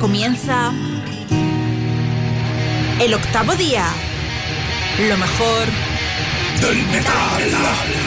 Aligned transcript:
comienza 0.00 0.72
el 3.00 3.14
octavo 3.14 3.54
día. 3.54 3.86
Lo 5.08 5.16
mejor 5.16 5.66
del 6.60 6.86
metal. 6.86 8.05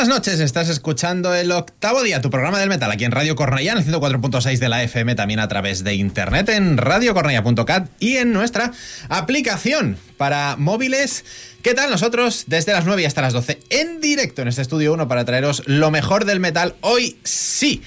Buenas 0.00 0.16
noches, 0.16 0.40
estás 0.40 0.70
escuchando 0.70 1.34
el 1.34 1.52
octavo 1.52 2.02
día, 2.02 2.22
tu 2.22 2.30
programa 2.30 2.58
del 2.58 2.70
metal, 2.70 2.90
aquí 2.90 3.04
en 3.04 3.12
Radio 3.12 3.36
Cornellá, 3.36 3.72
en 3.72 3.78
el 3.80 3.84
104.6 3.84 4.58
de 4.58 4.68
la 4.70 4.82
FM, 4.82 5.14
también 5.14 5.40
a 5.40 5.48
través 5.48 5.84
de 5.84 5.92
internet 5.92 6.48
en 6.48 6.78
radiocornellá.cat 6.78 7.90
y 7.98 8.16
en 8.16 8.32
nuestra 8.32 8.72
aplicación 9.10 9.98
para 10.16 10.56
móviles. 10.56 11.26
¿Qué 11.62 11.74
tal 11.74 11.90
nosotros? 11.90 12.44
Desde 12.46 12.72
las 12.72 12.86
9 12.86 13.04
hasta 13.04 13.20
las 13.20 13.34
12 13.34 13.60
en 13.68 14.00
directo 14.00 14.40
en 14.40 14.48
este 14.48 14.62
estudio 14.62 14.94
1 14.94 15.06
para 15.06 15.26
traeros 15.26 15.64
lo 15.66 15.90
mejor 15.90 16.24
del 16.24 16.40
metal. 16.40 16.76
Hoy 16.80 17.18
sí 17.22 17.82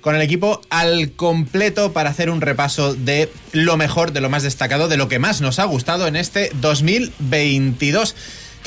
con 0.00 0.16
el 0.16 0.22
equipo 0.22 0.62
al 0.70 1.12
completo 1.12 1.92
para 1.92 2.08
hacer 2.08 2.30
un 2.30 2.40
repaso 2.40 2.94
de 2.94 3.30
lo 3.52 3.76
mejor, 3.76 4.12
de 4.12 4.22
lo 4.22 4.30
más 4.30 4.42
destacado, 4.42 4.88
de 4.88 4.96
lo 4.96 5.08
que 5.08 5.18
más 5.18 5.42
nos 5.42 5.58
ha 5.58 5.64
gustado 5.64 6.06
en 6.06 6.16
este 6.16 6.50
2022 6.62 8.14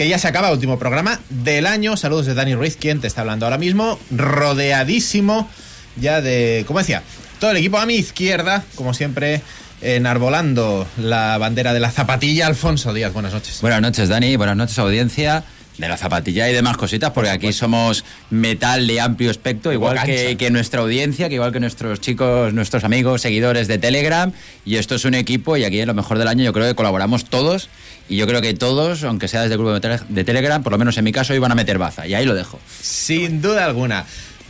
que 0.02 0.08
ya 0.08 0.18
se 0.18 0.28
acaba, 0.28 0.52
último 0.52 0.80
programa 0.80 1.20
del 1.30 1.68
año. 1.68 1.96
Saludos 1.96 2.26
de 2.26 2.34
Dani 2.34 2.56
Ruiz, 2.56 2.76
quien 2.76 3.02
te 3.02 3.06
está 3.06 3.22
hablando 3.22 3.46
ahora 3.46 3.60
mismo, 3.60 4.00
rodeadísimo 4.10 5.48
ya 5.96 6.22
de, 6.22 6.64
como 6.66 6.80
decía, 6.80 7.04
todo 7.40 7.52
el 7.52 7.58
equipo 7.58 7.78
a 7.78 7.86
mi 7.86 7.98
izquierda, 7.98 8.64
como 8.74 8.96
siempre, 8.96 9.44
enarbolando 9.80 10.88
la 10.98 11.38
bandera 11.38 11.72
de 11.72 11.82
la 11.82 11.92
zapatilla, 11.92 12.48
Alfonso 12.48 12.96
Díaz. 12.96 13.14
Buenas 13.14 13.32
noches. 13.32 13.62
Buenas 13.62 13.80
noches, 13.80 14.10
Dani. 14.10 14.38
Buenas 14.38 14.58
noches, 14.58 14.80
audiencia. 14.80 15.44
De 15.78 15.88
la 15.88 15.98
zapatilla 15.98 16.50
y 16.50 16.54
demás 16.54 16.78
cositas, 16.78 17.12
porque 17.12 17.30
aquí 17.30 17.54
somos 17.54 18.04
metal 18.30 18.86
de 18.86 19.00
amplio 19.00 19.32
espectro, 19.32 19.72
igual 19.74 20.00
que, 20.04 20.38
que, 20.38 20.52
nuestra 20.52 20.82
audiencia, 20.82 21.28
que 21.28 21.36
igual 21.36 21.52
que 21.52 21.60
nuestros 21.60 22.00
chicos, 22.02 22.54
nuestros 22.54 22.84
amigos, 22.84 23.22
seguidores 23.22 23.68
de 23.68 23.78
Telegram. 23.78 24.32
Y 24.66 24.76
esto 24.76 24.96
es 24.96 25.06
un 25.06 25.16
equipo, 25.16 25.58
y 25.58 25.64
aquí 25.64 25.80
en 25.80 25.88
lo 25.88 25.94
mejor 25.94 26.20
del 26.20 26.28
año 26.28 26.44
yo 26.44 26.54
creo 26.54 26.68
que 26.68 26.76
colaboramos 26.76 27.26
todos. 27.26 27.70
Y 28.10 28.18
yo 28.18 28.28
creo 28.28 28.42
que 28.42 28.54
todos, 28.54 29.04
aunque 29.04 29.28
sea 29.28 29.42
desde 29.42 29.56
el 29.56 29.60
grupo 29.60 29.80
de 29.80 30.24
Telegram, 30.24 30.62
por 30.62 30.74
lo 30.74 30.78
menos 30.78 30.98
en 30.98 31.06
mi 31.06 31.12
caso, 31.12 31.34
iban 31.34 31.52
a 31.52 31.56
meter 31.56 31.78
baza. 31.78 32.06
Y 32.06 32.14
ahí 32.14 32.26
lo 32.26 32.36
dejo. 32.36 32.60
Sin 32.82 33.42
duda 33.42 33.66
alguna. 33.66 34.06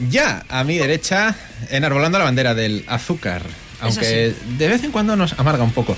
Ya 0.10 0.44
a 0.50 0.63
mi 0.63 0.78
derecha, 0.78 1.36
enarbolando 1.70 2.18
la 2.18 2.25
bandera 2.25 2.56
del 2.56 2.84
azúcar 2.88 3.44
aunque 3.82 4.34
de 4.58 4.68
vez 4.68 4.84
en 4.84 4.92
cuando 4.92 5.16
nos 5.16 5.34
amarga 5.40 5.64
un 5.64 5.72
poco. 5.72 5.96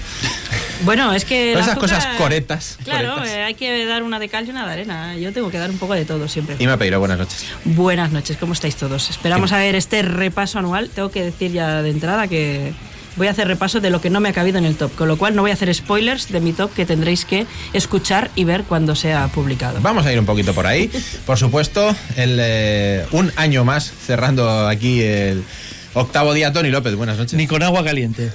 Bueno, 0.83 1.13
es 1.13 1.25
que. 1.25 1.53
esas 1.53 1.77
cosas 1.77 2.05
coretas. 2.17 2.77
Claro, 2.83 3.23
eh, 3.23 3.43
hay 3.43 3.53
que 3.53 3.85
dar 3.85 4.03
una 4.03 4.19
de 4.19 4.29
cal 4.29 4.45
y 4.47 4.49
una 4.49 4.65
de 4.65 4.73
arena. 4.73 5.15
Yo 5.15 5.31
tengo 5.31 5.49
que 5.49 5.57
dar 5.57 5.69
un 5.69 5.77
poco 5.77 5.93
de 5.93 6.05
todo 6.05 6.27
siempre. 6.27 6.55
Y 6.59 6.67
me 6.67 6.77
pedido 6.77 6.99
buenas 6.99 7.17
noches. 7.17 7.45
Buenas 7.65 8.11
noches, 8.11 8.37
¿cómo 8.37 8.53
estáis 8.53 8.75
todos? 8.75 9.09
Esperamos 9.09 9.51
a 9.51 9.57
ver 9.57 9.75
este 9.75 10.01
repaso 10.01 10.59
anual. 10.59 10.89
Tengo 10.89 11.09
que 11.11 11.23
decir 11.23 11.51
ya 11.51 11.81
de 11.81 11.89
entrada 11.89 12.27
que 12.27 12.73
voy 13.15 13.27
a 13.27 13.31
hacer 13.31 13.47
repaso 13.47 13.79
de 13.79 13.89
lo 13.89 14.01
que 14.01 14.09
no 14.09 14.19
me 14.19 14.29
ha 14.29 14.33
cabido 14.33 14.57
en 14.57 14.65
el 14.65 14.75
top, 14.75 14.93
con 14.95 15.07
lo 15.07 15.17
cual 15.17 15.35
no 15.35 15.41
voy 15.41 15.51
a 15.51 15.53
hacer 15.53 15.73
spoilers 15.73 16.31
de 16.31 16.39
mi 16.39 16.53
top 16.53 16.73
que 16.73 16.85
tendréis 16.85 17.25
que 17.25 17.45
escuchar 17.73 18.31
y 18.35 18.43
ver 18.43 18.63
cuando 18.63 18.95
sea 18.95 19.27
publicado. 19.27 19.79
Vamos 19.81 20.05
a 20.05 20.13
ir 20.13 20.19
un 20.19 20.25
poquito 20.25 20.53
por 20.53 20.67
ahí. 20.67 20.89
Por 21.25 21.37
supuesto, 21.37 21.95
el, 22.15 22.37
eh, 22.39 23.05
un 23.11 23.31
año 23.35 23.63
más 23.63 23.91
cerrando 23.91 24.67
aquí 24.67 25.01
el 25.01 25.43
Octavo 25.95 26.33
día, 26.33 26.51
Tony 26.51 26.69
López, 26.69 26.95
buenas 26.95 27.17
noches. 27.19 27.33
Ni 27.35 27.45
con 27.45 27.61
agua 27.61 27.83
caliente. 27.83 28.31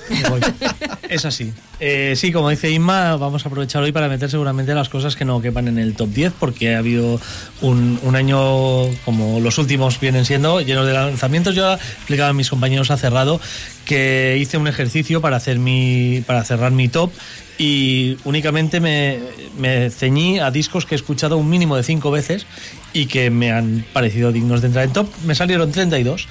es 1.08 1.24
así. 1.24 1.52
Eh, 1.80 2.14
sí, 2.16 2.30
como 2.30 2.50
dice 2.50 2.70
Inma, 2.70 3.16
vamos 3.16 3.44
a 3.44 3.48
aprovechar 3.48 3.82
hoy 3.82 3.90
para 3.90 4.08
meter 4.08 4.30
seguramente 4.30 4.74
las 4.74 4.88
cosas 4.88 5.16
que 5.16 5.24
no 5.24 5.42
quepan 5.42 5.66
en 5.66 5.78
el 5.78 5.94
top 5.94 6.08
10, 6.10 6.32
porque 6.38 6.76
ha 6.76 6.78
habido 6.78 7.20
un, 7.60 7.98
año, 8.14 8.86
como 9.04 9.40
los 9.40 9.58
últimos 9.58 9.98
vienen 9.98 10.24
siendo, 10.24 10.60
llenos 10.60 10.86
de 10.86 10.92
lanzamientos. 10.92 11.56
Yo 11.56 11.74
explicaba 11.74 12.28
a 12.28 12.32
mis 12.32 12.48
compañeros 12.48 12.92
a 12.92 12.96
cerrado 12.96 13.40
que 13.84 14.38
hice 14.40 14.56
un 14.56 14.68
ejercicio 14.68 15.20
para, 15.20 15.36
hacer 15.36 15.58
mi, 15.58 16.22
para 16.26 16.44
cerrar 16.44 16.70
mi 16.70 16.88
top 16.88 17.10
y 17.58 18.18
únicamente 18.22 18.78
me, 18.78 19.18
me, 19.58 19.90
ceñí 19.90 20.38
a 20.38 20.52
discos 20.52 20.86
que 20.86 20.94
he 20.94 20.96
escuchado 20.96 21.36
un 21.38 21.50
mínimo 21.50 21.76
de 21.76 21.82
cinco 21.82 22.12
veces 22.12 22.46
y 22.92 23.06
que 23.06 23.30
me 23.30 23.50
han 23.50 23.84
parecido 23.92 24.30
dignos 24.30 24.60
de 24.60 24.68
entrar 24.68 24.84
en 24.84 24.92
top. 24.92 25.08
Me 25.24 25.34
salieron 25.34 25.72
32. 25.72 26.28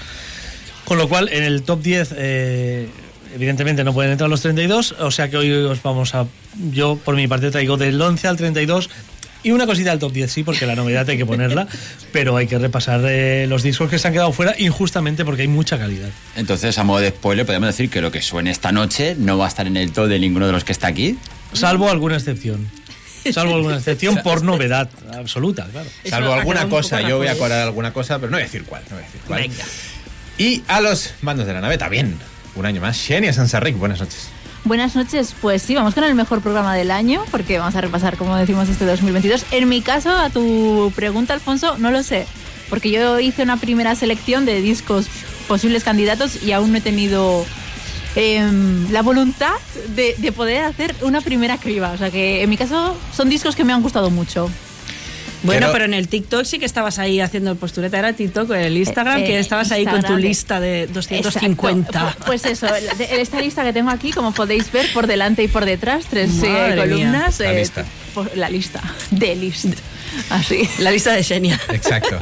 Con 0.88 0.98
lo 0.98 1.10
cual, 1.10 1.28
en 1.34 1.44
el 1.44 1.64
top 1.64 1.82
10, 1.82 2.14
eh, 2.16 2.88
evidentemente 3.36 3.84
no 3.84 3.94
pueden 3.94 4.14
entrar 4.14 4.30
los 4.30 4.40
32, 4.40 4.96
o 5.00 5.12
sea 5.12 5.30
que 5.30 5.36
hoy 5.36 5.52
os 5.52 5.84
vamos 5.84 6.16
a. 6.16 6.28
Yo, 6.72 6.98
por 7.04 7.14
mi 7.18 7.28
parte, 7.28 7.52
traigo 7.52 7.76
del 7.76 8.02
11 8.02 8.26
al 8.26 8.38
32. 8.38 8.90
Y 9.44 9.52
una 9.52 9.66
cosita 9.66 9.90
del 9.90 10.00
top 10.00 10.14
10, 10.14 10.32
sí, 10.32 10.44
porque 10.44 10.66
la 10.66 10.76
novedad 10.76 11.10
hay 11.10 11.18
que 11.18 11.26
ponerla, 11.26 11.68
pero 12.14 12.38
hay 12.38 12.48
que 12.48 12.58
repasar 12.58 13.02
eh, 13.04 13.48
los 13.50 13.64
discos 13.64 13.90
que 13.90 14.00
se 14.00 14.08
han 14.08 14.14
quedado 14.14 14.32
fuera 14.32 14.56
injustamente 14.58 15.26
porque 15.26 15.42
hay 15.42 15.50
mucha 15.50 15.78
calidad. 15.78 16.08
Entonces, 16.38 16.78
a 16.78 16.86
modo 16.86 17.02
de 17.02 17.10
spoiler, 17.10 17.46
podemos 17.46 17.68
decir 17.68 17.90
que 17.90 18.00
lo 18.00 18.10
que 18.10 18.22
suene 18.22 18.52
esta 18.52 18.72
noche 18.72 19.18
no 19.20 19.38
va 19.38 19.44
a 19.44 19.50
estar 19.50 19.68
en 19.68 19.76
el 19.76 19.92
top 19.92 20.08
de 20.08 20.20
ninguno 20.20 20.48
de 20.48 20.54
los 20.54 20.64
que 20.64 20.72
está 20.72 20.88
aquí. 20.88 21.18
Salvo 21.52 21.90
alguna 21.90 22.16
excepción. 22.16 22.66
Salvo 23.34 23.56
alguna 23.56 23.76
excepción 23.76 24.20
por 24.24 24.42
novedad 24.42 24.90
absoluta, 25.14 25.68
claro. 25.70 25.90
Salvo 26.06 26.32
alguna 26.32 26.70
cosa, 26.70 27.02
yo 27.02 27.18
voy 27.18 27.28
a 27.28 27.34
acordar 27.34 27.60
alguna 27.60 27.92
cosa, 27.92 28.20
pero 28.20 28.32
no 28.32 28.38
voy 28.38 28.44
a 28.44 28.46
decir 28.46 28.64
cuál. 28.64 28.84
No 28.90 28.96
voy 28.96 29.04
a 29.04 29.06
decir 29.06 29.22
cuál. 29.28 29.42
Venga. 29.42 29.66
Y 30.38 30.64
a 30.68 30.82
los 30.82 31.14
mandos 31.22 31.48
de 31.48 31.54
la 31.54 31.62
nave 31.62 31.78
también. 31.78 32.18
Un 32.56 32.66
año 32.66 32.82
más. 32.82 32.98
Xenia 32.98 33.34
Sansarric, 33.34 33.78
buenas 33.78 34.00
noches. 34.00 34.30
Buenas 34.64 34.96
noches, 34.96 35.34
pues 35.42 35.62
sí, 35.62 35.76
vamos 35.76 35.94
con 35.94 36.04
el 36.04 36.14
mejor 36.14 36.42
programa 36.42 36.76
del 36.76 36.92
año, 36.92 37.24
porque 37.32 37.58
vamos 37.58 37.76
a 37.76 37.82
repasar, 37.82 38.18
como 38.18 38.36
decimos, 38.36 38.68
este 38.68 38.86
2022. 38.86 39.46
En 39.52 39.70
mi 39.70 39.82
caso, 39.82 40.12
a 40.12 40.30
tu 40.30 40.92
pregunta, 40.94 41.34
Alfonso, 41.34 41.78
no 41.78 41.90
lo 41.90 42.04
sé, 42.04 42.28
porque 42.70 42.92
yo 42.92 43.20
hice 43.20 43.44
una 43.44 43.56
primera 43.56 43.96
selección 43.96 44.46
de 44.46 44.60
discos 44.62 45.08
posibles 45.48 45.86
candidatos 45.86 46.44
y 46.44 46.52
aún 46.52 46.74
no 46.74 46.80
he 46.80 46.82
tenido 46.82 47.46
em, 48.16 48.92
la 48.92 49.02
voluntad 49.04 49.54
de, 49.96 50.16
de, 50.18 50.32
poder 50.34 50.66
hacer 50.66 50.94
una 51.02 51.22
primera 51.22 51.58
criba. 51.58 51.92
O 51.92 51.98
sea 51.98 52.12
que 52.12 52.44
en 52.44 52.50
mi 52.50 52.58
caso 52.58 52.98
son 53.16 53.30
discos 53.30 53.56
que 53.56 53.64
me 53.64 53.72
han 53.72 53.82
gustado 53.82 54.10
mucho. 54.10 54.50
Bueno, 55.48 55.70
pero 55.72 55.86
en 55.86 55.94
el 55.94 56.08
TikTok 56.08 56.46
sí 56.46 56.60
que 56.60 56.66
estabas 56.66 57.00
ahí 57.00 57.20
haciendo 57.20 57.52
el 57.52 57.58
postureta. 57.58 57.98
Era 57.98 58.14
TikTok, 58.14 58.52
el 58.52 58.78
Instagram, 58.78 59.24
que 59.24 59.36
eh, 59.36 59.40
estabas 59.40 59.72
ahí 59.72 59.86
con 59.86 60.04
tu 60.04 60.16
lista 60.18 60.60
de 60.60 60.88
250. 60.88 62.18
Pues 62.26 62.46
eso, 62.46 62.68
esta 63.12 63.42
lista 63.42 63.64
que 63.64 63.74
tengo 63.74 63.90
aquí, 63.90 64.12
como 64.12 64.34
podéis 64.34 64.72
ver, 64.72 64.86
por 64.94 65.08
delante 65.08 65.44
y 65.44 65.48
por 65.48 65.66
detrás, 65.66 66.06
tres 66.10 66.32
eh, 66.44 66.76
columnas. 66.78 67.40
La 67.40 67.54
lista. 67.54 67.86
la 68.36 68.50
lista. 68.50 68.82
De 69.12 69.36
list. 69.36 69.66
Así. 70.30 70.68
La 70.80 70.92
lista 70.92 71.14
de 71.14 71.24
Xenia. 71.24 71.60
Exacto. 71.70 72.20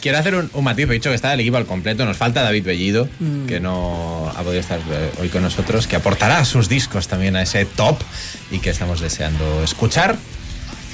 Quiero 0.00 0.18
hacer 0.18 0.34
un, 0.34 0.50
matiz, 0.64 0.86
he 0.86 0.92
dicho 0.92 1.08
que 1.08 1.16
está 1.16 1.32
el 1.32 1.40
equipo 1.40 1.56
al 1.56 1.64
completo. 1.64 2.04
Nos 2.04 2.18
falta 2.18 2.42
David 2.42 2.64
Bellido, 2.64 3.08
mm. 3.20 3.46
que 3.46 3.58
no 3.58 4.30
ha 4.36 4.42
podido 4.42 4.60
estar 4.60 4.78
eh, 4.78 5.10
hoy 5.18 5.30
con 5.30 5.42
nosotros, 5.42 5.86
que 5.86 5.96
aportará 5.96 6.44
sus 6.44 6.68
discos 6.68 7.08
también 7.08 7.36
a 7.36 7.42
ese 7.42 7.64
top 7.64 7.98
y 8.50 8.58
que 8.58 8.68
estamos 8.68 9.00
deseando 9.00 9.62
escuchar. 9.64 10.18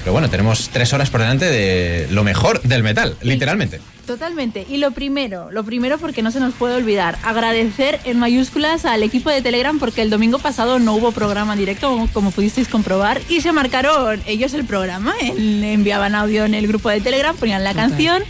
Pero 0.00 0.12
bueno, 0.12 0.28
tenemos 0.28 0.70
tres 0.70 0.92
horas 0.92 1.10
por 1.10 1.20
delante 1.20 1.46
de 1.46 2.08
lo 2.10 2.24
mejor 2.24 2.60
del 2.62 2.82
metal, 2.82 3.16
literalmente. 3.22 3.80
Totalmente. 4.06 4.66
Y 4.68 4.78
lo 4.78 4.90
primero, 4.90 5.52
lo 5.52 5.62
primero 5.62 5.98
porque 5.98 6.22
no 6.22 6.32
se 6.32 6.40
nos 6.40 6.54
puede 6.54 6.74
olvidar, 6.74 7.18
agradecer 7.22 8.00
en 8.04 8.18
mayúsculas 8.18 8.84
al 8.84 9.04
equipo 9.04 9.30
de 9.30 9.40
Telegram 9.40 9.78
porque 9.78 10.02
el 10.02 10.10
domingo 10.10 10.38
pasado 10.38 10.80
no 10.80 10.94
hubo 10.94 11.12
programa 11.12 11.54
directo, 11.54 12.08
como, 12.12 12.32
pudisteis 12.32 12.66
comprobar, 12.66 13.20
y 13.28 13.40
se 13.40 13.52
marcaron 13.52 14.20
ellos 14.26 14.52
el 14.54 14.64
programa. 14.64 15.14
enviaban 15.20 16.14
audio 16.14 16.44
en 16.44 16.54
el 16.54 16.66
grupo 16.66 16.88
de 16.88 17.00
Telegram, 17.00 17.36
ponían 17.36 17.62
la 17.62 17.74
canción 17.74 18.24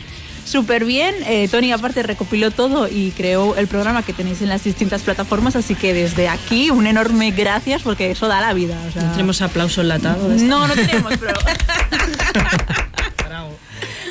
súper 0.45 0.85
bien. 0.85 1.15
Eh, 1.27 1.49
Tony 1.49 1.73
aparte 1.73 2.03
recopiló 2.03 2.51
todo 2.51 2.89
y 2.89 3.13
creó 3.13 3.57
el 3.57 3.67
programa 3.67 4.03
que 4.03 4.13
tenéis 4.13 4.43
en 4.43 4.49
las 4.49 4.65
distintas 4.65 5.03
plataformas, 5.03 5.57
así 5.57 5.75
que 5.75 5.95
desde 5.95 6.29
aquí 6.29 6.71
un 6.71 6.87
enorme 6.87 7.31
gracias 7.31 7.83
porque 7.83 8.11
eso 8.11 8.29
da 8.29 8.41
la 8.41 8.53
vida. 8.53 8.77
¿No 8.95 9.11
tenemos 9.13 9.43
aplauso 9.43 9.81
enlatado? 9.81 10.29
No, 10.29 10.67
no 10.67 10.75
tenemos, 10.75 11.13
pero... 11.19 11.35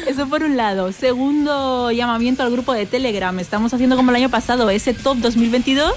Eso 0.10 0.28
por 0.28 0.42
un 0.42 0.58
lado. 0.58 0.92
Segundo 0.92 1.92
llamamiento 1.92 2.42
al 2.42 2.52
grupo 2.52 2.74
de 2.74 2.88
Telegram. 2.88 3.38
Estamos 3.40 3.74
haciendo 3.76 3.96
como 3.96 4.10
el 4.10 4.16
año 4.16 4.30
pasado 4.30 4.68
ese 4.72 4.96
top 4.96 5.18
2022 5.20 5.94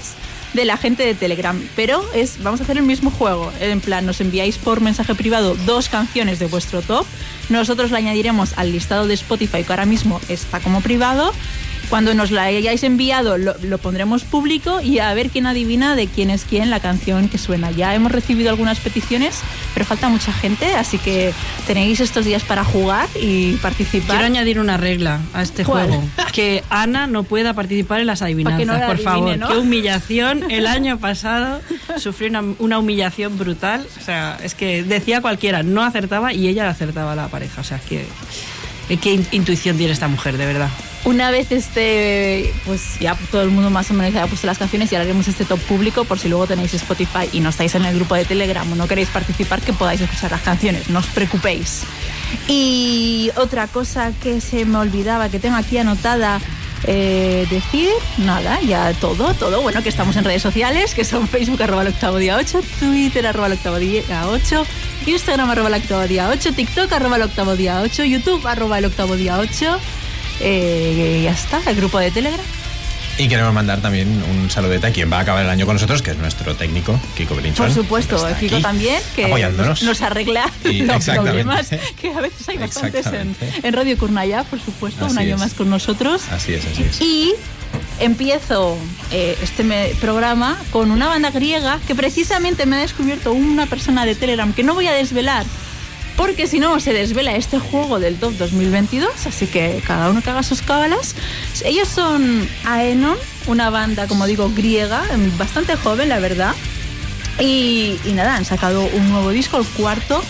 de 0.53 0.65
la 0.65 0.77
gente 0.77 1.05
de 1.05 1.15
Telegram. 1.15 1.61
Pero 1.75 2.03
es, 2.13 2.41
vamos 2.41 2.59
a 2.61 2.63
hacer 2.63 2.77
el 2.77 2.83
mismo 2.83 3.11
juego. 3.11 3.51
En 3.59 3.81
plan, 3.81 4.05
nos 4.05 4.21
enviáis 4.21 4.57
por 4.57 4.81
mensaje 4.81 5.15
privado 5.15 5.55
dos 5.65 5.89
canciones 5.89 6.39
de 6.39 6.45
vuestro 6.45 6.81
top. 6.81 7.05
Nosotros 7.49 7.91
la 7.91 7.97
añadiremos 7.97 8.57
al 8.57 8.71
listado 8.71 9.07
de 9.07 9.13
Spotify 9.15 9.63
que 9.63 9.73
ahora 9.73 9.85
mismo 9.85 10.21
está 10.29 10.59
como 10.59 10.81
privado 10.81 11.33
cuando 11.93 12.15
nos 12.15 12.31
la 12.31 12.45
hayáis 12.45 12.81
enviado 12.81 13.37
lo, 13.37 13.77
pondremos 13.77 14.23
público 14.23 14.81
y 14.81 14.97
a 14.97 15.13
ver 15.13 15.29
quién 15.29 15.45
adivina 15.45 15.95
de 15.95 16.07
quién 16.07 16.31
es 16.31 16.43
quién 16.43 16.71
la 16.71 16.79
canción 16.79 17.29
que 17.29 17.37
suena. 17.37 17.69
Ya 17.69 17.93
hemos 17.93 18.11
recibido 18.11 18.49
algunas 18.49 18.79
peticiones, 18.79 19.41
pero 19.75 19.85
falta 19.85 20.09
mucha 20.09 20.33
gente, 20.33 20.73
así 20.73 20.97
que 20.97 21.35
tenéis 21.67 21.99
estos 21.99 22.25
días 22.25 22.41
para 22.41 22.63
jugar 22.63 23.07
y 23.21 23.57
participar. 23.57 24.07
Quiero 24.07 24.25
añadir 24.25 24.59
una 24.59 24.75
regla 24.75 25.19
a 25.35 25.43
este 25.43 25.63
juego, 25.63 26.03
que 26.31 26.63
Ana 26.71 27.05
no 27.05 27.21
pueda 27.21 27.53
participar 27.53 27.99
en 27.99 28.07
las 28.07 28.23
adivinanzas, 28.23 28.87
por 28.87 28.97
favor. 28.97 29.37
Qué 29.37 29.57
humillación. 29.59 30.49
El 30.49 30.65
año 30.65 30.97
pasado 30.97 31.61
sufrió 31.97 32.27
una, 32.27 32.41
una, 32.57 32.79
humillación 32.79 33.37
brutal. 33.37 33.85
O 34.01 34.03
sea, 34.03 34.39
es 34.41 34.55
que 34.55 34.81
decía 34.81 35.21
cualquiera, 35.21 35.61
no 35.61 35.83
acertaba 35.83 36.33
y 36.33 36.47
ella 36.47 36.67
acertaba 36.67 37.13
la 37.13 37.27
pareja. 37.27 37.61
O 37.61 37.63
sea, 37.63 37.77
que 37.77 38.07
qué 38.99 39.23
intuición 39.31 39.77
tiene 39.77 39.93
esta 39.93 40.07
mujer, 40.07 40.37
de 40.37 40.47
verdad. 40.47 40.69
Una 41.05 41.31
vez 41.31 41.51
este, 41.51 42.53
pues 42.65 42.97
ya 42.99 43.15
todo 43.29 43.41
el 43.41 43.49
mundo 43.49 43.69
más 43.69 43.91
o 43.91 43.93
menos 43.93 44.15
ha 44.15 44.25
puesto 44.27 44.47
las 44.47 44.57
canciones 44.57 44.89
y 44.91 44.95
ahora 44.95 45.03
haremos 45.03 45.27
este 45.27 45.43
top 45.43 45.59
público 45.59 46.05
por 46.05 46.17
si 46.17 46.29
luego 46.29 46.47
tenéis 46.47 46.73
Spotify 46.75 47.27
y 47.33 47.41
no 47.41 47.49
estáis 47.49 47.75
en 47.75 47.83
el 47.83 47.95
grupo 47.95 48.15
de 48.15 48.23
Telegram 48.23 48.71
o 48.71 48.75
no 48.75 48.87
queréis 48.87 49.09
participar, 49.09 49.61
que 49.61 49.73
podáis 49.73 49.99
escuchar 49.99 50.31
las 50.31 50.41
canciones, 50.41 50.89
no 50.89 50.99
os 50.99 51.07
preocupéis. 51.07 51.81
Y 52.47 53.31
otra 53.35 53.67
cosa 53.67 54.13
que 54.21 54.39
se 54.39 54.63
me 54.63 54.77
olvidaba, 54.77 55.27
que 55.27 55.39
tengo 55.39 55.57
aquí 55.57 55.77
anotada, 55.77 56.39
eh, 56.85 57.47
decir 57.49 57.89
nada, 58.19 58.61
ya 58.61 58.93
todo, 58.93 59.33
todo. 59.33 59.61
Bueno, 59.61 59.83
que 59.83 59.89
estamos 59.89 60.15
en 60.15 60.23
redes 60.23 60.41
sociales, 60.41 60.93
que 60.93 61.03
son 61.03 61.27
Facebook 61.27 61.61
arroba 61.63 61.81
el 61.81 61.89
octavo 61.89 62.17
día 62.17 62.37
8, 62.37 62.61
Twitter 62.79 63.27
arroba 63.27 63.47
el 63.47 63.53
octavo 63.53 63.77
día 63.77 64.03
8, 64.25 64.65
Instagram 65.05 65.49
arroba 65.49 65.67
el 65.67 65.75
octavo 65.75 66.07
día 66.07 66.29
8, 66.29 66.53
TikTok 66.53 66.91
arroba 66.93 67.17
el 67.17 67.23
octavo 67.23 67.57
día 67.57 67.81
8, 67.81 68.05
YouTube 68.05 68.47
arroba 68.47 68.79
el 68.79 68.85
octavo 68.85 69.17
día 69.17 69.37
8. 69.37 69.79
Eh, 70.39 71.21
ya 71.23 71.31
está, 71.31 71.61
el 71.67 71.75
grupo 71.75 71.99
de 71.99 72.11
Telegram. 72.11 72.45
Y 73.17 73.27
queremos 73.27 73.53
mandar 73.53 73.79
también 73.79 74.23
un 74.23 74.49
saludete 74.49 74.87
a 74.87 74.91
quien 74.91 75.11
va 75.11 75.17
a 75.17 75.21
acabar 75.21 75.43
el 75.43 75.49
año 75.49 75.67
con 75.67 75.75
nosotros, 75.75 76.01
que 76.01 76.11
es 76.11 76.17
nuestro 76.17 76.55
técnico, 76.55 76.99
Kiko 77.15 77.35
Belinchón. 77.35 77.67
Por 77.67 77.75
supuesto, 77.75 78.27
Kiko 78.39 78.59
también, 78.59 79.01
que 79.15 79.27
nos 79.83 80.01
arregla 80.01 80.49
los 80.63 81.05
problemas, 81.05 81.69
que 82.01 82.11
a 82.11 82.21
veces 82.21 82.49
hay 82.49 82.57
bastantes 82.57 83.05
en, 83.07 83.73
Radio 83.73 83.97
Curnaya, 83.99 84.43
por 84.43 84.59
supuesto, 84.59 85.05
un 85.05 85.17
año 85.17 85.37
más 85.37 85.53
con 85.53 85.69
nosotros. 85.69 86.23
Así 86.31 86.53
es, 86.53 86.65
así 86.65 86.83
es. 86.83 87.01
Y 87.01 87.33
empiezo 87.99 88.77
eh, 89.11 89.37
este 89.43 89.95
programa 90.01 90.57
con 90.71 90.89
una 90.89 91.07
banda 91.07 91.29
griega 91.29 91.79
que 91.87 91.93
precisamente 91.93 92.65
me 92.65 92.77
ha 92.77 92.79
descubierto 92.79 93.31
una 93.31 93.67
persona 93.67 94.05
de 94.05 94.15
Telegram 94.15 94.51
que 94.53 94.63
no 94.63 94.73
voy 94.73 94.87
a 94.87 94.93
desvelar 94.93 95.45
porque 96.15 96.47
si 96.47 96.59
no 96.59 96.79
se 96.79 96.93
desvela 96.93 97.35
este 97.35 97.59
juego 97.59 97.99
del 97.99 98.17
top 98.17 98.33
2022, 98.33 99.25
así 99.25 99.47
que 99.47 99.81
cada 99.85 100.09
uno 100.09 100.21
que 100.21 100.29
haga 100.29 100.43
sus 100.43 100.61
cábalas. 100.61 101.15
Ellos 101.65 101.87
son 101.87 102.47
Aenon, 102.65 103.17
una 103.47 103.69
banda, 103.69 104.07
como 104.07 104.25
digo, 104.25 104.51
griega, 104.55 105.03
bastante 105.37 105.75
joven, 105.75 106.09
la 106.09 106.19
verdad. 106.19 106.53
Y, 107.39 107.97
nada, 108.13 108.35
han 108.35 108.45
sacado 108.45 108.85
un 108.85 109.09
nuevo 109.09 109.31
disco, 109.31 109.57
el 109.57 109.65
cuarto, 109.65 110.23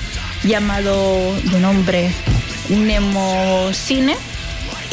llamado 0.43 1.35
de 1.43 1.59
nombre 1.59 2.13
Nemo 2.69 3.71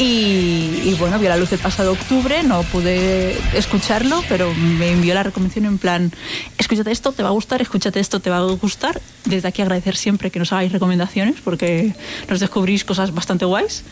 Y, 0.03 0.95
bueno, 0.97 1.19
vio 1.19 1.29
la 1.29 1.37
luz 1.37 1.51
el 1.53 1.59
pasado 1.59 1.91
octubre, 1.91 2.41
no 2.41 2.63
pude 2.63 3.37
escucharlo, 3.55 4.23
pero 4.27 4.51
me 4.55 4.93
envió 4.93 5.13
la 5.13 5.21
recomendación 5.21 5.65
en 5.65 5.77
plan, 5.77 6.11
escúchate 6.57 6.91
esto, 6.91 7.11
te 7.11 7.21
va 7.21 7.29
a 7.29 7.33
gustar, 7.33 7.61
escúchate 7.61 7.99
esto, 7.99 8.19
te 8.19 8.31
va 8.31 8.37
a 8.37 8.41
gustar. 8.41 8.99
Desde 9.25 9.47
aquí 9.47 9.61
agradecer 9.61 9.95
siempre 9.95 10.31
que 10.31 10.39
nos 10.39 10.51
hagáis 10.53 10.71
recomendaciones 10.71 11.35
porque 11.43 11.93
nos 12.27 12.39
descubrís 12.39 12.83
cosas 12.83 13.13
bastante 13.13 13.45
guays. 13.45 13.83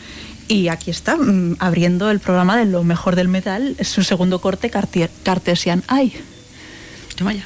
Y 0.48 0.66
aquí 0.66 0.90
está, 0.90 1.14
mm, 1.14 1.58
abriendo 1.60 2.10
el 2.10 2.18
programa 2.18 2.56
de 2.56 2.64
lo 2.64 2.82
mejor 2.82 3.14
del 3.14 3.28
metal, 3.28 3.76
su 3.82 4.02
segundo 4.02 4.40
corte, 4.40 4.68
Cartesian 5.22 5.84
Ay. 5.86 6.12
Toma 7.14 7.34
ya. 7.34 7.44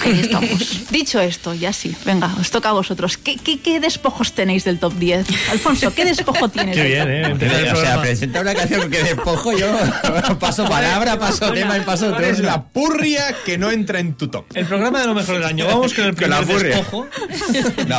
Ahí 0.00 0.20
estamos. 0.20 0.86
Dicho 0.90 1.20
esto, 1.20 1.54
ya 1.54 1.72
sí, 1.72 1.94
venga, 2.04 2.34
os 2.38 2.50
toca 2.50 2.70
a 2.70 2.72
vosotros. 2.72 3.16
¿Qué, 3.16 3.36
qué, 3.36 3.80
despojos 3.80 4.32
tenéis 4.32 4.64
del 4.64 4.78
top 4.78 4.94
10? 4.94 5.26
Alfonso, 5.50 5.94
¿qué 5.94 6.04
despojo 6.04 6.48
tienes? 6.50 6.76
Qué 6.76 6.84
bien, 6.84 7.08
¿eh? 7.08 7.72
o 7.72 7.76
sea, 7.76 8.00
presenta 8.00 8.40
una 8.40 8.54
canción 8.54 8.90
que 8.90 9.02
despojo 9.02 9.56
yo 9.56 9.66
paso 10.40 10.68
palabra, 10.68 11.18
paso 11.18 11.52
tema 11.52 11.76
y 11.78 11.80
paso 11.82 12.12
tres. 12.14 12.40
la 12.40 12.64
purria 12.64 13.34
que 13.44 13.58
no 13.58 13.70
entra 13.70 14.00
en 14.00 14.14
tu 14.14 14.28
top. 14.28 14.46
El 14.54 14.66
programa 14.66 15.00
de 15.00 15.06
lo 15.06 15.14
mejor 15.14 15.36
del 15.36 15.44
año. 15.44 15.66
Vamos 15.66 15.94
con 15.94 16.04
el 16.04 16.14
primer 16.14 16.44
despojo. 16.46 17.06
No, 17.86 17.98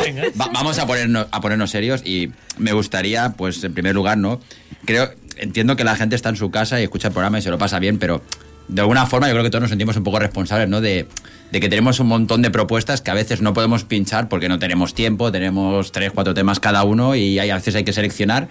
vamos 0.53 0.79
a 0.79 0.85
ponernos, 0.85 1.27
a 1.31 1.41
ponernos 1.41 1.71
serios 1.71 2.01
y 2.05 2.31
me 2.57 2.73
gustaría, 2.73 3.33
pues, 3.38 3.63
en 3.63 3.73
primer 3.73 3.95
lugar, 3.95 4.17
¿no? 4.17 4.39
Creo, 4.85 5.12
entiendo 5.38 5.75
que 5.75 5.83
la 5.83 5.95
gente 5.95 6.15
está 6.15 6.29
en 6.29 6.35
su 6.35 6.51
casa 6.51 6.79
y 6.79 6.83
escucha 6.83 7.07
el 7.07 7.13
programa 7.13 7.39
y 7.39 7.41
se 7.41 7.49
lo 7.49 7.57
pasa 7.57 7.79
bien, 7.79 7.99
pero 7.99 8.21
de 8.69 8.82
alguna 8.82 9.05
forma 9.05 9.27
yo 9.27 9.34
creo 9.34 9.43
que 9.43 9.49
todos 9.49 9.63
nos 9.63 9.69
sentimos 9.69 9.97
un 9.97 10.03
poco 10.03 10.19
responsables, 10.19 10.69
¿no? 10.69 10.79
De, 10.79 11.08
de, 11.51 11.60
que 11.60 11.69
tenemos 11.69 11.99
un 11.99 12.08
montón 12.08 12.41
de 12.41 12.51
propuestas 12.51 13.01
que 13.01 13.12
a 13.12 13.15
veces 13.15 13.41
no 13.41 13.53
podemos 13.53 13.84
pinchar 13.84 14.29
porque 14.29 14.47
no 14.47 14.60
tenemos 14.60 14.93
tiempo, 14.93 15.32
tenemos 15.32 15.91
tres, 15.91 16.12
cuatro 16.13 16.34
temas 16.34 16.60
cada 16.60 16.84
uno 16.84 17.15
y 17.15 17.39
hay, 17.39 17.49
a 17.49 17.55
veces 17.55 17.75
hay 17.75 17.84
que 17.84 17.93
seleccionar. 17.93 18.47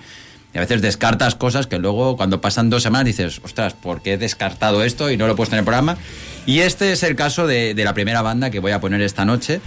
Y 0.54 0.58
a 0.58 0.62
veces 0.62 0.80
descartas 0.80 1.34
cosas 1.34 1.66
que 1.66 1.78
luego 1.78 2.16
cuando 2.16 2.40
pasan 2.40 2.70
dos 2.70 2.82
semanas 2.82 3.04
dices, 3.04 3.40
ostras, 3.44 3.74
¿por 3.74 4.00
qué 4.00 4.14
he 4.14 4.18
descartado 4.18 4.82
esto 4.82 5.10
y 5.10 5.16
no 5.16 5.26
lo 5.26 5.34
he 5.34 5.36
puesto 5.36 5.54
en 5.54 5.60
el 5.60 5.64
programa? 5.64 5.98
Y 6.46 6.60
este 6.60 6.92
es 6.92 7.02
el 7.02 7.16
caso 7.16 7.46
de, 7.46 7.74
la 7.76 7.92
primera 7.92 8.22
banda 8.22 8.50
que 8.50 8.58
voy 8.58 8.72
a 8.72 8.80
poner 8.80 9.02
esta 9.02 9.24
noche 9.24 9.60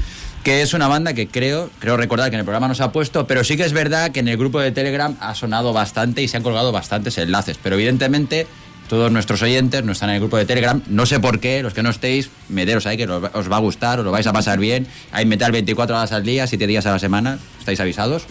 que 0.43 0.63
es 0.63 0.73
una 0.73 0.87
banda 0.87 1.13
que 1.13 1.27
creo, 1.27 1.69
creo 1.77 1.97
recordar 1.97 2.31
que 2.31 2.35
en 2.35 2.39
el 2.39 2.45
programa 2.45 2.67
no 2.67 2.73
se 2.73 2.81
ha 2.81 2.91
puesto, 2.91 3.27
pero 3.27 3.43
sí 3.43 3.57
que 3.57 3.63
es 3.63 3.73
verdad 3.73 4.09
que 4.09 4.21
en 4.21 4.27
el 4.27 4.37
grupo 4.37 4.59
de 4.59 4.71
Telegram 4.71 5.15
ha 5.19 5.35
sonado 5.35 5.71
bastante 5.71 6.23
y 6.23 6.27
se 6.27 6.37
han 6.37 6.41
colgado 6.41 6.71
bastantes 6.71 7.15
enlaces, 7.19 7.59
pero 7.61 7.75
evidentemente 7.75 8.47
todos 8.91 9.09
nuestros 9.09 9.41
oyentes 9.41 9.85
no 9.85 9.93
están 9.93 10.09
en 10.09 10.15
el 10.15 10.19
grupo 10.19 10.35
de 10.35 10.43
Telegram. 10.43 10.81
No 10.87 11.05
sé 11.05 11.21
por 11.21 11.39
qué, 11.39 11.63
los 11.63 11.73
que 11.73 11.81
no 11.81 11.91
estéis, 11.91 12.29
meteros 12.49 12.85
ahí 12.85 12.97
que 12.97 13.07
os 13.07 13.49
va 13.49 13.55
a 13.55 13.59
gustar, 13.61 13.99
os 13.99 14.03
lo 14.03 14.11
vais 14.11 14.27
a 14.27 14.33
pasar 14.33 14.59
bien. 14.59 14.85
Hay 15.13 15.25
metal 15.25 15.53
24 15.53 15.95
horas 15.95 16.11
al 16.11 16.23
día, 16.23 16.45
7 16.45 16.67
días 16.67 16.85
a 16.85 16.91
la 16.91 16.99
semana, 16.99 17.39
estáis 17.57 17.79
avisados. 17.79 18.25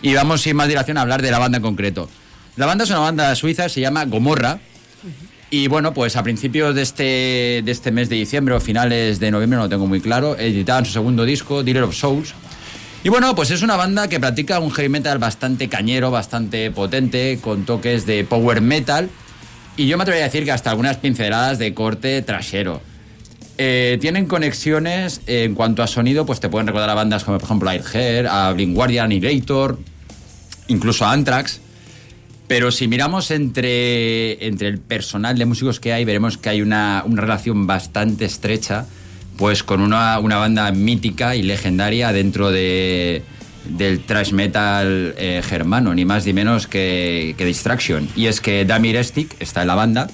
Y 0.00 0.14
vamos 0.14 0.40
sin 0.40 0.56
más 0.56 0.68
dilación 0.68 0.96
a 0.96 1.02
hablar 1.02 1.20
de 1.20 1.30
la 1.30 1.38
banda 1.38 1.58
en 1.58 1.62
concreto. 1.62 2.08
La 2.56 2.64
banda 2.64 2.84
es 2.84 2.90
una 2.90 3.00
banda 3.00 3.34
suiza, 3.34 3.68
se 3.68 3.82
llama 3.82 4.06
Gomorra. 4.06 4.60
Y 5.50 5.66
bueno, 5.66 5.92
pues 5.92 6.16
a 6.16 6.22
principios 6.22 6.74
de 6.74 6.80
este, 6.80 7.60
de 7.62 7.70
este 7.70 7.90
mes 7.90 8.08
de 8.08 8.16
diciembre 8.16 8.54
o 8.54 8.60
finales 8.60 9.20
de 9.20 9.30
noviembre, 9.30 9.58
no 9.58 9.64
lo 9.64 9.68
tengo 9.68 9.86
muy 9.86 10.00
claro, 10.00 10.38
editaban 10.38 10.86
su 10.86 10.92
segundo 10.92 11.26
disco, 11.26 11.62
Dealer 11.62 11.82
of 11.82 11.94
Souls. 11.94 12.32
Y 13.04 13.10
bueno, 13.10 13.34
pues 13.34 13.50
es 13.50 13.60
una 13.60 13.76
banda 13.76 14.08
que 14.08 14.18
practica 14.18 14.58
un 14.58 14.70
heavy 14.70 14.88
metal 14.88 15.18
bastante 15.18 15.68
cañero, 15.68 16.10
bastante 16.10 16.70
potente, 16.70 17.40
con 17.42 17.66
toques 17.66 18.06
de 18.06 18.24
power 18.24 18.62
metal 18.62 19.10
y 19.76 19.86
yo 19.86 19.96
me 19.96 20.02
atrevería 20.02 20.24
a 20.24 20.28
decir 20.28 20.44
que 20.44 20.52
hasta 20.52 20.70
algunas 20.70 20.96
pinceladas 20.96 21.58
de 21.58 21.74
corte 21.74 22.20
trasero. 22.22 22.80
Eh, 23.58 23.98
tienen 24.00 24.26
conexiones 24.26 25.20
en 25.26 25.54
cuanto 25.54 25.82
a 25.82 25.86
sonido, 25.86 26.26
pues 26.26 26.40
te 26.40 26.48
pueden 26.48 26.66
recordar 26.66 26.90
a 26.90 26.94
bandas 26.94 27.24
como 27.24 27.38
por 27.38 27.46
ejemplo 27.46 27.70
Airhead, 27.70 28.26
a 28.26 28.52
Blink 28.52 28.74
Guardian, 28.74 29.06
Annihilator, 29.06 29.78
incluso 30.68 31.04
a 31.04 31.12
Anthrax. 31.12 31.60
Pero 32.48 32.70
si 32.70 32.88
miramos 32.88 33.30
entre, 33.30 34.46
entre 34.46 34.68
el 34.68 34.78
personal 34.78 35.38
de 35.38 35.46
músicos 35.46 35.80
que 35.80 35.92
hay, 35.92 36.04
veremos 36.04 36.38
que 36.38 36.48
hay 36.48 36.60
una, 36.60 37.02
una 37.06 37.22
relación 37.22 37.66
bastante 37.66 38.24
estrecha 38.24 38.86
pues 39.36 39.62
con 39.62 39.80
una, 39.80 40.18
una 40.18 40.36
banda 40.36 40.70
mítica 40.72 41.34
y 41.34 41.42
legendaria 41.42 42.12
dentro 42.12 42.50
de, 42.50 43.22
del 43.64 44.00
thrash 44.00 44.32
metal 44.32 45.14
eh, 45.16 45.42
germano, 45.44 45.94
ni 45.94 46.04
más 46.04 46.26
ni 46.26 46.32
menos 46.32 46.66
que, 46.66 47.34
Distraction. 47.38 48.08
Y 48.16 48.26
es 48.26 48.40
que 48.40 48.64
Damir 48.64 48.96
Estik 48.96 49.34
está 49.40 49.62
en 49.62 49.68
la 49.68 49.74
banda 49.74 50.08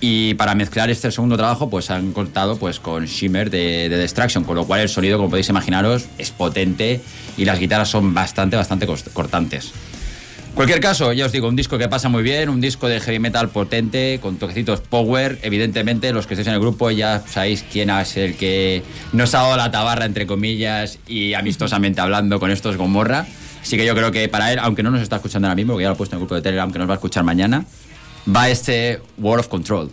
y 0.00 0.34
para 0.34 0.54
mezclar 0.54 0.90
este 0.90 1.10
segundo 1.10 1.36
trabajo 1.36 1.70
pues 1.70 1.90
han 1.90 2.12
contado 2.12 2.56
pues 2.58 2.80
con 2.80 3.06
Shimmer 3.06 3.50
de, 3.50 3.88
de, 3.88 4.02
Distraction, 4.02 4.44
con 4.44 4.56
lo 4.56 4.66
cual 4.66 4.80
el 4.80 4.88
sonido, 4.88 5.16
como 5.16 5.30
podéis 5.30 5.48
imaginaros, 5.48 6.06
es 6.18 6.30
potente 6.30 7.00
y 7.36 7.44
las 7.44 7.58
guitarras 7.58 7.88
son 7.88 8.12
bastante, 8.14 8.56
bastante 8.56 8.86
cortantes. 9.12 9.72
Cualquier 10.54 10.80
caso, 10.80 11.14
ya 11.14 11.24
os 11.24 11.32
digo, 11.32 11.48
un 11.48 11.56
disco 11.56 11.78
que 11.78 11.88
pasa 11.88 12.10
muy 12.10 12.22
bien, 12.22 12.50
un 12.50 12.60
disco 12.60 12.86
de 12.86 13.00
heavy 13.00 13.18
metal 13.18 13.48
potente, 13.48 14.18
con 14.20 14.36
toquecitos 14.36 14.80
power. 14.80 15.38
Evidentemente, 15.42 16.12
los 16.12 16.26
que 16.26 16.34
estéis 16.34 16.48
en 16.48 16.54
el 16.54 16.60
grupo 16.60 16.90
ya 16.90 17.22
sabéis 17.26 17.64
quién 17.72 17.88
es 17.88 18.18
el 18.18 18.36
que 18.36 18.82
nos 19.14 19.34
ha 19.34 19.38
dado 19.38 19.56
la 19.56 19.70
tabarra, 19.70 20.04
entre 20.04 20.26
comillas, 20.26 20.98
y 21.06 21.32
amistosamente 21.32 22.02
hablando 22.02 22.38
con 22.38 22.50
estos 22.50 22.76
Gomorra. 22.76 23.26
Así 23.62 23.78
que 23.78 23.86
yo 23.86 23.94
creo 23.94 24.12
que 24.12 24.28
para 24.28 24.52
él, 24.52 24.58
aunque 24.58 24.82
no 24.82 24.90
nos 24.90 25.00
está 25.00 25.16
escuchando 25.16 25.48
ahora 25.48 25.56
mismo, 25.56 25.72
porque 25.72 25.84
ya 25.84 25.88
lo 25.88 25.94
he 25.94 25.96
puesto 25.96 26.16
en 26.16 26.18
el 26.18 26.26
grupo 26.26 26.34
de 26.34 26.42
Telegram, 26.42 26.70
que 26.70 26.78
nos 26.78 26.88
va 26.88 26.92
a 26.92 26.96
escuchar 26.96 27.24
mañana, 27.24 27.64
va 28.28 28.50
este 28.50 29.00
War 29.16 29.40
of 29.40 29.48
Control. 29.48 29.90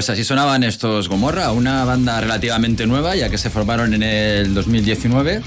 Pues 0.00 0.08
así 0.08 0.24
sonaban 0.24 0.62
estos 0.62 1.10
Gomorra, 1.10 1.52
una 1.52 1.84
banda 1.84 2.18
relativamente 2.22 2.86
nueva, 2.86 3.16
ya 3.16 3.28
que 3.28 3.36
se 3.36 3.50
formaron 3.50 3.92
en 3.92 4.02
el 4.02 4.54
2019. 4.54 5.42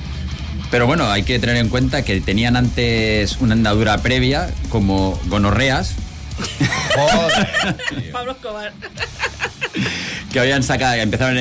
Pero 0.70 0.86
bueno, 0.86 1.10
hay 1.10 1.24
que 1.24 1.40
tener 1.40 1.56
en 1.56 1.70
cuenta 1.70 2.04
que 2.04 2.22
tenían 2.22 2.56
antes 2.56 3.38
una 3.40 3.54
andadura 3.54 3.98
previa 4.04 4.52
como 4.70 5.20
gonorreas. 5.26 5.96
Pablo 8.12 8.34
Escobar. 8.34 8.74
que 10.32 10.40
habían 10.40 10.62
sacado, 10.62 11.02
empezaron 11.02 11.36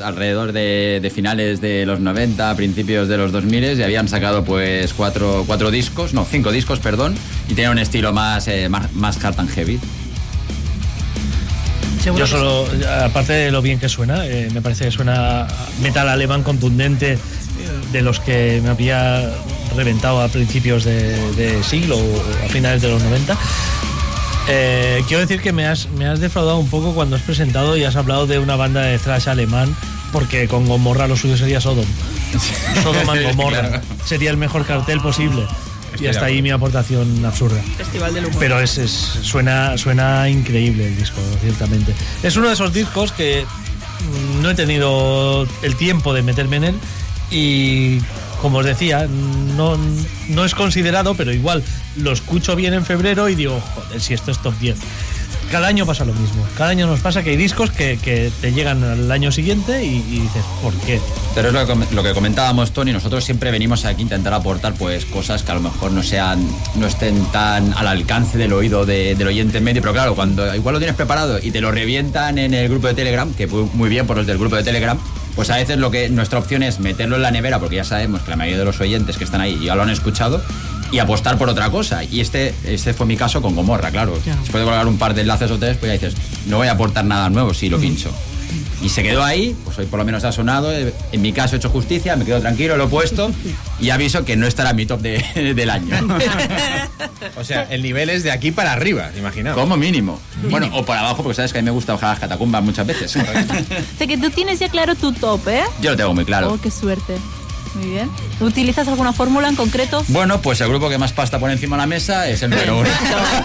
alrededor 0.00 0.52
de, 0.52 1.10
finales 1.12 1.60
de 1.60 1.86
los 1.86 1.98
90, 1.98 2.54
principios 2.54 3.08
de 3.08 3.16
los 3.16 3.32
2000 3.32 3.80
y 3.80 3.82
habían 3.82 4.06
sacado 4.06 4.44
pues 4.44 4.94
cuatro, 4.94 5.42
cuatro 5.44 5.72
discos, 5.72 6.14
no, 6.14 6.24
cinco 6.24 6.52
discos, 6.52 6.78
perdón, 6.78 7.16
y 7.48 7.54
tenían 7.54 7.72
un 7.72 7.78
estilo 7.80 8.12
más, 8.12 8.46
eh, 8.46 8.68
más, 8.68 8.92
más 8.92 9.24
hard 9.24 9.40
and 9.40 9.50
heavy. 9.50 9.80
Yo 12.16 12.26
solo, 12.26 12.66
aparte 13.04 13.32
de 13.32 13.50
lo 13.50 13.62
bien 13.62 13.78
que 13.78 13.88
suena, 13.88 14.26
eh, 14.26 14.48
me 14.52 14.62
parece 14.62 14.86
que 14.86 14.90
suena 14.90 15.46
metal 15.82 16.08
alemán 16.08 16.42
contundente 16.42 17.12
eh, 17.12 17.18
de 17.92 18.02
los 18.02 18.20
que 18.20 18.60
me 18.62 18.70
había 18.70 19.30
reventado 19.76 20.20
a 20.20 20.28
principios 20.28 20.84
de, 20.84 21.62
siglo 21.62 21.96
o 21.98 22.44
a 22.44 22.48
finales 22.48 22.82
de 22.82 22.88
los 22.88 23.02
90. 23.02 23.36
Eh, 24.50 25.02
quiero 25.06 25.20
decir 25.20 25.42
que 25.42 25.52
me 25.52 25.66
has, 25.66 25.88
me 25.90 26.06
has 26.06 26.20
defraudado 26.20 26.58
un 26.58 26.70
poco 26.70 26.94
cuando 26.94 27.16
has 27.16 27.22
presentado 27.22 27.76
y 27.76 27.84
has 27.84 27.96
hablado 27.96 28.26
de 28.26 28.38
una 28.38 28.56
banda 28.56 28.82
de 28.82 28.98
thrash 28.98 29.28
alemán, 29.28 29.74
porque 30.12 30.48
con 30.48 30.66
Gomorra 30.66 31.06
lo 31.06 31.16
suyo 31.16 31.36
sería 31.36 31.60
Sodom. 31.60 31.84
Sodom 32.82 33.10
and 33.10 33.22
Gomorra. 33.24 33.82
Sería 34.04 34.30
el 34.30 34.36
mejor 34.36 34.64
cartel 34.64 35.00
posible. 35.00 35.46
Y 36.00 36.06
hasta 36.06 36.26
ahí 36.26 36.42
mi 36.42 36.50
aportación 36.50 37.24
absurda. 37.24 37.60
Festival 37.76 38.14
del 38.14 38.26
humor. 38.26 38.38
Pero 38.38 38.60
es, 38.60 38.72
suena, 39.22 39.76
suena 39.76 40.28
increíble 40.28 40.86
el 40.86 40.96
disco, 40.96 41.20
ciertamente. 41.40 41.94
Es 42.22 42.36
uno 42.36 42.48
de 42.48 42.54
esos 42.54 42.72
discos 42.72 43.12
que 43.12 43.44
mm, 43.44 44.42
no 44.42 44.50
he 44.50 44.54
tenido 44.54 45.46
el 45.62 45.76
tiempo 45.76 46.14
de 46.14 46.22
meterme 46.22 46.56
en 46.56 46.64
él 46.64 46.74
y 47.30 47.98
como 48.40 48.58
os 48.58 48.64
decía, 48.64 49.08
no, 49.08 49.76
no 50.28 50.44
es 50.44 50.54
considerado, 50.54 51.14
pero 51.14 51.32
igual 51.32 51.64
lo 51.96 52.12
escucho 52.12 52.54
bien 52.54 52.74
en 52.74 52.84
febrero 52.84 53.28
y 53.28 53.34
digo, 53.34 53.60
joder, 53.74 54.00
si 54.00 54.14
esto 54.14 54.30
es 54.30 54.38
top 54.38 54.56
10 54.60 54.78
cada 55.50 55.68
año 55.68 55.86
pasa 55.86 56.04
lo 56.04 56.14
mismo. 56.14 56.46
Cada 56.56 56.70
año 56.70 56.86
nos 56.86 57.00
pasa 57.00 57.22
que 57.22 57.30
hay 57.30 57.36
discos 57.36 57.70
que, 57.70 57.98
te 58.40 58.52
llegan 58.52 58.84
al 58.84 59.10
año 59.10 59.32
siguiente 59.32 59.84
y, 59.84 60.00
dices, 60.00 60.44
¿por 60.62 60.74
qué? 60.74 61.00
Pero 61.34 61.48
es 61.48 61.92
lo 61.92 62.02
que, 62.02 62.14
comentábamos, 62.14 62.72
Tony. 62.72 62.92
Nosotros 62.92 63.24
siempre 63.24 63.50
venimos 63.50 63.84
aquí 63.84 64.00
a 64.00 64.02
intentar 64.02 64.34
aportar 64.34 64.74
pues 64.74 65.04
cosas 65.06 65.42
que 65.42 65.52
a 65.52 65.54
lo 65.54 65.60
mejor 65.60 65.92
no 65.92 66.02
sean, 66.02 66.46
no 66.76 66.86
estén 66.86 67.24
tan 67.26 67.72
al 67.74 67.86
alcance 67.86 68.38
del 68.38 68.52
oído 68.52 68.86
del 68.86 69.26
oyente 69.26 69.60
medio. 69.60 69.82
Pero 69.82 69.92
claro, 69.92 70.14
cuando 70.14 70.54
igual 70.54 70.74
lo 70.74 70.78
tienes 70.78 70.96
preparado 70.96 71.38
y 71.42 71.50
te 71.50 71.60
lo 71.60 71.70
revientan 71.70 72.38
en 72.38 72.54
el 72.54 72.68
grupo 72.68 72.86
de 72.86 72.94
Telegram, 72.94 73.32
que 73.32 73.46
muy 73.46 73.88
bien 73.88 74.06
por 74.06 74.16
los 74.16 74.26
del 74.26 74.38
grupo 74.38 74.56
de 74.56 74.62
Telegram, 74.62 74.98
pues 75.34 75.50
a 75.50 75.56
veces 75.56 75.78
lo 75.78 75.90
que 75.90 76.08
nuestra 76.08 76.40
opción 76.40 76.64
es 76.64 76.80
meterlo 76.80 77.16
en 77.16 77.22
la 77.22 77.30
nevera, 77.30 77.60
porque 77.60 77.76
ya 77.76 77.84
sabemos 77.84 78.22
que 78.22 78.30
la 78.30 78.36
mayoría 78.36 78.58
de 78.58 78.64
los 78.64 78.80
oyentes 78.80 79.16
que 79.16 79.24
están 79.24 79.40
ahí 79.40 79.58
ya 79.64 79.76
lo 79.76 79.82
han 79.82 79.90
escuchado, 79.90 80.42
y 80.90 80.98
apostar 80.98 81.38
por 81.38 81.48
otra 81.48 81.70
cosa. 81.70 82.04
Y 82.04 82.20
este, 82.20 82.54
este 82.64 82.94
fue 82.94 83.06
mi 83.06 83.16
caso 83.16 83.42
con 83.42 83.54
Gomorra, 83.54 83.90
claro. 83.90 84.14
Después 84.14 84.52
de 84.52 84.64
colgar 84.64 84.86
un 84.86 84.98
par 84.98 85.14
de 85.14 85.22
enlaces 85.22 85.50
o 85.50 85.58
tres, 85.58 85.76
pues 85.76 85.90
ya 85.90 86.08
dices, 86.08 86.20
no 86.46 86.58
voy 86.58 86.68
a 86.68 86.72
aportar 86.72 87.04
nada 87.04 87.28
nuevo 87.30 87.54
si 87.54 87.68
lo 87.68 87.78
pincho. 87.78 88.10
Y 88.80 88.90
se 88.90 89.02
quedó 89.02 89.24
ahí, 89.24 89.56
pues 89.64 89.76
hoy 89.78 89.86
por 89.86 89.98
lo 89.98 90.04
menos 90.04 90.22
ha 90.24 90.30
sonado. 90.30 90.70
En 90.72 91.20
mi 91.20 91.32
caso 91.32 91.56
he 91.56 91.58
hecho 91.58 91.68
justicia, 91.68 92.14
me 92.14 92.24
quedo 92.24 92.40
tranquilo, 92.40 92.76
lo 92.76 92.84
he 92.84 92.88
puesto 92.88 93.30
y 93.80 93.90
aviso 93.90 94.24
que 94.24 94.36
no 94.36 94.46
estará 94.46 94.70
en 94.70 94.76
mi 94.76 94.86
top 94.86 95.00
del 95.34 95.70
año. 95.70 95.96
o 97.36 97.44
sea, 97.44 97.64
el 97.70 97.82
nivel 97.82 98.08
es 98.08 98.22
de 98.22 98.30
aquí 98.30 98.52
para 98.52 98.72
arriba, 98.72 99.10
imagino. 99.18 99.52
Como 99.54 99.76
mínimo. 99.76 100.20
Bueno, 100.48 100.70
o 100.72 100.84
por 100.84 100.96
abajo, 100.96 101.22
porque 101.22 101.34
sabes 101.34 101.52
que 101.52 101.58
a 101.58 101.62
mí 101.62 101.66
me 101.66 101.72
gusta 101.72 101.94
bajar 101.94 102.10
las 102.10 102.20
catacumbas 102.20 102.62
muchas 102.62 102.86
veces. 102.86 103.16
o 103.16 103.98
sea, 103.98 104.06
que 104.06 104.16
tú 104.16 104.30
tienes 104.30 104.60
ya 104.60 104.68
claro 104.68 104.94
tu 104.94 105.12
top, 105.12 105.48
¿eh? 105.48 105.64
Yo 105.82 105.90
lo 105.90 105.96
tengo 105.96 106.14
muy 106.14 106.24
claro. 106.24 106.52
Oh, 106.52 106.60
qué 106.60 106.70
suerte. 106.70 107.16
Muy 107.74 107.90
bien. 107.90 108.10
¿Utilizas 108.40 108.88
alguna 108.88 109.12
fórmula 109.12 109.48
en 109.48 109.56
concreto? 109.56 110.04
Bueno, 110.08 110.40
pues 110.40 110.60
el 110.60 110.68
grupo 110.68 110.88
que 110.88 110.98
más 110.98 111.12
pasta 111.12 111.38
pone 111.38 111.52
encima 111.54 111.76
de 111.76 111.82
la 111.82 111.86
mesa 111.86 112.28
es 112.28 112.42
el 112.42 112.50
número 112.50 112.78
uno. 112.78 112.88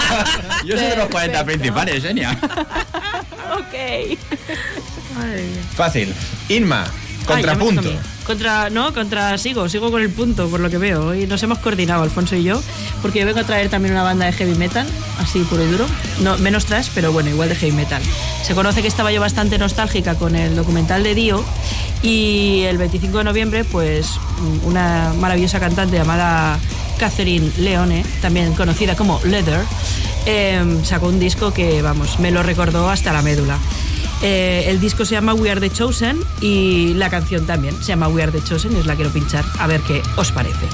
Yo 0.65 0.77
soy 0.77 0.87
de 0.87 0.95
los 0.95 1.07
40 1.07 1.45
principales, 1.45 2.03
genia. 2.03 2.31
ok. 3.53 4.17
Fácil. 5.75 6.13
Inma, 6.49 6.85
contrapunto. 7.25 7.89
contra, 8.25 8.69
no, 8.69 8.93
contra 8.93 9.37
sigo, 9.37 9.69
sigo 9.69 9.91
con 9.91 10.01
el 10.01 10.09
punto, 10.09 10.47
por 10.49 10.59
lo 10.59 10.69
que 10.69 10.77
veo. 10.77 11.13
Y 11.15 11.27
nos 11.27 11.41
hemos 11.43 11.59
coordinado, 11.59 12.03
Alfonso 12.03 12.35
y 12.35 12.43
yo, 12.43 12.61
porque 13.01 13.19
yo 13.19 13.25
vengo 13.25 13.39
a 13.39 13.43
traer 13.43 13.69
también 13.69 13.93
una 13.93 14.03
banda 14.03 14.25
de 14.25 14.33
heavy 14.33 14.55
metal, 14.55 14.87
así 15.19 15.39
puro 15.41 15.63
y 15.63 15.67
duro. 15.67 15.85
No, 16.21 16.37
menos 16.37 16.65
trash, 16.65 16.89
pero 16.93 17.11
bueno, 17.11 17.29
igual 17.29 17.49
de 17.49 17.55
heavy 17.55 17.73
metal. 17.73 18.01
Se 18.43 18.55
conoce 18.55 18.81
que 18.81 18.87
estaba 18.87 19.11
yo 19.11 19.21
bastante 19.21 19.57
nostálgica 19.57 20.15
con 20.15 20.35
el 20.35 20.55
documental 20.55 21.03
de 21.03 21.15
Dio 21.15 21.43
y 22.01 22.63
el 22.63 22.77
25 22.77 23.19
de 23.19 23.23
noviembre, 23.23 23.63
pues 23.63 24.19
una 24.63 25.13
maravillosa 25.19 25.59
cantante 25.59 25.97
llamada 25.97 26.59
Catherine 26.97 27.51
Leone, 27.57 28.05
también 28.21 28.53
conocida 28.53 28.95
como 28.95 29.19
Leather, 29.23 29.61
em, 30.25 30.83
sacó 30.83 31.07
un 31.07 31.19
disco 31.19 31.53
que, 31.53 31.81
vamos, 31.81 32.19
me 32.19 32.31
lo 32.31 32.43
recordó 32.43 32.89
hasta 32.89 33.13
la 33.13 33.21
médula. 33.21 33.57
Eh, 34.21 34.65
el 34.67 34.79
disco 34.79 35.05
se 35.05 35.11
llama 35.11 35.33
We 35.33 35.51
Are 35.51 35.59
the 35.59 35.69
Chosen 35.69 36.19
y 36.39 36.93
la 36.93 37.09
canción 37.09 37.45
también 37.45 37.75
se 37.75 37.87
llama 37.89 38.07
We 38.07 38.23
Are 38.23 38.31
the 38.31 38.41
Chosen 38.43 38.73
y 38.73 38.75
os 38.77 38.85
la 38.85 38.95
quiero 38.95 39.11
pinchar 39.11 39.43
a 39.59 39.67
ver 39.67 39.81
qué 39.81 40.01
os 40.15 40.31
parece. 40.31 40.67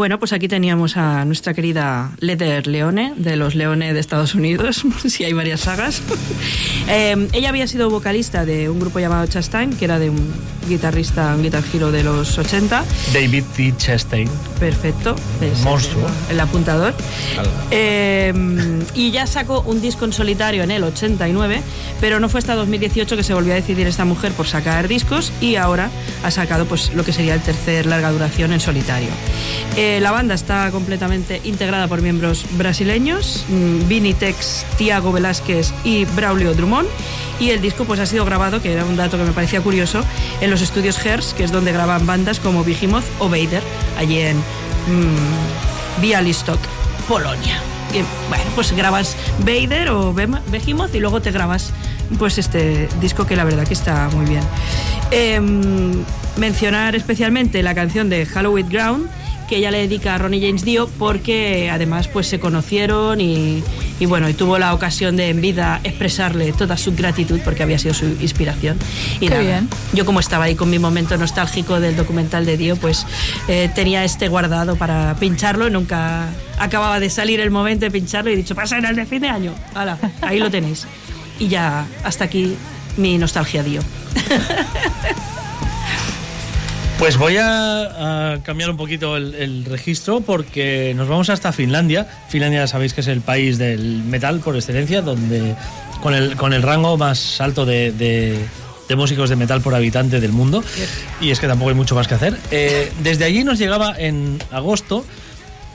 Bueno, 0.00 0.18
pues 0.18 0.32
aquí 0.32 0.48
teníamos 0.48 0.96
a 0.96 1.26
nuestra 1.26 1.52
querida 1.52 2.12
Leather 2.20 2.66
Leone, 2.66 3.12
de 3.18 3.36
los 3.36 3.54
Leones 3.54 3.92
de 3.92 4.00
Estados 4.00 4.34
Unidos, 4.34 4.82
si 5.06 5.24
hay 5.24 5.34
varias 5.34 5.60
sagas. 5.60 6.00
Eh, 6.88 7.28
ella 7.34 7.50
había 7.50 7.68
sido 7.68 7.88
vocalista 7.88 8.44
de 8.44 8.68
un 8.68 8.80
grupo 8.80 8.98
llamado 8.98 9.24
Chastain, 9.26 9.76
que 9.76 9.84
era 9.84 10.00
de 10.00 10.10
un 10.10 10.32
guitarrista, 10.68 11.36
un 11.36 11.42
guitar 11.42 11.62
giro 11.62 11.92
de 11.92 12.02
los 12.02 12.36
80. 12.36 12.84
David 13.12 13.44
T. 13.54 13.74
Chastain. 13.76 14.28
Perfecto. 14.58 15.14
Monstruo. 15.62 16.04
El, 16.28 16.40
apuntador. 16.40 16.94
Eh, 17.70 18.32
y 18.94 19.12
ya 19.12 19.28
sacó 19.28 19.60
un 19.60 19.80
disco 19.80 20.04
en 20.04 20.12
solitario 20.12 20.64
en 20.64 20.72
el 20.72 20.82
89, 20.82 21.62
pero 22.00 22.18
no 22.18 22.28
fue 22.28 22.38
hasta 22.38 22.56
2018 22.56 23.16
que 23.16 23.22
se 23.22 23.34
volvió 23.34 23.52
a 23.52 23.56
decidir 23.56 23.86
esta 23.86 24.04
mujer 24.04 24.32
por 24.32 24.48
sacar 24.48 24.88
discos 24.88 25.32
y 25.40 25.54
ahora 25.54 25.90
ha 26.24 26.30
sacado 26.32 26.64
pues 26.64 26.92
lo 26.94 27.04
que 27.04 27.12
sería 27.12 27.34
el 27.34 27.40
tercer 27.40 27.86
larga 27.86 28.10
duración 28.10 28.52
en 28.52 28.58
solitario. 28.58 29.10
Eh, 29.82 29.98
la 29.98 30.10
banda 30.10 30.34
está 30.34 30.70
completamente 30.72 31.40
integrada 31.44 31.88
por 31.88 32.02
miembros 32.02 32.44
brasileños, 32.58 33.46
mm, 33.48 33.88
Vini 33.88 34.12
Tex, 34.12 34.66
Tiago 34.76 35.10
Velázquez 35.10 35.72
y 35.84 36.04
Braulio 36.04 36.52
Drummond. 36.52 36.86
Y 37.38 37.48
el 37.48 37.62
disco 37.62 37.86
pues 37.86 37.98
ha 37.98 38.04
sido 38.04 38.26
grabado, 38.26 38.60
que 38.60 38.74
era 38.74 38.84
un 38.84 38.98
dato 38.98 39.16
que 39.16 39.24
me 39.24 39.32
parecía 39.32 39.62
curioso, 39.62 40.04
en 40.42 40.50
los 40.50 40.60
estudios 40.60 41.02
Hers, 41.02 41.32
que 41.32 41.44
es 41.44 41.50
donde 41.50 41.72
graban 41.72 42.06
bandas 42.06 42.40
como 42.40 42.62
Behemoth 42.62 43.06
o 43.20 43.30
Vader, 43.30 43.62
allí 43.96 44.18
en 44.18 44.36
mmm, 44.36 46.02
Bialystok, 46.02 46.60
Polonia. 47.08 47.58
Bueno, 48.28 48.44
pues 48.54 48.72
grabas 48.72 49.16
Vader 49.38 49.88
o 49.88 50.12
Behemoth 50.12 50.94
y 50.94 51.00
luego 51.00 51.22
te 51.22 51.30
grabas 51.30 51.72
pues 52.18 52.36
este 52.36 52.86
disco 53.00 53.26
que 53.26 53.34
la 53.34 53.44
verdad 53.44 53.66
que 53.66 53.72
está 53.72 54.10
muy 54.10 54.26
bien. 54.26 54.42
Em, 55.10 56.04
mencionar 56.36 56.94
especialmente 56.94 57.62
la 57.62 57.74
canción 57.74 58.10
de 58.10 58.26
Halloween 58.26 58.68
Ground, 58.68 59.08
que 59.50 59.56
ella 59.56 59.72
le 59.72 59.78
dedica 59.78 60.14
a 60.14 60.18
Ronnie 60.18 60.40
James 60.40 60.64
Dio 60.64 60.88
porque 60.96 61.70
además 61.72 62.06
pues 62.06 62.28
se 62.28 62.38
conocieron 62.38 63.20
y, 63.20 63.64
bueno, 64.06 64.28
y 64.28 64.32
tuvo 64.32 64.58
la 64.58 64.72
ocasión 64.72 65.16
de 65.16 65.28
en 65.28 65.40
vida 65.40 65.80
expresarle 65.82 66.52
toda 66.52 66.76
su 66.76 66.94
gratitud 66.94 67.40
porque 67.44 67.64
había 67.64 67.76
sido 67.76 67.92
su 67.92 68.06
inspiración. 68.06 68.78
Y 69.18 69.26
Qué 69.26 69.40
bien. 69.40 69.68
yo 69.92 70.06
como 70.06 70.20
estaba 70.20 70.44
ahí 70.44 70.54
con 70.54 70.70
mi 70.70 70.78
momento 70.78 71.16
nostálgico 71.16 71.80
del 71.80 71.96
documental 71.96 72.46
de 72.46 72.56
Dio, 72.56 72.76
pues 72.76 73.04
eh, 73.48 73.68
tenía 73.74 74.04
este 74.04 74.28
guardado 74.28 74.76
para 74.76 75.16
pincharlo, 75.16 75.68
nunca 75.68 76.28
acababa 76.60 77.00
de 77.00 77.10
salir 77.10 77.40
el 77.40 77.50
momento 77.50 77.86
de 77.86 77.90
pincharlo 77.90 78.30
y 78.30 78.34
he 78.34 78.36
dicho, 78.36 78.54
pasa 78.54 78.78
en 78.78 78.84
el 78.84 78.94
de 78.94 79.04
fin 79.04 79.20
de 79.20 79.30
año. 79.30 79.52
Hala, 79.74 79.98
ahí 80.22 80.38
lo 80.38 80.48
tenéis. 80.48 80.86
Y 81.40 81.48
ya 81.48 81.86
hasta 82.04 82.24
aquí 82.24 82.54
mi 82.96 83.18
nostalgia 83.18 83.64
Dio. 83.64 83.82
Pues 87.00 87.16
voy 87.16 87.38
a, 87.38 88.40
cambiar 88.42 88.68
un 88.68 88.76
poquito 88.76 89.16
el, 89.16 89.64
registro 89.64 90.20
porque 90.20 90.92
nos 90.94 91.08
vamos 91.08 91.30
hasta 91.30 91.50
Finlandia. 91.50 92.06
Finlandia 92.28 92.60
ya 92.60 92.66
sabéis 92.66 92.92
que 92.92 93.00
es 93.00 93.06
el 93.06 93.22
país 93.22 93.56
del 93.56 94.04
metal 94.04 94.40
por 94.40 94.54
excelencia, 94.54 95.00
donde 95.00 95.54
con 96.02 96.12
el, 96.12 96.36
con 96.36 96.52
el 96.52 96.60
rango 96.60 96.98
más 96.98 97.40
alto 97.40 97.64
de, 97.64 98.38
músicos 98.94 99.30
de 99.30 99.36
metal 99.36 99.62
por 99.62 99.74
habitante 99.74 100.20
del 100.20 100.32
mundo. 100.32 100.62
Y 101.22 101.30
es 101.30 101.40
que 101.40 101.46
tampoco 101.46 101.70
hay 101.70 101.74
mucho 101.74 101.94
más 101.94 102.06
que 102.06 102.16
hacer. 102.16 102.36
Eh, 102.50 102.92
desde 103.02 103.24
allí 103.24 103.44
nos 103.44 103.58
llegaba 103.58 103.94
en 103.98 104.38
agosto 104.50 105.06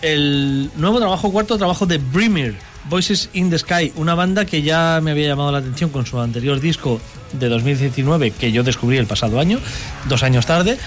el 0.03 0.69
nuevo 0.75 0.99
trabajo, 0.99 1.31
cuarto 1.31 1.57
trabajo 1.57 1.87
de 1.87 1.97
Brimir, 1.97 2.55
Voices 2.87 3.31
in 3.33 3.49
the 3.49 3.57
Sky, 3.57 3.91
una 3.95 4.13
banda 4.13 4.45
que 4.45 4.61
ya 4.61 4.99
me 5.01 5.09
había 5.09 5.29
llamado 5.29 5.51
la 5.51 5.57
atención 5.57 5.89
con 5.89 6.05
su 6.05 6.19
anterior 6.19 6.59
disco 6.59 7.01
de 7.33 7.49
2019 7.49 8.29
que 8.31 8.51
yo 8.51 8.61
descubrí 8.61 8.97
el 8.97 9.07
pasado 9.07 9.39
año, 9.39 9.59
dos 10.07 10.21
años 10.21 10.45
tarde. 10.45 10.77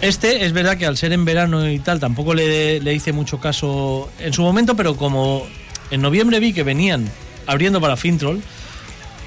Este 0.00 0.46
es 0.46 0.52
verdad 0.52 0.78
que 0.78 0.86
al 0.86 0.96
ser 0.96 1.12
en 1.12 1.24
verano 1.24 1.68
y 1.70 1.78
tal, 1.78 2.00
tampoco 2.00 2.34
le, 2.34 2.80
le 2.80 2.94
hice 2.94 3.12
mucho 3.12 3.38
caso 3.38 4.10
en 4.18 4.32
su 4.32 4.42
momento, 4.42 4.74
pero 4.74 4.96
como 4.96 5.46
en 5.90 6.00
noviembre 6.00 6.40
vi 6.40 6.52
que 6.52 6.62
venían 6.62 7.06
abriendo 7.46 7.80
para 7.80 7.96
Fintroll, 7.96 8.40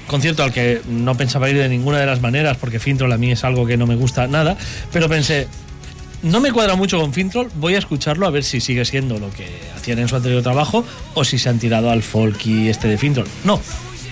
concierto 0.06 0.42
al 0.42 0.52
que 0.52 0.80
no 0.88 1.16
pensaba 1.16 1.48
ir 1.48 1.56
de 1.58 1.68
ninguna 1.68 1.98
de 1.98 2.06
las 2.06 2.20
maneras, 2.20 2.56
porque 2.56 2.80
Fintroll 2.80 3.12
a 3.12 3.18
mí 3.18 3.30
es 3.30 3.44
algo 3.44 3.66
que 3.66 3.76
no 3.76 3.86
me 3.86 3.94
gusta 3.94 4.26
nada, 4.26 4.56
pero 4.92 5.08
pensé, 5.08 5.46
no 6.22 6.40
me 6.40 6.52
cuadra 6.52 6.74
mucho 6.74 6.98
con 6.98 7.12
Fintroll, 7.12 7.50
voy 7.56 7.74
a 7.74 7.78
escucharlo 7.78 8.26
a 8.26 8.30
ver 8.30 8.44
si 8.44 8.60
sigue 8.60 8.84
siendo 8.84 9.18
lo 9.18 9.30
que 9.30 9.46
hacían 9.76 9.98
en 9.98 10.08
su 10.08 10.16
anterior 10.16 10.42
trabajo 10.42 10.84
o 11.14 11.24
si 11.24 11.38
se 11.38 11.50
han 11.50 11.58
tirado 11.58 11.90
al 11.90 12.02
folk 12.02 12.46
y 12.46 12.68
este 12.68 12.88
de 12.88 12.98
Fintroll. 12.98 13.28
No, 13.44 13.60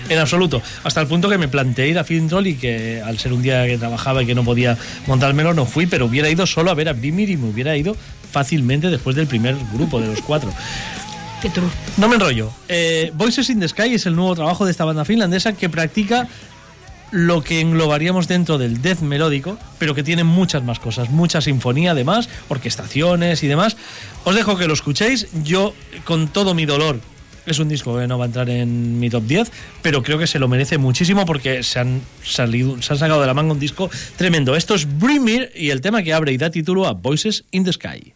en 0.09 0.19
absoluto. 0.19 0.61
Hasta 0.83 1.01
el 1.01 1.07
punto 1.07 1.29
que 1.29 1.37
me 1.37 1.47
planteé 1.47 1.89
ir 1.89 1.99
a 1.99 2.03
Fintroll 2.03 2.47
y 2.47 2.55
que 2.55 3.01
al 3.01 3.19
ser 3.19 3.33
un 3.33 3.41
día 3.41 3.65
que 3.65 3.77
trabajaba 3.77 4.23
y 4.23 4.25
que 4.25 4.35
no 4.35 4.43
podía 4.43 4.77
montármelo, 5.07 5.53
no 5.53 5.65
fui, 5.65 5.85
pero 5.85 6.05
hubiera 6.05 6.29
ido 6.29 6.45
solo 6.45 6.71
a 6.71 6.73
ver 6.73 6.89
a 6.89 6.93
Bimir 6.93 7.29
y 7.29 7.37
me 7.37 7.49
hubiera 7.49 7.75
ido 7.75 7.95
fácilmente 8.31 8.89
después 8.89 9.15
del 9.15 9.27
primer 9.27 9.55
grupo 9.73 10.01
de 10.01 10.07
los 10.07 10.21
cuatro. 10.21 10.51
No 11.97 12.07
me 12.07 12.15
enrollo. 12.15 12.51
Eh, 12.69 13.11
Voices 13.15 13.49
in 13.49 13.59
the 13.59 13.67
Sky 13.67 13.95
es 13.95 14.05
el 14.05 14.15
nuevo 14.15 14.33
trabajo 14.33 14.65
de 14.65 14.71
esta 14.71 14.85
banda 14.85 15.03
finlandesa 15.03 15.53
que 15.53 15.69
practica 15.69 16.27
lo 17.11 17.43
que 17.43 17.59
englobaríamos 17.59 18.27
dentro 18.27 18.57
del 18.57 18.81
death 18.81 19.01
melódico, 19.01 19.57
pero 19.77 19.93
que 19.93 20.03
tiene 20.03 20.23
muchas 20.23 20.63
más 20.63 20.79
cosas, 20.79 21.11
mucha 21.11 21.41
sinfonía 21.41 21.91
además, 21.91 22.27
orquestaciones 22.47 23.43
y 23.43 23.47
demás. 23.47 23.77
Os 24.23 24.35
dejo 24.35 24.57
que 24.57 24.67
lo 24.67 24.73
escuchéis. 24.73 25.27
Yo, 25.43 25.75
con 26.05 26.27
todo 26.27 26.55
mi 26.55 26.65
dolor, 26.65 26.99
es 27.45 27.59
un 27.59 27.69
disco 27.69 27.97
que 27.97 28.07
no 28.07 28.17
va 28.17 28.25
a 28.25 28.27
entrar 28.27 28.49
en 28.49 28.99
mi 28.99 29.09
top 29.09 29.23
10, 29.23 29.51
pero 29.81 30.03
creo 30.03 30.17
que 30.17 30.27
se 30.27 30.39
lo 30.39 30.47
merece 30.47 30.77
muchísimo 30.77 31.25
porque 31.25 31.63
se 31.63 31.79
han, 31.79 32.01
salido, 32.23 32.81
se 32.81 32.93
han 32.93 32.99
sacado 32.99 33.21
de 33.21 33.27
la 33.27 33.33
manga 33.33 33.53
un 33.53 33.59
disco 33.59 33.89
tremendo. 34.15 34.55
Esto 34.55 34.75
es 34.75 34.99
Brimir 34.99 35.51
y 35.55 35.69
el 35.69 35.81
tema 35.81 36.03
que 36.03 36.13
abre 36.13 36.31
y 36.31 36.37
da 36.37 36.49
título 36.49 36.87
a 36.87 36.93
Voices 36.93 37.45
in 37.51 37.63
the 37.63 37.73
Sky. 37.73 38.13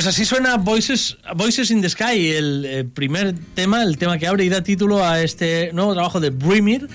Pues 0.00 0.08
así 0.08 0.24
suena 0.24 0.56
Voices, 0.56 1.18
Voices 1.36 1.70
in 1.70 1.82
the 1.82 1.90
Sky, 1.90 2.30
el, 2.30 2.90
primer 2.94 3.34
tema, 3.52 3.82
el 3.82 3.98
tema 3.98 4.16
que 4.16 4.26
abre 4.26 4.44
y 4.44 4.48
da 4.48 4.62
título 4.62 5.04
a 5.04 5.20
este 5.20 5.74
nuevo 5.74 5.92
trabajo 5.92 6.20
de 6.20 6.30
Brimir. 6.30 6.88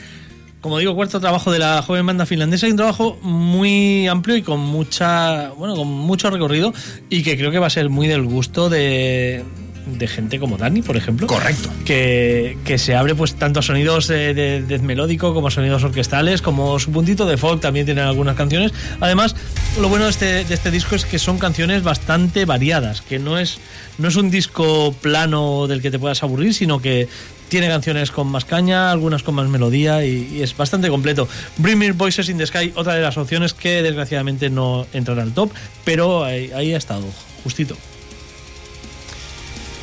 Como 0.60 0.80
digo, 0.80 0.96
cuarto 0.96 1.20
trabajo 1.20 1.52
de 1.52 1.60
la 1.60 1.84
joven 1.84 2.08
banda 2.08 2.26
finlandesa 2.26 2.66
un 2.66 2.78
trabajo 2.78 3.20
muy 3.22 4.08
amplio 4.08 4.36
y 4.38 4.42
con 4.42 4.60
mucha, 4.60 5.50
bueno, 5.52 5.76
con 5.76 5.88
mucho 5.88 6.32
recorrido 6.32 6.74
y 7.08 7.22
que 7.22 7.38
creo 7.38 7.52
que 7.52 7.60
va 7.60 7.68
a 7.68 7.70
ser 7.70 7.90
muy 7.90 8.08
del 8.08 8.24
gusto 8.24 8.70
de, 8.70 9.44
de 9.86 10.08
gente 10.08 10.40
como 10.40 10.58
Dani, 10.58 10.82
por 10.82 10.98
ejemplo. 10.98 11.28
Correcto. 11.28 11.70
Que, 11.86 12.56
se 12.78 12.96
abre 12.96 13.16
pues 13.16 13.36
tanto 13.36 13.60
a 13.60 13.64
sonidos 13.64 14.08
de, 14.08 14.34
de, 14.34 14.80
melódico 14.80 15.34
como 15.34 15.50
sonidos 15.50 15.84
orquestales, 15.84 16.42
como 16.42 16.80
su 16.80 16.92
puntito 16.92 17.26
de 17.26 17.38
folk 17.38 17.62
también 17.62 17.86
tienen 17.86 18.06
algunas 18.06 18.36
canciones. 18.36 18.74
Además, 19.00 19.36
lo 19.80 19.90
bueno 19.90 20.06
de 20.06 20.12
este, 20.12 20.46
de 20.46 20.54
este 20.54 20.72
disco 20.72 20.96
es 20.96 21.06
que 21.06 21.20
son 21.20 21.38
canciones 21.38 21.84
bastante 21.84 22.46
variadas, 22.46 23.02
que 23.02 23.20
no 23.20 23.38
es, 23.40 23.60
no 23.98 24.08
es 24.08 24.16
un 24.16 24.30
disco 24.30 24.94
plano 25.02 25.68
del 25.68 25.82
que 25.82 25.92
te 25.92 26.00
puedas 26.00 26.22
aburrir, 26.24 26.54
sino 26.54 26.82
que 26.82 27.08
tiene 27.50 27.68
canciones 27.68 28.12
con 28.12 28.28
más 28.28 28.46
caña, 28.46 28.92
algunas 28.92 29.24
con 29.24 29.36
más 29.36 29.48
melodía 29.48 30.06
y, 30.06 30.42
es 30.42 30.56
bastante 30.58 30.90
completo. 30.90 31.28
Bring 31.58 31.78
Me 31.78 31.92
Voices 31.92 32.30
in 32.30 32.38
the 32.38 32.46
Sky, 32.46 32.74
otra 32.76 32.96
de 32.96 33.02
las 33.02 33.18
opciones 33.18 33.54
que 33.54 33.82
desgraciadamente 33.82 34.50
no 34.50 34.86
entrará 34.94 35.24
al 35.24 35.34
top, 35.34 35.52
pero 35.84 36.24
ahí, 36.24 36.52
ahí 36.54 36.74
ha 36.74 36.78
estado, 36.78 37.06
justito. 37.44 37.78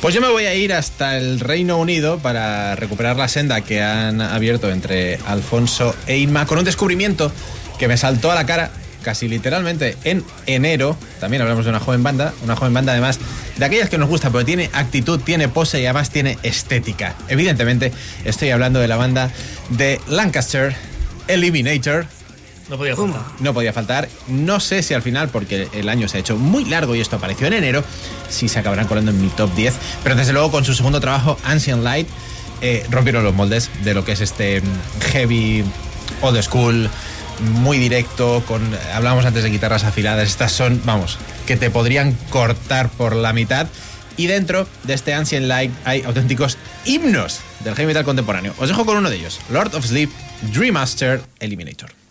Pues 0.03 0.13
yo 0.13 0.19
me 0.19 0.27
voy 0.27 0.43
a 0.47 0.53
ir 0.53 0.73
hasta 0.73 1.15
el 1.15 1.39
Reino 1.39 1.77
Unido 1.77 2.19
para 2.19 2.75
recuperar 2.75 3.15
la 3.15 3.29
senda 3.29 3.61
que 3.61 3.81
han 3.81 4.19
abierto 4.19 4.69
entre 4.69 5.17
Alfonso 5.25 5.95
e 6.07 6.17
Inma 6.17 6.45
con 6.45 6.57
un 6.57 6.65
descubrimiento 6.65 7.31
que 7.79 7.87
me 7.87 7.95
saltó 7.95 8.29
a 8.29 8.35
la 8.35 8.45
cara 8.45 8.69
casi 9.01 9.29
literalmente 9.29 9.95
en 10.03 10.25
enero. 10.45 10.97
También 11.21 11.41
hablamos 11.41 11.63
de 11.63 11.69
una 11.69 11.79
joven 11.79 12.03
banda, 12.03 12.33
una 12.43 12.57
joven 12.57 12.73
banda 12.73 12.91
además 12.91 13.17
de 13.55 13.63
aquellas 13.63 13.89
que 13.89 13.97
nos 13.97 14.09
gusta, 14.09 14.29
pero 14.29 14.43
tiene 14.43 14.69
actitud, 14.73 15.21
tiene 15.21 15.47
pose 15.47 15.79
y 15.79 15.85
además 15.85 16.09
tiene 16.09 16.37
estética. 16.43 17.15
Evidentemente 17.29 17.93
estoy 18.25 18.49
hablando 18.49 18.81
de 18.81 18.89
la 18.89 18.97
banda 18.97 19.31
de 19.69 20.01
Lancaster, 20.09 20.75
Eliminator, 21.29 22.07
no 22.73 22.77
podía 22.79 22.95
faltar. 22.95 23.21
No 23.39 23.53
podía 23.53 23.71
faltar. 23.71 24.09
No 24.27 24.59
sé 24.59 24.81
si 24.81 24.95
al 24.95 25.03
final, 25.03 25.29
porque 25.29 25.67
el 25.73 25.89
año 25.89 26.07
se 26.07 26.17
ha 26.17 26.19
hecho 26.19 26.37
muy 26.37 26.65
largo 26.65 26.95
y 26.95 27.01
esto 27.01 27.17
apareció 27.17 27.45
en 27.45 27.53
enero, 27.53 27.83
si 28.29 28.49
se 28.49 28.57
acabarán 28.57 28.87
colando 28.87 29.11
en 29.11 29.21
mi 29.21 29.29
top 29.29 29.53
10. 29.53 29.75
Pero 30.01 30.15
desde 30.15 30.33
luego 30.33 30.49
con 30.49 30.65
su 30.65 30.73
segundo 30.73 30.99
trabajo, 30.99 31.37
Ancient 31.43 31.83
Light, 31.83 32.07
eh, 32.61 32.83
rompieron 32.89 33.23
los 33.23 33.35
moldes 33.35 33.69
de 33.83 33.93
lo 33.93 34.03
que 34.03 34.13
es 34.13 34.21
este 34.21 34.61
mm, 34.61 34.65
heavy 35.11 35.63
old 36.21 36.41
school, 36.41 36.89
muy 37.61 37.77
directo, 37.77 38.43
con 38.47 38.67
hablábamos 38.91 39.25
antes 39.25 39.43
de 39.43 39.51
guitarras 39.51 39.83
afiladas, 39.83 40.27
estas 40.27 40.51
son, 40.51 40.81
vamos, 40.83 41.19
que 41.45 41.57
te 41.57 41.69
podrían 41.69 42.13
cortar 42.31 42.89
por 42.89 43.15
la 43.15 43.33
mitad. 43.33 43.67
Y 44.17 44.25
dentro 44.25 44.67
de 44.83 44.95
este 44.95 45.13
Ancient 45.13 45.45
Light 45.45 45.71
hay 45.85 46.01
auténticos 46.01 46.57
himnos 46.85 47.39
del 47.63 47.75
heavy 47.75 47.87
metal 47.87 48.03
contemporáneo. 48.03 48.55
Os 48.57 48.67
dejo 48.67 48.83
con 48.83 48.97
uno 48.97 49.11
de 49.11 49.17
ellos, 49.17 49.39
Lord 49.51 49.75
of 49.75 49.85
Sleep, 49.85 50.09
Dream 50.51 50.73
Master, 50.73 51.21
Eliminator. 51.39 52.02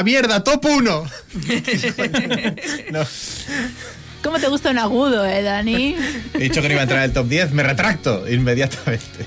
La 0.00 0.04
mierda, 0.04 0.42
top 0.42 0.64
1. 0.64 1.04
¿Cómo 4.22 4.38
te 4.38 4.48
gusta 4.48 4.70
un 4.70 4.78
agudo, 4.78 5.26
eh, 5.26 5.42
Dani? 5.42 5.94
He 6.32 6.38
dicho 6.38 6.62
que 6.62 6.68
no 6.68 6.72
iba 6.72 6.80
a 6.80 6.84
entrar 6.84 7.00
en 7.00 7.10
el 7.10 7.12
top 7.12 7.28
10, 7.28 7.52
me 7.52 7.62
retracto 7.62 8.26
inmediatamente. 8.26 9.26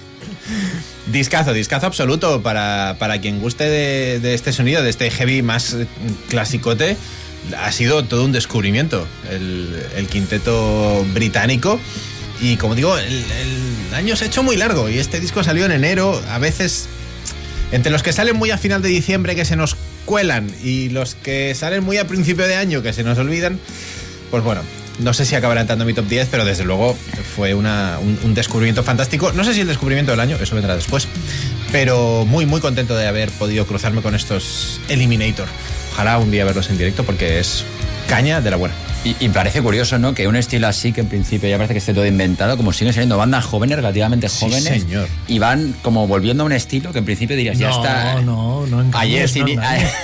Discazo, 1.12 1.54
discazo 1.54 1.86
absoluto 1.86 2.42
para, 2.42 2.96
para 2.98 3.22
quien 3.22 3.40
guste 3.40 3.66
de, 3.66 4.34
este 4.34 4.52
sonido, 4.52 4.82
de 4.82 4.90
este 4.90 5.12
heavy 5.12 5.44
más 5.44 5.76
eh, 5.76 5.86
clasicote. 6.30 6.98
Ha 7.56 7.72
sido 7.72 8.04
todo 8.06 8.26
un 8.26 8.32
descubrimiento 8.32 9.08
el, 9.30 10.08
quinteto 10.10 11.06
británico. 11.14 11.80
Y 12.42 12.58
como 12.58 12.74
digo, 12.74 12.98
el, 12.98 13.14
el, 13.14 13.94
año 13.94 14.16
se 14.16 14.26
ha 14.26 14.28
hecho 14.28 14.42
muy 14.42 14.58
largo 14.58 14.90
y 14.90 14.98
este 14.98 15.20
disco 15.20 15.44
salió 15.44 15.66
en 15.66 15.72
enero. 15.72 16.20
A 16.32 16.40
veces, 16.40 16.88
entre 17.72 17.92
los 17.92 18.02
que 18.02 18.12
salen 18.12 18.36
muy 18.38 18.50
a 18.50 18.58
final 18.58 18.82
de 18.82 18.90
diciembre 18.90 19.36
que 19.36 19.46
se 19.46 19.56
nos 19.56 19.78
y 20.64 20.90
los 20.90 21.16
que 21.16 21.56
salen 21.56 21.84
muy 21.84 21.98
a 21.98 22.06
principio 22.08 22.46
de 22.46 22.56
año 22.56 22.84
que 22.84 22.94
se 22.94 23.04
nos 23.04 23.18
olvidan, 23.18 23.60
pues 24.30 24.44
bueno, 24.44 24.62
no 25.00 25.12
sé 25.12 25.26
si 25.26 25.34
acabará 25.34 25.62
entrando 25.62 25.84
en 25.84 25.88
mi 25.88 25.94
top 25.94 26.08
10, 26.08 26.28
pero 26.30 26.46
desde 26.46 26.64
luego 26.64 26.96
fue 27.36 27.56
un, 27.56 27.66
descubrimiento 28.36 28.84
fantástico. 28.84 29.32
No 29.32 29.44
sé 29.44 29.56
si 29.56 29.62
el 29.62 29.68
descubrimiento 29.68 30.12
del 30.12 30.20
año, 30.20 30.38
eso 30.40 30.54
vendrá 30.54 30.76
después. 30.76 31.08
Pero 31.72 32.26
muy, 32.26 32.46
muy 32.46 32.62
contento 32.62 32.96
de 32.96 33.08
haber 33.08 33.32
podido 33.32 33.66
cruzarme 33.66 34.04
con 34.04 34.14
estos 34.14 34.80
Eliminator. 34.88 35.48
Ojalá 35.94 36.20
un 36.20 36.30
día 36.30 36.46
verlos 36.46 36.70
en 36.70 36.78
directo 36.78 37.04
porque 37.04 37.40
es 37.40 37.66
caña 38.08 38.40
de 38.40 38.52
la 38.52 38.58
buena. 38.58 38.76
Y, 39.06 39.30
parece 39.30 39.62
curioso, 39.62 40.00
¿no? 40.00 40.14
Que 40.14 40.28
un 40.30 40.38
estilo 40.38 40.68
así, 40.68 40.94
que 40.94 41.02
en 41.02 41.08
principio 41.08 41.50
ya 41.50 41.58
parece 41.58 41.74
que 41.74 41.80
esté 41.80 41.94
todo 41.94 42.06
inventado, 42.06 42.56
como 42.56 42.72
siguen 42.72 42.94
saliendo 42.94 43.18
bandas 43.18 43.44
jóvenes, 43.44 43.76
relativamente 43.76 44.30
jóvenes. 44.30 44.64
señor. 44.64 45.10
Y 45.28 45.40
van 45.40 45.76
como 45.82 46.08
volviendo 46.08 46.44
a 46.44 46.46
un 46.46 46.54
estilo 46.54 46.94
que 46.94 47.00
en 47.00 47.06
principio 47.06 47.36
dirías, 47.36 47.58
ya 47.58 47.70
está. 47.70 48.22
No, 48.22 48.66
no, 48.66 48.82
no. 48.82 48.98
Ayer 48.98 49.28
sí. 49.28 49.44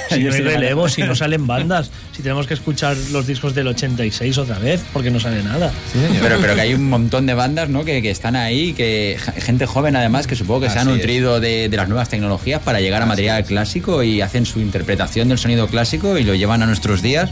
No, 0.10 0.16
si 0.16 0.24
no 0.24 0.34
hay 0.34 0.41
relevo, 0.41 0.89
si 0.89 1.04
no 1.04 1.16
salen 1.16 1.45
bandas, 1.45 1.91
si 2.16 2.24
tenemos 2.24 2.47
que 2.47 2.56
escuchar 2.56 2.97
los 3.12 3.28
discos 3.28 3.54
del 3.54 3.68
86 3.68 4.38
otra 4.39 4.58
vez, 4.58 4.84
porque 4.91 5.12
no 5.12 5.20
sale 5.20 5.43
nada. 5.43 5.72
pero, 6.20 6.39
pero 6.41 6.56
que 6.56 6.62
hay 6.62 6.74
un 6.74 6.89
montón 6.89 7.26
de 7.26 7.36
bandas, 7.36 7.70
¿no? 7.70 7.86
Que, 7.86 8.02
que 8.02 8.10
están 8.10 8.36
ahí, 8.36 8.74
que 8.74 9.18
gente 9.38 9.66
joven 9.66 9.95
además, 9.95 10.28
que 10.28 10.36
supongo 10.36 10.62
que 10.62 10.70
se 10.70 10.80
ha 10.80 10.84
nutrido 10.84 11.39
de, 11.39 11.70
de, 11.70 11.78
las 11.78 11.88
nuevas 11.88 12.10
tecnologías 12.10 12.62
para 12.62 12.82
llegar 12.82 13.02
a 13.02 13.06
material 13.06 13.45
clásico 13.45 14.04
y 14.04 14.22
hacen 14.22 14.45
su 14.45 14.60
interpretación 14.60 15.30
del 15.30 15.38
sonido 15.38 15.68
clásico 15.68 16.18
y 16.18 16.24
lo 16.24 16.34
llevan 16.34 16.64
a 16.64 16.66
nuestros 16.66 17.02
días. 17.02 17.30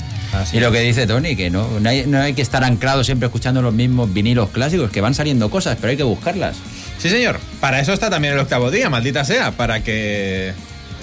Y 0.54 0.60
lo 0.60 0.72
que 0.72 0.80
dice 0.82 1.08
Tony, 1.08 1.36
que 1.36 1.50
no, 1.50 1.80
no 1.80 1.90
hay, 1.90 2.06
no 2.06 2.20
hay 2.20 2.34
que 2.34 2.42
estar 2.42 2.64
anclado 2.64 3.04
siempre 3.04 3.28
escuchando 3.28 3.62
los 3.62 3.74
mismos 3.74 4.14
vinilos 4.14 4.50
clásicos, 4.50 4.92
que 4.92 5.02
van 5.02 5.14
saliendo 5.14 5.50
cosas, 5.50 5.78
pero 5.80 5.92
hay 5.92 5.98
que 5.98 6.04
buscarlas. 6.04 6.58
Sí, 6.98 7.10
señor. 7.10 7.40
Para 7.60 7.80
eso 7.80 7.94
está 7.94 8.10
también 8.10 8.34
el 8.34 8.40
octavo 8.40 8.72
día, 8.72 8.90
maldita 8.90 9.24
sea, 9.24 9.52
para 9.52 9.84
que 9.84 10.54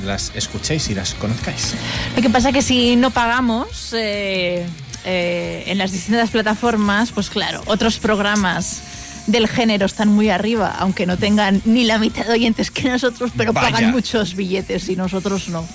las 0.04 0.32
escuchéis 0.34 0.88
y 0.90 0.94
las 0.94 1.14
conozcáis. 1.14 1.74
Lo 2.16 2.22
que 2.22 2.30
pasa 2.30 2.48
es 2.48 2.54
que 2.54 2.62
si 2.62 2.96
no 2.96 3.10
pagamos 3.10 3.92
eh, 3.92 4.66
eh, 5.04 5.64
en 5.66 5.78
las 5.78 5.92
distintas 5.92 6.30
plataformas, 6.30 7.12
pues 7.12 7.30
claro, 7.30 7.62
otros 7.66 7.98
programas 7.98 8.82
del 9.26 9.48
género 9.48 9.86
están 9.86 10.08
muy 10.08 10.28
arriba, 10.30 10.74
aunque 10.78 11.06
no 11.06 11.16
tengan 11.16 11.62
ni 11.64 11.84
la 11.84 11.98
mitad 11.98 12.26
de 12.26 12.32
oyentes 12.32 12.70
que 12.70 12.88
nosotros, 12.88 13.30
pero 13.36 13.54
pagan 13.54 13.90
muchos 13.90 14.34
billetes 14.34 14.88
y 14.88 14.96
nosotros 14.96 15.48
no. 15.48 15.66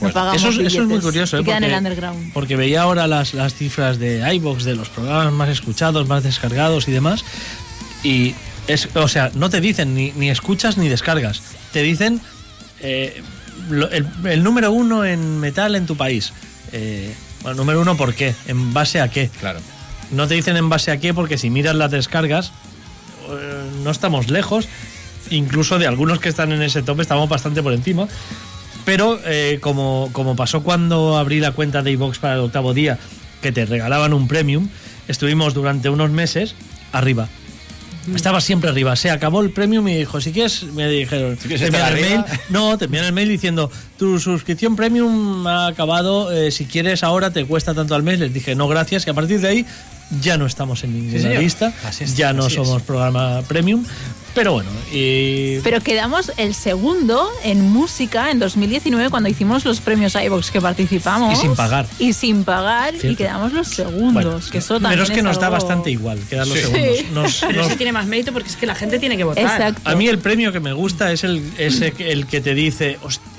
No 0.00 0.10
pagamos 0.10 0.42
eso, 0.42 0.48
es, 0.48 0.66
eso, 0.66 0.82
es 0.82 0.88
muy 0.88 1.00
curioso, 1.00 1.36
¿eh? 1.36 1.40
porque, 1.40 1.56
en 1.56 1.64
el 1.64 1.74
underground. 1.74 2.32
porque 2.32 2.56
veía 2.56 2.82
ahora 2.82 3.06
las, 3.06 3.34
las 3.34 3.54
cifras 3.54 3.98
de 3.98 4.34
iBox, 4.34 4.64
de 4.64 4.76
los 4.76 4.88
programas 4.88 5.32
más 5.32 5.48
escuchados, 5.48 6.06
más 6.08 6.22
descargados 6.22 6.88
y 6.88 6.92
demás, 6.92 7.24
y 8.02 8.34
es, 8.66 8.88
o 8.94 9.08
sea, 9.08 9.30
no 9.34 9.50
te 9.50 9.60
dicen 9.60 9.94
ni, 9.94 10.12
ni 10.12 10.30
escuchas 10.30 10.76
ni 10.76 10.88
descargas, 10.88 11.42
te 11.72 11.82
dicen 11.82 12.20
eh, 12.80 13.22
el, 14.24 14.42
número 14.42 14.72
uno 14.72 15.04
en 15.04 15.40
metal 15.40 15.74
en 15.74 15.86
tu 15.86 15.96
país. 15.96 16.32
Eh, 16.72 17.14
bueno, 17.42 17.58
número 17.58 17.80
uno, 17.80 17.96
¿por 17.96 18.14
qué? 18.14 18.34
¿En 18.46 18.72
base 18.72 19.00
a 19.00 19.08
qué? 19.08 19.30
Claro. 19.40 19.60
No 20.10 20.26
te 20.28 20.34
dicen 20.34 20.56
en 20.56 20.68
base 20.68 20.90
a 20.90 20.98
qué 20.98 21.14
porque 21.14 21.38
si 21.38 21.50
miras 21.50 21.74
las 21.74 21.90
descargas, 21.90 22.52
eh, 23.28 23.70
no 23.82 23.90
estamos 23.90 24.30
lejos, 24.30 24.68
incluso 25.30 25.78
de 25.78 25.86
algunos 25.86 26.20
que 26.20 26.28
están 26.28 26.52
en 26.52 26.62
ese 26.62 26.82
top 26.82 27.00
estamos 27.00 27.28
bastante 27.28 27.62
por 27.62 27.72
encima. 27.72 28.08
Pero 28.86 29.20
eh, 29.26 29.58
como, 29.60 30.08
como 30.12 30.36
pasó 30.36 30.62
cuando 30.62 31.18
abrí 31.18 31.40
la 31.40 31.52
cuenta 31.52 31.82
de 31.82 31.90
iVox 31.90 32.18
para 32.18 32.34
el 32.34 32.40
octavo 32.40 32.72
día, 32.72 32.98
que 33.42 33.52
te 33.52 33.66
regalaban 33.66 34.14
un 34.14 34.28
premium, 34.28 34.68
estuvimos 35.08 35.52
durante 35.52 35.90
unos 35.90 36.10
meses 36.10 36.54
arriba. 36.92 37.28
Estaba 38.14 38.40
siempre 38.40 38.70
arriba. 38.70 38.94
Se 38.94 39.10
acabó 39.10 39.42
el 39.42 39.50
premium 39.50 39.88
y 39.88 39.96
dijo, 39.96 40.20
si 40.20 40.32
quieres, 40.32 40.62
me 40.62 40.88
dijeron, 40.88 41.36
¿Sí 41.40 41.48
te 41.48 41.66
el 41.66 41.72
mail. 41.72 42.24
No, 42.50 42.78
te 42.78 42.84
envían 42.84 43.04
el 43.04 43.12
mail 43.12 43.28
diciendo, 43.28 43.70
tu 43.98 44.20
suscripción 44.20 44.76
premium 44.76 45.44
ha 45.48 45.66
acabado, 45.66 46.30
eh, 46.30 46.52
si 46.52 46.66
quieres 46.66 47.02
ahora 47.02 47.32
te 47.32 47.44
cuesta 47.44 47.74
tanto 47.74 47.96
al 47.96 48.04
mes. 48.04 48.20
Les 48.20 48.32
dije, 48.32 48.54
no, 48.54 48.68
gracias. 48.68 49.04
Y 49.06 49.10
a 49.10 49.14
partir 49.14 49.40
de 49.40 49.48
ahí 49.48 49.66
ya 50.22 50.38
no 50.38 50.46
estamos 50.46 50.84
en 50.84 50.94
ninguna 50.94 51.40
lista, 51.40 51.72
ya 52.14 52.32
no 52.32 52.48
somos 52.48 52.82
programa 52.82 53.42
premium, 53.48 53.84
pero 54.36 54.52
bueno, 54.52 54.68
y... 54.92 55.60
Pero 55.60 55.80
quedamos 55.80 56.30
el 56.36 56.54
segundo 56.54 57.26
en 57.42 57.62
música 57.62 58.30
en 58.30 58.38
2019 58.38 59.08
cuando 59.08 59.30
hicimos 59.30 59.64
los 59.64 59.80
premios 59.80 60.14
iVox 60.14 60.50
que 60.50 60.60
participamos. 60.60 61.32
Y 61.32 61.36
sin 61.36 61.56
pagar. 61.56 61.86
Y 61.98 62.12
sin 62.12 62.44
pagar 62.44 62.94
y 63.02 63.16
quedamos 63.16 63.54
los 63.54 63.68
segundos. 63.68 64.50
que 64.50 64.58
eso 64.58 64.78
pero 64.78 65.04
es 65.04 65.10
que 65.10 65.22
nos 65.22 65.40
da 65.40 65.48
bastante 65.48 65.90
igual 65.90 66.18
quedar 66.28 66.46
los 66.46 66.58
segundos. 66.58 67.04
Nos, 67.14 67.44
pero 67.46 67.62
eso 67.62 67.76
tiene 67.76 67.92
más 67.92 68.04
mérito 68.04 68.34
porque 68.34 68.50
es 68.50 68.56
que 68.56 68.66
la 68.66 68.74
gente 68.74 68.98
tiene 68.98 69.16
que 69.16 69.24
votar. 69.24 69.42
Exacto. 69.42 69.80
A 69.84 69.94
mí 69.94 70.06
el 70.06 70.18
premio 70.18 70.52
que 70.52 70.60
me 70.60 70.74
gusta 70.74 71.10
es 71.12 71.24
el, 71.24 71.42
ese, 71.56 71.94
el 71.98 72.26
que 72.26 72.42
te 72.42 72.54
dice, 72.54 72.98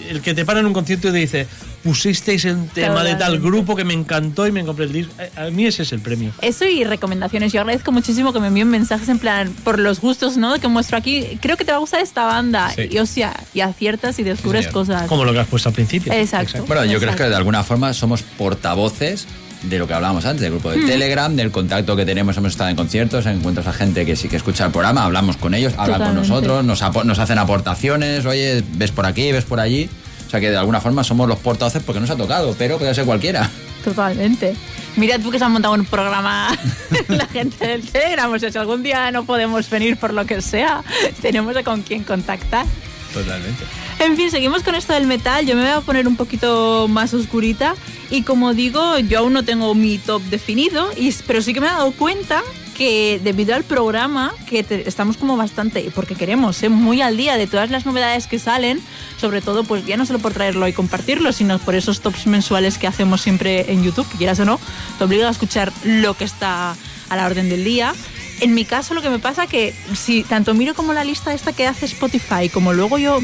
el 0.09 0.21
que 0.21 0.33
te 0.33 0.45
para 0.45 0.61
en 0.61 0.65
un 0.65 0.73
concierto 0.73 1.09
y 1.09 1.11
te 1.11 1.17
dice, 1.19 1.47
pusisteis 1.83 2.43
el 2.45 2.67
tema 2.69 3.03
de 3.03 3.15
tal 3.15 3.39
grupo 3.39 3.75
que 3.75 3.85
me 3.85 3.93
encantó 3.93 4.45
y 4.47 4.51
me 4.51 4.65
compré 4.65 4.85
el 4.85 4.93
disco. 4.93 5.13
A 5.35 5.45
mí 5.51 5.65
ese 5.65 5.83
es 5.83 5.93
el 5.93 6.01
premio. 6.01 6.31
Eso 6.41 6.65
y 6.65 6.83
recomendaciones. 6.83 7.53
Yo 7.53 7.61
agradezco 7.61 7.91
muchísimo 7.91 8.33
que 8.33 8.39
me 8.39 8.47
envíen 8.47 8.69
mensajes 8.69 9.07
en 9.09 9.19
plan 9.19 9.53
por 9.63 9.79
los 9.79 10.01
gustos, 10.01 10.37
¿no? 10.37 10.59
Que 10.59 10.65
hemos 10.67 10.86
aquí, 10.95 11.37
creo 11.41 11.57
que 11.57 11.65
te 11.65 11.71
va 11.71 11.77
a 11.77 11.79
gustar 11.79 12.01
esta 12.01 12.25
banda. 12.25 12.71
Y 12.77 12.97
o 12.99 13.05
sea, 13.05 13.35
y 13.53 13.61
aciertas 13.61 14.19
y 14.19 14.23
descubres 14.23 14.67
cosas. 14.67 15.07
Como 15.07 15.25
lo 15.25 15.33
que 15.33 15.39
has 15.39 15.47
puesto 15.47 15.69
al 15.69 15.75
principio. 15.75 16.13
Exacto. 16.13 16.65
Bueno, 16.67 16.85
yo 16.85 16.99
creo 16.99 17.15
que 17.15 17.23
de 17.23 17.35
alguna 17.35 17.63
forma 17.63 17.93
somos 17.93 18.21
portavoces 18.21 19.27
de 19.63 19.79
lo 19.79 19.87
que 19.87 19.93
hablábamos 19.93 20.25
antes, 20.25 20.41
del 20.41 20.51
grupo 20.51 20.69
de 20.69 20.77
hmm. 20.77 20.85
Telegram, 20.85 21.35
del 21.35 21.51
contacto 21.51 21.95
que 21.95 22.05
tenemos, 22.05 22.37
hemos 22.37 22.51
estado 22.51 22.69
en 22.69 22.75
conciertos, 22.75 23.25
encuentros 23.25 23.65
a 23.67 23.73
gente 23.73 24.05
que 24.05 24.15
sí 24.15 24.29
que 24.29 24.37
escucha 24.37 24.65
el 24.65 24.71
programa, 24.71 25.03
hablamos 25.03 25.37
con 25.37 25.53
ellos, 25.53 25.73
hablan 25.77 26.01
con 26.01 26.15
nosotros, 26.15 26.63
nos, 26.63 26.81
nos 27.05 27.19
hacen 27.19 27.37
aportaciones, 27.37 28.25
oye, 28.25 28.63
ves 28.73 28.91
por 28.91 29.05
aquí, 29.05 29.31
ves 29.31 29.45
por 29.45 29.59
allí. 29.59 29.89
O 30.27 30.29
sea 30.29 30.41
que 30.41 30.49
de 30.49 30.57
alguna 30.57 30.81
forma 30.81 31.05
somos 31.05 31.27
los 31.27 31.39
portavoces 31.39 31.81
porque 31.83 32.01
nos 32.01 32.09
ha 32.09 32.17
tocado, 32.17 32.53
pero 32.57 32.77
puede 32.77 32.93
ser 32.93 33.05
cualquiera. 33.05 33.49
Totalmente. 33.83 34.55
Mira 34.97 35.19
tú 35.19 35.31
que 35.31 35.39
se 35.39 35.45
han 35.45 35.51
montado 35.51 35.75
un 35.75 35.85
programa 35.85 36.49
la 37.07 37.27
gente 37.27 37.67
del 37.67 37.87
Telegram. 37.87 38.31
O 38.31 38.39
sea, 38.39 38.51
si 38.51 38.57
algún 38.57 38.83
día 38.83 39.11
no 39.11 39.25
podemos 39.25 39.69
venir 39.69 39.95
por 39.95 40.13
lo 40.13 40.25
que 40.25 40.41
sea, 40.41 40.83
tenemos 41.21 41.55
con 41.63 41.83
quién 41.83 42.03
contactar. 42.03 42.65
Totalmente. 43.13 43.63
En 43.99 44.15
fin, 44.17 44.29
seguimos 44.29 44.63
con 44.63 44.75
esto 44.75 44.93
del 44.93 45.07
metal. 45.07 45.45
Yo 45.45 45.55
me 45.55 45.61
voy 45.61 45.71
a 45.71 45.81
poner 45.81 46.07
un 46.07 46.15
poquito 46.15 46.87
más 46.89 47.13
oscurita. 47.13 47.75
Y 48.09 48.23
como 48.23 48.53
digo, 48.53 48.97
yo 48.99 49.19
aún 49.19 49.33
no 49.33 49.43
tengo 49.43 49.73
mi 49.75 49.97
top 49.97 50.21
definido, 50.23 50.89
y, 50.95 51.13
pero 51.25 51.41
sí 51.41 51.53
que 51.53 51.61
me 51.61 51.67
he 51.67 51.69
dado 51.69 51.91
cuenta 51.91 52.41
que 52.77 53.19
debido 53.23 53.55
al 53.55 53.63
programa, 53.63 54.31
que 54.47 54.63
estamos 54.85 55.17
como 55.17 55.35
bastante, 55.35 55.91
porque 55.95 56.13
queremos 56.13 56.57
ser 56.57 56.69
muy 56.69 57.01
al 57.01 57.17
día 57.17 57.35
de 57.35 57.47
todas 57.47 57.71
las 57.71 57.87
novedades 57.87 58.27
que 58.27 58.37
salen, 58.37 58.79
sobre 59.19 59.41
todo 59.41 59.63
pues 59.63 59.85
ya 59.87 59.97
no 59.97 60.05
solo 60.05 60.19
por 60.19 60.33
traerlo 60.33 60.67
y 60.67 60.73
compartirlo, 60.73 61.31
sino 61.31 61.57
por 61.57 61.73
esos 61.73 62.01
tops 62.01 62.27
mensuales 62.27 62.77
que 62.77 62.85
hacemos 62.85 63.21
siempre 63.21 63.71
en 63.71 63.83
YouTube, 63.83 64.07
quieras 64.17 64.39
o 64.41 64.45
no, 64.45 64.59
te 64.99 65.03
obliga 65.03 65.27
a 65.27 65.31
escuchar 65.31 65.73
lo 65.83 66.13
que 66.13 66.23
está 66.23 66.75
a 67.09 67.15
la 67.15 67.25
orden 67.25 67.49
del 67.49 67.63
día. 67.63 67.95
En 68.41 68.53
mi 68.53 68.63
caso 68.63 68.93
lo 68.93 69.01
que 69.01 69.09
me 69.09 69.17
pasa 69.17 69.47
que 69.47 69.73
si 69.95 70.21
tanto 70.21 70.53
miro 70.53 70.75
como 70.75 70.93
la 70.93 71.03
lista 71.03 71.33
esta 71.33 71.53
que 71.53 71.65
hace 71.65 71.87
Spotify, 71.87 72.49
como 72.53 72.73
luego 72.73 72.99
yo 72.99 73.17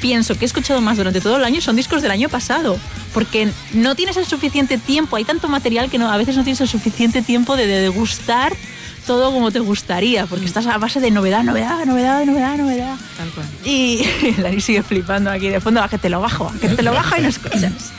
pienso 0.00 0.34
que 0.34 0.44
he 0.44 0.46
escuchado 0.46 0.80
más 0.80 0.96
durante 0.96 1.20
todo 1.20 1.36
el 1.36 1.44
año, 1.44 1.60
son 1.60 1.76
discos 1.76 2.02
del 2.02 2.10
año 2.10 2.28
pasado, 2.28 2.76
porque 3.14 3.48
no 3.72 3.94
tienes 3.94 4.16
el 4.16 4.26
suficiente 4.26 4.78
tiempo, 4.78 5.14
hay 5.14 5.24
tanto 5.24 5.46
material 5.46 5.90
que 5.90 5.98
no, 5.98 6.10
a 6.10 6.16
veces 6.16 6.36
no 6.36 6.42
tienes 6.42 6.60
el 6.60 6.68
suficiente 6.68 7.22
tiempo 7.22 7.54
de 7.54 7.68
degustar 7.68 8.56
todo 9.06 9.32
como 9.32 9.50
te 9.50 9.60
gustaría, 9.60 10.26
porque 10.26 10.44
estás 10.44 10.66
a 10.66 10.78
base 10.78 11.00
de 11.00 11.10
novedad, 11.10 11.42
novedad, 11.42 11.84
novedad, 11.86 12.24
novedad, 12.24 12.56
novedad. 12.56 12.96
Tal 13.16 13.30
cual. 13.30 13.46
Y 13.64 14.04
Lari 14.38 14.60
sigue 14.60 14.82
flipando 14.82 15.30
aquí 15.30 15.48
de 15.48 15.60
fondo, 15.60 15.82
a 15.82 15.88
que 15.88 15.98
te 15.98 16.10
lo 16.10 16.20
bajo, 16.20 16.48
a 16.48 16.58
que 16.58 16.68
te 16.68 16.82
lo 16.82 16.92
bajo 16.92 17.16
y 17.16 17.22
no 17.22 17.28
escuchas. 17.28 17.92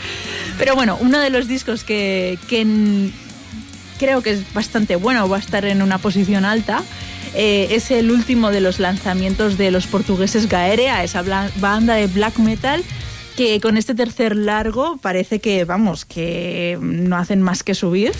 Pero 0.58 0.76
bueno, 0.76 0.98
uno 1.00 1.20
de 1.20 1.30
los 1.30 1.48
discos 1.48 1.84
que, 1.84 2.38
que 2.48 3.12
creo 3.98 4.22
que 4.22 4.32
es 4.32 4.54
bastante 4.54 4.96
bueno, 4.96 5.28
va 5.30 5.38
a 5.38 5.40
estar 5.40 5.66
en 5.66 5.82
una 5.82 5.98
posición 5.98 6.46
alta, 6.46 6.84
eh, 7.34 7.68
es 7.72 7.92
el 7.92 8.12
último 8.12 8.52
de 8.52 8.62
los 8.62 8.80
lanzamientos 8.80 9.58
de 9.58 9.72
los 9.72 9.88
portugueses 9.88 10.50
Gaerea, 10.50 11.04
esa 11.04 11.24
banda 11.58 11.96
de 11.96 12.08
black 12.08 12.38
metal 12.40 12.84
que 13.36 13.62
con 13.62 13.78
este 13.78 13.94
tercer 13.94 14.36
largo 14.36 14.98
parece 14.98 15.40
que, 15.40 15.64
vamos, 15.64 16.06
que 16.06 16.78
no 16.82 17.18
hacen 17.18 17.42
más 17.42 17.62
que 17.62 17.76
subir. 17.76 18.12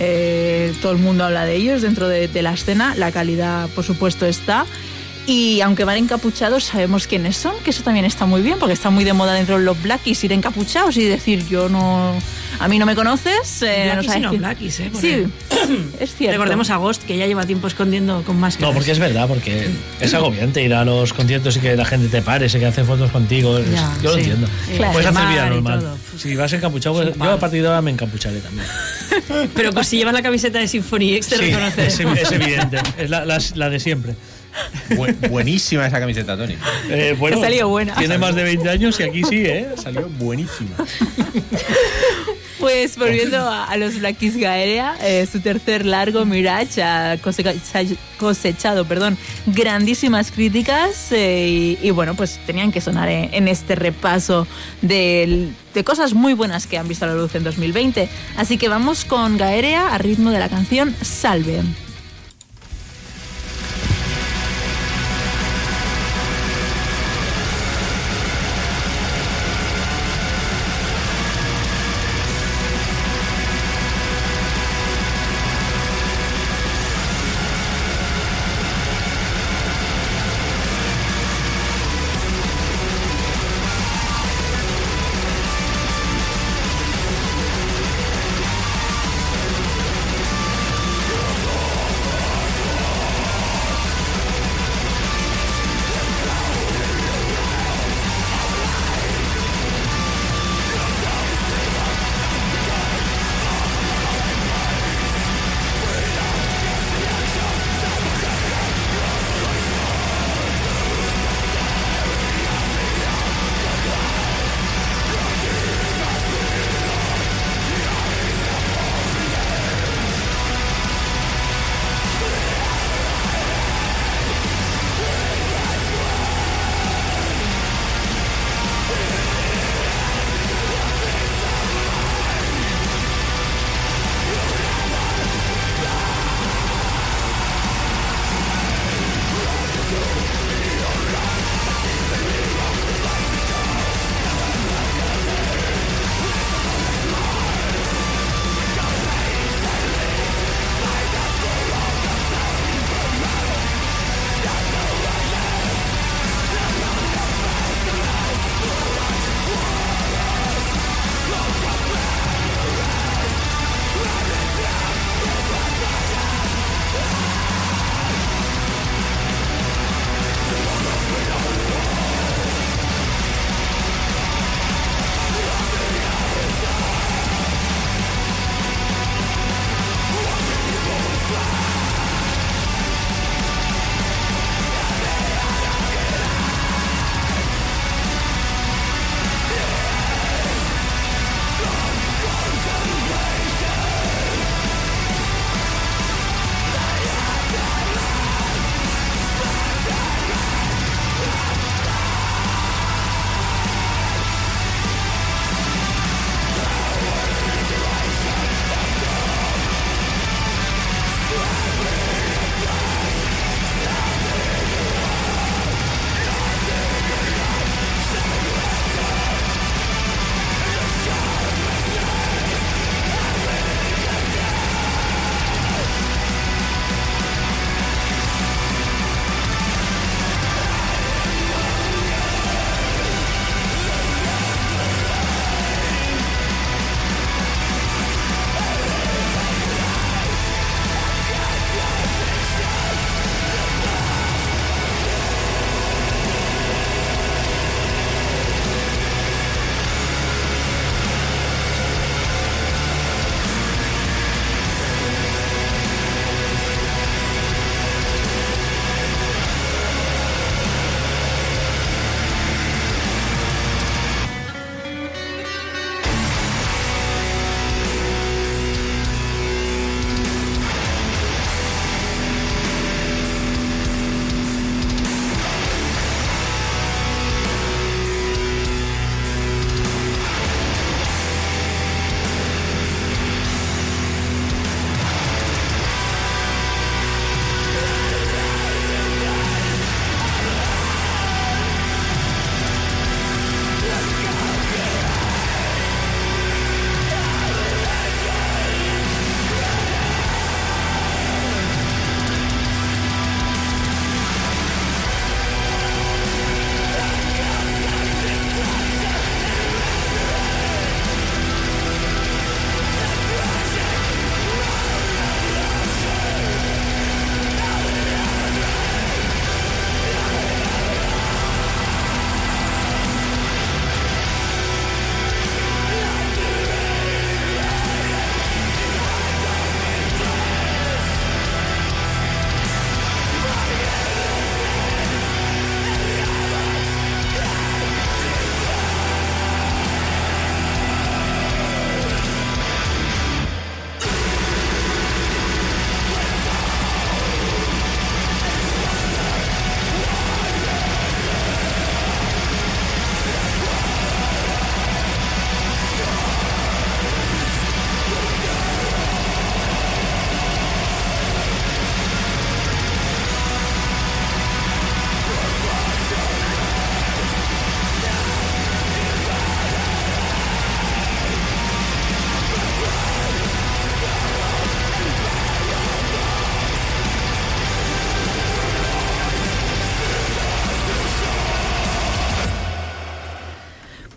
Eh, 0.00 0.72
todo 0.82 0.92
el 0.92 0.98
mundo 0.98 1.24
habla 1.24 1.44
de 1.44 1.54
ellos 1.54 1.82
dentro 1.82 2.08
de, 2.08 2.28
la 2.42 2.52
escena, 2.52 2.94
la 2.96 3.12
calidad 3.12 3.68
por 3.70 3.84
supuesto 3.84 4.26
está. 4.26 4.66
Y 5.26 5.62
aunque 5.62 5.84
van 5.84 5.96
encapuchados, 5.96 6.64
sabemos 6.64 7.06
quiénes 7.06 7.36
son, 7.36 7.54
que 7.64 7.70
eso 7.70 7.82
también 7.82 8.04
está 8.04 8.26
muy 8.26 8.42
bien, 8.42 8.58
porque 8.58 8.74
está 8.74 8.90
muy 8.90 9.04
de 9.04 9.14
moda 9.14 9.32
dentro 9.32 9.58
de 9.58 9.64
los 9.64 9.80
Blackies 9.82 10.22
ir 10.24 10.32
encapuchados 10.32 10.96
y 10.98 11.04
decir, 11.04 11.46
yo 11.48 11.68
no. 11.68 12.14
A 12.60 12.68
mí 12.68 12.78
no 12.78 12.86
me 12.86 12.94
conoces. 12.94 13.62
Eh, 13.62 13.90
Blackies 13.92 14.20
no, 14.20 14.32
Blackies, 14.32 14.80
¿eh? 14.80 14.90
Sí, 14.92 15.24
es 16.00 16.14
cierto. 16.14 16.32
Recordemos 16.32 16.68
a 16.68 16.76
Ghost, 16.76 17.04
que 17.04 17.16
ya 17.16 17.26
lleva 17.26 17.44
tiempo 17.46 17.66
escondiendo 17.66 18.22
con 18.22 18.38
más 18.38 18.60
No, 18.60 18.72
porque 18.72 18.92
es 18.92 18.98
verdad, 18.98 19.26
porque 19.26 19.70
es 19.98 20.12
agobiante 20.12 20.62
ir 20.62 20.74
a 20.74 20.84
los 20.84 21.14
conciertos 21.14 21.56
y 21.56 21.60
que 21.60 21.74
la 21.74 21.86
gente 21.86 22.08
te 22.08 22.20
pare, 22.20 22.48
se 22.50 22.58
que 22.58 22.66
hace 22.66 22.84
fotos 22.84 23.10
contigo. 23.10 23.58
yo 24.02 24.10
lo 24.10 24.18
entiendo. 24.18 24.46
Puedes 24.76 25.06
hacer 25.06 25.28
vida 25.28 25.48
normal. 25.48 25.96
Si 26.18 26.36
vas 26.36 26.52
encapuchado, 26.52 27.02
pues, 27.02 27.16
yo 27.16 27.30
a 27.32 27.38
partir 27.38 27.62
de 27.62 27.68
ahora 27.68 27.80
me 27.80 27.90
encapucharé 27.90 28.40
también. 28.40 28.66
Pero 29.54 29.72
pues 29.72 29.88
si 29.88 29.96
llevas 29.96 30.14
la 30.14 30.22
camiseta 30.22 30.58
de 30.58 30.68
Symphony 30.68 31.14
X, 31.14 31.28
te 31.28 31.36
sí, 31.38 31.44
Es, 31.78 32.00
es, 32.00 32.32
evidente, 32.32 32.78
es 32.98 33.10
la, 33.10 33.24
la 33.24 33.70
de 33.70 33.80
siempre 33.80 34.14
buenísima 35.28 35.86
esa 35.86 36.00
camiseta, 36.00 36.36
Tony. 36.36 36.56
Eh, 36.88 37.14
bueno, 37.18 37.40
salió 37.40 37.68
buena. 37.68 37.94
Tiene 37.96 38.18
más 38.18 38.34
de 38.34 38.44
20 38.44 38.68
años 38.68 38.98
y 39.00 39.02
aquí 39.02 39.22
sí, 39.24 39.44
¿eh? 39.44 39.68
Salió 39.76 40.08
buenísima. 40.08 40.76
Pues 42.64 42.96
volviendo 42.96 43.36
a, 43.46 43.76
los 43.76 43.98
Black 43.98 44.16
Keys 44.16 44.38
Gaerea, 44.38 44.96
eh, 45.02 45.26
su 45.30 45.40
tercer 45.40 45.84
largo, 45.84 46.24
Mirage, 46.24 46.82
ha 46.82 47.18
cosechado, 48.18 48.86
perdón, 48.86 49.18
grandísimas 49.44 50.30
críticas 50.30 51.12
eh, 51.12 51.76
y, 51.82 51.90
bueno, 51.90 52.14
pues 52.14 52.40
tenían 52.46 52.72
que 52.72 52.80
sonar 52.80 53.10
en, 53.10 53.48
este 53.48 53.74
repaso 53.74 54.46
de, 54.80 55.50
de, 55.74 55.84
cosas 55.84 56.14
muy 56.14 56.32
buenas 56.32 56.66
que 56.66 56.78
han 56.78 56.88
visto 56.88 57.04
a 57.04 57.08
la 57.08 57.14
luz 57.14 57.34
en 57.34 57.44
2020. 57.44 58.08
Así 58.38 58.56
que 58.56 58.70
vamos 58.70 59.04
con 59.04 59.36
Gaerea 59.36 59.88
a 59.94 59.98
ritmo 59.98 60.30
de 60.30 60.38
la 60.38 60.48
canción 60.48 60.94
Salve. 61.02 61.60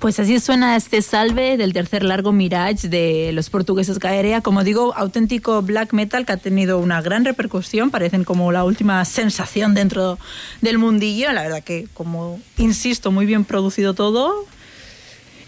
Pues 0.07 0.21
así 0.21 0.39
suena 0.39 0.77
este 0.77 1.01
salve 1.01 1.57
del 1.57 1.73
tercer 1.73 2.01
largo 2.01 2.31
Mirage 2.31 2.87
de 2.87 3.31
los 3.33 3.49
portugueses 3.49 3.99
Gaerea. 3.99 4.39
Como 4.39 4.63
digo, 4.63 4.93
auténtico 4.95 5.61
black 5.61 5.91
metal 5.91 6.25
que 6.25 6.31
ha 6.31 6.37
tenido 6.37 6.79
una 6.79 7.01
gran 7.01 7.25
repercusión. 7.25 7.91
Parecen 7.91 8.23
como 8.23 8.53
la 8.53 8.63
última 8.63 9.03
sensación 9.03 9.73
dentro 9.73 10.17
del 10.61 10.77
mundillo. 10.77 11.33
La 11.33 11.41
verdad 11.41 11.61
que, 11.61 11.89
como 11.93 12.39
insisto, 12.57 13.11
muy 13.11 13.25
bien 13.25 13.43
producido 13.43 13.95
todo. 13.95 14.45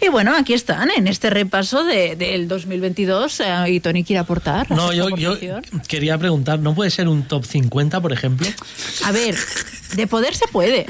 Y 0.02 0.08
bueno, 0.10 0.36
aquí 0.36 0.52
están 0.52 0.90
en 0.90 1.08
este 1.08 1.30
repaso 1.30 1.82
de, 1.82 2.14
del 2.16 2.46
2022 2.46 3.40
eh, 3.40 3.44
y 3.68 3.80
Tony 3.80 4.04
quiere 4.04 4.20
aportar. 4.20 4.70
No, 4.70 4.92
yo, 4.92 5.08
yo, 5.16 5.38
quería 5.88 6.18
preguntar, 6.18 6.58
¿no 6.58 6.74
puede 6.74 6.90
ser 6.90 7.08
un 7.08 7.22
top 7.22 7.46
50, 7.46 7.98
por 8.02 8.12
ejemplo? 8.12 8.46
A 9.06 9.12
ver, 9.12 9.36
de 9.96 10.06
poder 10.06 10.34
se 10.34 10.46
puede. 10.48 10.84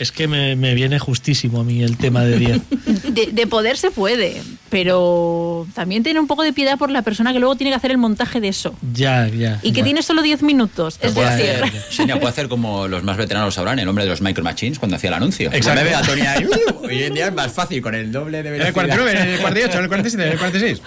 Es 0.00 0.12
que 0.12 0.26
me, 0.26 0.74
viene 0.74 0.98
justísimo 0.98 1.60
a 1.60 1.64
mí 1.64 1.82
el 1.82 1.98
tema 1.98 2.24
de 2.24 2.38
10. 2.38 2.60
De, 3.34 3.46
poder 3.46 3.76
se 3.76 3.90
puede, 3.90 4.40
pero 4.70 5.66
también 5.74 6.02
tiene 6.02 6.20
un 6.20 6.26
poco 6.26 6.42
de 6.42 6.54
piedad 6.54 6.78
por 6.78 6.90
la 6.90 7.02
persona 7.02 7.34
que 7.34 7.38
luego 7.38 7.54
tiene 7.54 7.70
que 7.70 7.76
hacer 7.76 7.90
el 7.90 7.98
montaje 7.98 8.40
de 8.40 8.48
eso. 8.48 8.74
Ya, 8.94 9.28
ya. 9.28 9.58
Y 9.62 9.72
que 9.72 9.82
tiene 9.82 10.02
solo 10.02 10.22
10 10.22 10.42
minutos. 10.42 10.98
Es 11.02 11.12
puede 11.12 11.36
decir. 11.36 11.64
Hacer, 11.64 12.06
puede 12.18 12.28
hacer 12.28 12.48
como 12.48 12.88
los 12.88 13.02
más 13.02 13.18
veteranos 13.18 13.54
sabrán, 13.54 13.78
el 13.78 13.88
hombre 13.88 14.04
de 14.04 14.10
los 14.10 14.22
Micro 14.22 14.42
Machines 14.42 14.78
cuando 14.78 14.96
hacía 14.96 15.08
el 15.08 15.14
anuncio. 15.14 15.52
Exacto. 15.52 15.82
Me 15.82 15.90
ve 15.90 15.94
a 15.94 16.00
Tony 16.00 16.22
ahí, 16.22 16.46
uh, 16.46 16.86
hoy 16.86 17.02
en 17.02 17.14
día 17.14 17.26
es 17.26 17.34
más 17.34 17.52
fácil 17.52 17.82
con 17.82 17.94
el 17.94 18.10
doble 18.10 18.42
de 18.42 18.50
velocidad. 18.50 18.84
En 18.84 18.90
el 18.90 18.94
49, 18.94 19.22
en 19.22 19.28
el 19.34 19.40
48, 19.40 19.76
en 19.76 19.82
el 19.82 19.88
47, 19.88 20.24
en 20.24 20.32
el 20.32 20.38
46. 20.38 20.82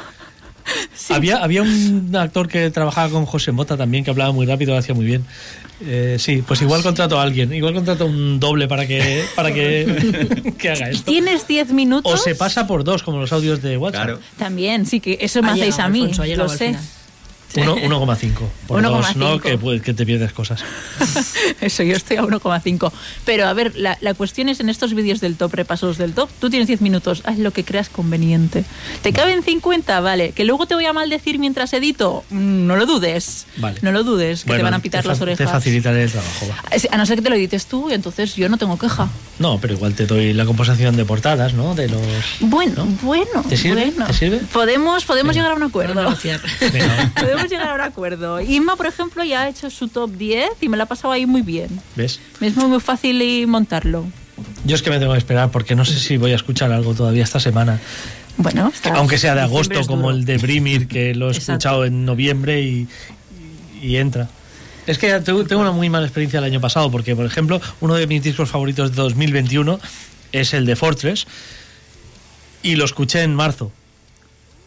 Había, 1.09 1.37
había 1.37 1.61
un 1.61 2.15
actor 2.15 2.47
que 2.47 2.69
trabajaba 2.71 3.09
con 3.09 3.25
José 3.25 3.51
Mota 3.51 3.75
también, 3.77 4.03
que 4.03 4.11
hablaba 4.11 4.31
muy 4.31 4.45
rápido, 4.45 4.73
lo 4.73 4.77
hacía 4.77 4.95
muy 4.95 5.05
bien. 5.05 5.25
Eh, 5.81 6.15
sí, 6.19 6.43
pues 6.47 6.61
igual 6.61 6.81
contrato 6.81 7.19
a 7.19 7.23
alguien, 7.23 7.53
igual 7.53 7.73
contrato 7.73 8.05
un 8.05 8.39
doble 8.39 8.67
para 8.67 8.87
que, 8.87 9.23
para 9.35 9.53
que, 9.53 10.53
que 10.57 10.69
haga 10.69 10.89
esto. 10.89 11.11
Tienes 11.11 11.47
10 11.47 11.73
minutos. 11.73 12.13
O 12.13 12.17
se 12.17 12.35
pasa 12.35 12.67
por 12.67 12.83
dos, 12.83 13.03
como 13.03 13.19
los 13.19 13.33
audios 13.33 13.61
de 13.61 13.77
WhatsApp. 13.77 14.03
Claro. 14.03 14.19
También, 14.37 14.85
sí, 14.85 14.99
que 14.99 15.17
eso 15.19 15.41
me 15.41 15.51
hacéis 15.51 15.79
a 15.79 15.89
mí. 15.89 16.11
lo 16.35 16.49
sé. 16.49 16.75
1,5. 17.53 18.31
Por 18.67 18.81
2, 18.81 19.15
¿no? 19.15 19.39
Que, 19.39 19.59
que, 19.81 19.93
te 19.93 20.05
pierdes 20.05 20.33
cosas. 20.33 20.63
Eso, 21.61 21.83
yo 21.83 21.95
estoy 21.95 22.17
a 22.17 22.23
1,5. 22.23 22.91
Pero 23.25 23.47
a 23.47 23.53
ver, 23.53 23.75
la, 23.75 23.97
la, 24.01 24.13
cuestión 24.13 24.49
es 24.49 24.59
en 24.59 24.69
estos 24.69 24.93
vídeos 24.93 25.21
del 25.21 25.35
top, 25.35 25.53
repasos 25.53 25.97
del 25.97 26.13
top, 26.13 26.29
tú 26.39 26.49
tienes 26.49 26.67
10 26.67 26.81
minutos, 26.81 27.21
haz 27.25 27.37
lo 27.37 27.51
que 27.51 27.63
creas 27.63 27.89
conveniente. 27.89 28.65
¿Te 29.01 29.13
caben 29.13 29.43
50? 29.43 29.99
Vale. 29.99 30.31
¿Que 30.31 30.45
luego 30.45 30.65
te 30.65 30.75
voy 30.75 30.85
a 30.85 30.93
maldecir 30.93 31.39
mientras 31.39 31.73
edito? 31.73 32.23
Mm, 32.29 32.67
no 32.67 32.75
lo 32.75 32.85
dudes. 32.85 33.45
Vale. 33.57 33.79
No 33.81 33.91
lo 33.91 34.03
dudes, 34.03 34.43
que 34.43 34.55
te 34.55 34.63
van 34.63 34.73
a 34.73 34.79
pitar 34.79 35.05
las 35.05 35.21
orejas. 35.21 35.45
Te 35.45 35.51
facilitaré 35.51 36.03
el 36.03 36.11
trabajo. 36.11 36.47
A 36.91 36.97
no 36.97 37.05
ser 37.05 37.17
que 37.17 37.21
te 37.21 37.29
lo 37.29 37.35
edites 37.35 37.67
tú, 37.67 37.89
entonces 37.89 38.35
yo 38.35 38.49
no 38.49 38.57
tengo 38.57 38.77
queja. 38.77 39.09
No, 39.39 39.59
pero 39.59 39.73
igual 39.73 39.93
te 39.93 40.05
doy 40.05 40.33
la 40.33 40.45
composición 40.45 40.95
de 40.95 41.05
portadas, 41.05 41.53
¿no? 41.53 41.75
De 41.75 41.89
los. 41.89 42.01
Bueno, 42.39 42.87
bueno. 43.01 43.43
¿Te 43.47 43.57
sirve? 43.57 43.91
¿Te 44.07 44.13
sirve? 44.13 44.37
Podemos, 44.51 45.05
podemos 45.05 45.35
llegar 45.35 45.51
a 45.51 45.55
un 45.55 45.63
acuerdo. 45.63 46.03
podemos 47.19 47.42
llegar 47.49 47.69
a 47.69 47.75
un 47.75 47.81
acuerdo. 47.81 48.41
Inma, 48.41 48.75
por 48.75 48.85
ejemplo, 48.85 49.23
ya 49.23 49.43
ha 49.43 49.49
hecho 49.49 49.69
su 49.69 49.87
top 49.87 50.11
10 50.11 50.51
y 50.61 50.69
me 50.69 50.77
la 50.77 50.83
ha 50.83 50.87
pasado 50.87 51.13
ahí 51.13 51.25
muy 51.25 51.41
bien. 51.41 51.81
¿Ves? 51.95 52.19
Es 52.41 52.55
muy, 52.55 52.67
muy 52.67 52.79
fácil 52.79 53.21
y 53.21 53.45
montarlo. 53.45 54.05
Yo 54.65 54.75
es 54.75 54.81
que 54.81 54.89
me 54.89 54.99
tengo 54.99 55.13
que 55.13 55.19
esperar 55.19 55.51
porque 55.51 55.75
no 55.75 55.85
sé 55.85 55.99
si 55.99 56.17
voy 56.17 56.31
a 56.31 56.35
escuchar 56.35 56.71
algo 56.71 56.93
todavía 56.93 57.23
esta 57.23 57.39
semana. 57.39 57.79
Bueno, 58.37 58.71
aunque 58.93 59.17
sea 59.17 59.35
de 59.35 59.41
agosto, 59.41 59.85
como 59.85 60.09
el 60.09 60.25
de 60.25 60.37
Brimir, 60.37 60.87
que 60.87 61.13
lo 61.13 61.29
he 61.29 61.31
escuchado 61.31 61.85
en 61.85 62.03
noviembre 62.05 62.61
y, 62.61 62.87
y 63.81 63.97
entra. 63.97 64.27
Es 64.87 64.97
que 64.97 65.19
tengo 65.19 65.61
una 65.61 65.71
muy 65.71 65.89
mala 65.89 66.07
experiencia 66.07 66.39
el 66.39 66.45
año 66.45 66.59
pasado, 66.59 66.91
porque, 66.91 67.15
por 67.15 67.25
ejemplo, 67.25 67.61
uno 67.79 67.95
de 67.95 68.07
mis 68.07 68.23
discos 68.23 68.49
favoritos 68.49 68.91
de 68.91 68.97
2021 68.97 69.79
es 70.31 70.53
el 70.53 70.65
de 70.65 70.75
Fortress, 70.75 71.27
y 72.63 72.75
lo 72.75 72.85
escuché 72.85 73.21
en 73.21 73.35
marzo 73.35 73.71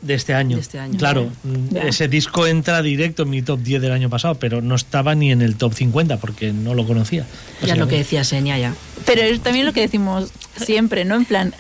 de 0.03 0.15
este 0.15 0.35
año. 0.35 0.59
este 0.59 0.79
año. 0.79 0.99
Claro, 0.99 1.31
ese 1.75 2.09
disco 2.09 2.47
entra 2.47 2.83
directo 2.83 3.25
en 3.25 3.31
mi 3.31 3.43
top 3.43 3.61
10 3.61 3.83
del 3.83 3.93
año 3.93 4.11
pasado, 4.11 4.37
pero 4.37 4.63
no 4.63 4.75
estaba 4.75 5.15
ni 5.15 5.33
en 5.33 5.43
el 5.43 5.57
top 5.57 5.75
50 5.75 6.19
porque 6.19 6.53
no 6.53 6.75
lo 6.75 6.87
conocía. 6.87 7.27
Ya 7.65 7.77
lo 7.77 7.89
que 7.89 7.97
decía 7.97 8.25
Senia 8.25 8.59
ya. 8.59 8.75
Pero 9.05 9.23
es 9.23 9.41
también 9.41 9.67
lo 9.67 9.73
que 9.73 9.81
decimos 9.81 10.31
siempre, 10.57 11.05
¿no? 11.05 11.17
En 11.17 11.25
plan, 11.25 11.55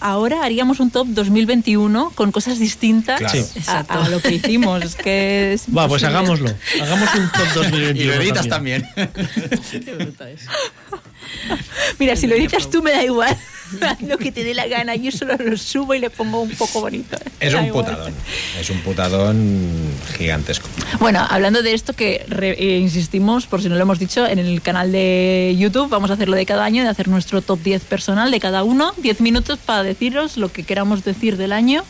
ahora 0.00 0.44
haríamos 0.44 0.80
un 0.80 0.90
top 0.90 1.08
2021 1.08 2.12
con 2.14 2.32
cosas 2.32 2.58
distintas 2.58 3.22
a, 3.68 4.08
lo 4.08 4.20
que 4.20 4.34
hicimos. 4.34 4.82
Es 4.84 4.94
que 5.04 5.52
es 5.54 5.66
Va, 5.74 5.88
pues 5.88 6.04
hagámoslo. 6.04 6.50
Hagamos 6.80 7.14
un 7.14 7.30
top 7.30 7.48
2021. 7.54 8.00
Y 8.00 8.04
lo 8.04 8.14
editas 8.22 8.48
también. 8.48 8.84
Mira, 11.98 12.16
si 12.16 12.26
lo 12.26 12.34
editas 12.34 12.70
tú 12.70 12.82
me 12.82 12.92
da 12.92 13.04
igual. 13.04 13.36
lo 14.06 14.18
que 14.18 14.32
te 14.32 14.44
dé 14.44 14.54
la 14.54 14.66
gana. 14.66 14.94
Yo 14.96 15.10
solo 15.10 15.36
lo 15.36 15.56
subo 15.56 15.94
y 15.94 15.98
le 15.98 16.10
pongo 16.10 16.40
un 16.40 16.50
poco 16.50 16.80
bonito. 16.80 17.16
Es 17.40 17.54
un 17.54 17.68
putadón. 17.68 18.14
Es 18.58 18.70
un 18.70 18.80
putadón 18.80 19.90
gigantesco. 20.16 20.68
Bueno, 20.98 21.26
hablando 21.28 21.62
de 21.62 21.74
esto 21.74 21.92
que 21.92 22.24
eh, 22.40 22.78
insistimos, 22.78 23.46
por 23.46 23.62
si 23.62 23.68
no 23.68 23.76
lo 23.76 23.82
hemos 23.82 23.98
dicho, 23.98 24.26
en 24.26 24.38
el 24.38 24.62
canal 24.62 24.92
de 24.92 25.54
YouTube 25.58 25.88
vamos 25.88 26.10
a 26.10 26.14
hacerlo 26.14 26.36
de 26.36 26.46
cada 26.46 26.64
año, 26.64 26.82
de 26.82 26.88
hacer 26.88 27.08
nuestro 27.08 27.42
top 27.42 27.60
10 27.62 27.84
personal 27.84 28.30
de 28.30 28.40
cada 28.40 28.64
uno, 28.64 28.92
10 28.98 29.20
minutos 29.20 29.58
para 29.58 29.82
deciros 29.82 30.36
lo 30.36 30.52
que 30.52 30.62
queramos 30.62 31.04
decir 31.04 31.36
del 31.36 31.52
año 31.52 31.84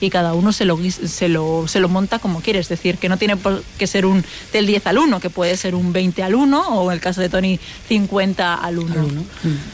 y 0.00 0.10
cada 0.10 0.34
uno 0.34 0.52
se 0.52 0.64
lo, 0.64 0.78
se 0.90 1.28
lo, 1.28 1.66
se 1.68 1.80
lo 1.80 1.88
monta 1.88 2.18
como 2.18 2.40
quiere. 2.40 2.58
Es 2.58 2.68
decir, 2.68 2.98
que 2.98 3.08
no 3.08 3.16
tiene 3.16 3.36
por 3.36 3.62
qué 3.78 3.86
ser 3.86 4.06
un 4.06 4.24
del 4.52 4.66
10 4.66 4.86
al 4.86 4.98
1, 4.98 5.20
que 5.20 5.30
puede 5.30 5.56
ser 5.56 5.74
un 5.74 5.92
20 5.92 6.22
al 6.22 6.34
1 6.34 6.68
o 6.68 6.90
en 6.90 6.94
el 6.94 7.00
caso 7.00 7.20
de 7.20 7.28
Tony 7.28 7.58
50 7.88 8.54
al 8.54 8.78
1. 8.78 8.94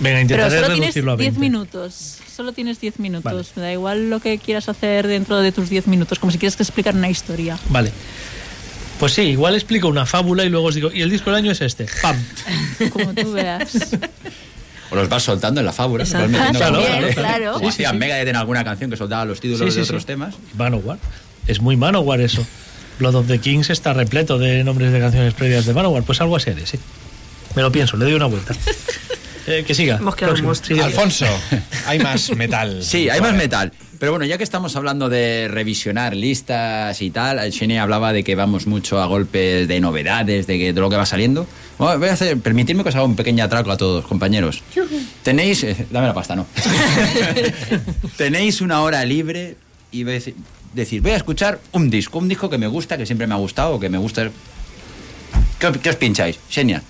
Venga, 0.00 0.26
Pero 0.28 0.50
solo 0.50 0.72
tienes 0.72 0.94
10 0.94 1.38
minutos. 1.38 2.18
Solo 2.34 2.52
tienes 2.52 2.80
10 2.80 3.00
minutos. 3.00 3.52
Me 3.56 3.62
da 3.62 3.72
igual 3.72 4.08
lo 4.08 4.20
que 4.20 4.38
quieras 4.38 4.68
hacer 4.68 5.06
dentro 5.06 5.40
de 5.40 5.52
tus 5.52 5.68
10 5.68 5.86
minutos, 5.88 6.18
como 6.18 6.32
si 6.32 6.38
quieres 6.38 6.56
que 6.56 6.62
explicar 6.62 6.94
una 6.94 7.10
historia. 7.10 7.58
Vale. 7.68 7.92
Pues 8.98 9.14
sí, 9.14 9.22
igual 9.22 9.54
explico 9.54 9.88
una 9.88 10.04
fábula 10.04 10.44
y 10.44 10.50
luego 10.50 10.66
os 10.66 10.74
digo, 10.74 10.90
y 10.92 11.00
el 11.00 11.08
disco 11.08 11.30
del 11.30 11.38
año 11.38 11.52
es 11.52 11.62
este. 11.62 11.86
¡Pam! 12.02 12.16
Como 12.92 13.14
tú 13.14 13.32
veas. 13.32 13.72
O 14.90 14.96
los 14.96 15.08
vas 15.08 15.22
soltando 15.22 15.60
en 15.60 15.66
la 15.66 15.72
fábula. 15.72 16.04
Claro, 16.04 16.28
claro, 16.52 17.08
claro. 17.14 17.52
Como 17.54 17.68
hacía 17.68 17.92
Mega 17.92 18.20
en 18.20 18.36
alguna 18.36 18.64
canción 18.64 18.90
que 18.90 18.96
soltaba 18.96 19.24
los 19.24 19.40
títulos 19.40 19.74
de 19.74 19.82
otros 19.82 20.06
temas. 20.06 20.34
Manowar. 20.56 20.98
Es 21.46 21.60
muy 21.60 21.76
Manowar 21.76 22.20
eso. 22.20 22.44
Blood 22.98 23.14
of 23.14 23.26
the 23.28 23.38
Kings 23.38 23.70
está 23.70 23.92
repleto 23.92 24.38
de 24.38 24.62
nombres 24.64 24.92
de 24.92 25.00
canciones 25.00 25.34
previas 25.34 25.64
de 25.64 25.74
Manowar. 25.74 26.02
Pues 26.02 26.20
algo 26.20 26.36
así, 26.36 26.52
sí. 26.64 26.78
Me 27.54 27.62
lo 27.62 27.72
pienso, 27.72 27.96
le 27.96 28.04
doy 28.04 28.14
una 28.14 28.26
vuelta. 28.26 28.54
Eh, 29.46 29.64
que 29.66 29.74
siga. 29.74 29.98
Alfonso, 30.84 31.26
hay 31.86 31.98
más 31.98 32.30
metal. 32.36 32.84
Sí, 32.84 33.08
hay 33.08 33.20
más 33.20 33.34
metal. 33.34 33.72
Pero 34.00 34.12
bueno, 34.12 34.24
ya 34.24 34.38
que 34.38 34.44
estamos 34.44 34.76
hablando 34.76 35.10
de 35.10 35.46
revisionar 35.48 36.16
listas 36.16 37.02
y 37.02 37.10
tal, 37.10 37.38
Shane 37.50 37.78
hablaba 37.78 38.14
de 38.14 38.24
que 38.24 38.34
vamos 38.34 38.66
mucho 38.66 38.98
a 38.98 39.04
golpes 39.04 39.68
de 39.68 39.78
novedades, 39.78 40.46
de, 40.46 40.58
que, 40.58 40.72
de 40.72 40.80
lo 40.80 40.88
que 40.88 40.96
va 40.96 41.04
saliendo. 41.04 41.46
voy 41.76 42.08
a 42.08 42.14
hacer, 42.14 42.40
permitidme 42.40 42.82
que 42.82 42.88
os 42.88 42.94
haga 42.94 43.04
un 43.04 43.14
pequeño 43.14 43.44
atraco 43.44 43.70
a 43.70 43.76
todos, 43.76 44.06
compañeros. 44.06 44.62
Tenéis, 45.22 45.64
eh, 45.64 45.86
dame 45.90 46.06
la 46.06 46.14
pasta, 46.14 46.34
no. 46.34 46.46
Tenéis 48.16 48.62
una 48.62 48.80
hora 48.80 49.04
libre 49.04 49.56
y 49.92 50.04
voy 50.04 50.12
a 50.12 50.14
decir, 50.14 50.34
decir, 50.72 51.02
voy 51.02 51.10
a 51.10 51.16
escuchar 51.16 51.60
un 51.72 51.90
disco, 51.90 52.20
un 52.20 52.28
disco 52.28 52.48
que 52.48 52.56
me 52.56 52.68
gusta, 52.68 52.96
que 52.96 53.04
siempre 53.04 53.26
me 53.26 53.34
ha 53.34 53.38
gustado, 53.38 53.78
que 53.78 53.90
me 53.90 53.98
gusta. 53.98 54.30
¿Qué, 55.58 55.90
os 55.90 55.96
pincháis? 55.96 56.38
Xenia. 56.48 56.82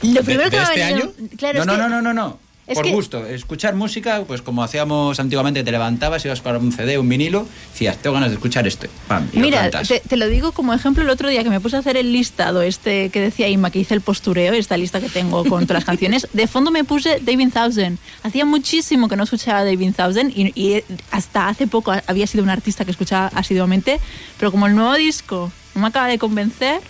Lo 0.00 0.22
primero 0.22 0.48
que 0.48 0.56
este 0.56 0.82
año? 0.82 1.12
no, 1.54 1.64
no, 1.66 1.88
no, 1.90 2.00
no, 2.00 2.14
no, 2.14 2.38
Por 2.72 2.88
gusto. 2.90 3.26
Escuchar 3.26 3.74
música, 3.74 4.24
pues 4.26 4.40
como 4.40 4.62
hacíamos 4.62 5.20
antiguamente, 5.20 5.62
te 5.62 5.70
levantabas, 5.70 6.24
ibas 6.24 6.40
para 6.40 6.58
un 6.58 6.72
CD, 6.72 6.98
un 6.98 7.08
vinilo, 7.08 7.46
decías, 7.72 7.98
tengo 7.98 8.14
ganas 8.14 8.30
de 8.30 8.36
escuchar 8.36 8.66
este. 8.66 8.88
Pam, 9.06 9.28
Mira, 9.34 9.70
te, 9.70 10.16
lo 10.16 10.28
digo 10.28 10.52
como 10.52 10.72
ejemplo 10.72 11.02
el 11.02 11.10
otro 11.10 11.28
día 11.28 11.42
que 11.44 11.50
me 11.50 11.60
puse 11.60 11.76
a 11.76 11.80
hacer 11.80 11.98
el 11.98 12.12
listado 12.12 12.62
este 12.62 13.10
que 13.10 13.20
decía 13.20 13.48
Inma, 13.48 13.70
que 13.70 13.80
hice 13.80 13.92
el 13.92 14.00
postureo, 14.00 14.54
esta 14.54 14.78
lista 14.78 15.00
que 15.00 15.10
tengo 15.10 15.44
con 15.44 15.66
todas 15.66 15.82
las 15.82 15.84
canciones. 15.94 16.26
De 16.32 16.46
fondo 16.46 16.70
me 16.70 16.84
puse 16.84 17.20
David 17.20 17.50
Thousand. 17.52 17.98
Hacía 18.22 18.46
muchísimo 18.46 19.08
que 19.08 19.16
no 19.16 19.24
escuchaba 19.24 19.64
David 19.64 19.92
Thousand 19.94 20.32
y, 20.34 20.52
y 20.54 20.82
hasta 21.10 21.48
hace 21.48 21.66
poco 21.66 21.92
había 22.06 22.26
sido 22.26 22.44
un 22.44 22.50
artista 22.50 22.86
que 22.86 22.92
escuchaba 22.92 23.26
asiduamente, 23.34 24.00
pero 24.38 24.50
como 24.50 24.66
el 24.66 24.74
nuevo 24.74 24.94
disco 24.94 25.52
no 25.74 25.82
me 25.82 25.88
acaba 25.88 26.06
de 26.06 26.18
convencer, 26.18 26.80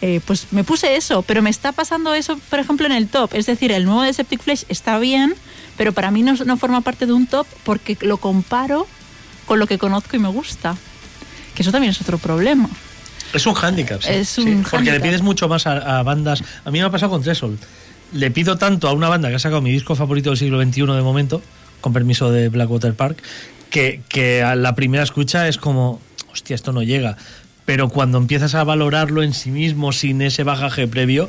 eh, 0.00 0.20
pues 0.26 0.48
me 0.52 0.64
puse 0.64 0.96
eso, 0.96 1.22
pero 1.22 1.42
me 1.42 1.50
está 1.50 1.72
pasando 1.72 2.14
eso, 2.14 2.38
por 2.50 2.58
ejemplo, 2.58 2.86
en 2.86 2.92
el 2.92 3.08
top. 3.08 3.34
Es 3.34 3.46
decir, 3.46 3.72
el 3.72 3.84
nuevo 3.84 4.02
de 4.02 4.12
Septic 4.12 4.42
Flesh 4.42 4.64
está 4.68 4.98
bien, 4.98 5.34
pero 5.76 5.92
para 5.92 6.10
mí 6.10 6.22
no, 6.22 6.34
no 6.44 6.56
forma 6.56 6.80
parte 6.80 7.06
de 7.06 7.12
un 7.12 7.26
top 7.26 7.46
porque 7.64 7.96
lo 8.00 8.18
comparo 8.18 8.86
con 9.46 9.58
lo 9.58 9.66
que 9.66 9.78
conozco 9.78 10.16
y 10.16 10.18
me 10.18 10.28
gusta. 10.28 10.76
Que 11.54 11.62
eso 11.62 11.72
también 11.72 11.92
es 11.92 12.00
otro 12.00 12.18
problema. 12.18 12.68
Es 13.32 13.46
un 13.46 13.54
hándicap, 13.54 14.02
sí. 14.02 14.10
Es 14.12 14.38
un 14.38 14.64
Porque 14.70 14.92
le 14.92 15.00
pides 15.00 15.22
mucho 15.22 15.48
más 15.48 15.66
a, 15.66 16.02
bandas. 16.02 16.42
A 16.64 16.70
mí 16.70 16.78
me 16.78 16.84
ha 16.84 16.90
pasado 16.90 17.10
con 17.10 17.22
Tresol. 17.22 17.58
Le 18.12 18.30
pido 18.30 18.56
tanto 18.56 18.88
a 18.88 18.92
una 18.92 19.08
banda 19.08 19.28
que 19.28 19.36
ha 19.36 19.40
sacado 19.40 19.60
mi 19.60 19.72
disco 19.72 19.96
favorito 19.96 20.30
del 20.30 20.38
siglo 20.38 20.62
XXI 20.62 20.82
de 20.82 21.02
momento, 21.02 21.42
con 21.80 21.92
permiso 21.92 22.30
de 22.30 22.48
Blackwater 22.48 22.94
Park, 22.94 23.22
que, 23.70 24.02
que 24.08 24.42
a 24.42 24.54
la 24.54 24.74
primera 24.74 25.02
escucha 25.02 25.48
es 25.48 25.58
como, 25.58 26.00
hostia, 26.32 26.54
esto 26.54 26.72
no 26.72 26.82
llega 26.82 27.16
pero 27.64 27.88
cuando 27.88 28.18
empiezas 28.18 28.54
a 28.54 28.64
valorarlo 28.64 29.22
en 29.22 29.32
sí 29.34 29.50
mismo 29.50 29.92
sin 29.92 30.20
ese 30.22 30.42
bagaje 30.44 30.86
previo, 30.86 31.28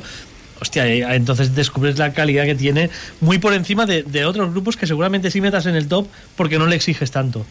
hostia, 0.60 0.86
eh, 0.86 1.04
entonces 1.14 1.54
descubres 1.54 1.98
la 1.98 2.12
calidad 2.12 2.44
que 2.44 2.54
tiene 2.54 2.90
muy 3.20 3.38
por 3.38 3.52
encima 3.54 3.86
de, 3.86 4.02
de 4.02 4.24
otros 4.24 4.50
grupos 4.52 4.76
que 4.76 4.86
seguramente 4.86 5.30
sí 5.30 5.40
metas 5.40 5.66
en 5.66 5.76
el 5.76 5.88
top 5.88 6.06
porque 6.36 6.58
no 6.58 6.66
le 6.66 6.76
exiges 6.76 7.10
tanto. 7.10 7.46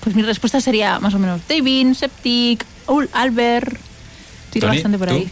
Pues 0.00 0.16
mi 0.16 0.22
respuesta 0.22 0.60
sería 0.60 0.98
más 0.98 1.14
o 1.14 1.18
menos 1.18 1.40
David, 1.48 1.94
Septic, 1.94 2.64
Ul- 2.86 3.08
Albert. 3.12 3.76
Tiro 4.50 4.66
Tony, 4.66 4.76
bastante 4.78 4.98
por 4.98 5.08
¿tú? 5.08 5.14
ahí. 5.14 5.30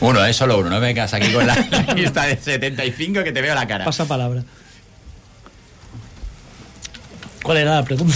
Uno, 0.00 0.24
es 0.24 0.36
solo 0.36 0.58
uno, 0.58 0.68
no 0.70 0.76
me 0.78 0.86
vengas 0.86 1.12
aquí 1.12 1.32
con 1.32 1.46
la, 1.46 1.56
la 1.70 1.94
lista 1.96 2.24
de 2.24 2.36
75 2.36 3.24
que 3.24 3.32
te 3.32 3.40
veo 3.42 3.54
la 3.54 3.66
cara. 3.66 3.84
Pasa 3.84 4.04
palabra. 4.06 4.44
¿Cuál 7.42 7.58
era 7.58 7.76
la 7.76 7.84
pregunta? 7.84 8.12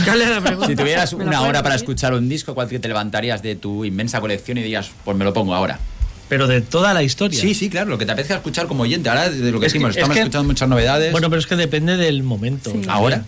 Si 0.66 0.76
tuvieras 0.76 1.12
¿Me 1.14 1.24
la 1.24 1.30
una 1.30 1.42
hora 1.42 1.62
para 1.62 1.74
escuchar 1.74 2.14
un 2.14 2.28
disco, 2.28 2.54
¿cuál 2.54 2.68
que 2.68 2.78
te 2.78 2.88
levantarías 2.88 3.42
de 3.42 3.56
tu 3.56 3.84
inmensa 3.84 4.20
colección 4.20 4.58
y 4.58 4.62
dirías, 4.62 4.90
pues 5.04 5.16
me 5.16 5.24
lo 5.24 5.32
pongo 5.32 5.54
ahora? 5.54 5.78
Pero 6.28 6.46
de 6.46 6.62
toda 6.62 6.94
la 6.94 7.02
historia. 7.02 7.38
Sí, 7.38 7.52
sí, 7.54 7.68
claro, 7.68 7.90
lo 7.90 7.98
que 7.98 8.06
te 8.06 8.12
apetezca 8.12 8.36
escuchar 8.36 8.66
como 8.66 8.84
oyente. 8.84 9.08
Ahora, 9.10 9.28
de 9.28 9.50
lo 9.52 9.60
que 9.60 9.66
Es 9.66 9.72
que- 9.72 9.78
decimos, 9.78 9.90
es 9.90 9.96
estamos 9.98 10.14
que- 10.14 10.20
escuchando 10.22 10.48
muchas 10.48 10.68
novedades. 10.68 11.12
Bueno, 11.12 11.28
pero 11.28 11.40
es 11.40 11.46
que 11.46 11.56
depende 11.56 11.96
del 11.98 12.22
momento. 12.22 12.70
Sí, 12.70 12.82
Ahora, 12.88 13.22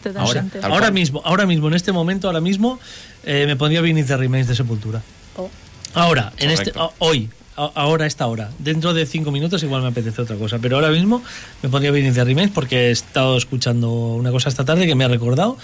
ahora 0.63 0.81
cual. 0.87 0.93
mismo, 0.95 1.21
ahora 1.25 1.45
mismo, 1.45 1.69
en 1.69 1.75
este 1.75 1.93
momento, 1.93 2.29
ahora 2.29 2.41
mismo, 2.41 2.81
eh, 3.25 3.45
me 3.47 3.57
pondría 3.57 3.83
Beneath 3.83 4.07
the 4.07 4.17
Remains 4.17 4.49
de 4.49 4.55
Sepultura. 4.55 5.03
Oh. 5.37 5.51
Ahora, 5.93 6.33
en 6.39 6.51
este, 6.51 6.73
hoy, 6.99 7.29
ahora, 7.57 8.07
esta 8.07 8.27
hora. 8.27 8.51
Dentro 8.59 8.95
de 8.95 9.07
cinco 9.07 9.31
minutos 9.31 9.63
igual 9.63 9.83
me 9.83 9.89
apetece 9.89 10.23
otra 10.23 10.37
cosa, 10.37 10.59
pero 10.59 10.77
ahora 10.77 10.91
mismo 10.91 11.23
me 11.63 11.69
pondría 11.69 11.91
Beneath 11.91 12.15
the 12.15 12.25
Remains 12.25 12.53
porque 12.53 12.89
he 12.89 12.91
estado 12.91 13.37
escuchando 13.37 13.91
una 13.91 14.31
cosa 14.31 14.49
esta 14.49 14.65
tarde 14.65 14.87
que 14.87 14.95
me 14.95 15.05
ha 15.05 15.09
recordado 15.09 15.57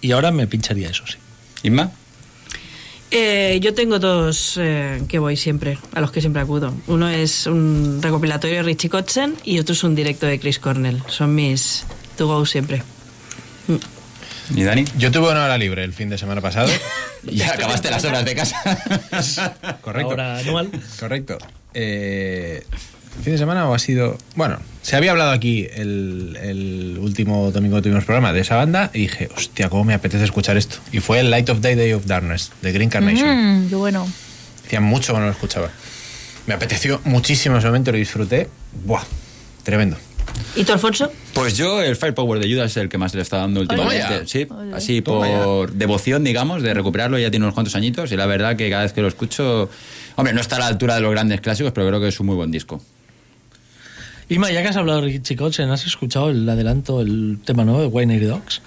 y 0.00 0.12
ahora 0.12 0.30
me 0.30 0.46
pincharía 0.46 0.90
eso, 0.90 1.04
sí. 1.06 1.16
Inma, 1.62 1.90
Eh, 3.10 3.58
yo 3.62 3.72
tengo 3.72 3.98
dos 3.98 4.58
eh, 4.60 5.02
que 5.08 5.18
voy 5.18 5.36
siempre, 5.36 5.78
a 5.94 6.00
los 6.00 6.10
que 6.10 6.20
siempre 6.20 6.42
acudo. 6.42 6.74
Uno 6.88 7.08
es 7.08 7.46
un 7.46 8.00
recopilatorio 8.02 8.56
de 8.56 8.62
Richie 8.62 8.90
Kotzen 8.90 9.34
y 9.44 9.58
otro 9.58 9.72
es 9.72 9.82
un 9.82 9.94
directo 9.94 10.26
de 10.26 10.38
Chris 10.38 10.58
Cornell. 10.58 11.02
Son 11.08 11.34
mis 11.34 11.84
to 12.16 12.26
go 12.26 12.44
siempre. 12.44 12.82
¿Y 14.54 14.62
Dani? 14.62 14.84
Yo 14.98 15.10
tuve 15.10 15.30
una 15.30 15.44
hora 15.44 15.58
libre 15.58 15.84
el 15.84 15.92
fin 15.92 16.08
de 16.08 16.18
semana 16.18 16.40
pasado. 16.40 16.68
Ya 17.24 17.50
acabaste 17.50 17.90
las 17.90 18.04
horas 18.04 18.24
de 18.24 18.34
casa. 18.36 18.62
Correcto. 19.82 20.10
Ahora 20.10 20.38
anual. 20.38 20.70
Correcto. 21.00 21.36
Eh, 21.74 22.64
¿Fin 23.22 23.32
de 23.32 23.38
semana 23.38 23.68
o 23.68 23.74
ha 23.74 23.78
sido.? 23.80 24.16
Bueno, 24.36 24.58
se 24.82 24.94
había 24.94 25.10
hablado 25.10 25.32
aquí 25.32 25.66
el, 25.74 26.38
el 26.40 26.96
último 27.00 27.50
domingo 27.50 27.76
que 27.76 27.82
tuvimos 27.82 28.04
programa 28.04 28.32
de 28.32 28.40
esa 28.40 28.54
banda 28.54 28.90
y 28.94 29.00
dije, 29.00 29.28
hostia, 29.36 29.68
cómo 29.68 29.82
me 29.84 29.94
apetece 29.94 30.22
escuchar 30.24 30.56
esto. 30.56 30.76
Y 30.92 31.00
fue 31.00 31.18
el 31.18 31.30
Light 31.30 31.50
of 31.50 31.60
Day, 31.60 31.74
Day 31.74 31.92
of 31.92 32.06
Darkness 32.06 32.52
de 32.62 32.72
Green 32.72 32.88
Carnation. 32.88 33.64
Mm, 33.64 33.68
qué 33.68 33.74
bueno. 33.74 34.06
Hacía 34.64 34.80
mucho 34.80 35.12
que 35.12 35.18
no 35.18 35.26
lo 35.26 35.32
escuchaba. 35.32 35.70
Me 36.46 36.54
apeteció 36.54 37.00
muchísimo 37.04 37.58
ese 37.58 37.66
momento, 37.66 37.90
lo 37.90 37.98
disfruté. 37.98 38.48
¡Buah! 38.84 39.02
Tremendo. 39.64 39.98
¿Y 40.56 40.64
tú, 40.64 40.72
Alfonso? 40.72 41.12
Pues 41.34 41.56
yo, 41.56 41.82
el 41.82 41.94
Firepower 41.96 42.40
de 42.40 42.52
Judas 42.52 42.72
es 42.72 42.76
el 42.78 42.88
que 42.88 42.98
más 42.98 43.14
le 43.14 43.22
está 43.22 43.38
dando 43.38 43.60
últimamente. 43.60 44.26
Sí, 44.26 44.46
Oye. 44.50 44.74
así 44.74 45.00
por 45.00 45.72
devoción, 45.72 46.24
digamos, 46.24 46.62
de 46.62 46.74
recuperarlo. 46.74 47.18
Ya 47.18 47.30
tiene 47.30 47.46
unos 47.46 47.54
cuantos 47.54 47.74
añitos 47.76 48.10
y 48.12 48.16
la 48.16 48.26
verdad 48.26 48.56
que 48.56 48.68
cada 48.70 48.82
vez 48.82 48.92
que 48.92 49.02
lo 49.02 49.08
escucho. 49.08 49.70
Hombre, 50.16 50.32
no 50.34 50.40
está 50.40 50.56
a 50.56 50.60
la 50.60 50.66
altura 50.66 50.96
de 50.96 51.00
los 51.00 51.10
grandes 51.12 51.40
clásicos, 51.40 51.72
pero 51.72 51.86
creo 51.86 52.00
que 52.00 52.08
es 52.08 52.18
un 52.18 52.26
muy 52.26 52.34
buen 52.34 52.50
disco. 52.50 52.82
Ima, 54.28 54.50
ya 54.50 54.62
que 54.62 54.68
has 54.68 54.76
hablado 54.76 55.00
de 55.00 55.06
Richie 55.06 55.36
Kotzen, 55.36 55.70
¿has 55.70 55.86
escuchado 55.86 56.28
el 56.28 56.46
adelanto, 56.48 57.00
el 57.00 57.38
tema 57.44 57.64
nuevo 57.64 57.80
de 57.80 57.86
Winery 57.86 58.26
Dogs? 58.26 58.60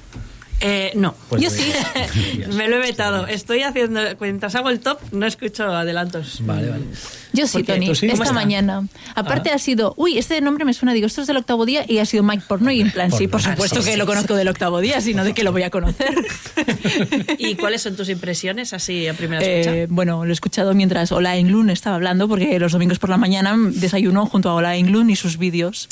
Eh, 0.61 0.91
no. 0.95 1.15
Pues 1.27 1.41
Yo 1.41 1.49
sí. 1.49 1.73
Me 2.53 2.67
lo 2.67 2.77
he 2.77 2.79
vetado. 2.79 3.27
Estoy 3.27 3.63
haciendo. 3.63 3.99
Mientras 4.19 4.55
hago 4.55 4.69
el 4.69 4.79
top, 4.79 4.99
no 5.11 5.25
escucho 5.25 5.65
adelantos. 5.65 6.39
Vale, 6.45 6.69
vale. 6.69 6.83
Yo 7.33 7.47
sí, 7.47 7.63
Tony, 7.63 7.93
sí, 7.95 8.07
¿cómo 8.07 8.23
esta 8.23 8.23
está? 8.25 8.33
mañana. 8.33 8.87
Aparte 9.15 9.49
Ah. 9.51 9.55
ha 9.55 9.59
sido, 9.59 9.93
uy, 9.97 10.17
este 10.17 10.39
nombre 10.41 10.65
me 10.65 10.73
suena, 10.73 10.93
digo, 10.93 11.07
esto 11.07 11.21
es 11.21 11.27
del 11.27 11.37
octavo 11.37 11.65
día 11.65 11.85
y 11.87 11.99
ha 11.99 12.05
sido 12.05 12.23
Mike 12.23 12.43
Porno 12.47 12.71
y 12.71 12.81
en 12.81 12.91
plan, 12.91 13.11
sí, 13.11 13.27
por 13.27 13.41
supuesto 13.41 13.79
Ah, 13.79 13.83
sí, 13.83 13.91
que 13.91 13.97
lo 13.97 14.05
conozco 14.05 14.35
del 14.35 14.47
octavo 14.49 14.79
día, 14.81 14.99
sino 15.01 15.23
de 15.23 15.33
que 15.33 15.43
lo 15.43 15.51
voy 15.51 15.63
a 15.63 15.69
conocer. 15.69 16.13
¿Y 17.37 17.55
cuáles 17.55 17.81
son 17.81 17.95
tus 17.95 18.09
impresiones 18.09 18.73
así 18.73 19.07
a 19.07 19.13
primera 19.13 19.41
Eh, 19.45 19.61
escucha? 19.61 19.85
bueno, 19.89 20.25
lo 20.25 20.31
he 20.31 20.33
escuchado 20.33 20.73
mientras 20.73 21.11
Ola 21.11 21.37
Englund 21.37 21.69
estaba 21.71 21.95
hablando, 21.95 22.27
porque 22.27 22.59
los 22.59 22.71
domingos 22.71 22.99
por 22.99 23.09
la 23.09 23.17
mañana 23.17 23.55
desayuno 23.57 24.25
junto 24.25 24.49
a 24.49 24.53
Ola 24.55 24.75
Englund 24.75 25.09
y 25.11 25.15
sus 25.15 25.37
vídeos 25.37 25.87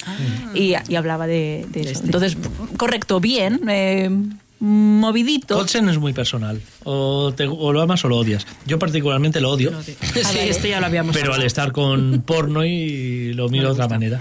y, 0.54 0.74
y 0.88 0.96
hablaba 0.96 1.28
de, 1.28 1.66
de 1.72 1.82
eso. 1.82 1.92
este. 1.92 2.06
Entonces, 2.06 2.38
correcto, 2.78 3.20
bien, 3.20 3.62
eh, 3.70 4.10
movidito. 4.62 5.56
Kotzen 5.58 5.88
es 5.90 5.98
muy 5.98 6.12
personal. 6.14 6.62
O, 6.84 7.34
te- 7.36 7.48
o 7.48 7.72
lo 7.72 7.82
amas 7.82 8.04
o 8.04 8.10
lo 8.10 8.18
odias. 8.18 8.46
Yo 8.66 8.78
particularmente 8.80 9.40
lo 9.42 9.52
odio. 9.52 9.72
Sí, 9.84 10.38
esto 10.40 10.68
ya 10.68 10.80
lo 10.80 10.88
habíamos 10.88 11.16
Pero 11.16 11.29
al 11.34 11.42
hablado. 11.42 11.48
estar 11.48 11.72
con 11.72 12.22
porno 12.26 12.64
y 12.66 13.34
lo 13.34 13.50
miro 13.50 13.66
de 13.68 13.72
otra 13.74 13.88
manera. 13.88 14.20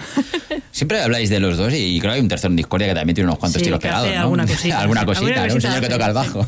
Siempre 0.73 1.01
habláis 1.03 1.31
de 1.31 1.41
los 1.41 1.57
dos 1.57 1.73
y 1.75 1.99
creo 2.01 2.13
que 2.13 2.17
hay 2.17 2.21
un 2.23 2.29
tercero 2.29 2.51
en 2.51 2.57
Discordia 2.57 2.89
que 2.89 2.95
también 2.95 3.15
tiene 3.15 3.29
unos 3.29 3.39
cuantos 3.39 3.61
Sí, 3.61 3.65
tiros 3.65 3.81
pegados. 3.81 4.09
¿no? 4.13 4.21
alguna 4.21 4.47
cosita. 4.47 4.81
alguna 4.81 5.05
cosita, 5.07 5.27
alguna 5.27 5.47
¿no? 5.49 5.55
Un 5.55 5.61
señor 5.61 5.81
que 5.81 5.89
toca 5.89 6.07
el 6.07 6.13
bajo. 6.15 6.47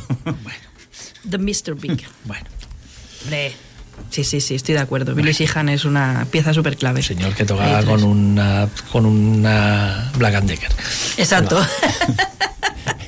The 1.29 1.39
Mr. 1.39 1.75
Big. 1.75 2.05
Bueno, 2.25 2.45
Hombre, 3.25 3.53
Sí, 4.09 4.25
sí, 4.25 4.41
sí, 4.41 4.55
estoy 4.55 4.75
de 4.75 4.81
acuerdo. 4.81 5.15
Billy 5.15 5.33
Sheehan 5.33 5.69
es 5.69 5.85
una 5.85 6.27
pieza 6.31 6.55
súper 6.55 6.77
clave. 6.77 7.03
señor 7.03 7.35
que 7.35 7.45
toca 7.45 7.85
con 7.85 8.03
una, 8.03 8.67
con 8.91 9.05
una 9.05 10.11
Black 10.17 10.35
and 10.37 10.49
Decker. 10.49 10.71
Exacto. 11.19 11.61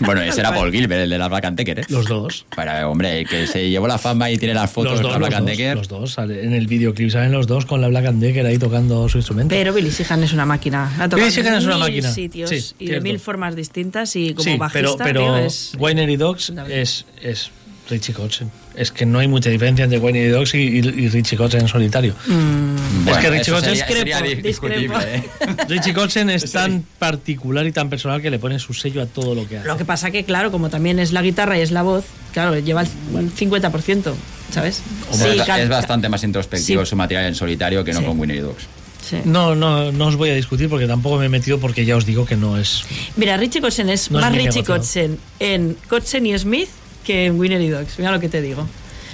Bueno, 0.04 0.22
ese 0.22 0.40
era 0.40 0.54
Paul 0.54 0.70
Gilbert, 0.72 1.02
el 1.02 1.10
de 1.10 1.18
la 1.18 1.28
Black 1.28 1.44
and 1.44 1.56
Decker, 1.56 1.80
¿eh? 1.80 1.84
Los 1.88 2.06
dos. 2.06 2.44
Para, 2.54 2.88
hombre, 2.88 3.20
el 3.20 3.28
que 3.28 3.46
se 3.46 3.68
llevó 3.70 3.86
la 3.86 3.98
fama 3.98 4.30
y 4.30 4.38
tiene 4.38 4.54
las 4.54 4.70
fotos 4.70 4.92
Los 4.92 5.00
de 5.00 5.02
dos, 5.04 5.12
la 5.12 5.18
Black 5.18 5.30
los 5.32 5.38
and 5.38 5.48
dos, 5.48 5.56
Decker. 5.58 5.76
los 5.76 5.88
dos, 5.88 6.18
en 6.18 6.52
el 6.52 6.66
videoclip 6.66 7.10
salen 7.10 7.32
los 7.32 7.46
dos 7.46 7.66
con 7.66 7.80
la 7.80 7.88
Black 7.88 8.06
and 8.06 8.22
Decker 8.22 8.46
ahí 8.46 8.58
tocando 8.58 9.08
su 9.08 9.18
instrumento. 9.18 9.54
Pero 9.54 9.72
Billy 9.72 9.90
Sheehan 9.90 10.22
es 10.24 10.32
una 10.32 10.46
máquina. 10.46 10.86
Ha 10.98 11.08
tocado 11.08 11.16
Billy 11.16 11.30
Sheehan 11.30 11.54
es 11.54 11.64
una 11.64 11.74
en 11.74 11.80
mil 11.80 11.88
máquina. 11.90 12.12
sitios 12.12 12.50
Sí, 12.50 12.56
y 12.78 12.84
de 12.84 12.90
cierto. 12.92 13.02
mil 13.02 13.18
formas 13.18 13.56
distintas 13.56 14.14
y 14.16 14.34
como 14.34 14.44
sí, 14.44 14.56
bajista, 14.56 14.80
pero, 14.82 14.96
pero 15.04 15.20
tío, 15.20 15.36
es... 15.38 15.72
Winery 15.78 16.16
Dogs 16.16 16.52
es, 16.68 17.04
es 17.22 17.50
Richie 17.90 18.12
Kotzen. 18.14 18.50
Es 18.74 18.90
que 18.90 19.04
no 19.04 19.18
hay 19.18 19.28
mucha 19.28 19.50
diferencia 19.50 19.84
entre 19.84 19.98
Winery 19.98 20.28
Dogs 20.28 20.54
y, 20.54 20.58
y- 20.58 20.78
y 20.78 21.08
Richie 21.08 21.36
Kotzen 21.36 21.60
en 21.60 21.68
solitario. 21.68 22.14
Mm, 22.26 23.04
Bueno, 23.04 23.10
es 23.18 23.24
que 23.24 23.30
Richie 23.30 23.52
Kotzen, 23.52 23.72
Discrepo, 23.74 24.22
di- 24.24 24.34
discutible. 24.36 24.96
¿eh? 25.14 25.22
Richie 25.68 25.92
Kotzen 25.92 26.30
es 26.30 26.50
tan 26.52 26.84
particular 26.98 27.66
y 27.66 27.72
tan 27.72 27.90
personal 27.90 28.22
que 28.22 28.30
le 28.30 28.38
pone 28.38 28.58
su 28.58 28.72
sello 28.72 29.02
a 29.02 29.06
todo 29.06 29.34
lo 29.34 29.46
que 29.46 29.58
hace. 29.58 29.66
Lo 29.68 29.76
que 29.76 29.84
pasa 29.84 30.10
que, 30.10 30.24
claro, 30.24 30.50
como 30.50 30.70
también 30.70 30.98
es 30.98 31.12
la 31.12 31.20
guitarra 31.22 31.58
y 31.58 31.60
es 31.60 31.70
la 31.70 31.82
voz, 31.82 32.04
claro, 32.32 32.58
lleva 32.58 32.82
el 32.82 32.88
50%, 33.34 34.14
¿sabes? 34.50 34.82
Hombre, 35.10 35.36
es- 35.36 35.48
es 35.48 35.68
bastante 35.68 36.08
más 36.08 36.24
introspectivo 36.24 36.84
Sí. 36.84 36.90
su 36.90 36.96
material 36.96 37.26
en 37.26 37.34
solitario 37.34 37.84
que 37.84 37.92
no 37.92 38.00
Sí. 38.00 38.06
con 38.06 38.18
Winnie 38.18 38.40
Dogs. 38.40 38.64
sí. 39.08 39.16
No, 39.24 39.54
no, 39.54 39.92
no 39.92 40.06
os 40.06 40.16
voy 40.16 40.30
a 40.30 40.34
discutir 40.34 40.68
porque 40.70 40.86
tampoco 40.86 41.18
me 41.18 41.26
he 41.26 41.28
metido 41.28 41.58
porque 41.58 41.84
ya 41.84 41.96
os 41.96 42.06
digo 42.06 42.24
que 42.24 42.36
no 42.36 42.56
es. 42.56 42.84
Mira, 43.16 43.36
Richie 43.36 43.60
Kotzen 43.60 43.90
es 43.90 44.10
No 44.10 44.18
es 44.20 44.24
más 44.24 44.32
Richie. 44.34 44.64
Kotzen 44.64 45.18
en 45.40 45.76
Kotzen 45.88 46.24
y 46.24 46.38
Smith 46.38 46.68
que 47.02 47.26
en 47.26 47.38
Winner 47.38 47.60
y 47.60 47.68
Dogs. 47.68 47.98
Mira 47.98 48.10
lo 48.10 48.20
que 48.20 48.28
te 48.28 48.40
digo. 48.42 48.66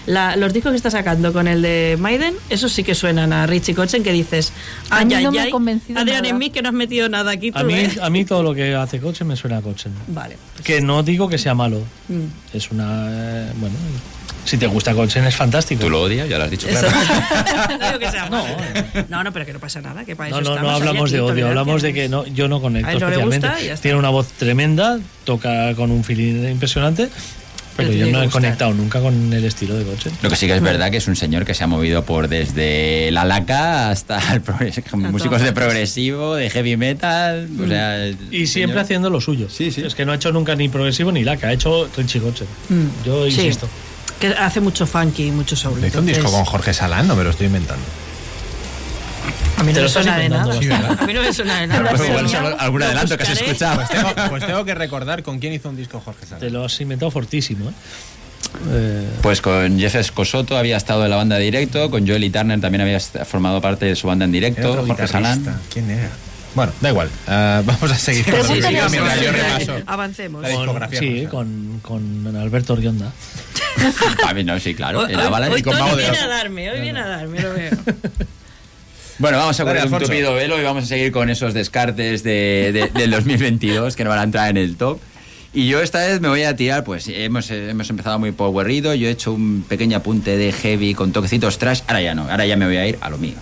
La- 0.07 0.37
los 0.37 0.55
discos 0.55 0.71
que 0.73 0.77
está 0.77 0.91
sacando 0.91 1.35
con 1.35 1.47
el 1.49 1.61
de 1.61 1.97
Maiden, 2.01 2.35
esos 2.49 2.73
sí 2.73 2.83
que 2.83 2.95
suenan 2.95 3.31
a 3.33 3.47
Richie 3.47 3.75
Kotzen 3.75 4.03
que 4.03 4.11
dices, 4.13 4.53
A 4.89 4.99
ay, 5.01 5.05
mí 5.07 5.15
ay, 5.15 5.25
no 5.25 5.33
me 5.33 5.39
ha 5.41 5.43
ay, 5.43 5.51
convencido 5.51 6.01
Adrián, 6.01 6.23
nada. 6.23 6.29
en 6.31 6.39
mí 6.39 6.49
que 6.49 6.63
no 6.63 6.71
has 6.71 6.75
metido 6.75 7.11
nada 7.11 7.31
aquí 7.31 7.53
tú, 7.53 7.59
A 7.59 7.63
mí, 7.65 7.75
¿eh? 7.75 7.91
a 8.01 8.09
mí 8.09 8.25
todo 8.25 8.43
lo 8.43 8.55
que 8.55 8.75
hace 8.75 9.01
Kotzen 9.01 9.27
me 9.27 9.37
suena 9.37 9.59
a 9.59 9.61
Kotzen. 9.61 9.93
Vale. 10.07 10.39
Que 10.65 10.81
no 10.81 11.03
digo 11.03 11.29
que 11.29 11.37
sea 11.37 11.55
malo. 11.55 11.83
Mm. 12.09 12.57
Es 12.57 12.71
una. 12.71 13.07
eh, 13.11 13.53
bueno, 13.57 13.75
si 14.47 14.57
te 14.57 14.67
gusta 14.67 14.95
Kotzen 14.95 15.27
es 15.27 15.37
fantástico. 15.37 15.83
Tú 15.83 15.91
lo 15.91 16.01
odias, 16.01 16.27
ya 16.27 16.39
lo 16.39 16.45
has 16.45 16.51
dicho. 16.53 16.69
Claro. 16.69 16.89
no 17.79 17.87
digo 17.89 17.99
que 17.99 18.11
sea 18.11 18.31
No, 18.31 18.45
malo. 18.45 18.57
No, 19.11 19.25
no, 19.25 19.33
pero 19.35 19.45
que 19.45 19.53
no 19.53 19.59
pasa 19.59 19.83
nada. 19.83 20.07
Que 20.07 20.17
para 20.17 20.31
No, 20.31 20.39
eso 20.41 20.55
no, 20.55 20.63
no 20.63 20.71
hablamos 20.71 21.11
de 21.11 21.21
odio, 21.21 21.49
hablamos 21.49 21.83
de 21.83 21.93
que 21.93 22.09
no, 22.09 22.25
yo 22.27 22.49
no 22.49 22.63
conecto 22.63 22.89
especialmente. 22.93 23.47
gusta 23.47 23.61
y 23.63 23.67
ya 23.67 23.75
está. 23.75 23.83
Tiene 23.83 23.99
una 23.99 24.09
voz 24.09 24.29
tremenda, 24.39 24.99
toca 25.25 25.75
con 25.75 25.91
un 25.91 26.03
feeling 26.03 26.49
impresionante, 26.51 27.11
pero, 27.79 27.93
yo 27.93 28.07
no 28.13 28.23
he 28.23 28.29
conectado 28.29 28.75
nunca 28.75 29.01
con 29.01 29.33
el 29.33 29.45
estilo 29.45 29.75
de 29.77 29.85
Kotzen. 29.85 30.13
Lo 30.21 30.29
que 30.29 30.37
sí 30.37 30.47
que 30.47 30.55
es 30.55 30.61
verdad 30.61 30.91
que 30.91 30.99
es 30.99 31.09
un 31.09 31.17
señor 31.17 31.45
que 31.47 31.55
se 31.55 31.65
ha 31.65 31.67
movido 31.67 32.05
por 32.05 32.29
desde 32.29 33.11
la 33.13 33.25
laca 33.25 33.89
hasta 33.91 34.19
el 34.35 34.43
músicos 35.11 35.41
de 35.41 35.53
progresivo, 35.53 36.35
de 36.35 36.51
heavy 36.51 36.77
metal, 36.77 37.49
o 37.63 37.67
sea, 37.67 38.05
el 38.05 38.17
Y 38.31 38.47
siempre 38.47 38.75
señor- 38.75 38.79
haciendo 38.85 39.11
lo 39.11 39.21
suyo. 39.21 39.49
Sí, 39.49 39.71
sí. 39.71 39.83
Es 39.83 39.95
que 39.95 40.05
no 40.05 40.13
ha 40.13 40.17
hecho 40.17 40.33
nunca 40.33 40.55
ni 40.55 40.69
progresivo 40.69 41.13
ni 41.13 41.25
laca, 41.25 41.49
ha 41.49 41.53
hecho 41.53 41.89
Richie. 41.97 42.21
Yo 42.21 43.27
Mm. 43.27 43.31
Sí. 43.31 43.41
insisto. 43.43 43.69
Que 44.21 44.29
hace 44.29 44.61
mucho 44.61 44.85
funky, 44.87 45.31
mucho 45.31 45.55
soul. 45.55 45.85
Hizo 45.85 46.01
un 46.01 46.07
disco 46.07 46.31
con 46.31 46.45
Jorge 46.45 46.75
Salán, 46.75 47.07
no 47.07 47.15
me 47.15 47.23
lo 47.23 47.31
estoy 47.31 47.47
inventando. 47.47 47.85
A 49.59 49.63
mí 49.65 49.73
no 49.73 49.83
me 49.83 49.89
suena 49.89 50.17
de 50.19 50.29
nada. 50.29 50.47
bastante. 50.47 51.03
a 51.03 51.07
mí 51.07 51.13
no 51.15 51.23
me 51.23 51.33
suena 51.33 51.61
de 51.61 51.67
nada. 51.67 51.83
Pero 51.83 51.97
pero 51.97 52.11
igual 52.11 52.29
solo 52.29 52.57
algún 52.61 52.83
adelanto 52.83 53.17
que 53.17 53.23
has 53.25 53.31
escuchado. 53.31 53.77
Pues 53.77 53.89
tengo, 53.89 54.29
pues 54.31 54.47
tengo 54.47 54.65
que 54.65 54.75
recordar 54.75 55.23
con 55.23 55.39
quién 55.39 55.53
hizo 55.53 55.69
un 55.69 55.77
disco 55.77 56.01
Jorge 56.01 56.27
Salán. 56.27 56.41
Te 56.41 56.51
lo 56.51 56.65
has 56.65 56.81
inventado 56.81 57.11
fortísimo, 57.11 57.71
¿eh? 57.71 57.73
Eh, 58.71 59.09
Pues 59.21 59.41
con 59.43 59.79
Jeff 59.79 59.95
Escosoto 59.97 60.57
había 60.57 60.77
estado 60.77 61.05
en 61.05 61.11
la 61.11 61.17
banda 61.17 61.37
de 61.37 61.45
directo, 61.45 61.91
con 61.91 62.07
Joel 62.07 62.25
y 62.25 62.31
Turner 62.31 62.61
también 62.61 62.83
había 62.83 63.01
formado 63.01 63.61
parte 63.61 63.87
de 63.87 63.97
su 63.97 64.07
banda 64.07 64.25
en 64.25 64.33
directo, 64.33 64.75
Jorge 64.75 64.93
guitarrista. 64.93 65.19
Salán. 65.19 65.61
¿Quién 65.73 65.91
era? 65.91 66.11
Bueno, 66.55 66.73
da 66.81 66.89
igual. 66.89 67.09
Uh, 67.27 67.63
vamos 67.65 67.91
a 67.91 67.95
seguir 67.97 68.25
con 68.25 68.43
sí, 68.43 68.63
sí, 68.63 68.69
mientras 68.69 69.21
yo 69.21 69.33
repaso. 69.33 69.77
Avancemos. 69.87 70.43
La 70.43 70.49
discografía 70.49 71.29
con, 71.29 71.47
sí, 71.47 71.79
con, 71.83 72.23
con, 72.25 72.37
Alberto 72.37 72.73
Orionda. 72.73 73.13
a 74.27 74.35
mí 74.35 74.45
no, 74.45 74.59
sí, 74.59 74.75
claro. 74.75 75.01
Hoy, 75.01 75.15
hoy, 75.15 75.49
hoy 75.51 75.63
Tony 75.63 75.97
viene 75.97 76.19
a 76.19 76.27
darme, 76.27 76.71
hoy 76.71 76.81
viene 76.81 77.01
a 77.01 77.07
darme, 77.07 77.41
lo 77.41 77.55
veo. 77.55 77.71
Bueno, 79.19 79.39
vamos 79.39 79.59
a 79.59 79.65
poner 79.65 79.85
un 79.85 79.99
tupido 79.99 80.33
velo 80.35 80.61
y 80.61 80.63
vamos 80.63 80.85
a 80.85 80.87
seguir 80.87 81.11
con 81.11 81.29
esos 81.29 81.53
descartes 81.53 82.23
de, 82.23 82.71
de, 82.73 83.01
del 83.01 83.11
2022 83.11 83.97
que 83.97 84.05
no 84.05 84.11
van 84.11 84.21
a 84.21 84.23
entrar 84.23 84.49
en 84.49 84.57
el 84.57 84.77
top. 84.77 85.01
Y 85.53 85.67
yo 85.67 85.81
esta 85.81 85.99
vez 85.99 86.21
me 86.21 86.29
voy 86.29 86.45
a 86.45 86.55
tirar, 86.55 86.85
pues 86.85 87.09
hemos, 87.09 87.51
hemos 87.51 87.91
empezado 87.91 88.21
muy 88.21 88.31
powerrido, 88.31 88.95
yo 88.95 89.09
he 89.09 89.11
hecho 89.11 89.33
un 89.33 89.65
pequeño 89.69 89.97
apunte 89.97 90.37
de 90.37 90.53
heavy 90.53 90.95
con 90.95 91.11
toquecitos 91.11 91.59
trash, 91.59 91.81
ahora 91.89 92.01
ya 92.01 92.15
no, 92.15 92.31
ahora 92.31 92.47
ya 92.47 92.57
me 92.57 92.67
voy 92.67 92.77
a 92.77 92.87
ir 92.87 92.97
a 93.01 93.11
lo 93.11 93.19
mío. 93.19 93.35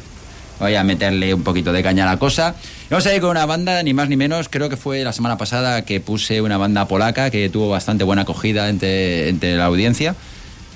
Voy 0.61 0.75
a 0.77 0.83
meterle 0.83 1.35
un 1.35 1.43
poquito 1.43 1.75
de 1.75 1.83
caña 1.83 2.05
a 2.05 2.13
la 2.13 2.19
cosa. 2.19 2.55
vamos 2.89 3.05
a 3.05 3.15
ir 3.15 3.21
con 3.21 3.33
una 3.33 3.45
banda, 3.45 3.83
ni 3.83 3.93
más 3.93 4.09
ni 4.09 4.17
menos, 4.17 4.49
creo 4.49 4.71
que 4.71 4.79
fue 4.79 5.05
la 5.05 5.13
semana 5.13 5.37
pasada 5.37 5.85
que 5.85 6.01
puse 6.01 6.41
una 6.41 6.57
banda 6.57 6.89
polaca 6.89 7.29
que 7.29 7.51
tuvo 7.51 7.69
bastante 7.69 8.03
buena 8.05 8.23
acogida 8.23 8.71
entre, 8.71 9.29
entre 9.29 9.57
la 9.57 9.67
audiencia. 9.67 10.15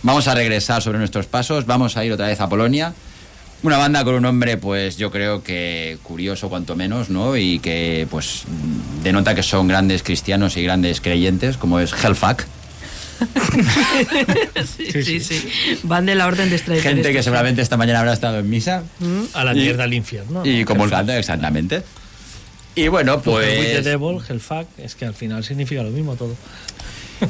Vamos 0.03 0.29
a 0.29 0.35
regresar 0.35 0.83
sobre 0.83 0.99
nuestros 0.99 1.25
pasos, 1.25 1.65
vamos 1.65 1.97
a 1.97 2.05
ir 2.05 2.13
otra 2.13 2.27
vez 2.27 2.41
a 2.43 2.51
Polonia. 2.51 2.93
Una 3.63 3.77
banda 3.77 4.05
con 4.05 4.15
un 4.15 4.23
nombre, 4.23 4.57
pues 4.57 4.97
yo 4.97 5.11
creo 5.11 5.43
que 5.43 5.99
curioso 6.03 6.49
cuanto 6.49 6.77
menos, 6.77 7.11
¿no? 7.11 7.37
Y 7.37 7.59
que 7.59 8.07
pues 8.11 8.45
denota 9.03 9.35
que 9.35 9.43
son 9.43 9.69
grandes 9.69 10.03
cristianos 10.03 10.57
y 10.57 10.63
grandes 10.63 11.01
creyentes, 11.01 11.59
como 11.59 11.79
es 11.79 11.93
Hellfuck. 11.93 12.45
sí, 14.65 15.03
sí, 15.03 15.21
sí, 15.21 15.79
Van 15.83 16.07
de 16.07 16.15
la 16.15 16.27
orden 16.27 16.49
de 16.49 16.57
estrellas. 16.57 16.83
Gente 16.83 17.13
que 17.13 17.23
seguramente 17.23 17.61
esta 17.61 17.77
mañana 17.77 18.01
habrá 18.01 18.15
estado 18.15 18.39
en 18.39 18.49
misa. 18.49 18.83
Mm. 18.99 19.25
A 19.35 19.45
la 19.45 19.53
mierda 19.53 19.85
al 19.85 19.93
infierno. 19.93 20.43
Y 20.45 20.65
como 20.65 20.85
el 20.85 20.91
canto, 20.91 21.13
exactamente. 21.13 21.83
Y 22.75 22.89
bueno, 22.89 23.21
pues. 23.21 23.59
With 23.59 23.83
the 23.83 23.91
devil, 23.91 24.19
Hellfuck, 24.27 24.67
es 24.79 24.95
que 24.95 25.05
al 25.05 25.15
final 25.15 25.45
significa 25.45 25.83
lo 25.83 25.91
mismo 25.91 26.17
todo. 26.17 26.35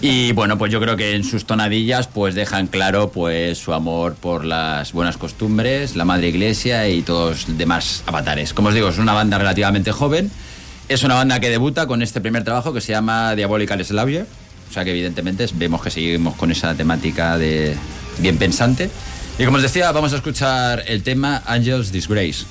Y 0.01 0.33
bueno, 0.33 0.57
pues 0.57 0.71
yo 0.73 0.81
creo 0.81 0.97
que 0.97 1.15
en 1.15 1.25
sus 1.25 1.45
tonadillas 1.45 2.07
pues 2.07 2.35
dejan 2.35 2.69
claro 2.69 3.11
pues 3.11 3.59
su 3.59 3.73
amor 3.73 4.15
por 4.15 4.45
las 4.45 4.93
buenas 4.93 5.17
costumbres, 5.17 5.97
la 5.97 6.05
madre 6.05 6.29
iglesia 6.29 6.89
y 6.89 7.03
todos 7.03 7.49
los 7.49 7.59
demás 7.59 8.03
avatares. 8.07 8.55
Como 8.55 8.69
os 8.69 8.75
digo, 8.75 8.89
es 8.89 8.99
una 8.99 9.13
banda 9.13 9.39
relativamente 9.39 9.93
joven. 9.93 10.31
Es 10.89 11.03
una 11.05 11.15
banda 11.15 11.41
que 11.41 11.51
debuta 11.51 11.87
con 11.87 12.03
este 12.03 12.21
primer 12.21 12.45
trabajo 12.45 12.73
que 12.73 12.81
se 12.81 12.93
llama 12.93 13.35
Diabolical 13.35 13.85
Slavier. 13.85 14.27
O 14.69 14.73
sea 14.73 14.85
que 14.85 14.91
evidentemente 14.91 15.47
vemos 15.55 15.83
que 15.83 15.91
seguimos 15.91 16.37
con 16.37 16.51
esa 16.51 16.75
temática 16.75 17.37
de 17.37 17.77
bien 18.19 18.39
pensante. 18.39 18.91
Y 19.39 19.45
como 19.45 19.57
os 19.57 19.63
decía, 19.63 19.91
vamos 19.93 20.13
a 20.13 20.17
escuchar 20.17 20.85
el 20.87 21.03
tema 21.03 21.43
Angels 21.47 21.93
Disgrace. 21.93 22.45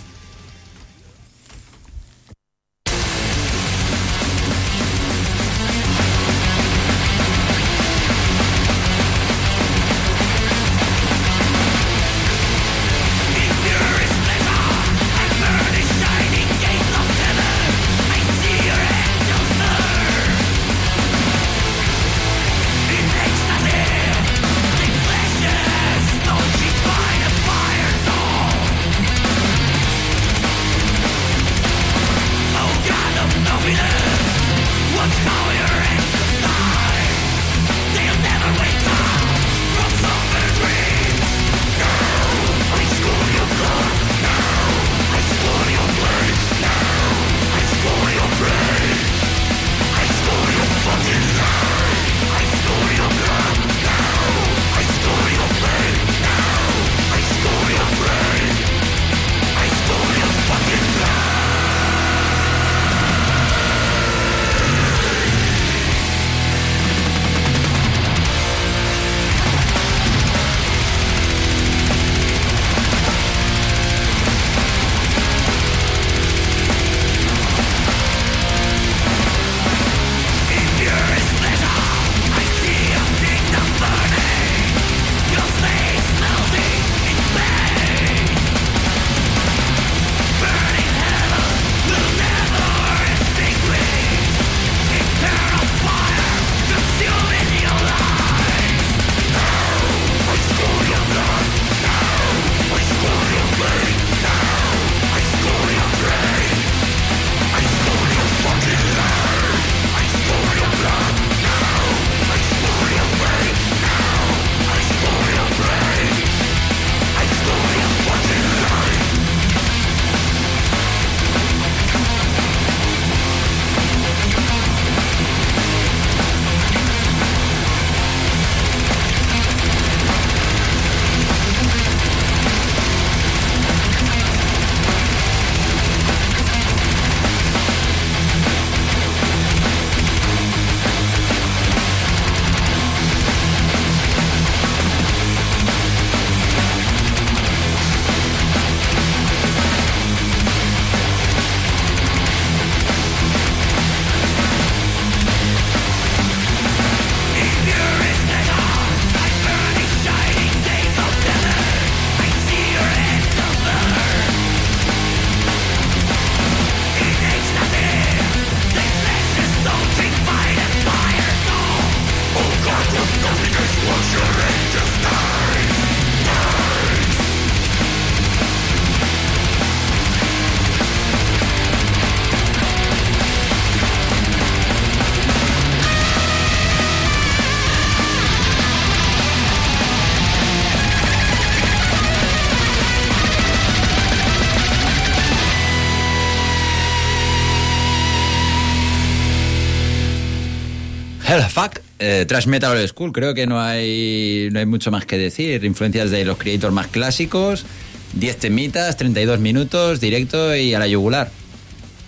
Trash 202.30 202.45
Metal 202.45 202.77
Old 202.77 202.88
School, 202.88 203.11
creo 203.11 203.34
que 203.34 203.47
no 203.47 203.60
hay, 203.60 204.49
no 204.51 204.60
hay 204.60 204.68
mucho 204.68 204.91
más 204.91 205.03
que 205.03 205.18
decir. 205.18 205.65
Influencias 205.65 206.11
de 206.11 206.23
los 206.26 206.38
creators 206.38 206.72
más 206.72 206.85
clásicos, 206.85 207.65
10 208.14 208.38
temitas, 208.38 208.97
32 208.97 209.39
minutos, 209.39 209.99
directo 209.99 210.56
y 210.56 210.76
a 210.76 210.80
la 210.80 210.85
yugular. 210.85 211.31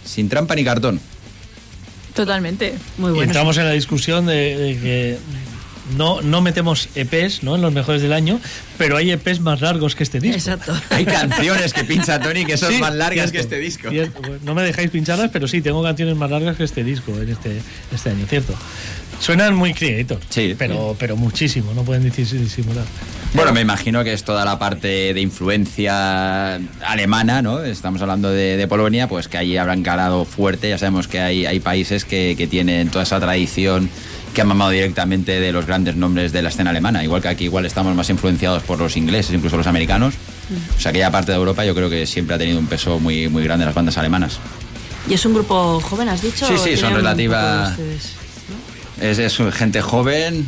sin 0.06 0.30
trampa 0.30 0.54
ni 0.54 0.64
cartón. 0.64 1.00
Totalmente. 2.14 2.76
Muy 3.00 3.14
bueno. 3.14 3.24
entramos 3.24 3.58
en 3.58 3.66
la 3.66 3.72
discusión 3.72 4.28
de, 4.28 4.78
que 4.80 5.18
no, 5.98 6.22
no 6.22 6.42
metemos 6.42 6.90
EPs 6.94 7.42
¿no? 7.42 7.56
en 7.56 7.64
los 7.64 7.74
mejores 7.74 8.04
del 8.04 8.14
año, 8.14 8.40
pero 8.78 8.98
hay 8.98 9.10
EPs 9.10 9.40
más 9.40 9.62
largos 9.62 9.96
que 9.96 10.04
este 10.04 10.20
disco. 10.20 10.38
Exacto. 10.38 10.80
hay 10.92 11.04
canciones 11.04 11.74
que 11.74 11.84
pincha 11.84 12.20
Tony 12.20 12.46
que 12.46 12.58
son 12.58 12.80
más 12.80 12.94
largas 12.94 13.32
que 13.32 13.40
este 13.40 13.58
disco. 13.58 13.90
no 14.44 14.54
me 14.54 14.62
dejáis 14.62 14.92
pincharlas, 14.92 15.32
pero 15.32 15.48
sí, 15.48 15.64
tengo 15.64 15.82
canciones 15.82 16.16
más 16.16 16.30
largas 16.30 16.58
que 16.58 16.64
este 16.64 16.84
disco 16.84 17.20
en 17.20 17.30
este, 17.30 17.60
este 17.92 18.12
año, 18.12 18.28
¿cierto? 18.28 18.54
Suenan 19.22 19.56
muy 19.56 19.74
creator, 19.76 20.20
sí. 20.30 20.56
pero, 20.58 20.96
pero 20.98 21.16
muchísimo, 21.16 21.76
no 21.76 21.84
pueden 21.84 22.04
decir 22.04 22.28
disimular. 22.28 22.86
Bueno, 23.36 23.54
me 23.54 23.62
imagino 23.62 24.04
que 24.04 24.14
es 24.14 24.24
toda 24.24 24.44
la 24.44 24.58
parte 24.58 25.14
de 25.14 25.22
influencia 25.22 26.56
alemana, 26.84 27.44
¿no? 27.44 27.64
Estamos 27.64 28.02
hablando 28.02 28.32
de, 28.32 28.66
Polonia, 28.68 29.08
pues 29.08 29.28
que 29.28 29.38
ahí 29.38 29.58
habrán 29.58 29.84
calado 29.84 30.26
fuerte. 30.26 30.70
Ya 30.70 30.80
sabemos 30.80 31.08
que 31.08 31.20
hay, 31.20 31.46
hay 31.46 31.60
países 31.60 32.04
que, 32.04 32.34
que 32.36 32.48
tienen 32.48 32.90
toda 32.90 33.04
esa 33.04 33.20
tradición 33.20 33.92
que 34.34 34.42
han 34.42 34.48
mamado 34.48 34.72
directamente 34.72 35.40
de 35.40 35.52
los 35.52 35.68
grandes 35.68 35.96
nombres 35.96 36.32
de 36.32 36.42
la 36.42 36.50
escena 36.50 36.72
alemana. 36.72 37.04
Igual 37.04 37.22
que 37.22 37.28
aquí 37.28 37.44
igual 37.46 37.66
estamos 37.66 37.96
más 37.96 38.10
influenciados 38.10 38.64
por 38.64 38.80
los 38.80 38.98
ingleses, 38.98 39.36
incluso 39.36 39.56
los 39.56 39.68
americanos. 39.68 40.16
Mm. 40.50 40.78
O 40.78 40.80
sea, 40.80 40.90
aquella 40.90 41.12
parte 41.12 41.32
de 41.32 41.38
Europa 41.38 41.64
yo 41.64 41.76
creo 41.76 41.90
que 41.90 42.08
siempre 42.08 42.36
ha 42.36 42.40
tenido 42.40 42.58
un 42.58 42.68
peso 42.68 43.00
muy, 43.00 43.28
muy 43.30 43.44
grande 43.44 43.66
las 43.66 43.76
bandas 43.76 43.98
alemanas. 43.98 44.40
¿Y 45.08 45.14
es 45.14 45.26
un 45.26 45.34
grupo 45.34 45.80
joven, 45.80 46.10
has 46.10 46.22
dicho? 46.22 46.48
Sí, 46.48 46.56
sí, 46.58 46.78
son 46.78 46.96
relativa... 46.96 47.76
Es, 49.02 49.38
gente 49.54 49.82
joven. 49.82 50.48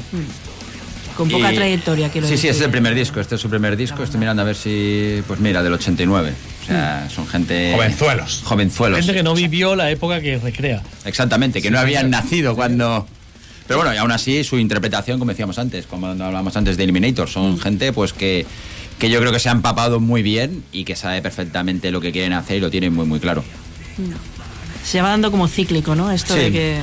Con 1.17 1.29
poca 1.29 1.51
trayectoria, 1.51 2.09
quiero 2.09 2.27
sí, 2.27 2.33
decir. 2.33 2.51
Sí, 2.51 2.53
sí, 2.53 2.59
es 2.59 2.65
el 2.65 2.71
primer 2.71 2.95
disco. 2.95 3.19
Este 3.19 3.35
es 3.35 3.41
su 3.41 3.49
primer 3.49 3.75
disco. 3.75 4.03
Estoy 4.03 4.19
mirando 4.19 4.41
a 4.41 4.45
ver 4.45 4.55
si. 4.55 5.21
Pues 5.27 5.39
mira, 5.39 5.61
del 5.63 5.73
89. 5.73 6.33
O 6.61 6.65
sea, 6.65 7.09
son 7.09 7.27
gente. 7.27 7.73
Jovenzuelos. 7.75 8.41
Jovenzuelos. 8.43 8.99
Gente 8.99 9.13
que 9.13 9.23
no 9.23 9.33
vivió 9.33 9.75
la 9.75 9.91
época 9.91 10.21
que 10.21 10.37
recrea. 10.37 10.81
Exactamente, 11.05 11.61
que 11.61 11.71
no 11.71 11.79
habían 11.79 12.09
nacido 12.09 12.55
cuando. 12.55 13.07
Pero 13.67 13.79
bueno, 13.79 13.93
y 13.93 13.97
aún 13.97 14.11
así 14.11 14.43
su 14.43 14.57
interpretación, 14.57 15.19
como 15.19 15.31
decíamos 15.31 15.57
antes, 15.57 15.85
como 15.85 16.07
hablábamos 16.07 16.55
antes 16.57 16.77
de 16.77 16.83
Eliminator, 16.83 17.29
son 17.29 17.57
gente 17.59 17.93
pues 17.93 18.11
que, 18.11 18.45
que 18.99 19.09
yo 19.09 19.19
creo 19.19 19.31
que 19.31 19.39
se 19.39 19.49
han 19.49 19.61
papado 19.61 19.99
muy 19.99 20.21
bien 20.21 20.63
y 20.73 20.83
que 20.83 20.95
sabe 20.95 21.21
perfectamente 21.21 21.89
lo 21.91 22.01
que 22.01 22.11
quieren 22.11 22.33
hacer 22.33 22.57
y 22.57 22.59
lo 22.59 22.69
tienen 22.69 22.93
muy 22.93 23.05
muy 23.05 23.19
claro. 23.19 23.43
Se 24.83 25.01
va 25.01 25.09
dando 25.09 25.31
como 25.31 25.47
cíclico, 25.47 25.95
¿no? 25.95 26.11
Esto 26.11 26.35
de 26.35 26.51
que 26.51 26.79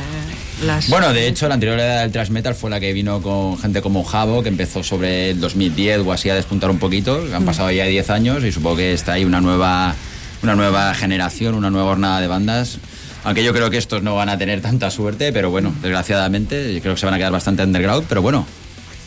bueno, 0.89 1.13
de 1.13 1.27
hecho, 1.27 1.49
la 1.49 1.55
anterior 1.55 1.79
edad 1.79 2.03
del 2.03 2.13
thrash 2.13 2.31
metal 2.31 2.55
fue 2.55 2.71
la 2.71 2.81
que 2.81 2.93
vino 2.93 3.23
con 3.23 3.59
gente 3.59 3.81
como 3.81 4.05
Javo, 4.05 4.43
que 4.43 4.49
empezó 4.49 4.83
sobre 4.83 5.31
el 5.31 5.41
2010 5.41 6.01
o 6.01 6.13
así 6.13 6.29
a 6.29 6.35
despuntar 6.35 6.71
un 6.71 6.79
poquito. 6.79 7.25
Han 7.35 7.43
mm. 7.43 7.47
pasado 7.47 7.71
ya 7.71 7.85
10 7.85 8.11
años 8.11 8.45
y 8.45 8.53
supongo 8.53 8.77
que 8.77 8.93
está 8.93 9.15
ahí 9.15 9.25
una 9.25 9.41
nueva, 9.41 9.95
una 10.43 10.55
nueva 10.55 10.95
generación, 10.95 11.55
una 11.55 11.71
nueva 11.71 11.89
jornada 11.89 12.21
de 12.21 12.27
bandas. 12.27 12.79
Aunque 13.25 13.45
yo 13.45 13.53
creo 13.53 13.71
que 13.71 13.77
estos 13.77 14.03
no 14.03 14.15
van 14.15 14.29
a 14.29 14.39
tener 14.39 14.61
tanta 14.61 14.91
suerte, 14.91 15.33
pero 15.33 15.51
bueno, 15.51 15.75
desgraciadamente, 15.83 16.75
yo 16.75 16.81
creo 16.81 16.95
que 16.95 17.01
se 17.01 17.07
van 17.07 17.15
a 17.15 17.19
quedar 17.19 17.33
bastante 17.33 17.63
underground, 17.63 18.07
pero 18.09 18.23
bueno, 18.23 18.47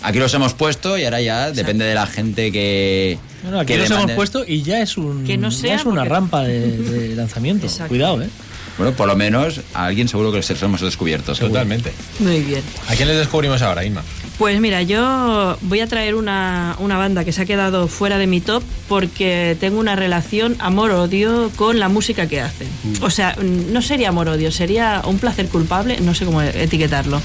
aquí 0.04 0.20
los 0.20 0.34
hemos 0.34 0.54
puesto 0.54 0.98
y 0.98 1.06
ahora 1.06 1.22
ya 1.22 1.52
depende 1.52 1.86
de 1.86 1.96
la 1.96 2.06
gente 2.06 2.52
que. 2.52 3.18
Bueno, 3.42 3.60
aquí 3.60 3.76
los 3.76 3.90
hemos 3.90 4.12
puesto 4.12 4.44
y 4.48 4.62
ya 4.62 4.82
es, 4.82 4.98
un, 4.98 5.24
que 5.24 5.38
no 5.38 5.50
ya 5.50 5.76
es 5.76 5.86
una 5.86 6.06
rampa 6.06 6.44
de, 6.44 7.14
lanzamiento. 7.16 7.68
Cuidado, 7.88 8.22
¿eh? 8.22 8.30
Bueno, 8.78 8.94
por 8.94 9.08
lo 9.08 9.16
menos 9.16 9.62
a 9.74 9.86
alguien 9.86 10.08
seguro 10.08 10.32
que 10.32 10.38
les 10.38 10.64
hemos 10.64 10.82
descubierto. 10.82 11.34
Totalmente. 11.34 11.94
Muy 12.20 12.42
bien. 12.42 12.64
¿A 12.88 12.96
quién 12.96 13.08
les 13.08 13.18
descubrimos 13.18 13.62
ahora, 13.62 13.86
Inma? 13.86 14.04
Pues 14.44 14.60
mira, 14.60 14.82
yo 14.82 15.58
voy 15.62 15.80
a 15.80 15.88
traer 15.88 16.16
una, 16.16 16.76
banda 16.78 17.24
que 17.24 17.32
se 17.32 17.42
ha 17.42 17.46
quedado 17.46 17.88
fuera 17.88 18.18
de 18.18 18.28
mi 18.28 18.42
top 18.42 18.62
porque 18.90 19.56
tengo 19.58 19.80
una 19.80 19.96
relación 19.96 20.58
amor-odio 20.60 21.50
con 21.56 21.80
la 21.80 21.88
música 21.88 22.28
que 22.28 22.42
hacen. 22.42 22.68
Mm. 22.84 23.04
O 23.04 23.10
sea, 23.10 23.38
no 23.38 23.82
sería 23.82 24.10
amor-odio, 24.10 24.52
sería 24.52 25.02
un 25.06 25.18
placer 25.18 25.48
culpable, 25.48 26.02
no 26.02 26.14
sé 26.14 26.26
cómo 26.26 26.42
etiquetarlo. 26.42 27.22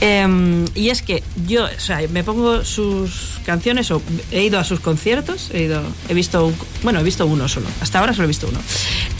Em, 0.00 0.64
y 0.74 0.88
es 0.88 1.02
que 1.02 1.22
yo, 1.46 1.66
o 1.66 1.80
sea, 1.80 2.00
me 2.10 2.24
pongo 2.24 2.64
sus 2.64 3.38
canciones 3.46 3.92
o 3.92 4.02
he 4.32 4.42
ido 4.42 4.58
a 4.58 4.64
sus 4.64 4.80
conciertos, 4.80 5.50
he 5.54 5.62
ido, 5.62 5.80
he 6.08 6.14
visto, 6.14 6.52
bueno, 6.82 6.98
he 6.98 7.04
visto 7.04 7.24
uno 7.24 7.46
solo, 7.46 7.68
hasta 7.80 8.00
ahora 8.00 8.14
solo 8.14 8.24
he 8.24 8.26
visto 8.26 8.48
uno. 8.48 8.58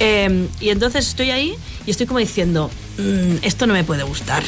Em, 0.00 0.48
y 0.58 0.70
entonces 0.70 1.06
estoy 1.06 1.30
ahí 1.30 1.54
y 1.86 1.92
estoy 1.92 2.08
como 2.08 2.18
diciendo, 2.18 2.68
mm, 2.98 3.36
esto 3.42 3.68
no 3.68 3.74
me 3.74 3.84
puede 3.84 4.02
gustar, 4.02 4.42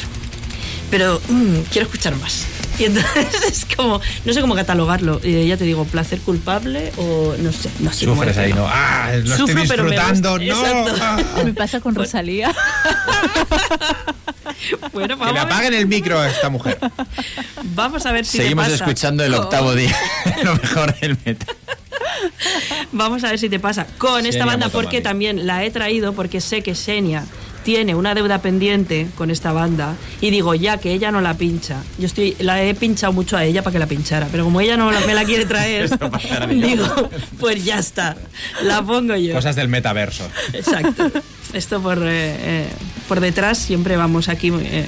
pero 0.89 1.21
mm, 1.29 1.71
quiero 1.71 1.87
escuchar 1.87 2.17
más. 2.17 2.45
Y 2.79 2.85
entonces 2.85 3.27
es 3.47 3.65
como, 3.75 4.01
no 4.25 4.33
sé 4.33 4.41
cómo 4.41 4.55
catalogarlo. 4.55 5.19
ya 5.21 5.57
te 5.57 5.63
digo, 5.63 5.85
placer 5.85 6.19
culpable 6.19 6.91
o 6.97 7.35
no 7.37 7.51
sé. 7.51 7.69
No 7.79 7.91
sé 7.91 8.05
Sufres 8.05 8.37
ahí, 8.37 8.53
¿no? 8.53 8.65
Ah, 8.67 9.11
lo 9.23 9.35
estoy 9.35 9.55
disfrutando, 9.55 10.39
no. 10.39 10.63
Me 11.43 11.53
pasa 11.53 11.79
con 11.79 11.95
Rosalía. 11.95 12.53
bueno, 14.93 15.17
vamos 15.17 15.27
que 15.27 15.33
le 15.33 15.39
apaguen 15.39 15.73
el 15.73 15.87
micro 15.87 16.19
a 16.19 16.29
esta 16.29 16.49
mujer. 16.49 16.77
Vamos 17.63 18.05
a 18.05 18.11
ver 18.11 18.25
si 18.25 18.37
Seguimos 18.37 18.65
te 18.65 18.71
pasa. 18.71 18.83
escuchando 18.83 19.23
el 19.23 19.33
octavo 19.33 19.75
día. 19.75 19.95
lo 20.43 20.55
mejor 20.55 20.97
del 20.99 21.17
metal. 21.25 21.55
Vamos 22.91 23.23
a 23.23 23.29
ver 23.29 23.39
si 23.39 23.49
te 23.49 23.59
pasa 23.59 23.87
con 23.97 24.25
esta 24.25 24.45
banda, 24.45 24.69
porque 24.69 25.01
también 25.01 25.47
la 25.47 25.63
he 25.63 25.71
traído 25.71 26.13
porque 26.13 26.41
sé 26.41 26.61
que 26.61 26.75
Xenia 26.75 27.25
tiene 27.63 27.95
una 27.95 28.15
deuda 28.15 28.41
pendiente 28.41 29.07
con 29.15 29.31
esta 29.31 29.51
banda 29.51 29.95
y 30.19 30.29
digo, 30.29 30.55
ya 30.55 30.77
que 30.77 30.93
ella 30.93 31.11
no 31.11 31.21
la 31.21 31.35
pincha, 31.35 31.83
yo 31.97 32.05
estoy 32.05 32.35
la 32.39 32.63
he 32.63 32.73
pinchado 32.73 33.13
mucho 33.13 33.37
a 33.37 33.43
ella 33.43 33.61
para 33.61 33.73
que 33.73 33.79
la 33.79 33.87
pinchara, 33.87 34.27
pero 34.31 34.43
como 34.43 34.61
ella 34.61 34.77
no 34.77 34.91
me 34.91 35.13
la 35.13 35.23
quiere 35.25 35.45
traer, 35.45 35.89
digo, 36.49 37.09
pues 37.39 37.63
ya 37.63 37.79
está, 37.79 38.17
la 38.63 38.81
pongo 38.81 39.15
yo. 39.15 39.33
Cosas 39.33 39.55
del 39.55 39.67
metaverso. 39.67 40.27
Exacto. 40.53 41.11
Esto 41.53 41.81
por, 41.81 41.97
eh, 41.99 42.05
eh, 42.09 42.67
por 43.07 43.19
detrás 43.19 43.57
siempre 43.57 43.97
vamos 43.97 44.29
aquí 44.29 44.51
eh, 44.53 44.87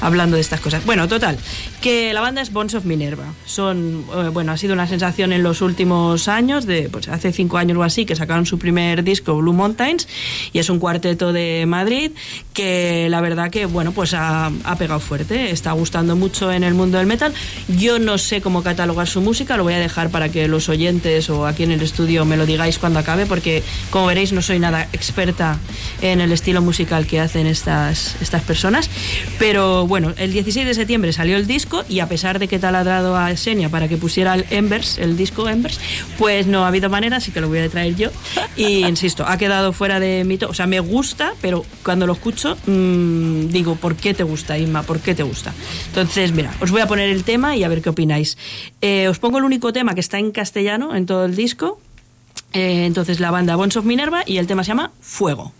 hablando 0.00 0.36
de 0.36 0.42
estas 0.42 0.60
cosas. 0.60 0.84
Bueno, 0.84 1.08
total, 1.08 1.38
que 1.80 2.12
la 2.12 2.20
banda 2.20 2.40
es 2.40 2.52
Bones 2.52 2.74
of 2.74 2.84
Minerva. 2.84 3.24
Son, 3.46 4.04
eh, 4.14 4.28
bueno, 4.32 4.52
ha 4.52 4.56
sido 4.56 4.74
una 4.74 4.86
sensación 4.86 5.32
en 5.32 5.42
los 5.42 5.62
últimos 5.62 6.28
años, 6.28 6.66
de 6.66 6.88
pues 6.88 7.08
hace 7.08 7.32
cinco 7.32 7.58
años 7.58 7.78
o 7.78 7.82
así, 7.82 8.06
que 8.06 8.16
sacaron 8.16 8.46
su 8.46 8.58
primer 8.58 9.04
disco, 9.04 9.36
Blue 9.36 9.52
Mountains, 9.52 10.08
y 10.52 10.58
es 10.58 10.70
un 10.70 10.78
cuarteto 10.78 11.32
de 11.32 11.64
Madrid 11.66 12.12
que 12.52 13.08
la 13.10 13.20
verdad 13.20 13.50
que, 13.50 13.66
bueno, 13.66 13.92
pues 13.92 14.14
ha, 14.14 14.50
pegado 14.78 15.00
fuerte, 15.00 15.50
está 15.50 15.72
gustando 15.72 16.16
mucho 16.16 16.50
en 16.52 16.64
el 16.64 16.74
mundo 16.74 16.98
del 16.98 17.06
metal. 17.06 17.32
Yo 17.68 17.98
no 17.98 18.18
sé 18.18 18.40
cómo 18.40 18.62
catalogar 18.62 19.08
su 19.08 19.20
música, 19.20 19.56
lo 19.56 19.64
voy 19.64 19.74
a 19.74 19.78
dejar 19.78 20.10
para 20.10 20.30
que 20.30 20.48
los 20.48 20.68
oyentes 20.68 21.28
o 21.30 21.46
aquí 21.46 21.64
en 21.64 21.72
el 21.72 21.82
estudio 21.82 22.24
me 22.24 22.36
lo 22.36 22.46
digáis 22.46 22.78
cuando 22.78 22.98
acabe, 22.98 23.26
porque 23.26 23.62
como 23.90 24.06
veréis 24.06 24.32
no 24.32 24.42
soy 24.42 24.58
nada 24.58 24.88
experta 24.92 25.58
en 26.00 26.20
el 26.20 26.32
estilo 26.32 26.62
musical 26.62 27.06
que 27.06 27.20
hacen 27.20 27.46
estas, 27.46 28.16
estas 28.20 28.42
personas, 28.42 28.88
pero 29.38 29.86
bueno, 29.90 30.14
el 30.18 30.32
16 30.32 30.66
de 30.66 30.74
septiembre 30.74 31.12
salió 31.12 31.36
el 31.36 31.48
disco 31.48 31.82
y 31.88 31.98
a 31.98 32.08
pesar 32.08 32.38
de 32.38 32.46
que 32.46 32.60
te 32.60 32.66
ha 32.68 32.70
ladrado 32.70 33.16
a 33.16 33.34
Xenia 33.34 33.70
para 33.70 33.88
que 33.88 33.96
pusiera 33.96 34.34
el 34.34 34.46
Embers, 34.50 34.98
el 34.98 35.16
disco 35.16 35.48
Embers, 35.48 35.80
pues 36.16 36.46
no 36.46 36.64
ha 36.64 36.68
habido 36.68 36.88
manera, 36.88 37.16
así 37.16 37.32
que 37.32 37.40
lo 37.40 37.48
voy 37.48 37.58
a 37.58 37.68
traer 37.68 37.96
yo. 37.96 38.10
Y 38.56 38.84
insisto, 38.86 39.26
ha 39.26 39.36
quedado 39.36 39.72
fuera 39.72 39.98
de 39.98 40.22
mito. 40.22 40.48
O 40.48 40.54
sea, 40.54 40.68
me 40.68 40.78
gusta, 40.78 41.32
pero 41.40 41.66
cuando 41.82 42.06
lo 42.06 42.12
escucho 42.12 42.56
mmm, 42.66 43.48
digo, 43.48 43.74
¿por 43.74 43.96
qué 43.96 44.14
te 44.14 44.22
gusta, 44.22 44.56
Inma? 44.56 44.84
¿Por 44.84 45.00
qué 45.00 45.16
te 45.16 45.24
gusta? 45.24 45.52
Entonces, 45.88 46.30
mira, 46.30 46.54
os 46.60 46.70
voy 46.70 46.82
a 46.82 46.86
poner 46.86 47.10
el 47.10 47.24
tema 47.24 47.56
y 47.56 47.64
a 47.64 47.68
ver 47.68 47.82
qué 47.82 47.88
opináis. 47.88 48.38
Eh, 48.80 49.08
os 49.08 49.18
pongo 49.18 49.38
el 49.38 49.44
único 49.44 49.72
tema 49.72 49.94
que 49.94 50.00
está 50.00 50.20
en 50.20 50.30
castellano 50.30 50.94
en 50.94 51.04
todo 51.04 51.24
el 51.24 51.34
disco. 51.34 51.80
Eh, 52.52 52.86
entonces, 52.86 53.18
la 53.18 53.32
banda 53.32 53.56
Bones 53.56 53.76
of 53.76 53.84
Minerva 53.84 54.22
y 54.24 54.36
el 54.36 54.46
tema 54.46 54.62
se 54.62 54.68
llama 54.68 54.92
Fuego. 55.00 55.52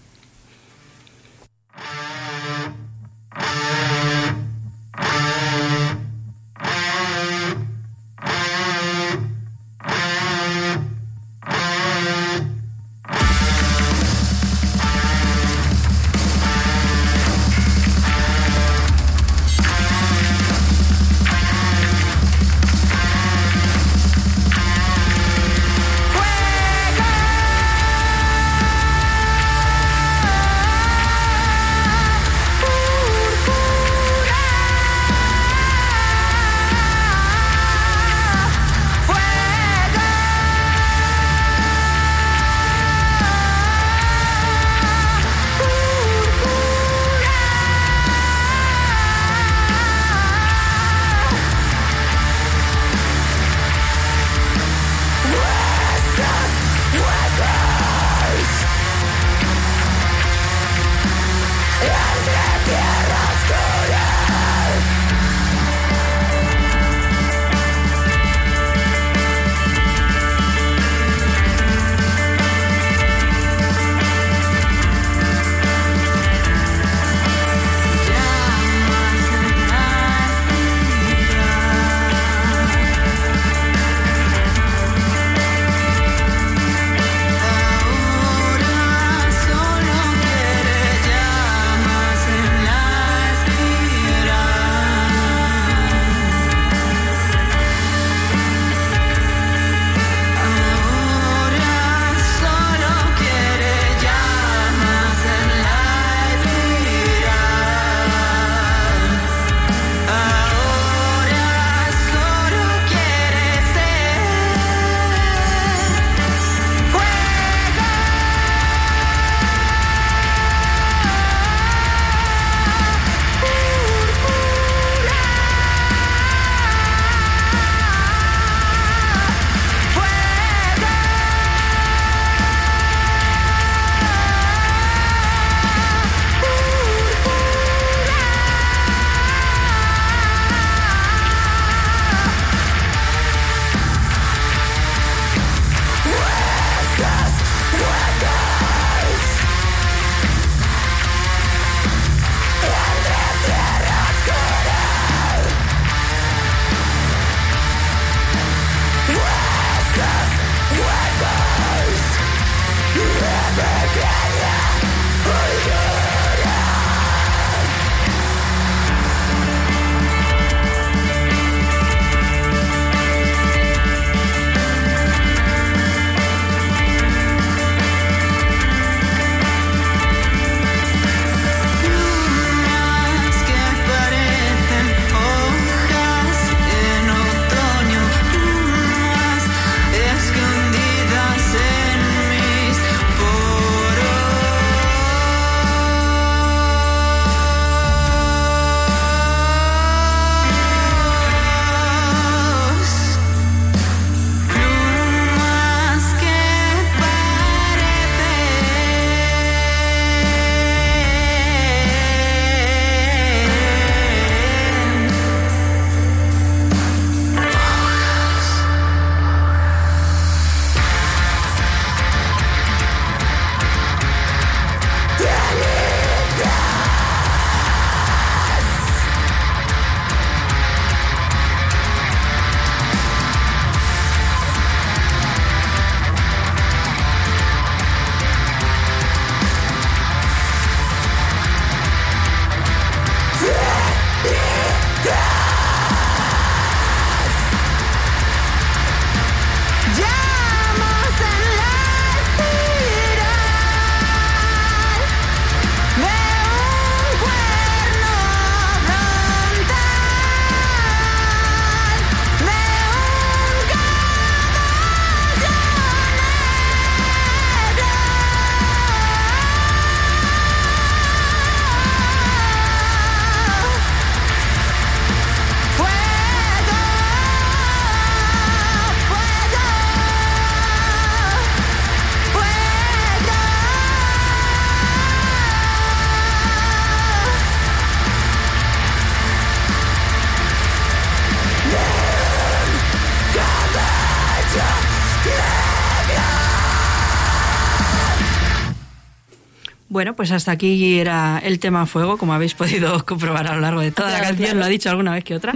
Pues 300.21 300.33
hasta 300.33 300.53
aquí 300.53 300.99
era 300.99 301.41
el 301.43 301.59
tema 301.59 301.87
fuego, 301.87 302.19
como 302.19 302.35
habéis 302.35 302.53
podido 302.53 303.03
comprobar 303.07 303.47
a 303.47 303.55
lo 303.55 303.63
largo 303.63 303.81
de 303.81 303.91
toda 303.91 304.11
la 304.11 304.21
canción, 304.21 304.59
lo 304.59 304.67
ha 304.67 304.69
dicho 304.69 304.91
alguna 304.91 305.15
vez 305.15 305.25
que 305.25 305.35
otra. 305.35 305.55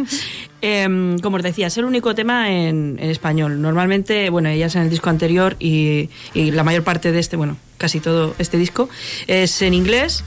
Em, 0.62 1.18
como 1.18 1.36
os 1.36 1.42
decía, 1.42 1.66
es 1.66 1.76
el 1.76 1.84
único 1.84 2.14
tema 2.14 2.50
en, 2.50 2.96
español. 2.98 3.60
Normalmente, 3.60 4.30
bueno, 4.30 4.48
ellas 4.48 4.74
en 4.74 4.80
el 4.80 4.88
disco 4.88 5.10
anterior 5.10 5.56
y, 5.60 6.08
la 6.32 6.64
mayor 6.64 6.82
parte 6.82 7.12
de 7.12 7.18
este, 7.18 7.36
bueno, 7.36 7.58
casi 7.84 8.00
todo 8.00 8.34
este 8.38 8.56
disco, 8.56 8.88
es 9.26 9.60
en 9.60 9.74
inglés. 9.74 10.24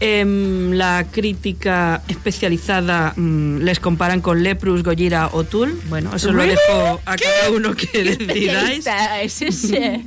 Em, 0.00 0.72
la 0.72 1.06
crítica 1.08 2.02
especializada 2.08 3.12
mm, 3.14 3.58
les 3.58 3.78
comparan 3.78 4.20
con 4.20 4.42
Leprus, 4.42 4.82
Gojira 4.82 5.30
o 5.32 5.44
Tool. 5.44 5.80
Bueno, 5.88 6.10
eso 6.16 6.32
lo 6.32 6.42
dejo 6.42 7.00
a 7.06 7.14
cada 7.14 7.52
uno 7.52 7.76
que 7.76 8.02
decidáis. 8.26 8.84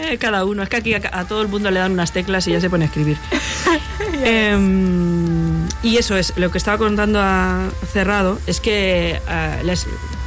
Eh, 0.00 0.16
cada 0.16 0.44
uno. 0.44 0.62
Es 0.62 0.68
que 0.68 0.76
aquí 0.76 0.94
a, 0.94 1.24
todo 1.24 1.42
el 1.42 1.48
mundo 1.48 1.72
le 1.72 1.80
dan 1.80 1.90
unas 1.90 2.12
teclas 2.12 2.46
y 2.46 2.52
ya 2.52 2.60
se 2.60 2.70
pone 2.70 2.84
a 2.84 2.86
escribir. 2.86 3.16
Em, 4.22 5.66
y 5.82 5.96
eso 5.96 6.16
es, 6.16 6.34
lo 6.36 6.52
que 6.52 6.58
estaba 6.58 6.78
contando 6.78 7.18
a 7.20 7.68
Cerrado 7.92 8.38
es 8.46 8.60
que 8.60 9.20
eh, 9.28 9.76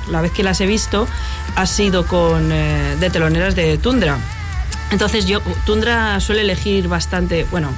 la 0.10 0.22
vez 0.22 0.31
que 0.34 0.43
las 0.43 0.60
he 0.60 0.65
visto 0.65 1.07
ha 1.56 1.65
sido 1.65 2.06
con 2.06 2.52
eh, 2.52 2.98
de 2.99 3.10
teloneras 3.10 3.56
de 3.56 3.77
Tundra. 3.77 4.19
Entonces 4.91 5.26
yo, 5.26 5.41
Tundra 5.65 6.19
suele 6.19 6.41
elegir 6.41 6.88
bastante, 6.88 7.45
bueno, 7.49 7.72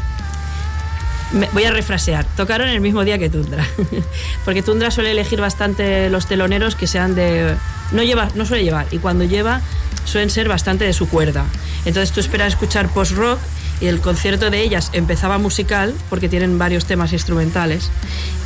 voy 1.53 1.63
a 1.63 1.71
refrasear, 1.71 2.25
tocaron 2.35 2.67
el 2.69 2.81
mismo 2.81 3.03
día 3.03 3.17
que 3.17 3.29
Tundra, 3.29 3.65
porque 4.45 4.61
Tundra 4.61 4.91
suele 4.91 5.11
elegir 5.11 5.39
bastante 5.39 6.09
los 6.09 6.27
teloneros 6.27 6.75
que 6.75 6.87
sean 6.87 7.15
de... 7.15 7.55
No, 7.91 8.01
lleva, 8.03 8.29
no 8.35 8.45
suele 8.45 8.63
llevar, 8.63 8.87
y 8.91 8.97
cuando 8.97 9.23
lleva 9.23 9.61
suelen 10.05 10.29
ser 10.29 10.47
bastante 10.47 10.85
de 10.85 10.93
su 10.93 11.07
cuerda. 11.07 11.45
Entonces 11.85 12.11
tú 12.11 12.19
esperas 12.19 12.49
escuchar 12.53 12.89
post-rock 12.89 13.39
y 13.79 13.87
el 13.87 13.99
concierto 13.99 14.49
de 14.49 14.61
ellas 14.61 14.89
empezaba 14.93 15.37
musical 15.37 15.93
porque 16.09 16.29
tienen 16.29 16.57
varios 16.57 16.85
temas 16.85 17.13
instrumentales 17.13 17.89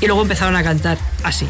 y 0.01 0.07
luego 0.07 0.21
empezaron 0.21 0.55
a 0.55 0.63
cantar 0.63 0.97
así. 1.23 1.47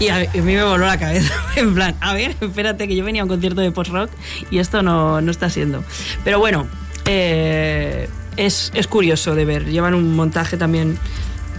Y 0.00 0.08
a, 0.08 0.18
mí 0.32 0.40
me 0.42 0.62
voló 0.62 0.86
la 0.86 0.98
cabeza, 0.98 1.34
en 1.56 1.74
plan, 1.74 1.94
a 2.00 2.14
ver, 2.14 2.36
espérate 2.40 2.86
que 2.86 2.94
yo 2.94 3.04
venía 3.04 3.22
a 3.22 3.24
un 3.24 3.28
concierto 3.28 3.60
de 3.60 3.72
post-rock 3.72 4.10
y 4.50 4.58
esto 4.58 4.82
no, 4.82 5.20
no, 5.20 5.30
está 5.30 5.50
siendo. 5.50 5.82
Pero 6.24 6.38
bueno, 6.38 6.68
eh, 7.04 8.08
es, 8.36 8.70
es, 8.74 8.86
curioso 8.86 9.34
de 9.34 9.44
ver. 9.44 9.64
Llevan 9.66 9.94
un 9.94 10.14
montaje 10.14 10.56
también 10.56 10.98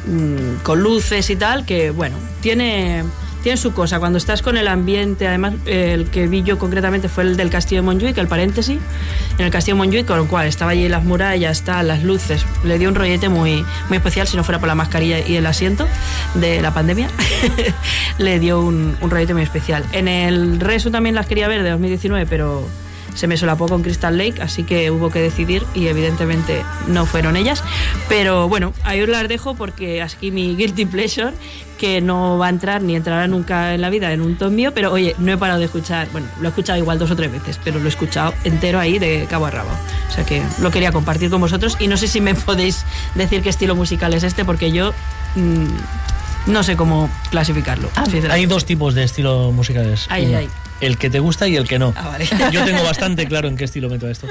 mm, 0.06 0.64
con 0.64 0.82
luces 0.82 1.30
y 1.30 1.36
tal, 1.36 1.66
que 1.66 1.91
bueno, 1.91 2.16
tiene 2.41 3.03
tiene 3.44 3.57
su 3.57 3.74
cosa. 3.74 3.99
Cuando 3.99 4.18
estás 4.18 4.41
con 4.41 4.57
el 4.57 4.68
ambiente, 4.68 5.28
además, 5.28 5.53
el 5.66 6.06
que 6.10 6.28
vi 6.28 6.44
yo 6.44 6.57
concretamente 6.57 7.10
fue 7.10 7.24
el 7.24 7.38
del 7.38 7.49
Castillo 7.49 7.82
de 7.82 7.86
Montjuic, 7.86 8.18
el 8.18 8.28
paréntesis, 8.28 8.80
en 9.38 9.45
el 9.45 9.52
Castillo 9.52 9.82
de 9.82 10.06
con 10.06 10.18
lo 10.18 10.28
cual 10.28 10.48
estaba 10.48 10.72
allí 10.72 10.88
las 10.90 11.03
murallas, 11.03 11.60
está, 11.60 11.82
las 11.84 12.03
luces, 12.03 12.45
le 12.64 12.78
dio 12.78 12.90
un 12.90 12.95
rollete 12.95 13.30
muy, 13.30 13.64
muy 13.88 13.98
especial, 13.98 14.28
si 14.28 14.38
no 14.38 14.44
fuera 14.44 14.60
por 14.60 14.68
la 14.68 14.76
mascarilla 14.76 15.20
y 15.20 15.36
el 15.36 15.45
asiento 15.45 15.88
de 16.36 16.61
la 16.61 16.74
pandemia, 16.74 17.10
le 18.18 18.40
dio 18.40 18.61
un, 18.61 18.98
rollete 19.02 19.34
muy 19.34 19.44
especial. 19.44 19.84
En 19.91 20.07
el 20.07 20.60
Resu 20.60 20.91
también 20.91 21.16
las 21.16 21.26
quería 21.26 21.48
ver 21.48 21.64
de 21.64 21.70
2019, 21.72 22.26
pero 22.26 22.68
se 23.20 23.28
me 23.28 23.36
solapó 23.36 23.68
con 23.68 23.84
Crystal 23.84 24.18
Lake, 24.18 24.41
así 24.41 24.64
que 24.64 24.91
hubo 24.91 25.10
que 25.10 25.20
decidir 25.20 25.66
y 25.76 25.88
evidentemente 25.88 26.64
no 26.88 27.06
fueron 27.06 27.36
ellas. 27.36 27.62
Pero 28.08 28.48
bueno, 28.48 28.72
ahí 28.86 29.02
os 29.02 29.10
las 29.10 29.28
dejo 29.28 29.56
porque 29.56 30.02
aquí 30.02 30.32
mi 30.32 30.56
guilty 30.56 30.86
pleasure, 30.86 31.34
que 31.78 32.00
no 32.00 32.38
va 32.38 32.48
a 32.48 32.50
entrar 32.50 32.82
ni 32.82 32.96
entrará 32.96 33.28
nunca 33.28 33.74
en 33.74 33.82
la 33.82 33.90
vida 33.90 34.14
en 34.14 34.22
un 34.22 34.38
tom 34.38 34.56
mío, 34.56 34.72
pero 34.74 34.94
oye, 34.94 35.16
no 35.18 35.34
he 35.34 35.38
parado 35.38 35.60
de 35.60 35.66
escuchar, 35.66 36.08
bueno, 36.14 36.28
lo 36.40 36.46
he 36.46 36.50
escuchado 36.50 36.80
igual 36.80 36.98
dos 36.98 37.12
o 37.12 37.16
tres 37.18 37.30
veces, 37.30 37.60
pero 37.62 37.80
lo 37.80 37.86
he 37.88 37.90
escuchado 37.90 38.34
entero 38.46 38.80
ahí 38.80 39.00
de 39.00 39.28
cabo 39.30 39.48
a 39.48 39.52
rabo. 39.52 39.72
O 40.08 40.12
sea 40.14 40.26
que 40.26 40.41
lo 40.62 40.72
quería 40.72 40.94
compartir 40.94 41.30
con 41.30 41.41
vosotros 41.41 41.76
y 41.78 41.88
no 41.88 41.98
sé 41.98 42.08
si 42.08 42.22
me 42.22 42.36
podéis 42.36 42.86
decir 43.16 43.41
qué 43.41 43.50
estilo 43.50 43.76
musical 43.76 44.14
es 44.14 44.24
este, 44.24 44.46
porque 44.46 44.72
yo... 44.72 44.94
Mm, 45.36 45.68
no 46.49 46.63
sé 46.63 46.76
cómo 46.76 47.09
clasificarlo. 47.31 47.89
Ah, 47.95 48.05
hay 48.30 48.45
dos 48.45 48.65
tipos 48.65 48.93
de 48.95 49.03
estilos 49.03 49.53
musicales. 49.53 50.05
Ay, 50.09 50.34
ay 50.34 50.49
el 50.81 50.97
que 50.97 51.09
te 51.09 51.19
gusta 51.19 51.47
y 51.47 51.55
el 51.55 51.67
que 51.67 51.80
no. 51.80 51.93
Ah, 51.95 52.17
Yo 52.51 52.63
tengo 52.65 52.84
bastante 52.84 53.27
claro 53.27 53.47
en 53.47 53.57
qué 53.57 53.65
estilo 53.65 53.89
meto 53.89 54.09
esto. 54.09 54.27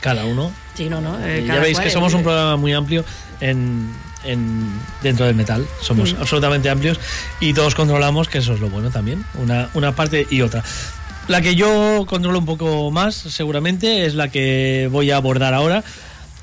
Cada 0.00 0.24
uno. 0.24 0.52
Sí, 0.74 0.88
no, 0.88 1.00
no. 1.00 1.18
Eh, 1.24 1.44
ya 1.46 1.60
veis 1.60 1.78
que 1.78 1.90
somos 1.90 2.14
un 2.14 2.22
programa 2.22 2.56
muy 2.56 2.72
amplio 2.72 3.04
en, 3.40 3.92
dentro 5.02 5.26
del 5.26 5.34
metal. 5.34 5.66
Somos 5.80 6.14
mm. 6.14 6.20
absolutamente 6.20 6.70
amplios 6.70 6.98
y 7.40 7.54
todos 7.54 7.74
controlamos, 7.74 8.28
que 8.28 8.38
eso 8.38 8.54
es 8.54 8.60
lo 8.60 8.68
bueno 8.68 8.90
también, 8.90 9.24
una, 9.34 9.68
una 9.74 9.94
parte 9.94 10.26
y 10.28 10.42
otra. 10.42 10.64
La 11.28 11.40
que 11.40 11.54
yo 11.54 12.04
controlo 12.08 12.40
un 12.40 12.46
poco 12.46 12.90
más, 12.90 13.14
seguramente, 13.14 14.06
es 14.06 14.14
la 14.14 14.28
que 14.28 14.88
voy 14.90 15.12
a 15.12 15.16
abordar 15.16 15.54
ahora. 15.54 15.84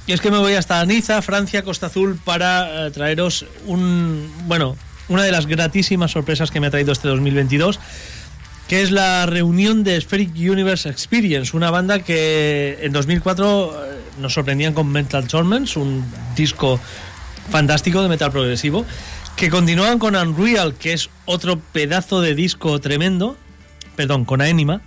Y 0.07 0.13
es 0.13 0.21
que 0.21 0.31
me 0.31 0.37
voy 0.37 0.53
hasta 0.53 0.83
Niza, 0.85 1.21
Francia, 1.21 1.63
Costa 1.63 1.87
Azul, 1.87 2.19
para 2.23 2.87
eh, 2.87 2.91
traeros 2.91 3.45
un, 3.67 4.31
bueno, 4.47 4.75
una 5.07 5.23
de 5.23 5.31
las 5.31 5.45
gratísimas 5.45 6.11
sorpresas 6.11 6.51
que 6.51 6.59
me 6.59 6.67
ha 6.67 6.71
traído 6.71 6.91
este 6.91 7.07
2022 7.07 7.79
que 8.69 8.83
es 8.83 8.91
la 8.91 9.25
reunión 9.25 9.83
de 9.83 9.99
Spheric 9.99 10.29
Universe 10.35 10.87
Experience, 10.87 11.57
una 11.57 11.71
banda 11.71 11.99
que 12.03 12.77
en 12.83 12.91
2004 12.91 13.75
nos 14.19 14.31
sorprendían 14.31 14.75
con 14.75 14.87
Mental 14.91 15.27
Torments, 15.27 15.75
un 15.75 16.05
disco 16.35 16.79
fantástico 17.49 18.03
de 18.03 18.09
metal 18.09 18.31
progresivo, 18.31 18.85
que 19.35 19.49
continuaban 19.49 19.97
con 19.97 20.15
Unreal, 20.15 20.75
que 20.75 20.93
es 20.93 21.09
otro 21.25 21.59
pedazo 21.59 22.21
de 22.21 22.35
disco 22.35 22.79
tremendo, 22.79 23.37
perdón, 23.95 24.23
con 24.23 24.39
Aenima, 24.39 24.81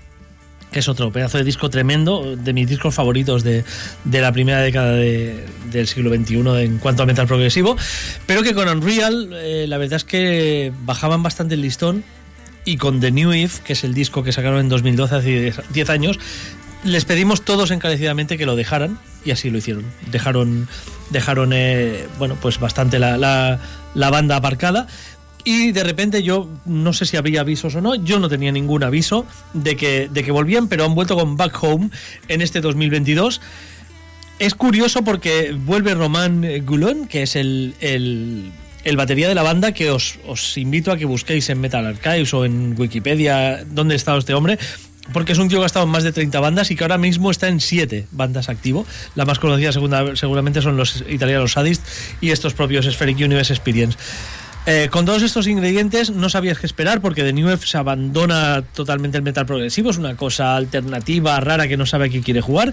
que 0.73 0.81
es 0.81 0.89
otro 0.89 1.12
pedazo 1.12 1.39
de 1.39 1.44
disco 1.44 1.70
tremendo, 1.70 2.36
de 2.36 2.53
mis 2.53 2.69
discos 2.69 2.94
favoritos 2.94 3.44
de, 3.44 3.65
la 4.11 4.32
primera 4.32 4.61
década 4.61 4.93
del 4.94 5.86
siglo 5.86 6.11
XXI 6.15 6.65
en 6.65 6.78
cuanto 6.78 7.03
a 7.03 7.07
metal 7.07 7.27
progresivo, 7.27 7.77
pero 8.27 8.43
que 8.43 8.55
con 8.55 8.69
Unreal 8.69 9.31
eh, 9.35 9.66
la 9.69 9.78
verdad 9.78 9.97
es 9.97 10.05
que 10.05 10.73
bajaban 10.85 11.23
bastante 11.23 11.55
el 11.55 11.61
listón 11.61 12.03
y 12.65 12.77
con 12.77 13.01
The 13.01 13.11
New 13.11 13.32
Eve, 13.32 13.53
que 13.65 13.74
es 13.74 13.85
el 13.85 13.94
disco 13.94 14.23
que 14.23 14.32
sacaron 14.32 14.61
en 14.61 14.69
2012, 14.69 15.15
hace 15.15 15.53
10 15.70 15.90
años, 15.90 16.19
les 16.85 17.05
pedimos 17.05 17.43
todos 17.43 17.70
encarecidamente 17.70 18.39
que 18.39 18.47
lo 18.47 18.57
dejaran 18.57 18.99
y 19.24 19.31
así 19.31 19.51
lo 19.51 19.59
hicieron. 19.59 19.85
Dejaron, 20.11 20.69
dejaron 21.11 21.53
eh, 21.53 22.07
bueno, 22.19 22.36
pues 22.40 22.59
bastante 22.59 22.99
la, 22.99 23.16
la 23.94 24.11
banda 24.11 24.36
aparcada 24.36 24.86
y 25.44 25.73
de 25.73 25.82
repente 25.85 26.23
yo 26.23 26.48
no 26.66 26.93
sé 26.93 27.06
si 27.06 27.16
había 27.16 27.40
avisos 27.40 27.74
o 27.74 27.81
no, 27.81 27.94
yo 27.94 28.19
no 28.19 28.28
tenía 28.28 28.52
ningún 28.52 28.82
aviso 28.85 29.27
de 29.55 29.77
que, 29.77 30.09
de 30.09 30.24
que 30.24 30.31
volvían, 30.31 30.69
pero 30.69 30.85
han 30.85 30.94
vuelto 30.94 31.16
con 31.16 31.36
Back 31.36 31.62
Home 31.62 31.90
en 32.28 32.43
este 32.43 32.60
2022. 32.60 33.40
Es 34.39 34.55
curioso 34.55 35.02
porque 35.02 35.55
vuelve 35.56 35.94
Román 35.94 36.44
Goulon, 36.64 37.06
que 37.06 37.23
es 37.23 37.36
el, 37.36 37.74
el, 37.81 38.97
batería 38.97 39.28
de 39.28 39.35
la 39.35 39.43
banda, 39.43 39.73
que 39.73 39.90
os, 39.90 40.19
os 40.27 40.59
invito 40.59 40.90
a 40.90 40.97
que 40.97 41.05
busquéis 41.05 41.48
en 41.51 41.60
Metal 41.60 41.86
Archives 41.86 42.35
o 42.35 42.44
en 42.44 42.74
Wikipedia 42.78 43.64
dónde 43.64 43.94
está 43.94 44.16
este 44.16 44.35
hombre, 44.35 44.59
porque 45.12 45.32
es 45.32 45.39
un 45.39 45.48
tío 45.48 45.59
que 45.59 45.64
ha 45.64 45.66
estado 45.66 45.85
en 45.85 45.90
más 45.90 46.05
de 46.05 46.12
30 46.12 46.39
bandas 46.40 46.70
y 46.70 46.77
que 46.77 46.85
ahora 46.85 46.98
mismo 46.98 47.31
está 47.31 47.48
en 47.48 47.60
7 47.60 48.06
bandas 48.12 48.48
activo. 48.48 48.86
La 49.14 49.24
más 49.24 49.39
conocida 49.39 49.73
seguramente 49.73 50.62
son 50.62 50.77
los 50.77 51.05
italianos 51.09 51.52
Sadist 51.52 51.82
y 52.20 52.31
estos 52.31 52.55
propios 52.55 52.86
Spheric 52.86 53.19
Universe 53.19 53.52
Experience. 53.52 53.98
Eh, 54.65 54.89
con 54.93 55.05
todos 55.05 55.23
estos 55.23 55.49
ingredientes 55.49 56.11
no 56.11 56.29
sabías 56.29 56.59
qué 56.59 56.67
esperar 56.67 57.01
porque 57.01 57.25
The 57.25 57.33
New 57.33 57.49
Wave 57.49 57.67
se 57.67 57.79
abandona 57.79 58.63
totalmente 58.63 59.17
el 59.17 59.25
metal 59.25 59.45
progresivo, 59.45 59.91
es 59.91 59.99
una 59.99 60.17
cosa 60.17 60.57
alternativa, 60.57 61.41
rara 61.41 61.67
que 61.67 61.77
no 61.77 61.85
sabe 61.85 62.07
a 62.07 62.09
qué 62.09 62.21
quiere 62.21 62.41
jugar. 62.41 62.73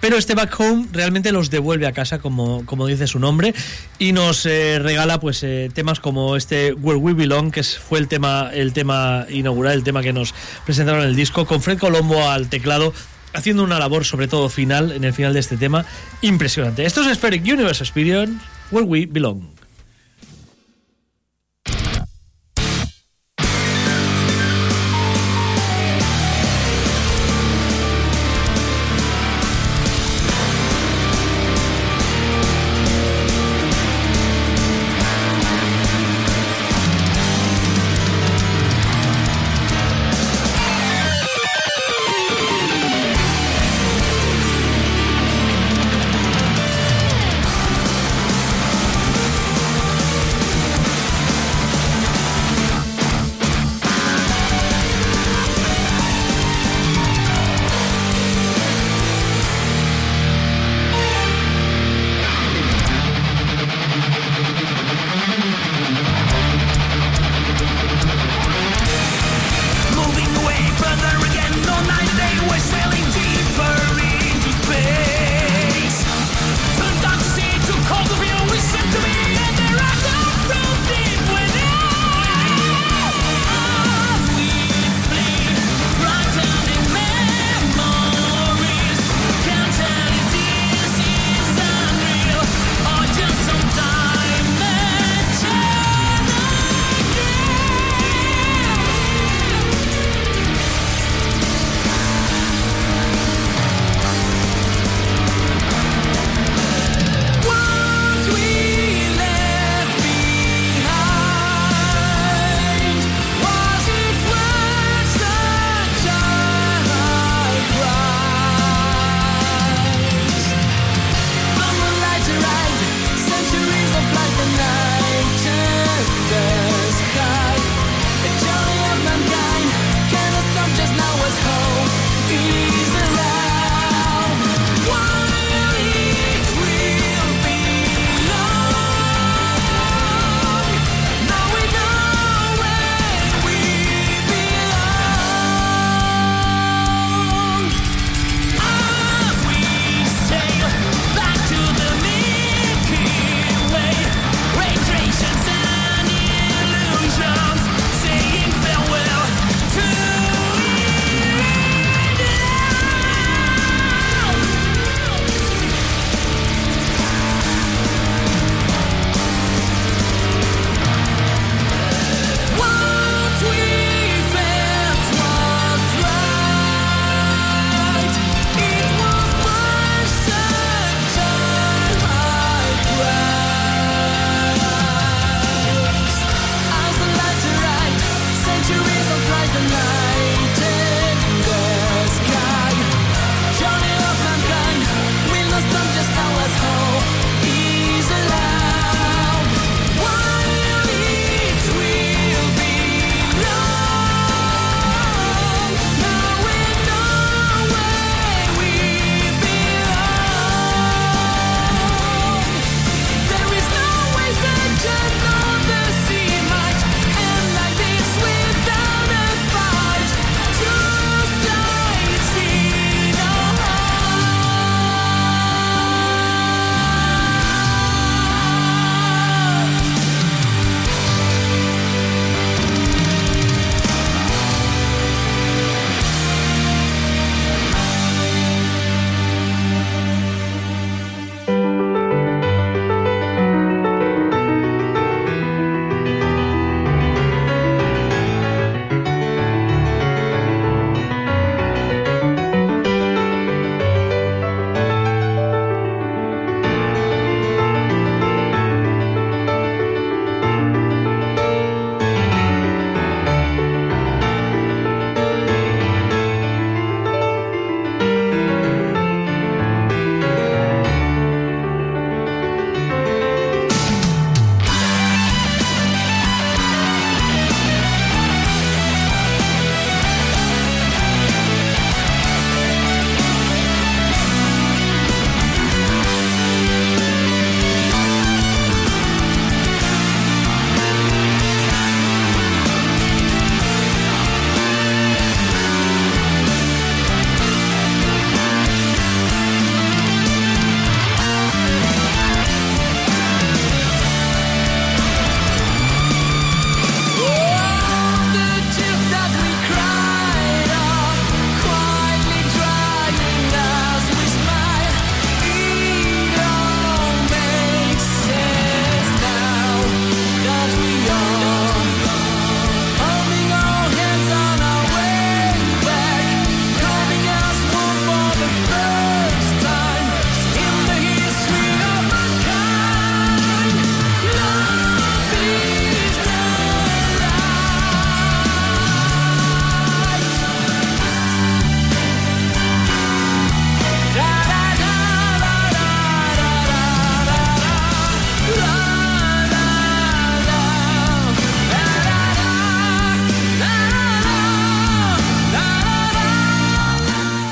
Pero 0.00 0.16
este 0.16 0.34
Back 0.34 0.58
Home 0.58 0.86
realmente 0.92 1.30
los 1.30 1.50
devuelve 1.50 1.86
a 1.86 1.92
casa, 1.92 2.20
como, 2.20 2.64
como 2.64 2.86
dice 2.86 3.06
su 3.06 3.18
nombre, 3.18 3.52
y 3.98 4.12
nos 4.12 4.46
eh, 4.46 4.78
regala 4.78 5.20
pues 5.20 5.42
eh, 5.42 5.68
temas 5.74 6.00
como 6.00 6.36
este 6.36 6.72
Where 6.72 6.98
We 6.98 7.12
Belong, 7.12 7.50
que 7.50 7.62
fue 7.62 7.98
el 7.98 8.08
tema, 8.08 8.48
el 8.54 8.72
tema 8.72 9.26
inaugural, 9.28 9.74
el 9.74 9.84
tema 9.84 10.00
que 10.00 10.14
nos 10.14 10.32
presentaron 10.64 11.02
en 11.02 11.10
el 11.10 11.16
disco, 11.16 11.44
con 11.44 11.60
Fred 11.60 11.78
Colombo 11.78 12.30
al 12.30 12.48
teclado, 12.48 12.94
haciendo 13.34 13.62
una 13.62 13.78
labor, 13.78 14.06
sobre 14.06 14.26
todo 14.26 14.48
final, 14.48 14.90
en 14.92 15.04
el 15.04 15.12
final 15.12 15.34
de 15.34 15.40
este 15.40 15.58
tema, 15.58 15.84
impresionante. 16.22 16.86
Esto 16.86 17.02
es 17.02 17.18
Spheric 17.18 17.42
Universe 17.42 17.84
Experience, 17.84 18.42
Where 18.70 18.86
We 18.86 19.04
Belong. 19.04 19.59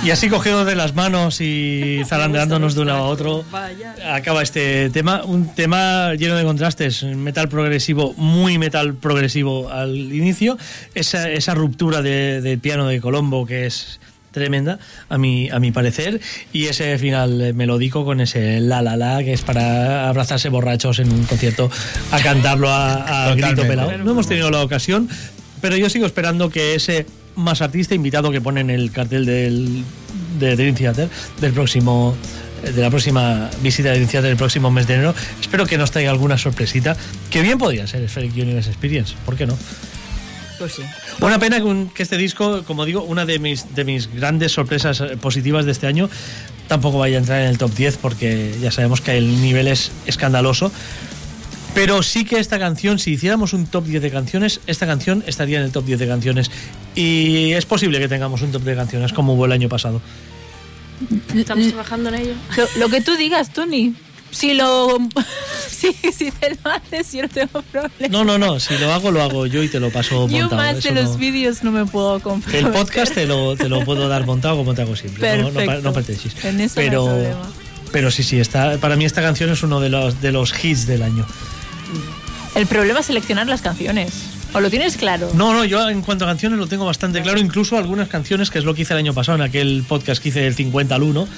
Y 0.08 0.10
así 0.10 0.30
cogidos 0.30 0.64
de 0.64 0.74
las 0.74 0.94
manos 0.94 1.42
y 1.42 2.00
zarandeándonos 2.06 2.74
de 2.74 2.80
un 2.80 2.86
lado 2.86 3.00
a 3.00 3.08
otro, 3.08 3.44
acaba 4.10 4.42
este 4.42 4.88
tema. 4.88 5.22
Un 5.22 5.54
tema 5.54 6.14
lleno 6.14 6.34
de 6.34 6.44
contrastes. 6.44 7.02
Metal 7.02 7.50
progresivo, 7.50 8.14
muy 8.14 8.56
metal 8.56 8.94
progresivo 8.94 9.68
al 9.68 9.94
inicio. 9.94 10.56
Esa, 10.94 11.28
esa 11.28 11.52
ruptura 11.52 12.00
del 12.00 12.58
piano 12.58 12.86
de 12.86 13.02
Colombo 13.02 13.44
que 13.44 13.66
es 13.66 14.00
tremenda 14.30 14.78
a 15.10 15.18
mi, 15.18 15.50
a 15.50 15.58
mi 15.58 15.72
parecer 15.72 16.22
y 16.54 16.68
ese 16.68 16.96
final 16.96 17.52
melódico 17.52 18.06
con 18.06 18.22
ese 18.22 18.60
la 18.60 18.80
la 18.80 18.96
la 18.96 19.22
que 19.22 19.34
es 19.34 19.42
para 19.42 20.08
abrazarse 20.08 20.48
borrachos 20.48 21.00
en 21.00 21.12
un 21.12 21.24
concierto 21.24 21.70
a 22.12 22.20
cantarlo 22.20 22.70
a, 22.70 23.34
grito 23.36 23.60
pelado. 23.68 23.98
No 23.98 24.12
hemos 24.12 24.26
tenido 24.26 24.50
la 24.50 24.62
ocasión, 24.62 25.06
pero 25.60 25.76
yo 25.76 25.90
sigo 25.90 26.06
esperando 26.06 26.48
que 26.48 26.74
ese 26.74 27.04
más 27.38 27.62
artista 27.62 27.94
invitado 27.94 28.30
que 28.30 28.40
pone 28.40 28.60
en 28.60 28.70
el 28.70 28.90
cartel 28.90 29.24
del, 29.24 29.84
de 30.38 30.56
Dream 30.56 30.74
Theater 30.74 31.08
del 31.40 31.52
próximo 31.52 32.14
de 32.62 32.82
la 32.82 32.90
próxima 32.90 33.48
visita 33.62 33.90
de 33.90 34.00
Theater 34.00 34.30
del 34.30 34.36
próximo 34.36 34.70
mes 34.70 34.88
de 34.88 34.94
enero, 34.94 35.14
espero 35.40 35.64
que 35.64 35.78
nos 35.78 35.92
traiga 35.92 36.10
alguna 36.10 36.36
sorpresita, 36.36 36.96
que 37.30 37.40
bien 37.40 37.56
podría 37.56 37.86
ser 37.86 38.06
Spheric 38.08 38.34
Universe 38.34 38.68
Experience, 38.68 39.14
¿por 39.24 39.36
qué 39.36 39.46
no? 39.46 39.56
Pues 40.58 40.72
sí. 40.72 40.82
Una 41.20 41.38
pena 41.38 41.62
que 41.94 42.02
este 42.02 42.16
disco, 42.16 42.64
como 42.64 42.84
digo, 42.84 43.02
una 43.02 43.24
de 43.24 43.38
mis, 43.38 43.76
de 43.76 43.84
mis 43.84 44.12
grandes 44.12 44.52
sorpresas 44.52 45.00
eh, 45.00 45.16
positivas 45.16 45.66
de 45.66 45.72
este 45.72 45.86
año, 45.86 46.10
tampoco 46.66 46.98
vaya 46.98 47.16
a 47.16 47.20
entrar 47.20 47.42
en 47.42 47.48
el 47.48 47.58
top 47.58 47.72
10 47.72 47.96
porque 47.98 48.56
ya 48.60 48.72
sabemos 48.72 49.00
que 49.00 49.16
el 49.16 49.40
nivel 49.40 49.68
es 49.68 49.92
escandaloso. 50.06 50.72
Pero 51.78 52.02
sí 52.02 52.24
que 52.24 52.40
esta 52.40 52.58
canción, 52.58 52.98
si 52.98 53.12
hiciéramos 53.12 53.52
un 53.52 53.68
top 53.68 53.84
10 53.84 54.02
de 54.02 54.10
canciones, 54.10 54.60
esta 54.66 54.84
canción 54.84 55.22
estaría 55.28 55.58
en 55.58 55.64
el 55.64 55.70
top 55.70 55.84
10 55.84 56.00
de 56.00 56.08
canciones. 56.08 56.50
Y 56.96 57.52
es 57.52 57.66
posible 57.66 58.00
que 58.00 58.08
tengamos 58.08 58.42
un 58.42 58.50
top 58.50 58.62
de 58.62 58.74
canciones 58.74 59.12
como 59.12 59.34
hubo 59.34 59.44
el 59.44 59.52
año 59.52 59.68
pasado. 59.68 60.02
Estamos 61.36 61.68
trabajando 61.68 62.08
en 62.08 62.16
ello. 62.16 62.32
Lo, 62.78 62.88
que 62.88 63.00
tú 63.00 63.14
digas, 63.14 63.52
Tony. 63.52 63.94
Si 64.32 64.54
lo. 64.54 64.98
Si, 65.68 65.92
si, 65.92 66.32
te 66.32 66.58
lo 66.64 66.72
haces, 66.72 67.12
yo 67.12 67.22
no 67.22 67.28
tengo 67.28 67.62
problema. 67.62 68.08
No, 68.10 68.24
no, 68.24 68.38
no. 68.38 68.58
Si 68.58 68.76
lo 68.78 68.92
hago, 68.92 69.12
lo 69.12 69.22
hago 69.22 69.46
yo 69.46 69.62
y 69.62 69.68
te 69.68 69.78
lo 69.78 69.90
paso 69.90 70.26
montado. 70.26 70.50
Yo 70.50 70.56
más 70.56 70.82
de 70.82 70.90
los 70.90 71.16
vídeos 71.16 71.62
no 71.62 71.70
me 71.70 71.86
puedo 71.86 72.18
comprar. 72.18 72.56
El 72.56 72.72
podcast 72.72 73.14
te 73.14 73.26
lo, 73.26 73.56
te 73.56 73.68
lo 73.68 73.84
puedo 73.84 74.08
dar 74.08 74.26
montado 74.26 74.56
como 74.56 74.74
te 74.74 74.82
hago 74.82 74.96
siempre. 74.96 75.20
Perfecto. 75.20 75.52
No, 75.52 75.92
no, 75.92 75.92
no 75.92 76.48
En 76.48 76.60
eso 76.60 76.74
pero, 76.74 77.04
no 77.04 77.10
hay 77.10 77.22
problema. 77.26 77.52
pero 77.92 78.10
sí, 78.10 78.24
sí. 78.24 78.40
Está, 78.40 78.78
para 78.78 78.96
mí 78.96 79.04
esta 79.04 79.22
canción 79.22 79.50
es 79.50 79.62
uno 79.62 79.78
de 79.78 79.90
los, 79.90 80.20
de 80.20 80.32
los 80.32 80.52
hits 80.64 80.88
del 80.88 81.04
año. 81.04 81.24
El 82.54 82.66
problema 82.66 83.00
es 83.00 83.06
seleccionar 83.06 83.46
las 83.46 83.62
canciones. 83.62 84.38
¿O 84.54 84.60
lo 84.60 84.70
tienes 84.70 84.96
claro? 84.96 85.30
No, 85.34 85.52
no, 85.52 85.64
yo 85.64 85.88
en 85.90 86.00
cuanto 86.00 86.24
a 86.24 86.28
canciones 86.28 86.58
lo 86.58 86.66
tengo 86.66 86.86
bastante 86.86 87.20
claro, 87.20 87.38
incluso 87.38 87.76
algunas 87.76 88.08
canciones, 88.08 88.50
que 88.50 88.58
es 88.58 88.64
lo 88.64 88.74
que 88.74 88.82
hice 88.82 88.94
el 88.94 89.00
año 89.00 89.12
pasado 89.12 89.36
en 89.36 89.42
aquel 89.42 89.84
podcast 89.86 90.22
que 90.22 90.30
hice 90.30 90.40
del 90.40 90.54
50 90.54 90.94
al 90.94 91.02
1, 91.02 91.28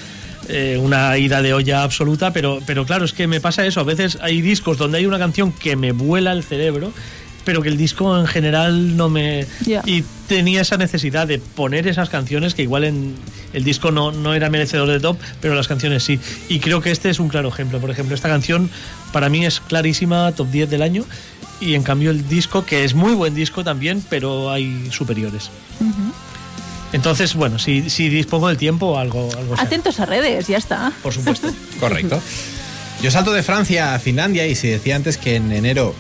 eh, 0.49 0.79
una 0.81 1.19
ida 1.19 1.43
de 1.43 1.53
olla 1.53 1.83
absoluta, 1.83 2.33
pero, 2.33 2.61
pero 2.67 2.87
claro, 2.87 3.05
es 3.05 3.13
que 3.13 3.27
me 3.27 3.41
pasa 3.41 3.67
eso, 3.67 3.81
a 3.81 3.85
veces 3.85 4.19
hay 4.21 4.41
discos 4.41 4.79
donde 4.79 4.99
hay 4.99 5.07
una 5.07 5.19
canción 5.19 5.53
que 5.53 5.77
me 5.77 5.93
vuela 5.93 6.33
el 6.33 6.45
cerebro, 6.45 6.93
pero 7.51 7.63
que 7.63 7.69
el 7.69 7.77
disco 7.77 8.17
en 8.17 8.29
general 8.29 8.97
no 8.97 9.09
me... 9.09 9.45
Ya. 9.67 9.83
Y 9.85 10.05
tenía 10.29 10.61
esa 10.61 10.77
necesidad 10.77 11.27
de 11.27 11.41
poner 11.41 11.89
esas 11.89 12.09
canciones 12.09 12.55
que 12.55 12.63
igual 12.63 12.85
en 12.85 13.17
el 13.53 13.65
disco 13.65 13.91
no, 13.91 14.13
no 14.13 14.35
era 14.35 14.49
merecedor 14.51 14.89
de 14.89 15.01
top, 15.01 15.19
pero 15.41 15.57
las 15.57 15.67
canciones 15.67 16.05
sí. 16.05 16.21
Y 16.49 16.61
creo 16.61 16.81
que 16.81 16.93
este 16.93 17.11
es 17.11 17.19
un 17.19 17.29
claro 17.29 17.49
ejemplo. 17.49 17.81
Por 17.81 17.91
ejemplo, 17.91 18.15
esta 18.15 18.29
canción 18.29 18.71
para 19.13 19.29
mí 19.29 19.45
es 19.45 19.59
clarísima 19.59 20.31
top 20.31 20.49
10 20.49 20.71
del 20.71 20.81
año 20.81 21.05
y 21.61 21.75
en 21.75 21.83
cambio 21.83 22.13
el 22.13 22.29
disco, 22.29 22.65
que 22.65 22.85
es 22.85 22.95
muy 22.95 23.15
buen 23.15 23.35
disco 23.35 23.65
también, 23.65 24.01
pero 24.09 24.53
hay 24.53 24.89
superiores. 24.93 25.51
Entonces, 26.93 27.35
bueno, 27.35 27.59
si, 27.59 27.91
si 27.91 28.09
dispongo 28.09 28.47
del 28.47 28.59
tiempo, 28.59 28.97
algo... 28.97 29.29
algo. 29.37 29.57
Atentos 29.59 29.99
a 29.99 30.07
redes, 30.07 30.47
ya 30.47 30.59
está. 30.59 30.93
Por 31.03 31.13
supuesto. 31.13 31.53
Correcto. 31.81 32.23
Yo 33.03 33.11
salto 33.11 33.33
de 33.33 33.43
Francia 33.43 33.97
a 33.97 33.99
Finlandia 33.99 34.47
y 34.47 34.55
si 34.55 34.69
decía 34.69 34.95
antes 34.95 35.17
que 35.17 35.35
en 35.35 35.51
enero 35.51 35.97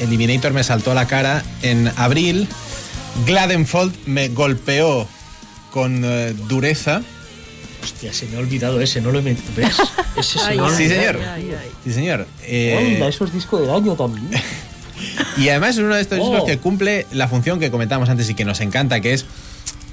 Eliminator 0.00 0.52
me 0.52 0.64
saltó 0.64 0.92
a 0.92 0.94
la 0.94 1.06
cara, 1.06 1.42
en 1.62 1.90
abril 1.96 2.48
Gladenfold 3.26 3.94
me 4.06 4.28
golpeó 4.28 5.06
con 5.70 6.02
eh, 6.04 6.34
dureza. 6.48 7.02
Hostia, 7.82 8.12
se 8.12 8.26
me 8.26 8.36
ha 8.36 8.40
olvidado 8.40 8.80
ese, 8.80 9.00
no 9.00 9.10
lo 9.10 9.18
he 9.18 9.22
metido. 9.22 9.48
¿Ves? 9.56 9.76
Ese 10.16 10.38
se 10.38 10.44
Ay, 10.50 10.58
me 10.58 10.66
ha 10.66 10.70
Sí, 10.76 10.88
señor. 10.88 11.18
ay, 11.34 11.50
ay. 11.60 11.68
Sí, 11.84 11.92
señor. 11.92 12.26
Eh, 12.44 12.94
Anda, 12.94 13.08
eso 13.08 13.24
es 13.24 13.32
disco 13.32 13.60
del 13.60 13.70
año 13.70 13.94
también. 13.94 14.28
y 15.36 15.48
además 15.48 15.70
es 15.70 15.78
uno 15.78 15.94
de 15.94 16.00
estos 16.02 16.18
Oh. 16.20 16.30
discos 16.30 16.48
que 16.48 16.58
cumple 16.58 17.06
la 17.12 17.26
función 17.28 17.58
que 17.58 17.70
comentábamos 17.70 18.08
antes 18.08 18.28
y 18.30 18.34
que 18.34 18.44
nos 18.44 18.60
encanta, 18.60 19.00
que 19.00 19.12
es 19.14 19.24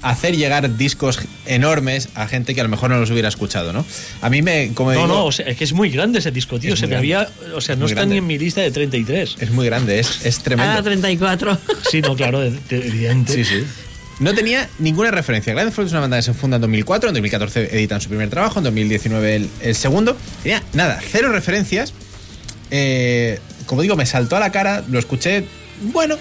hacer 0.01 0.35
llegar 0.37 0.77
discos 0.77 1.19
enormes 1.45 2.09
a 2.15 2.27
gente 2.27 2.55
que 2.55 2.61
a 2.61 2.63
lo 2.63 2.69
mejor 2.69 2.89
no 2.89 2.99
los 2.99 3.09
hubiera 3.11 3.27
escuchado, 3.27 3.73
¿no? 3.73 3.85
A 4.21 4.29
mí 4.29 4.41
me, 4.41 4.71
como 4.73 4.91
No, 4.93 4.95
digo, 5.01 5.07
no, 5.07 5.25
o 5.25 5.31
sea, 5.31 5.45
es 5.47 5.57
que 5.57 5.63
es 5.65 5.73
muy 5.73 5.89
grande 5.89 6.19
ese 6.19 6.31
disco, 6.31 6.59
tío. 6.59 6.73
Es 6.73 6.79
Se 6.79 6.87
me 6.87 6.91
grande. 6.91 7.15
había. 7.15 7.29
O 7.55 7.61
sea, 7.61 7.75
no 7.75 7.85
está 7.85 7.95
grande. 8.01 8.15
ni 8.15 8.19
en 8.19 8.27
mi 8.27 8.37
lista 8.37 8.61
de 8.61 8.71
33. 8.71 9.35
es 9.39 9.51
muy 9.51 9.65
grande, 9.65 9.99
es, 9.99 10.25
es 10.25 10.39
tremendo. 10.39 10.73
Ah, 10.79 10.83
34. 10.83 11.57
Sí, 11.91 12.01
no, 12.01 12.15
claro, 12.15 12.39
de- 12.39 12.51
de- 12.51 12.87
evidente. 12.87 13.33
Sí, 13.33 13.43
sí. 13.45 13.63
No 14.19 14.33
tenía 14.33 14.69
ninguna 14.79 15.11
referencia. 15.11 15.53
Gladdenfold 15.53 15.87
es 15.87 15.91
una 15.93 16.01
banda 16.01 16.17
que 16.17 16.23
se 16.23 16.33
funda 16.33 16.55
en 16.57 16.61
2004, 16.61 17.09
en 17.09 17.13
2014 17.13 17.75
editan 17.77 18.01
su 18.01 18.09
primer 18.09 18.29
trabajo, 18.29 18.59
en 18.59 18.65
2019 18.65 19.35
el, 19.35 19.49
el 19.61 19.75
segundo. 19.75 20.17
Tenía 20.43 20.61
nada, 20.73 20.99
cero 21.09 21.31
referencias. 21.31 21.93
Eh, 22.71 23.39
como 23.65 23.81
digo, 23.81 23.95
me 23.95 24.05
saltó 24.05 24.35
a 24.35 24.39
la 24.39 24.51
cara, 24.51 24.83
lo 24.89 24.99
escuché, 24.99 25.45
bueno, 25.81 26.17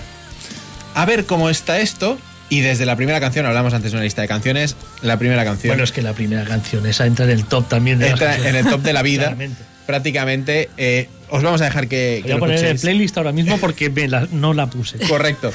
a 0.94 1.04
ver 1.06 1.24
cómo 1.26 1.50
está 1.50 1.80
esto. 1.80 2.18
Y 2.50 2.60
desde 2.60 2.86
la 2.86 2.96
primera 2.96 3.20
canción, 3.20 3.44
hablamos 3.46 3.74
antes 3.74 3.92
de 3.92 3.96
una 3.98 4.04
lista 4.04 4.22
de 4.22 4.28
canciones, 4.28 4.74
la 5.02 5.18
primera 5.18 5.44
canción 5.44 5.70
Bueno, 5.70 5.84
es 5.84 5.92
que 5.92 6.00
la 6.02 6.14
primera 6.14 6.44
canción, 6.44 6.86
esa 6.86 7.06
entra 7.06 7.24
en 7.26 7.30
el 7.32 7.44
top 7.44 7.68
también 7.68 7.98
de 7.98 8.06
las 8.10 8.12
entra 8.20 8.48
en 8.48 8.56
el 8.56 8.64
top 8.66 8.80
de 8.82 8.92
la 8.92 9.02
vida. 9.02 9.22
Claramente. 9.24 9.62
Prácticamente, 9.86 10.68
eh, 10.76 11.08
os 11.30 11.42
vamos 11.42 11.60
a 11.60 11.64
dejar 11.64 11.88
que, 11.88 12.20
que 12.22 12.22
Voy 12.22 12.30
a 12.32 12.34
lo 12.34 12.40
poner 12.40 12.64
en 12.64 12.78
playlist 12.78 13.16
ahora 13.18 13.32
mismo 13.32 13.58
porque 13.58 13.88
me 13.90 14.06
la- 14.08 14.26
no 14.32 14.52
la 14.54 14.68
puse. 14.68 14.98
Correcto. 14.98 15.50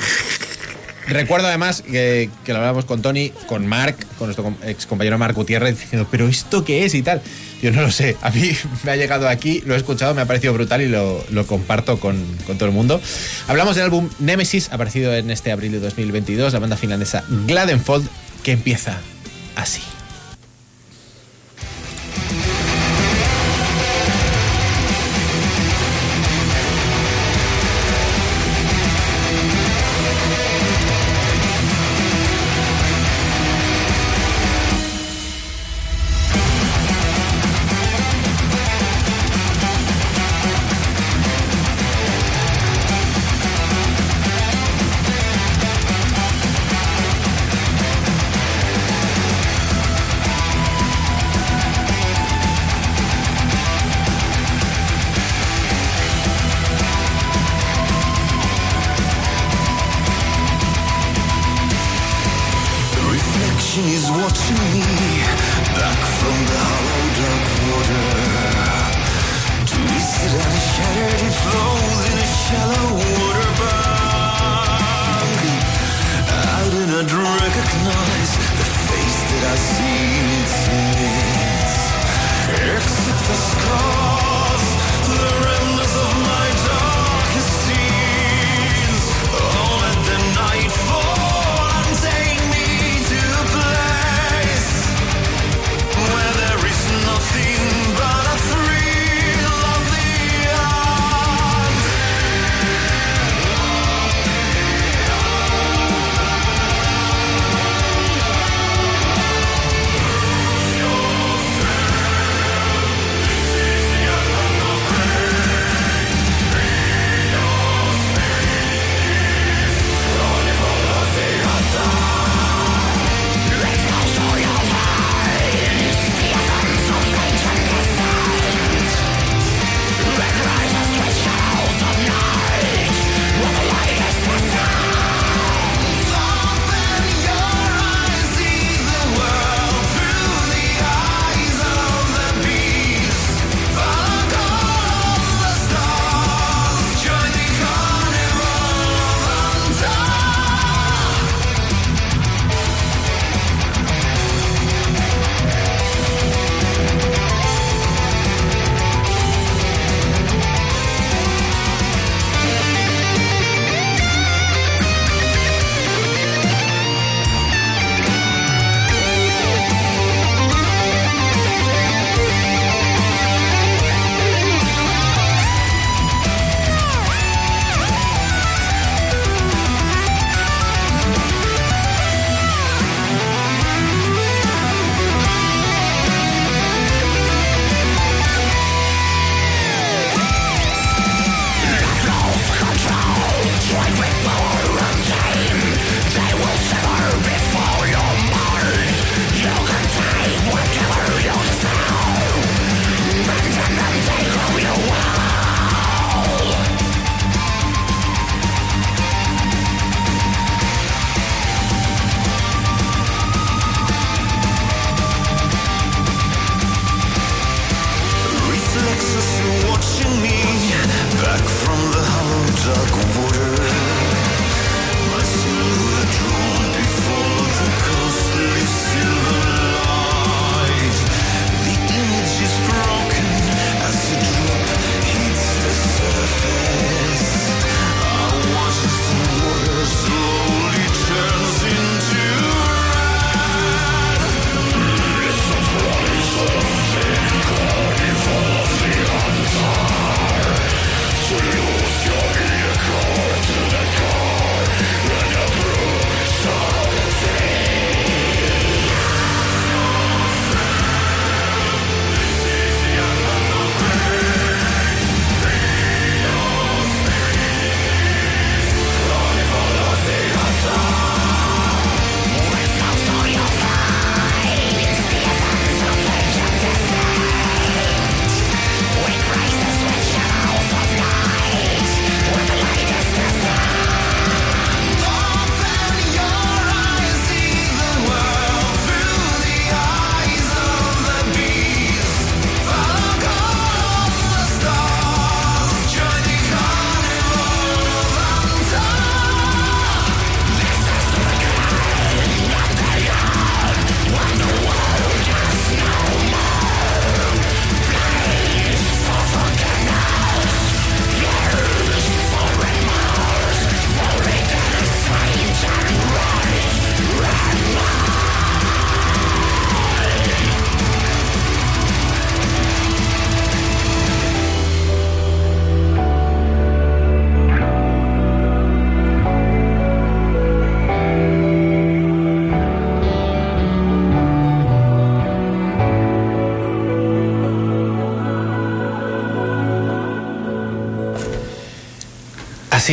Recuerdo 1.07 1.47
además 1.47 1.81
que, 1.81 2.29
que 2.45 2.51
lo 2.53 2.59
hablábamos 2.59 2.85
con 2.85 3.01
Tony, 3.01 3.29
con 3.47 3.67
Mark, 3.67 3.97
con 4.17 4.27
nuestro 4.27 4.55
ex 4.63 4.85
compañero 4.85 5.17
Marc 5.17 5.35
Gutiérrez, 5.35 5.79
diciendo, 5.79 6.07
pero 6.09 6.27
¿esto 6.27 6.63
qué 6.63 6.85
es 6.85 6.95
y 6.95 7.03
tal? 7.03 7.21
Yo 7.61 7.71
no 7.71 7.81
lo 7.81 7.91
sé. 7.91 8.17
A 8.21 8.29
mí 8.29 8.51
me 8.83 8.91
ha 8.91 8.95
llegado 8.95 9.27
aquí, 9.27 9.61
lo 9.65 9.73
he 9.73 9.77
escuchado, 9.77 10.13
me 10.13 10.21
ha 10.21 10.25
parecido 10.25 10.53
brutal 10.53 10.81
y 10.81 10.87
lo, 10.87 11.23
lo 11.29 11.45
comparto 11.45 11.99
con, 11.99 12.23
con 12.47 12.57
todo 12.57 12.69
el 12.69 12.75
mundo. 12.75 13.01
Hablamos 13.47 13.75
del 13.75 13.85
álbum 13.85 14.09
Nemesis, 14.19 14.71
aparecido 14.71 15.13
en 15.13 15.29
este 15.29 15.51
abril 15.51 15.71
de 15.73 15.79
2022, 15.79 16.53
la 16.53 16.59
banda 16.59 16.77
finlandesa 16.77 17.23
Gladenfold, 17.47 18.07
que 18.43 18.53
empieza 18.53 18.97
así. 19.55 19.81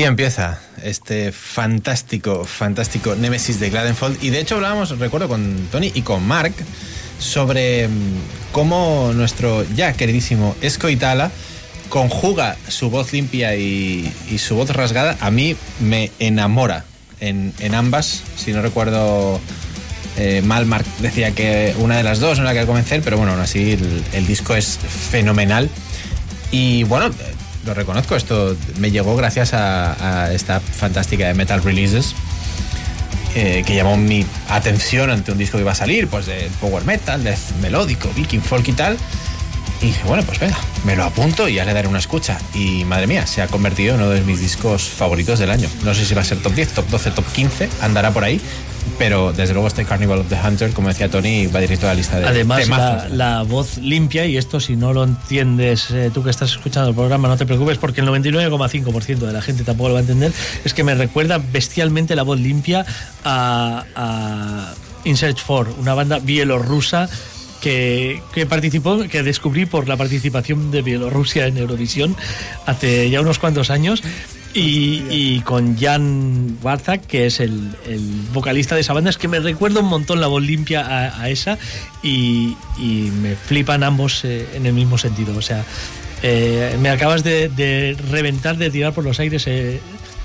Empieza 0.04 0.58
este 0.82 1.30
fantástico, 1.30 2.44
fantástico 2.44 3.14
Nemesis 3.14 3.60
de 3.60 3.68
Gladenfold. 3.68 4.22
Y 4.24 4.30
de 4.30 4.40
hecho 4.40 4.54
hablábamos, 4.54 4.98
recuerdo, 4.98 5.28
con 5.28 5.68
Tony 5.70 5.92
y 5.94 6.02
con 6.02 6.26
Mark 6.26 6.54
sobre 7.18 7.86
mm, 7.86 7.92
cómo 8.52 9.12
nuestro 9.14 9.62
ya 9.74 9.92
queridísimo 9.92 10.56
Esco 10.62 10.88
Itala 10.88 11.30
conjuga 11.90 12.56
su 12.68 12.88
voz 12.88 13.12
limpia 13.12 13.56
y, 13.56 14.10
su 14.38 14.54
voz 14.54 14.70
rasgada. 14.70 15.18
A 15.20 15.30
mí 15.30 15.54
me 15.80 16.10
enamora 16.18 16.84
en, 17.20 17.52
ambas. 17.74 18.22
Si 18.36 18.52
no 18.52 18.62
recuerdo 18.62 19.38
eh, 20.16 20.40
mal, 20.42 20.64
Mark 20.64 20.86
decía 21.00 21.32
que 21.32 21.74
una 21.78 21.98
de 21.98 22.04
las 22.04 22.20
dos 22.20 22.38
no 22.38 22.44
la 22.44 22.54
que 22.54 22.64
convencer, 22.64 23.02
pero 23.02 23.18
bueno, 23.18 23.32
aún 23.32 23.42
así 23.42 23.76
el 24.12 24.26
disco 24.26 24.56
es 24.56 24.78
fenomenal. 25.10 25.68
Y 26.52 26.84
bueno, 26.84 27.10
lo 27.66 27.74
reconozco, 27.74 28.16
esto 28.16 28.56
me 28.78 28.90
llegó 28.90 29.16
gracias 29.16 29.52
a, 29.54 30.32
esta 30.32 30.60
fantástica 30.60 31.26
de 31.26 31.34
Metal 31.34 31.62
Releases. 31.62 32.14
Eh, 33.36 33.62
que 33.64 33.76
llamó 33.76 33.96
mi 33.96 34.26
atención 34.48 35.08
ante 35.08 35.30
un 35.30 35.38
disco 35.38 35.56
que 35.56 35.62
iba 35.62 35.70
a 35.70 35.76
salir, 35.76 36.08
pues 36.08 36.26
de 36.26 36.50
power 36.60 36.84
metal, 36.84 37.22
de 37.22 37.36
melódico, 37.62 38.10
viking 38.16 38.40
folk 38.40 38.66
y 38.66 38.72
tal. 38.72 38.96
Y 39.80 39.86
dije, 39.86 40.02
bueno, 40.04 40.24
pues 40.24 40.40
venga, 40.40 40.58
me 40.84 40.96
lo 40.96 41.04
apunto 41.04 41.48
y 41.48 41.54
ya 41.54 41.64
le 41.64 41.72
daré 41.72 41.86
una 41.86 42.00
escucha. 42.00 42.38
Y 42.54 42.84
madre 42.84 43.06
mía, 43.06 43.26
se 43.28 43.40
ha 43.40 43.46
convertido 43.46 43.94
en 43.94 44.00
uno 44.00 44.10
de 44.10 44.20
mis 44.22 44.40
discos 44.40 44.82
favoritos 44.82 45.38
del 45.38 45.52
año. 45.52 45.68
No 45.84 45.94
sé 45.94 46.04
si 46.04 46.14
va 46.14 46.22
a 46.22 46.24
ser 46.24 46.38
top 46.42 46.54
10, 46.54 46.72
top 46.72 46.88
12, 46.88 47.10
top 47.12 47.24
15, 47.32 47.68
andará 47.80 48.10
por 48.10 48.24
ahí, 48.24 48.40
pero 49.00 49.32
desde 49.32 49.54
luego 49.54 49.66
este 49.66 49.86
Carnival 49.86 50.18
of 50.18 50.28
the 50.28 50.36
Hunter, 50.36 50.74
como 50.74 50.88
decía 50.88 51.08
Tony, 51.08 51.46
va 51.46 51.58
directo 51.60 51.86
a 51.86 51.88
la 51.88 51.94
lista 51.94 52.20
de 52.20 52.26
Además, 52.26 52.68
la, 53.10 53.44
voz 53.44 53.78
limpia, 53.78 54.26
y 54.26 54.36
esto 54.36 54.60
si 54.60 54.76
no 54.76 54.92
lo 54.92 55.04
entiendes 55.04 55.90
eh, 55.90 56.10
tú 56.12 56.22
que 56.22 56.28
estás 56.28 56.50
escuchando 56.50 56.90
el 56.90 56.94
programa, 56.94 57.26
no 57.26 57.38
te 57.38 57.46
preocupes, 57.46 57.78
porque 57.78 58.02
el 58.02 58.08
99,5% 58.08 59.20
de 59.20 59.32
la 59.32 59.40
gente 59.40 59.64
tampoco 59.64 59.88
lo 59.88 59.94
va 59.94 60.00
a 60.00 60.02
entender, 60.02 60.34
es 60.66 60.74
que 60.74 60.84
me 60.84 60.94
recuerda 60.94 61.38
bestialmente 61.38 62.14
la 62.14 62.24
voz 62.24 62.38
limpia 62.38 62.84
a, 63.24 63.86
a 63.96 64.74
In 65.04 65.16
Search 65.16 65.38
For, 65.38 65.74
una 65.78 65.94
banda 65.94 66.18
bielorrusa 66.18 67.08
que, 67.62 68.20
que, 68.34 68.44
participó, 68.44 68.98
que 69.08 69.22
descubrí 69.22 69.64
por 69.64 69.88
la 69.88 69.96
participación 69.96 70.70
de 70.70 70.82
Bielorrusia 70.82 71.46
en 71.46 71.56
Eurovisión 71.56 72.14
hace 72.66 73.08
ya 73.08 73.22
unos 73.22 73.38
cuantos 73.38 73.70
años 73.70 74.02
y, 74.52 75.40
con 75.40 75.78
Jan 75.78 76.58
Barzak, 76.62 77.06
que 77.06 77.26
es 77.26 77.40
el, 77.40 77.70
vocalista 78.32 78.74
de 78.74 78.80
esa 78.80 78.92
banda, 78.92 79.10
es 79.10 79.18
que 79.18 79.28
me 79.28 79.38
recuerda 79.38 79.80
un 79.80 79.86
montón 79.86 80.20
la 80.20 80.26
voz 80.26 80.42
limpia 80.42 81.20
a, 81.20 81.28
esa 81.28 81.58
y, 82.02 82.56
me 83.22 83.36
flipan 83.36 83.82
ambos 83.82 84.24
eh, 84.24 84.46
en 84.54 84.66
el 84.66 84.72
mismo 84.72 84.98
sentido. 84.98 85.36
O 85.36 85.42
sea, 85.42 85.64
eh, 86.22 86.76
me 86.80 86.90
acabas 86.90 87.22
de, 87.22 87.96
reventar, 88.10 88.56
de 88.56 88.70
tirar 88.70 88.92
por 88.92 89.04
los 89.04 89.20
aires 89.20 89.46
eh, 89.46 89.80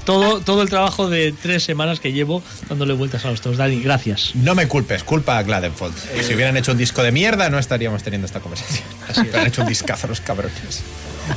todo, 0.06 0.40
todo 0.42 0.64
el 0.64 0.70
trabajo 0.70 1.10
de 1.10 1.32
tres 1.32 1.64
semanas 1.64 2.00
que 2.00 2.12
llevo 2.12 2.42
dándole 2.68 2.94
vueltas 2.94 3.26
a 3.26 3.32
los 3.32 3.42
dos. 3.42 3.58
Dani, 3.58 3.82
gracias. 3.82 4.32
No 4.36 4.56
me 4.56 4.68
culpes, 4.68 5.04
culpa 5.04 5.38
a 5.38 5.44
Gladenfold. 5.44 5.96
si 6.22 6.34
hubieran 6.34 6.58
hecho 6.58 6.72
un 6.72 6.78
disco 6.80 7.04
de 7.04 7.12
mierda, 7.12 7.50
no 7.50 7.60
estaríamos 7.60 8.02
teniendo 8.02 8.26
esta 8.26 8.40
conversación. 8.40 8.88
Así, 9.08 9.22
han 9.34 9.46
hecho 9.46 9.62
un 9.62 9.68
discazo 9.68 10.08
los 10.08 10.22
cabrones. 10.22 10.82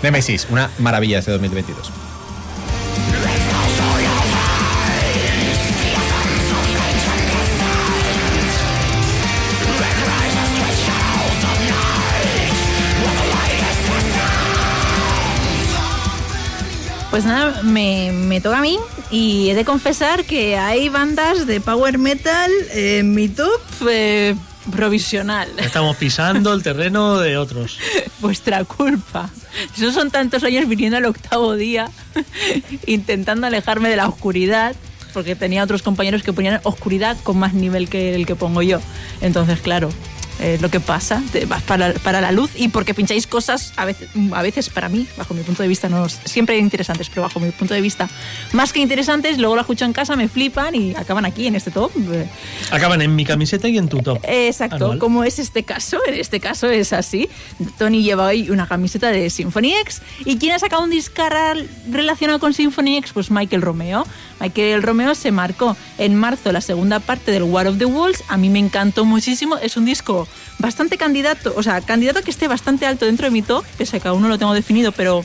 Nemesis, 0.03 0.47
una 0.51 0.71
maravilla 0.79 1.19
este 1.19 1.33
2022. 1.33 1.91
Pues 17.19 17.27
nada, 17.27 17.65
me, 17.65 18.41
toca 18.41 18.59
a 18.59 18.63
mí 18.63 18.79
y 19.11 19.51
he 19.51 19.57
de 19.57 19.65
confesar 19.65 20.25
que 20.25 20.57
hay 20.57 20.89
bandas 20.89 21.49
de 21.49 21.61
power 21.61 21.99
metal 21.99 22.49
en 22.71 23.13
mi 23.13 23.29
top 23.29 23.61
eh, 23.91 24.37
provisional. 24.71 25.49
Estamos 25.57 25.97
pisando 25.97 26.53
el 26.53 26.63
terreno 26.63 27.19
de 27.19 27.37
otros. 27.37 27.81
Vuestra 28.21 28.63
culpa. 28.63 29.31
Esos 29.77 29.95
son 29.95 30.13
tantos 30.13 30.45
años 30.45 30.69
viniendo 30.69 30.97
al 30.97 31.07
octavo 31.07 31.57
día, 31.57 31.91
intentando 32.87 33.49
alejarme 33.49 33.89
de 33.89 33.97
la 33.97 34.07
oscuridad, 34.07 34.77
porque 35.13 35.35
tenía 35.35 35.65
otros 35.65 35.83
compañeros 35.83 36.23
que 36.23 36.33
ponían 36.33 36.61
oscuridad 36.63 37.17
con 37.25 37.37
más 37.37 37.53
nivel 37.53 37.89
que 37.89 38.15
el 38.15 38.27
que 38.27 38.37
pongo 38.37 38.63
yo. 38.63 38.79
Entonces, 39.21 39.59
claro, 39.59 39.91
es 40.39 40.63
lo 40.63 40.71
que 40.71 40.81
pasa, 40.81 41.23
vas 41.47 41.63
para, 41.63 41.93
para, 41.95 42.21
la 42.21 42.33
luz 42.33 42.51
y 42.57 42.69
porque 42.69 42.95
pincháis 42.95 43.27
cosas 43.27 43.73
a 43.77 43.85
veces, 43.85 44.09
a 44.33 44.43
veces 44.43 44.71
para 44.71 44.89
mí, 44.89 45.07
bajo 45.17 45.35
mi 45.35 45.43
punto 45.43 45.63
de 45.63 45.69
vista, 45.69 45.89
no 45.89 46.09
siempre 46.09 46.59
interesantes, 46.59 47.09
pero 47.09 47.23
bajo 47.23 47.41
mi 47.41 47.51
punto 47.51 47.75
de 47.75 47.81
vista, 47.81 48.09
más 48.53 48.73
que 48.73 48.81
interesantes, 48.81 49.39
luego 49.39 49.55
lo 49.55 49.63
escucho 49.63 49.85
en 49.85 49.93
casa, 49.93 50.17
me 50.17 50.29
flipan 50.29 50.75
y 50.75 50.95
acaban 50.95 51.25
aquí 51.25 51.47
en 51.47 51.57
este 51.57 51.71
top. 51.71 51.91
Acaban 52.71 53.03
en 53.03 53.15
mi 53.17 53.25
camiseta 53.25 53.69
y 53.69 53.79
en 53.79 53.89
tu 53.89 54.01
top. 54.01 54.21
Exacto, 54.23 54.99
como 54.99 55.25
es 55.25 55.39
este 55.39 55.65
caso, 55.65 55.99
en 56.07 56.15
este 56.15 56.41
caso 56.41 56.69
es 56.69 56.93
así. 56.93 57.29
Tony 57.79 58.03
lleva 58.03 58.27
hoy 58.27 58.51
una 58.51 58.67
camiseta 58.67 59.11
de 59.11 59.31
Symphony 59.31 59.75
X 59.83 60.03
y 60.25 60.39
¿quién 60.39 60.55
ha 60.55 60.59
sacado 60.59 60.83
un 60.83 60.91
discaral 60.91 61.69
relacionado 61.91 62.39
con 62.39 62.55
Symphony 62.55 62.99
X? 62.99 63.13
Pues 63.13 63.31
Michael 63.31 63.63
Romeo. 63.63 64.07
Michael 64.41 64.83
Romeo 64.83 65.15
se 65.15 65.31
marcó 65.31 65.77
en 65.99 66.15
marzo 66.15 66.53
la 66.53 66.61
segunda 66.61 67.01
parte 67.01 67.31
del 67.31 67.43
War 67.43 67.67
of 67.67 67.79
the 67.79 67.85
Wolves, 67.85 68.23
a 68.29 68.37
mí 68.37 68.49
me 68.51 68.59
encantó 68.59 69.05
muchísimo, 69.05 69.57
es 69.59 69.77
un 69.77 69.85
disco 69.85 70.29
bastante 70.59 70.97
candidato, 70.97 71.53
o 71.57 71.63
sea, 71.63 71.81
candidato 71.81 72.23
que 72.23 72.31
esté 72.31 72.49
bastante 72.49 72.87
alto 72.87 73.07
dentro 73.07 73.27
de 73.27 73.31
mi 73.31 73.43
top, 73.43 73.65
pese 73.77 73.97
a 73.97 74.01
que 74.01 74.09
aún 74.09 74.23
no 74.23 74.29
lo 74.29 74.39
tengo 74.39 74.55
definido, 74.55 74.93
pero 74.93 75.25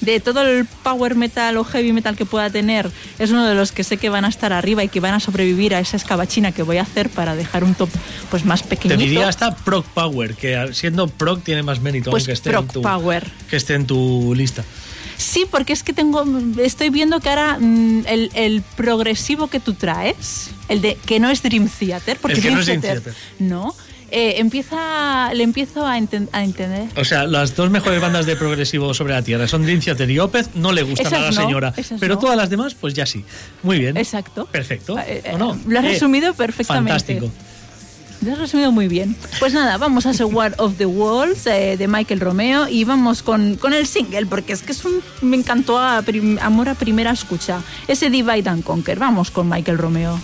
de 0.00 0.20
todo 0.20 0.42
el 0.42 0.66
power 0.82 1.14
metal 1.14 1.56
o 1.56 1.64
heavy 1.64 1.92
metal 1.92 2.16
que 2.16 2.26
pueda 2.26 2.50
tener, 2.50 2.90
es 3.18 3.30
uno 3.30 3.46
de 3.46 3.54
los 3.54 3.72
que 3.72 3.84
sé 3.84 3.96
que 3.96 4.08
van 4.08 4.24
a 4.24 4.28
estar 4.28 4.52
arriba 4.52 4.84
y 4.84 4.88
que 4.88 5.00
van 5.00 5.14
a 5.14 5.20
sobrevivir 5.20 5.74
a 5.74 5.80
esa 5.80 5.96
escabachina 5.96 6.52
que 6.52 6.62
voy 6.62 6.78
a 6.78 6.82
hacer 6.82 7.10
para 7.10 7.34
dejar 7.34 7.64
un 7.64 7.74
top 7.74 7.88
pues 8.30 8.44
más 8.44 8.62
pequeñito. 8.62 8.98
Te 8.98 9.04
diría 9.04 9.28
hasta 9.28 9.54
Proc 9.54 9.86
Power, 9.86 10.34
que 10.34 10.70
siendo 10.72 11.08
Proc 11.08 11.42
tiene 11.42 11.62
más 11.62 11.80
mérito 11.80 12.10
pues 12.10 12.26
que 12.26 12.32
esté 12.32 12.50
en 12.50 12.68
tu, 12.68 12.82
Power. 12.82 13.30
que 13.48 13.56
esté 13.56 13.74
en 13.74 13.86
tu 13.86 14.34
lista. 14.34 14.64
Sí, 15.16 15.46
porque 15.50 15.72
es 15.72 15.82
que 15.82 15.92
tengo, 15.92 16.24
estoy 16.58 16.90
viendo 16.90 17.20
que 17.20 17.28
ahora 17.28 17.58
mm, 17.58 18.04
el, 18.06 18.62
progresivo 18.76 19.48
que 19.48 19.60
tú 19.60 19.74
traes, 19.74 20.50
el 20.68 20.80
de 20.80 20.96
que 21.06 21.20
no 21.20 21.30
es 21.30 21.42
Dream 21.42 21.68
Theater, 21.68 22.18
porque 22.20 22.40
Dream, 22.40 22.54
no, 22.54 22.60
es 22.60 22.66
Dream 22.66 22.80
Theater. 22.80 23.14
no 23.38 23.74
eh, 24.16 24.38
empieza, 24.38 25.34
le 25.34 25.42
empiezo 25.42 25.84
a, 25.84 25.98
entender. 25.98 26.88
O 26.94 27.04
sea, 27.04 27.26
las 27.26 27.56
dos 27.56 27.70
mejores 27.70 28.00
bandas 28.00 28.26
de 28.26 28.36
progresivo 28.36 28.94
sobre 28.94 29.12
la 29.12 29.22
Tierra 29.22 29.48
son 29.48 29.64
Dream 29.64 29.80
Theater 29.80 30.08
y 30.08 30.20
Opeth. 30.20 30.54
No 30.54 30.70
le 30.70 30.84
gustan 30.84 31.12
a 31.14 31.18
la 31.18 31.32
señora, 31.32 31.74
pero 31.98 32.16
todas 32.16 32.36
las 32.36 32.48
demás, 32.48 32.74
pues 32.74 32.94
ya 32.94 33.06
sí. 33.06 33.24
Muy 33.64 33.80
bien. 33.80 33.96
Exacto. 33.96 34.46
Perfecto. 34.46 34.96
Eh, 35.00 35.22
eh, 35.24 35.36
lo 35.36 35.78
has 35.78 35.84
resumido 35.84 36.32
perfectamente. 36.32 36.92
Fantástico. 36.92 37.32
Lo 38.24 38.32
has 38.32 38.38
resumido 38.38 38.72
muy 38.72 38.88
bien. 38.88 39.14
Pues 39.38 39.52
nada, 39.52 39.76
vamos 39.76 40.06
a 40.06 40.26
War 40.26 40.54
of 40.58 40.76
the 40.76 40.86
Walls 40.86 41.44
de 41.44 41.86
Michael 41.88 42.20
Romeo 42.20 42.68
y 42.68 42.84
vamos 42.84 43.22
con, 43.22 43.56
con, 43.56 43.74
el 43.74 43.86
single, 43.86 44.26
porque 44.26 44.54
es 44.54 44.62
que 44.62 44.72
es 44.72 44.84
un, 44.84 45.02
me 45.20 45.36
encantó 45.36 45.78
a 45.78 46.02
amor 46.40 46.68
a 46.68 46.74
primera 46.74 47.10
escucha. 47.10 47.62
Ese 47.88 48.08
Divide 48.08 48.48
and 48.48 48.64
Conquer. 48.64 48.98
Vamos 48.98 49.30
con 49.30 49.48
Michael 49.48 49.78
Romeo. 49.78 50.18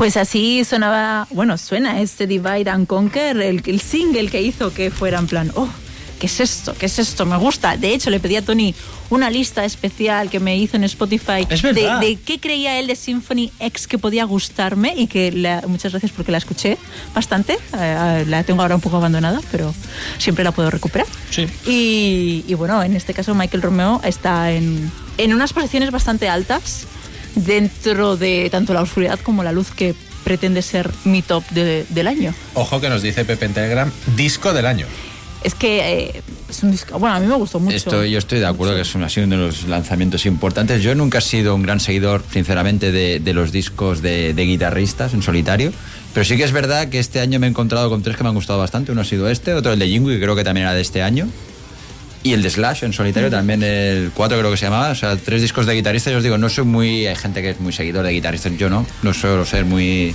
Pues 0.00 0.16
así 0.16 0.64
sonaba, 0.64 1.26
bueno, 1.28 1.58
suena 1.58 2.00
este 2.00 2.26
Divide 2.26 2.70
and 2.70 2.86
Conquer, 2.86 3.36
el, 3.36 3.62
el 3.66 3.80
single 3.82 4.30
que 4.30 4.40
hizo 4.40 4.72
que 4.72 4.90
fuera 4.90 5.18
en 5.18 5.26
plan, 5.26 5.52
oh, 5.54 5.68
¿qué 6.18 6.24
es 6.24 6.40
esto? 6.40 6.72
¿Qué 6.72 6.86
es 6.86 6.98
esto? 6.98 7.26
Me 7.26 7.36
gusta. 7.36 7.76
De 7.76 7.92
hecho, 7.92 8.08
le 8.08 8.18
pedí 8.18 8.36
a 8.36 8.42
Tony 8.42 8.74
una 9.10 9.28
lista 9.28 9.62
especial 9.62 10.30
que 10.30 10.40
me 10.40 10.56
hizo 10.56 10.78
en 10.78 10.84
Spotify 10.84 11.44
de, 11.44 12.18
qué 12.24 12.40
creía 12.40 12.78
él 12.78 12.86
de 12.86 12.96
Symphony 12.96 13.52
X 13.60 13.86
que 13.86 13.98
podía 13.98 14.24
gustarme 14.24 14.94
y 14.96 15.06
que 15.06 15.32
muchas 15.66 15.92
gracias 15.92 16.12
porque 16.12 16.32
la 16.32 16.38
escuché 16.38 16.78
bastante. 17.14 17.58
Eh, 17.78 18.24
la 18.26 18.42
tengo 18.42 18.62
ahora 18.62 18.76
un 18.76 18.80
poco 18.80 18.96
abandonada, 18.96 19.42
pero 19.50 19.74
siempre 20.16 20.44
la 20.44 20.52
puedo 20.52 20.70
recuperar. 20.70 21.06
Sí. 21.28 21.46
Y, 21.66 22.54
bueno, 22.54 22.82
en 22.82 22.96
este 22.96 23.12
caso 23.12 23.34
Michael 23.34 23.60
Romeo 23.60 24.00
está 24.02 24.50
en, 24.50 24.90
en 25.18 25.34
unas 25.34 25.52
posiciones 25.52 25.90
bastante 25.90 26.30
altas 26.30 26.86
dentro 27.34 28.16
de 28.16 28.48
tanto 28.50 28.74
la 28.74 28.82
oscuridad 28.82 29.18
como 29.20 29.42
la 29.42 29.52
luz 29.52 29.70
que 29.70 29.94
pretende 30.24 30.62
ser 30.62 30.90
mi 31.04 31.22
top 31.22 31.44
del 31.50 32.06
año. 32.06 32.34
Ojo 32.54 32.80
que 32.80 32.88
nos 32.88 33.02
dice 33.02 33.24
Pepe 33.24 33.46
en 33.46 33.54
Telegram, 33.54 33.90
disco 34.16 34.52
del 34.52 34.66
año 34.66 34.86
es 35.42 35.54
que 35.54 35.78
eh, 35.78 36.22
es 36.48 36.62
un 36.62 36.70
disco. 36.70 36.98
Bueno, 36.98 37.16
a 37.16 37.20
mí 37.20 37.26
me 37.26 37.34
gustó 37.34 37.60
mucho. 37.60 38.04
yo 38.04 38.18
estoy 38.18 38.40
de 38.40 38.46
acuerdo 38.46 38.74
que 38.74 38.82
es 38.82 38.94
un, 38.94 39.04
ha 39.04 39.08
sido 39.08 39.26
uno 39.26 39.36
de 39.36 39.46
los 39.46 39.64
lanzamientos 39.64 40.26
importantes. 40.26 40.82
Yo 40.82 40.94
nunca 40.94 41.18
he 41.18 41.22
sido 41.22 41.54
un 41.54 41.62
gran 41.62 41.80
seguidor, 41.80 42.22
sinceramente, 42.30 42.92
de, 42.92 43.32
los 43.32 43.52
discos 43.52 44.02
de, 44.02 44.34
guitarristas 44.36 45.14
en 45.14 45.22
solitario. 45.22 45.72
Pero 46.12 46.24
sí 46.24 46.36
que 46.36 46.44
es 46.44 46.52
verdad 46.52 46.88
que 46.88 46.98
este 46.98 47.20
año 47.20 47.38
me 47.38 47.46
he 47.46 47.50
encontrado 47.50 47.88
con 47.88 48.02
tres 48.02 48.16
que 48.16 48.22
me 48.22 48.28
han 48.28 48.34
gustado 48.34 48.58
bastante. 48.58 48.92
Uno 48.92 49.00
ha 49.00 49.04
sido 49.04 49.28
este, 49.28 49.54
otro 49.54 49.72
el 49.72 49.78
de 49.78 49.88
Jingu, 49.88 50.08
que 50.08 50.20
creo 50.20 50.36
que 50.36 50.44
también 50.44 50.66
era 50.66 50.74
de 50.74 50.82
este 50.82 51.02
año. 51.02 51.28
Y 52.22 52.32
el 52.34 52.42
de 52.42 52.50
Slash 52.50 52.84
en 52.84 52.92
solitario, 52.92 53.30
también 53.30 53.62
el 53.62 54.10
4 54.14 54.38
creo 54.38 54.50
que 54.50 54.56
se 54.56 54.66
llamaba. 54.66 54.90
O 54.90 54.94
sea, 54.94 55.16
tres 55.16 55.40
discos 55.40 55.66
de 55.66 55.74
guitarristas. 55.74 56.12
Yo 56.12 56.18
os 56.18 56.24
digo, 56.24 56.36
no 56.36 56.48
soy 56.48 56.64
muy. 56.64 57.06
Hay 57.06 57.16
gente 57.16 57.40
que 57.40 57.50
es 57.50 57.60
muy 57.60 57.72
seguidor 57.72 58.04
de 58.04 58.12
guitarristas. 58.12 58.52
Yo 58.58 58.68
no. 58.68 58.86
No 59.02 59.14
suelo 59.14 59.44
ser 59.44 59.64
muy 59.64 60.14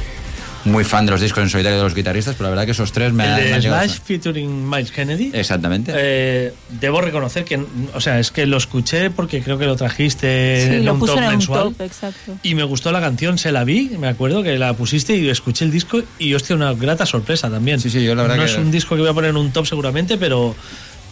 muy 0.66 0.84
fan 0.84 1.06
de 1.06 1.12
los 1.12 1.22
discos 1.22 1.44
en 1.44 1.50
solitario 1.50 1.78
de 1.78 1.84
los 1.84 1.94
guitarristas, 1.94 2.36
pero 2.36 2.46
la 2.46 2.50
verdad 2.50 2.66
que 2.66 2.72
esos 2.72 2.92
tres 2.92 3.14
me, 3.14 3.24
han, 3.24 3.40
de 3.40 3.62
Slash 3.62 4.00
featuring 4.04 4.68
Miles 4.68 4.92
Kennedy. 4.92 5.32
Exactamente. 5.34 5.94
Eh, 5.96 6.54
debo 6.70 7.02
reconocer 7.02 7.46
que, 7.46 7.64
o 7.94 8.02
sea, 8.02 8.20
es 8.20 8.32
que 8.32 8.46
lo 8.46 8.58
escuché 8.58 9.12
porque 9.12 9.42
creo 9.42 9.58
que 9.58 9.66
lo 9.66 9.76
trajiste 9.76 10.78
en 10.78 10.90
un 10.90 11.00
top 11.00 11.20
mensual. 11.20 11.76
exacto. 11.80 12.38
Y 12.44 12.56
me 12.56 12.64
gustó 12.64 12.92
la 12.92 13.00
canción, 13.00 13.38
se 13.38 13.52
la 13.52 13.64
vi, 13.64 13.92
me 14.00 14.08
acuerdo 14.08 14.44
que 14.44 14.58
la 14.58 14.74
pusiste 14.74 15.16
y 15.16 15.30
escuché 15.30 15.66
el 15.66 15.72
disco 15.72 16.02
y 16.18 16.34
hostia, 16.34 16.56
una 16.56 16.74
grata 16.74 17.06
sorpresa 17.06 17.50
también. 17.50 17.80
Sí, 17.80 17.90
sí, 17.90 18.04
yo 18.04 18.16
la 18.16 18.24
verdad 18.24 18.38
no 18.38 18.44
es 18.44 18.58
un 18.58 18.72
disco 18.72 18.96
que 18.96 19.02
voy 19.02 19.12
a 19.12 19.14
poner 19.14 19.30
en 19.30 19.38
un 19.38 19.52
top 19.52 19.68
seguramente, 19.68 20.18
pero 20.18 20.56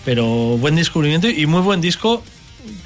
pero 0.06 0.58
buen 0.58 0.76
descubrimiento 0.76 1.30
y 1.30 1.46
muy 1.46 1.62
buen 1.62 1.82
disco 1.82 2.24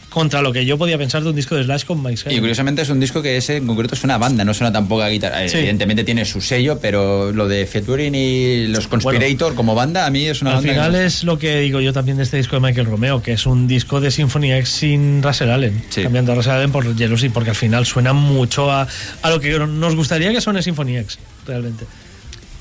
contra 0.10 0.41
lo 0.41 0.52
que 0.52 0.65
yo 0.65 0.80
podía 0.80 0.98
pensar 0.98 1.22
de 1.22 1.30
un 1.30 1.35
disco 1.35 1.56
de 1.56 1.64
Slash 1.64 1.84
con 1.84 2.02
Mike 2.02 2.34
Y 2.34 2.39
curiosamente 2.39 2.81
es 2.81 2.89
un 2.89 2.99
disco 2.99 3.22
que 3.22 3.38
ese 3.38 3.57
en 3.57 3.68
concreto 3.68 3.94
es 3.94 4.03
una 4.03 4.18
banda, 4.18 4.44
no 4.44 4.53
suena 4.53 4.72
tampoco 4.72 5.03
a 5.03 5.10
guitarra. 5.10 5.45
Evidentemente 5.45 6.03
tiene 6.03 6.26
su 6.26 6.41
sello, 6.41 6.80
pero 6.81 7.31
lo 7.31 7.48
de 7.48 7.68
featuring 7.68 8.15
y 8.15 8.68
los 8.68 8.88
Conspirator 8.88 9.53
como 9.53 9.76
banda, 9.76 10.07
a 10.07 10.10
mí 10.10 10.26
es 10.26 10.41
una 10.41 10.57
Al 10.57 10.64
final 10.64 10.95
es 10.95 11.23
lo 11.23 11.38
que 11.38 11.60
digo 11.60 11.81
yo 11.81 11.94
también 11.94 12.18
de 12.18 12.23
este 12.23 12.38
disco 12.38 12.56
de 12.56 12.61
Michael 12.61 12.88
Romeo, 12.88 13.22
que 13.22 13.34
es 13.34 13.45
un 13.45 13.68
disco 13.68 14.02
de 14.02 14.10
Symphony 14.10 14.53
X 14.53 14.69
sin 14.69 15.22
Russell 15.22 15.52
Allen, 15.52 15.84
cambiando 15.94 16.31
a 16.31 16.35
Russell 16.35 16.53
Allen 16.53 16.72
por 16.72 16.98
Jealousy, 16.98 17.30
porque 17.30 17.52
al 17.52 17.56
final 17.56 17.85
suena 17.85 18.14
mucho 18.14 18.72
a, 18.72 18.88
a 19.22 19.30
lo 19.30 19.39
que 19.39 19.60
nos 19.60 19.95
gustaría 19.95 20.31
que 20.31 20.41
suene 20.41 20.64
Symphony 20.64 20.98
X, 20.98 21.19
realmente. 21.45 21.85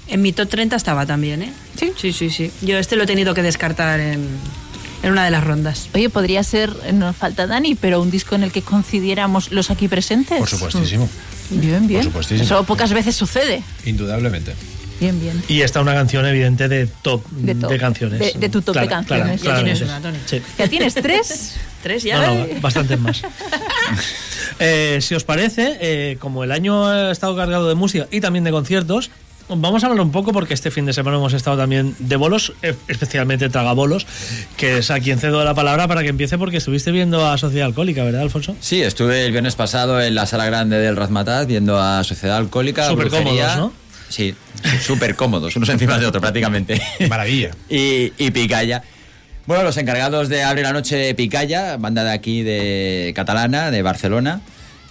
En 0.09 0.23
mi 0.23 0.33
top 0.33 0.49
30 0.49 0.77
estaba 0.77 1.07
también, 1.07 1.43
¿eh? 1.43 1.53
Sí. 1.79 1.93
Sí, 1.97 2.13
sí, 2.13 2.31
sí. 2.31 2.51
Yo 2.63 2.79
este 2.79 2.97
lo 2.97 3.05
he 3.05 3.07
tenido 3.07 3.35
que 3.35 3.43
descartar 3.43 4.01
en, 4.01 4.29
en 5.03 5.11
una 5.11 5.25
de 5.25 5.31
las 5.31 5.45
rondas. 5.45 5.89
Oye, 5.95 6.09
podría 6.11 6.43
ser, 6.45 6.73
no 6.95 7.13
falta 7.13 7.47
Dani, 7.47 7.75
pero 7.75 8.01
un 8.01 8.11
disco 8.11 8.35
en 8.35 8.43
el 8.43 8.53
que 8.53 8.63
coincidiéramos 8.63 9.51
los 9.51 9.71
aquí 9.71 9.89
presentes. 9.89 10.39
Por 10.39 10.49
supuestísimo. 10.49 11.09
Mm. 11.51 11.61
Bien, 11.61 11.87
bien. 11.87 12.11
Por 12.11 12.25
Eso 12.31 12.65
pocas 12.65 12.93
veces 12.93 13.15
sucede. 13.15 13.63
Indudablemente. 13.85 14.55
Bien, 15.01 15.21
bien. 15.21 15.43
Y 15.49 15.61
está 15.61 15.81
una 15.81 15.93
canción 15.93 16.25
evidente 16.25 16.69
de 16.69 16.87
top 16.87 17.23
de, 17.31 17.79
canciones. 17.79 18.41
De, 18.41 18.49
tu 18.49 18.63
top 18.63 18.77
de 18.77 18.89
canciones. 18.89 19.43
ya 19.43 19.57
tienes 19.57 19.83
una, 19.83 20.01
Tony. 20.01 20.19
¿Ya 20.59 20.69
tienes 20.69 20.95
tres? 20.95 21.57
¿Tres 21.83 22.03
ya? 22.03 22.27
No, 22.27 22.47
bastantes 22.61 22.99
más. 22.99 23.23
Eh, 24.59 25.01
si 25.03 25.15
os 25.15 25.23
parece, 25.23 25.77
eh, 25.81 26.17
como 26.19 26.43
el 26.43 26.51
año 26.51 26.87
ha 26.87 27.11
estado 27.11 27.37
cargado 27.37 27.69
de 27.69 27.75
música 27.75 28.07
y 28.11 28.23
también 28.23 28.43
de 28.43 28.51
conciertos, 28.51 29.11
Vamos 29.49 29.85
a 29.85 29.87
hablar 29.87 30.05
un 30.05 30.11
poco 30.11 30.33
porque 30.33 30.55
este 30.55 30.71
fin 30.71 30.87
de 30.87 30.93
semana 30.93 31.19
hemos 31.19 31.33
estado 31.33 31.57
también 31.57 31.95
de 31.99 32.17
bolos, 32.17 32.53
e, 32.63 32.75
especialmente 32.89 33.49
tragabolos, 33.49 34.07
que 34.57 34.79
es 34.79 34.91
a 34.91 34.99
quien 34.99 35.21
cedo 35.21 35.45
la 35.45 35.55
palabra 35.55 35.87
para 35.87 36.03
que 36.03 36.09
empiece 36.09 36.37
porque 36.37 36.57
estuviste 36.57 36.91
viendo 36.91 37.27
a 37.27 37.39
Sociedad 37.39 37.67
Alcohólica, 37.67 38.03
¿verdad, 38.03 38.23
Alfonso? 38.23 38.57
Sí, 38.61 38.83
estuve 38.83 39.25
el 39.25 39.33
viernes 39.33 39.55
pasado 39.55 40.01
en 40.01 40.15
la 40.17 40.27
sala 40.27 40.47
grande 40.47 40.79
del 40.79 40.97
Razmataz 40.97 41.47
viendo 41.47 41.81
a 41.81 42.03
Sociedad 42.03 42.39
Alcohólica. 42.39 42.89
Súper 42.89 43.09
cómodos, 43.09 43.57
¿no? 43.57 43.73
Sí, 44.09 44.35
súper 44.83 45.15
cómodos, 45.15 45.55
unos 45.57 45.69
encima 45.69 45.99
de 45.99 46.07
otro 46.07 46.21
prácticamente. 46.21 46.81
Maravilla. 47.09 47.51
y, 47.69 48.13
y 48.19 48.31
Picaya. 48.33 48.83
Bueno, 49.47 49.63
los 49.63 49.77
encargados 49.77 50.29
de 50.29 50.43
abrir 50.43 50.65
la 50.65 50.73
noche 50.73 51.15
Picaya, 51.15 51.77
banda 51.77 52.03
de 52.03 52.11
aquí 52.11 52.43
de 52.43 53.13
catalana, 53.15 53.71
de 53.71 53.83
Barcelona. 53.83 54.41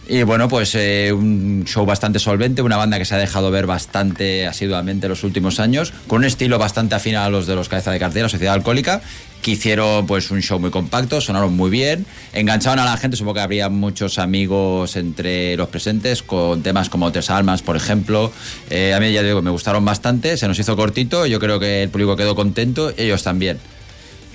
Y 0.08 0.22
bueno, 0.22 0.48
pues 0.48 0.76
eh, 0.76 1.12
un 1.12 1.64
show 1.66 1.84
bastante 1.84 2.20
solvente, 2.20 2.62
una 2.62 2.78
banda 2.78 3.00
que 3.00 3.06
se 3.06 3.16
ha 3.16 3.18
dejado 3.18 3.50
ver 3.50 3.66
bastante 3.66 4.46
asiduamente 4.46 5.08
en 5.08 5.10
los 5.10 5.24
últimos 5.24 5.60
años, 5.60 5.94
con 6.06 6.20
un 6.20 6.26
estilo 6.26 6.60
bastante 6.60 6.94
afín 6.94 7.16
a 7.16 7.28
los 7.30 7.48
de 7.48 7.56
los 7.56 7.70
cabeza 7.70 7.92
de 7.92 7.98
cartera, 7.98 8.30
Sociedad 8.30 8.54
Alcohólica, 8.54 9.02
que 9.42 9.52
hicieron 9.52 10.06
pues 10.06 10.30
un 10.30 10.44
show 10.44 10.60
muy 10.60 10.70
compacto, 10.70 11.22
sonaron 11.22 11.56
muy 11.56 11.72
bien, 11.72 12.06
enganchaban 12.34 12.78
a 12.78 12.86
la 12.86 12.98
gente, 12.98 13.18
supongo 13.18 13.36
que 13.36 13.42
habría 13.42 13.70
muchos 13.70 14.20
amigos 14.20 14.96
entre 14.96 15.58
los 15.58 15.70
presentes, 15.70 16.22
con 16.22 16.62
temas 16.62 16.90
como 16.90 17.12
Tres 17.12 17.32
Almas, 17.32 17.64
por 17.64 17.76
ejemplo. 17.76 18.32
Eh, 18.70 18.94
a 18.94 19.00
mí 19.00 19.12
ya 19.12 19.24
digo, 19.24 19.42
me 19.42 19.50
gustaron 19.50 19.86
bastante, 19.86 20.38
se 20.38 20.48
nos 20.48 20.60
hizo 20.60 20.76
cortito, 20.76 21.26
yo 21.26 21.40
creo 21.40 21.60
que 21.60 21.82
el 21.82 21.90
público 21.90 22.16
quedó 22.16 22.36
contento, 22.36 22.94
ellos 22.96 23.24
también. 23.24 23.58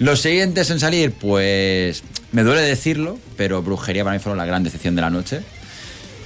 Los 0.01 0.20
siguientes 0.20 0.68
en 0.70 0.80
salir, 0.80 1.12
pues 1.12 2.02
me 2.32 2.42
duele 2.42 2.62
decirlo, 2.62 3.18
pero 3.36 3.62
Brujería 3.62 4.02
para 4.02 4.16
mí 4.16 4.20
fueron 4.20 4.38
la 4.38 4.47
gran 4.47 4.64
decepción 4.64 4.97
de 4.97 5.02
la 5.02 5.10
noche. 5.10 5.42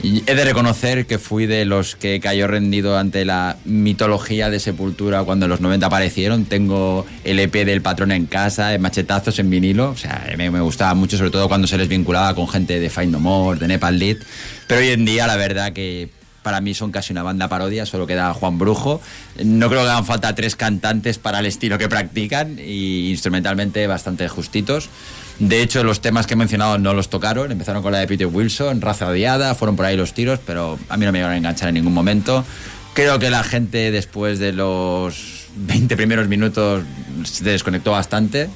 He 0.05 0.35
de 0.35 0.45
reconocer 0.45 1.07
que 1.07 1.19
fui 1.19 1.47
de 1.47 1.65
los 1.65 1.97
que 1.97 2.21
cayó 2.21 2.47
rendido 2.47 2.99
ante 2.99 3.25
la 3.25 3.57
mitología 3.65 4.51
de 4.51 4.61
Sepultura 4.61 5.25
cuando 5.25 5.47
en 5.47 5.51
los 5.51 5.63
90 5.63 5.87
aparecieron. 5.87 6.45
Tengo 6.45 7.07
el 7.25 7.41
EP 7.41 7.65
del 7.65 7.81
patrón 7.81 8.13
en 8.13 8.27
casa, 8.27 8.77
machetazos 8.79 9.39
en 9.39 9.49
vinilo. 9.49 9.91
O 9.91 9.97
sea, 9.97 10.31
me, 10.37 10.51
gustaba 10.61 10.93
mucho, 10.93 11.17
sobre 11.17 11.31
todo 11.31 11.49
cuando 11.49 11.67
se 11.67 11.79
les 11.79 11.89
vinculaba 11.89 12.35
con 12.35 12.47
gente 12.49 12.81
de 12.81 12.91
Find 12.91 13.17
More, 13.17 13.59
de 13.59 13.67
Nepal 13.67 13.99
Lead. 13.99 14.19
Pero 14.67 14.83
hoy 14.83 14.89
en 14.89 15.07
día, 15.07 15.27
la 15.27 15.37
verdad 15.37 15.73
que 15.73 16.11
para 16.45 16.61
mí 16.61 16.75
son 16.75 16.93
casi 16.93 17.13
una 17.13 17.23
banda 17.23 17.49
parodia, 17.49 17.87
solo 17.87 18.07
queda 18.07 18.33
Juan 18.35 18.59
Brujo. 18.59 19.01
No 19.43 19.69
creo 19.71 19.83
que 19.83 19.89
hagan 19.89 20.05
falta 20.05 20.35
tres 20.35 20.55
cantantes 20.55 21.19
para 21.19 21.41
el 21.41 21.47
estilo 21.47 21.79
que 21.79 21.89
practican 21.89 22.59
y 22.59 23.11
instrumentalmente 23.11 23.87
bastante 23.87 24.29
justitos. 24.29 24.91
De 25.39 25.63
hecho, 25.63 25.83
los 25.83 26.01
temas 26.03 26.27
que 26.27 26.35
he 26.35 26.37
mencionado 26.37 26.79
no 26.79 26.93
los 26.93 27.09
tocaron. 27.09 27.51
Empezaron 27.51 27.83
con 27.83 27.93
la 27.93 27.99
de 27.99 28.07
Peter 28.07 28.27
Wilson, 28.27 28.83
Raza 28.83 29.09
Odiada, 29.09 29.55
fueron 29.55 29.75
por 29.75 29.87
ahí 29.87 29.97
los 29.97 30.13
tiros, 30.13 30.39
pero 30.47 30.79
a 30.91 30.97
mí 30.99 31.07
no 31.07 31.13
me 31.13 31.19
llegaron 31.19 31.35
a 31.35 31.39
enganchar 31.39 31.71
en 31.71 31.77
ningún 31.77 31.95
momento. 31.95 32.45
Creo 32.93 33.19
que 33.19 33.31
la 33.31 33.43
gente 33.43 33.91
después 33.91 34.39
de 34.39 34.53
los 34.53 35.47
20 35.57 35.97
primeros 35.97 36.29
minutos 36.29 36.85
se 37.25 37.43
desconectó 37.43 37.93
bastante. 37.93 38.51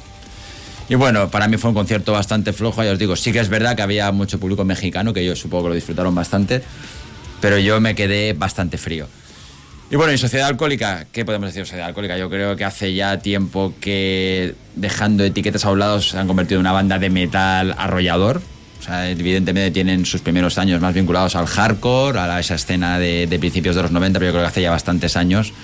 Y 0.91 0.95
bueno, 0.95 1.31
para 1.31 1.49
mí 1.49 1.57
fue 1.59 1.71
un 1.71 1.75
concierto 1.75 2.13
bastante 2.13 2.53
flojo, 2.53 2.83
ya 2.83 2.93
os 2.93 2.99
digo, 2.99 3.15
sí 3.15 3.31
que 3.31 3.41
es 3.41 3.51
verdad 3.51 3.77
que 3.77 3.83
había 3.83 4.11
mucho 4.11 4.41
público 4.41 4.65
mexicano, 4.65 5.13
que 5.13 5.25
yo 5.25 5.37
supongo 5.37 5.65
que 5.65 5.69
lo 5.71 5.75
disfrutaron 5.75 6.15
bastante, 6.15 6.63
pero 7.41 7.59
yo 7.59 7.81
me 7.81 7.95
quedé 7.95 8.33
bastante 8.33 8.79
frío. 8.79 9.07
Y 9.91 9.97
bueno, 9.97 10.13
y 10.13 10.19
Sociedad 10.19 10.49
Alcohólica, 10.49 11.07
¿qué 11.13 11.25
podemos 11.25 11.49
decir 11.49 11.63
de 11.63 11.67
Sociedad 11.67 11.87
Alcohólica? 11.87 12.19
Yo 12.19 12.29
creo 12.29 12.57
que 12.57 12.65
hace 12.67 12.93
ya 12.93 13.21
tiempo 13.21 13.73
que, 13.81 14.55
dejando 14.75 15.25
etiquetas 15.25 15.65
a 15.65 15.71
un 15.71 15.79
lado, 15.79 16.03
se 16.03 16.19
han 16.19 16.27
convertido 16.27 16.57
en 16.57 16.61
una 16.61 16.73
banda 16.73 16.99
de 16.99 17.09
metal 17.09 17.75
arrollador. 17.79 18.43
O 18.81 18.83
sea, 18.83 19.09
evidentemente 19.09 19.71
tienen 19.71 20.05
sus 20.05 20.21
primeros 20.21 20.59
años 20.59 20.83
más 20.83 20.93
vinculados 20.93 21.37
al 21.37 21.47
hardcore, 21.47 22.19
a 22.19 22.39
esa 22.39 22.57
escena 22.57 22.99
de, 22.99 23.35
principios 23.41 23.77
de 23.77 23.83
los 23.83 23.91
90, 23.91 24.19
pero 24.19 24.29
yo 24.29 24.33
creo 24.35 24.45
que 24.45 24.49
hace 24.49 24.63
ya 24.63 24.71
bastantes 24.71 25.17
años 25.17 25.55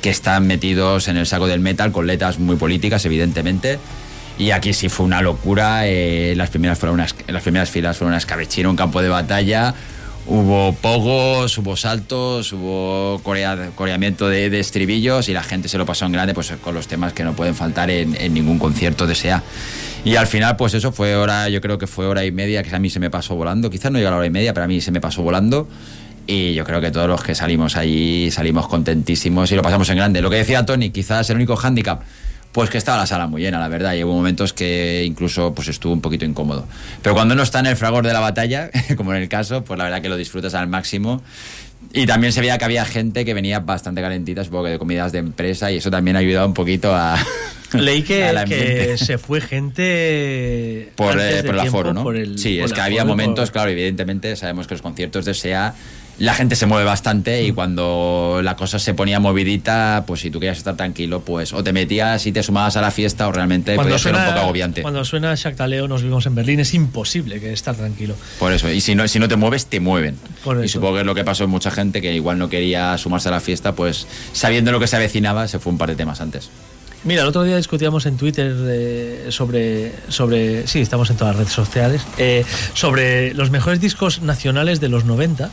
que 0.00 0.08
están 0.08 0.46
metidos 0.46 1.08
en 1.08 1.18
el 1.18 1.26
saco 1.26 1.46
del 1.46 1.60
metal 1.60 1.92
con 1.92 2.06
letras 2.06 2.38
muy 2.38 2.56
políticas, 2.56 3.04
evidentemente. 3.04 3.78
Y 4.38 4.52
aquí 4.52 4.72
sí 4.72 4.88
fue 4.88 5.04
una 5.04 5.20
locura. 5.20 5.86
Eh, 5.86 6.32
las, 6.34 6.48
primeras 6.48 6.78
fueron 6.78 6.94
unas, 6.94 7.14
las 7.26 7.42
primeras 7.42 7.70
filas 7.70 7.98
fueron 7.98 8.12
una 8.12 8.18
escabechina, 8.18 8.70
un 8.70 8.76
campo 8.76 9.02
de 9.02 9.10
batalla 9.10 9.74
Hubo 10.28 10.72
pogos, 10.72 11.56
hubo 11.58 11.76
saltos, 11.76 12.52
hubo 12.52 13.20
coreamiento 13.22 14.28
de, 14.28 14.58
estribillos 14.58 15.28
y 15.28 15.32
la 15.32 15.44
gente 15.44 15.68
se 15.68 15.78
lo 15.78 15.86
pasó 15.86 16.04
en 16.04 16.12
grande 16.12 16.34
pues 16.34 16.52
con 16.60 16.74
los 16.74 16.88
temas 16.88 17.12
que 17.12 17.22
no 17.22 17.34
pueden 17.34 17.54
faltar 17.54 17.90
en, 17.90 18.34
ningún 18.34 18.58
concierto 18.58 19.06
de 19.06 19.14
SEA. 19.14 19.42
Y 20.04 20.16
al 20.16 20.26
final, 20.26 20.56
pues 20.56 20.74
eso 20.74 20.90
fue 20.90 21.14
hora, 21.14 21.48
yo 21.48 21.60
creo 21.60 21.78
que 21.78 21.86
fue 21.86 22.06
hora 22.06 22.24
y 22.24 22.32
media 22.32 22.64
que 22.64 22.74
a 22.74 22.78
mí 22.80 22.90
se 22.90 22.98
me 22.98 23.08
pasó 23.08 23.36
volando. 23.36 23.70
Quizás 23.70 23.92
no 23.92 23.98
llegó 23.98 24.08
a 24.08 24.10
la 24.12 24.16
hora 24.18 24.26
y 24.26 24.30
media, 24.30 24.52
pero 24.52 24.64
a 24.64 24.68
mí 24.68 24.80
se 24.80 24.90
me 24.90 25.00
pasó 25.00 25.22
volando. 25.22 25.68
Y 26.26 26.54
yo 26.54 26.64
creo 26.64 26.80
que 26.80 26.90
todos 26.90 27.08
los 27.08 27.22
que 27.22 27.36
salimos 27.36 27.76
allí 27.76 28.30
salimos 28.32 28.66
contentísimos 28.66 29.50
y 29.52 29.54
lo 29.54 29.62
pasamos 29.62 29.88
en 29.90 29.96
grande. 29.96 30.22
Lo 30.22 30.30
que 30.30 30.36
decía 30.36 30.66
Tony, 30.66 30.90
quizás 30.90 31.30
el 31.30 31.36
único 31.36 31.54
hándicap 31.54 32.02
pues 32.56 32.70
que 32.70 32.78
estaba 32.78 32.96
la 32.96 33.06
sala 33.06 33.26
muy 33.26 33.42
llena, 33.42 33.60
la 33.60 33.68
verdad, 33.68 33.92
y 33.92 34.02
hubo 34.02 34.14
momentos 34.14 34.54
que 34.54 35.04
incluso 35.04 35.54
pues 35.54 35.68
estuvo 35.68 35.92
un 35.92 36.00
poquito 36.00 36.24
incómodo. 36.24 36.66
Pero 37.02 37.14
cuando 37.14 37.34
no 37.34 37.42
está 37.42 37.60
en 37.60 37.66
el 37.66 37.76
fragor 37.76 38.06
de 38.06 38.14
la 38.14 38.20
batalla, 38.20 38.70
como 38.96 39.12
en 39.12 39.20
el 39.20 39.28
caso, 39.28 39.62
pues 39.62 39.76
la 39.76 39.84
verdad 39.84 40.00
que 40.00 40.08
lo 40.08 40.16
disfrutas 40.16 40.54
al 40.54 40.66
máximo. 40.66 41.22
Y 41.92 42.06
también 42.06 42.32
se 42.32 42.40
veía 42.40 42.56
que 42.56 42.64
había 42.64 42.86
gente 42.86 43.26
que 43.26 43.34
venía 43.34 43.60
bastante 43.60 44.00
calentita, 44.00 44.42
supongo 44.42 44.64
que 44.64 44.70
de 44.70 44.78
comidas 44.78 45.12
de 45.12 45.18
empresa, 45.18 45.70
y 45.70 45.76
eso 45.76 45.90
también 45.90 46.16
ha 46.16 46.20
ayudado 46.20 46.46
un 46.46 46.54
poquito 46.54 46.96
a... 46.96 47.18
Leí 47.74 48.02
que, 48.02 48.94
se 48.96 49.18
fue 49.18 49.42
gente 49.42 50.92
por, 50.96 51.20
eh, 51.20 51.40
el 51.40 51.60
aforo, 51.60 51.92
¿no? 51.92 52.06
sí, 52.38 52.58
es 52.58 52.72
que 52.72 52.80
había 52.80 53.04
momentos, 53.04 53.50
claro, 53.50 53.68
evidentemente 53.68 54.34
sabemos 54.34 54.66
que 54.66 54.72
los 54.72 54.82
conciertos 54.82 55.26
de 55.26 55.34
SEA 55.34 55.74
la 56.18 56.34
gente 56.34 56.56
se 56.56 56.66
mueve 56.66 56.84
bastante 56.84 57.44
y 57.44 57.52
cuando 57.52 58.40
la 58.42 58.56
cosa 58.56 58.78
se 58.78 58.94
ponía 58.94 59.20
movidita, 59.20 60.04
pues 60.06 60.20
si 60.20 60.30
tú 60.30 60.40
querías 60.40 60.56
estar 60.56 60.76
tranquilo, 60.76 61.20
pues 61.20 61.52
o 61.52 61.62
te 61.62 61.72
metías 61.72 62.26
y 62.26 62.32
te 62.32 62.42
sumabas 62.42 62.76
a 62.76 62.80
la 62.80 62.90
fiesta 62.90 63.28
o 63.28 63.32
realmente 63.32 63.74
cuando 63.74 63.94
podía 63.94 63.98
ser 63.98 64.14
un 64.14 64.24
poco 64.24 64.38
agobiante. 64.40 64.82
Cuando 64.82 65.04
suena 65.04 65.34
Shaktaleo, 65.34 65.88
nos 65.88 66.02
vimos 66.02 66.24
en 66.26 66.34
Berlín, 66.34 66.60
es 66.60 66.72
imposible 66.74 67.40
que 67.40 67.52
estar 67.52 67.74
tranquilo. 67.76 68.14
Por 68.38 68.52
eso, 68.52 68.70
y 68.70 68.80
si 68.80 68.94
no, 68.94 69.06
si 69.08 69.18
no 69.18 69.28
te 69.28 69.36
mueves, 69.36 69.66
te 69.66 69.80
mueven. 69.80 70.16
Y 70.64 70.68
supongo 70.68 70.94
que 70.94 71.00
es 71.00 71.06
lo 71.06 71.14
que 71.14 71.24
pasó 71.24 71.44
en 71.44 71.50
mucha 71.50 71.70
gente 71.70 72.00
que 72.00 72.14
igual 72.14 72.38
no 72.38 72.48
quería 72.48 72.96
sumarse 72.96 73.28
a 73.28 73.32
la 73.32 73.40
fiesta, 73.40 73.74
pues 73.74 74.06
sabiendo 74.32 74.72
lo 74.72 74.80
que 74.80 74.86
se 74.86 74.96
avecinaba, 74.96 75.48
se 75.48 75.58
fue 75.58 75.72
un 75.72 75.78
par 75.78 75.90
de 75.90 75.96
temas 75.96 76.20
antes. 76.20 76.50
Mira, 77.04 77.22
el 77.22 77.28
otro 77.28 77.44
día 77.44 77.56
discutíamos 77.56 78.04
en 78.06 78.16
Twitter 78.16 78.52
eh, 78.66 79.26
sobre, 79.28 79.92
sobre. 80.08 80.66
Sí, 80.66 80.80
estamos 80.80 81.08
en 81.10 81.16
todas 81.16 81.36
las 81.36 81.44
redes 81.44 81.54
sociales. 81.54 82.02
Eh, 82.18 82.44
sobre 82.74 83.32
los 83.34 83.50
mejores 83.50 83.80
discos 83.80 84.22
nacionales 84.22 84.80
de 84.80 84.88
los 84.88 85.04
90 85.04 85.50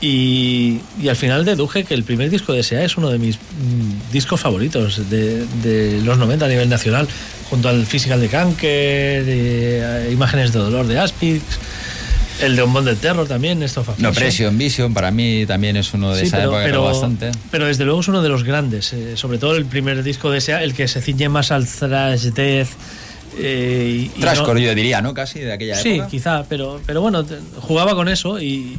y, 0.00 0.80
al 1.08 1.16
final 1.16 1.44
deduje 1.44 1.84
que 1.84 1.94
el 1.94 2.04
primer 2.04 2.30
disco 2.30 2.52
de 2.52 2.62
SEA 2.62 2.84
es 2.84 2.96
uno 2.96 3.10
de 3.10 3.18
mis 3.18 3.36
mm, 3.36 4.12
discos 4.12 4.40
favoritos 4.40 5.10
de, 5.10 6.00
los 6.04 6.16
90 6.16 6.44
a 6.44 6.48
nivel 6.48 6.68
nacional, 6.68 7.06
junto 7.50 7.68
al 7.68 7.84
Physical 7.84 8.20
de 8.20 8.28
Canker, 8.28 9.24
eh, 9.26 10.10
Imágenes 10.12 10.52
de 10.52 10.58
Dolor 10.58 10.86
de 10.86 10.98
Aspix. 10.98 11.42
El 12.40 12.56
de 12.56 12.62
Un 12.62 12.84
de 12.86 12.96
Terror 12.96 13.28
también, 13.28 13.62
esto 13.62 13.84
No, 13.98 14.12
Pression 14.12 14.56
Vision, 14.56 14.94
para 14.94 15.10
mí 15.10 15.44
también 15.44 15.76
es 15.76 15.92
uno 15.92 16.14
de 16.14 16.22
esa 16.22 16.38
pero, 16.38 16.48
época 16.48 16.64
pero, 16.64 16.84
bastante. 16.84 17.30
Pero 17.50 17.66
desde 17.66 17.84
luego 17.84 18.00
es 18.00 18.08
uno 18.08 18.22
de 18.22 18.30
los 18.30 18.44
grandes, 18.44 18.94
eh, 18.94 19.18
sobre 19.18 19.36
todo 19.36 19.56
el 19.56 19.66
primer 19.66 20.02
disco 20.02 20.30
de 20.30 20.40
SEA, 20.40 20.62
el 20.62 20.72
que 20.72 20.88
se 20.88 21.02
ciñe 21.02 21.28
más 21.28 21.50
al 21.50 21.66
thrash 21.66 22.28
death. 22.28 22.68
Eh, 23.38 24.10
yo 24.18 24.74
diría, 24.74 25.02
¿no? 25.02 25.12
Casi 25.12 25.40
de 25.40 25.52
aquella 25.52 25.78
época. 25.78 25.82
Sí, 25.82 26.00
quizá, 26.10 26.44
pero, 26.48 26.80
pero 26.86 27.02
bueno, 27.02 27.24
jugaba 27.60 27.94
con 27.94 28.08
eso 28.08 28.40
y, 28.40 28.78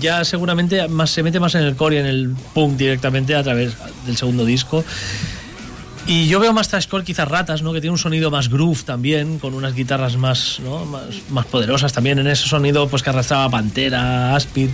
ya 0.00 0.24
seguramente 0.24 0.86
más 0.88 1.10
se 1.10 1.22
mete 1.22 1.40
más 1.40 1.54
en 1.54 1.62
el 1.62 1.76
core 1.76 1.96
y 1.96 1.98
en 1.98 2.06
el 2.06 2.34
punk 2.54 2.76
directamente 2.76 3.34
a 3.34 3.42
través 3.42 3.74
del 4.06 4.16
segundo 4.16 4.44
disco. 4.44 4.84
Y 6.06 6.26
yo 6.26 6.40
veo 6.40 6.54
más 6.54 6.68
trashcore 6.68 7.04
quizás 7.04 7.28
Ratas, 7.28 7.60
¿no? 7.60 7.74
Que 7.74 7.82
tiene 7.82 7.92
un 7.92 7.98
sonido 7.98 8.30
más 8.30 8.48
groove 8.48 8.82
también, 8.82 9.38
con 9.38 9.52
unas 9.52 9.74
guitarras 9.74 10.16
más, 10.16 10.58
más, 10.90 11.02
más 11.28 11.44
poderosas 11.44 11.92
también. 11.92 12.18
En 12.18 12.26
ese 12.26 12.48
sonido 12.48 12.88
pues 12.88 13.02
que 13.02 13.10
arrastraba 13.10 13.50
Pantera, 13.50 14.34
Aspid, 14.34 14.70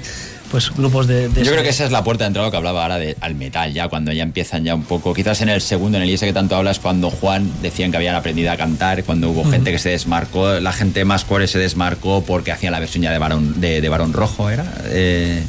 pues 0.54 0.72
grupos 0.72 1.08
de... 1.08 1.28
Yo 1.34 1.50
creo 1.50 1.64
que 1.64 1.70
esa 1.70 1.84
es 1.84 1.90
la 1.90 2.04
puerta 2.04 2.22
de 2.22 2.28
entrada 2.28 2.48
que 2.48 2.56
hablaba 2.56 2.82
ahora 2.82 2.96
de, 2.96 3.16
al 3.20 3.34
metal, 3.34 3.72
ya 3.72 3.88
cuando 3.88 4.12
ya 4.12 4.22
empiezan 4.22 4.62
ya 4.62 4.76
un 4.76 4.84
poco, 4.84 5.12
quizás 5.12 5.40
en 5.40 5.48
el 5.48 5.60
segundo, 5.60 5.98
en 5.98 6.04
el 6.04 6.10
IS 6.10 6.20
que 6.20 6.32
tanto 6.32 6.54
hablas, 6.54 6.78
cuando 6.78 7.10
Juan 7.10 7.50
decían 7.60 7.90
que 7.90 7.96
habían 7.96 8.14
aprendido 8.14 8.52
a 8.52 8.56
cantar, 8.56 9.02
cuando 9.02 9.30
hubo 9.30 9.42
gente 9.50 9.72
que 9.72 9.80
se 9.80 9.88
desmarcó, 9.88 10.60
la 10.60 10.72
gente 10.72 11.04
más 11.04 11.24
core 11.24 11.48
se 11.48 11.58
desmarcó 11.58 12.22
porque 12.24 12.52
hacían 12.52 12.70
la 12.70 12.78
versión 12.78 13.02
ya 13.02 13.10
de 13.10 13.18
Barón, 13.18 13.60
de, 13.60 13.80
de 13.80 13.88
Rojo, 13.88 14.48
¿era? 14.48 14.64
Eh, 14.84 15.42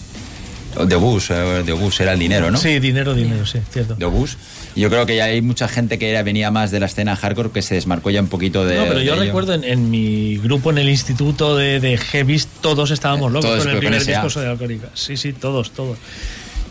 de 0.87 0.95
Obús, 0.95 1.29
eh, 1.29 1.61
de 1.63 1.71
Obús 1.71 1.99
era 1.99 2.13
el 2.13 2.19
dinero, 2.19 2.49
¿no? 2.49 2.57
Sí, 2.57 2.79
dinero, 2.79 3.13
dinero, 3.13 3.45
sí, 3.45 3.59
cierto. 3.71 3.93
De 3.93 4.05
Obús. 4.05 4.39
Yo 4.75 4.89
creo 4.89 5.05
que 5.05 5.15
ya 5.15 5.25
hay 5.25 5.41
mucha 5.41 5.67
gente 5.67 5.97
que 5.97 6.21
venía 6.23 6.51
más 6.51 6.69
de 6.71 6.79
la 6.79 6.87
escena 6.87 7.15
hardcore 7.15 7.51
que 7.51 7.61
se 7.61 7.75
desmarcó 7.75 8.09
ya 8.09 8.21
un 8.21 8.27
poquito 8.27 8.65
de. 8.65 8.75
No, 8.75 8.83
pero 8.85 9.01
yo 9.01 9.15
recuerdo 9.15 9.53
en, 9.53 9.89
mi 9.89 10.37
grupo 10.37 10.69
en 10.69 10.77
el 10.77 10.89
instituto 10.89 11.55
de, 11.55 11.79
de 11.79 11.97
Heavis, 11.97 12.47
todos 12.61 12.91
estábamos 12.91 13.31
locos 13.31 13.63
con 13.63 13.69
el 13.69 13.77
primer 13.77 14.03
disco 14.05 14.39
de 14.39 14.47
Alcohólica. 14.47 14.89
Sí, 14.93 15.15
sí, 15.15 15.33
todos, 15.33 15.71
todos 15.71 15.97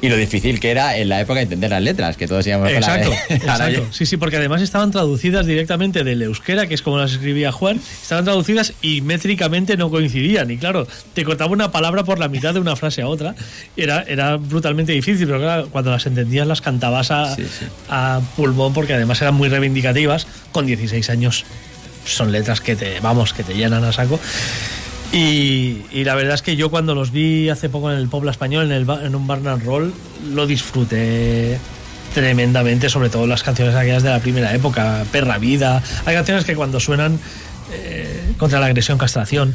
y 0.04 0.10
lo 0.10 0.18
difícil 0.18 0.60
que 0.60 0.70
era 0.70 0.98
en 0.98 1.08
la 1.08 1.18
época 1.22 1.40
entender 1.40 1.70
las 1.70 1.80
letras, 1.80 2.18
que 2.18 2.28
todos 2.28 2.46
íbamos 2.46 2.70
exacto, 2.70 3.10
Exacto, 3.30 3.86
sí, 3.90 4.04
sí, 4.04 4.18
porque 4.18 4.36
además 4.36 4.60
estaban 4.60 4.90
traducidas 4.90 5.46
directamente 5.46 6.04
del 6.04 6.20
euskera, 6.20 6.66
que 6.66 6.74
es 6.74 6.82
como 6.82 6.98
las 6.98 7.12
escribía 7.12 7.52
Juan, 7.52 7.80
estaban 8.02 8.24
traducidas 8.24 8.74
y 8.82 9.00
métricamente 9.00 9.78
no 9.78 9.88
coincidían. 9.88 10.50
Y 10.50 10.58
claro, 10.58 10.86
te 11.14 11.24
cortaba 11.24 11.50
una 11.52 11.72
palabra 11.72 12.04
por 12.04 12.18
la 12.18 12.28
mitad 12.28 12.52
de 12.52 12.60
una 12.60 12.76
frase 12.76 13.00
a 13.00 13.08
otra. 13.08 13.34
Era, 13.78 14.02
era 14.02 14.36
brutalmente 14.36 14.92
difícil, 14.92 15.26
pero 15.26 15.40
claro, 15.40 15.68
cuando 15.70 15.90
las 15.90 16.04
entendías 16.04 16.46
las 16.46 16.60
cantabas 16.60 17.10
a, 17.10 17.34
a 17.88 18.20
pulmón, 18.36 18.74
porque 18.74 18.92
además 18.92 19.22
eran 19.22 19.34
muy 19.34 19.48
reivindicativas, 19.48 20.26
con 20.52 20.66
16 20.66 21.08
años. 21.08 21.46
Son 22.04 22.30
letras 22.30 22.60
que 22.60 22.76
te, 22.76 23.00
vamos, 23.00 23.32
que 23.32 23.42
te 23.42 23.54
llenan 23.54 23.82
a 23.84 23.92
saco. 23.92 24.20
Y, 25.14 26.02
la 26.02 26.16
verdad 26.16 26.34
es 26.34 26.42
que 26.42 26.56
yo 26.56 26.70
cuando 26.70 26.94
los 26.94 27.12
vi 27.12 27.48
hace 27.48 27.68
poco 27.68 27.90
en 27.92 27.98
el 27.98 28.08
Pueblo 28.08 28.32
Español, 28.32 28.66
en, 28.66 28.72
el, 28.72 28.90
en 28.90 29.14
un 29.14 29.26
Barnard 29.28 29.64
Roll, 29.64 29.94
lo 30.32 30.46
disfruté 30.46 31.58
tremendamente, 32.14 32.88
sobre 32.88 33.10
todo 33.10 33.26
las 33.26 33.44
canciones 33.44 33.76
aquellas 33.76 34.02
de 34.02 34.10
la 34.10 34.18
primera 34.18 34.52
época, 34.52 35.04
Perra 35.12 35.38
Vida. 35.38 35.80
Hay 36.04 36.16
canciones 36.16 36.44
que 36.44 36.56
cuando 36.56 36.80
suenan 36.80 37.20
eh, 37.72 38.32
contra 38.38 38.58
la 38.58 38.66
agresión, 38.66 38.98
castración, 38.98 39.54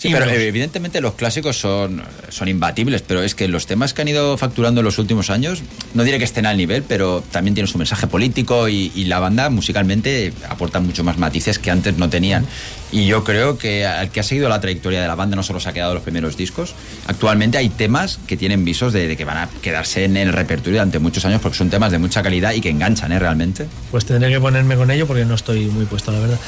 Sí, 0.00 0.08
pero 0.10 0.30
evidentemente 0.30 1.02
los 1.02 1.12
clásicos 1.12 1.58
son, 1.58 2.02
son 2.30 2.48
imbatibles, 2.48 3.02
pero 3.02 3.22
es 3.22 3.34
que 3.34 3.48
los 3.48 3.66
temas 3.66 3.92
que 3.92 4.00
han 4.00 4.08
ido 4.08 4.38
facturando 4.38 4.80
en 4.80 4.86
los 4.86 4.98
últimos 4.98 5.28
años, 5.28 5.62
no 5.92 6.04
diré 6.04 6.16
que 6.16 6.24
estén 6.24 6.46
al 6.46 6.56
nivel, 6.56 6.82
pero 6.82 7.22
también 7.30 7.54
tienen 7.54 7.70
su 7.70 7.76
mensaje 7.76 8.06
político 8.06 8.70
y, 8.70 8.90
y 8.94 9.04
la 9.04 9.18
banda 9.18 9.50
musicalmente 9.50 10.32
aporta 10.48 10.80
mucho 10.80 11.04
más 11.04 11.18
matices 11.18 11.58
que 11.58 11.70
antes 11.70 11.98
no 11.98 12.08
tenían. 12.08 12.46
Y 12.92 13.06
yo 13.06 13.22
creo 13.22 13.56
que 13.56 13.86
al 13.86 14.10
que 14.10 14.20
ha 14.20 14.22
seguido 14.22 14.48
la 14.48 14.60
trayectoria 14.60 15.00
de 15.00 15.06
la 15.06 15.14
banda 15.14 15.36
no 15.36 15.42
solo 15.42 15.60
se 15.60 15.68
ha 15.68 15.72
quedado 15.72 15.94
los 15.94 16.02
primeros 16.02 16.36
discos, 16.36 16.74
actualmente 17.06 17.56
hay 17.58 17.68
temas 17.68 18.18
que 18.26 18.36
tienen 18.36 18.64
visos 18.64 18.92
de, 18.92 19.16
que 19.16 19.24
van 19.24 19.36
a 19.36 19.48
quedarse 19.62 20.04
en 20.04 20.16
el 20.16 20.32
repertorio 20.32 20.78
durante 20.78 20.98
muchos 20.98 21.24
años 21.24 21.40
porque 21.40 21.56
son 21.56 21.70
temas 21.70 21.92
de 21.92 21.98
mucha 21.98 22.22
calidad 22.22 22.52
y 22.52 22.60
que 22.60 22.68
enganchan, 22.68 23.12
¿eh? 23.12 23.18
Realmente. 23.18 23.66
Pues 23.90 24.04
tendré 24.06 24.30
que 24.30 24.40
ponerme 24.40 24.76
con 24.76 24.90
ello 24.90 25.06
porque 25.06 25.24
no 25.24 25.34
estoy 25.34 25.66
muy 25.66 25.84
puesto, 25.84 26.10
la 26.10 26.18
verdad. 26.18 26.38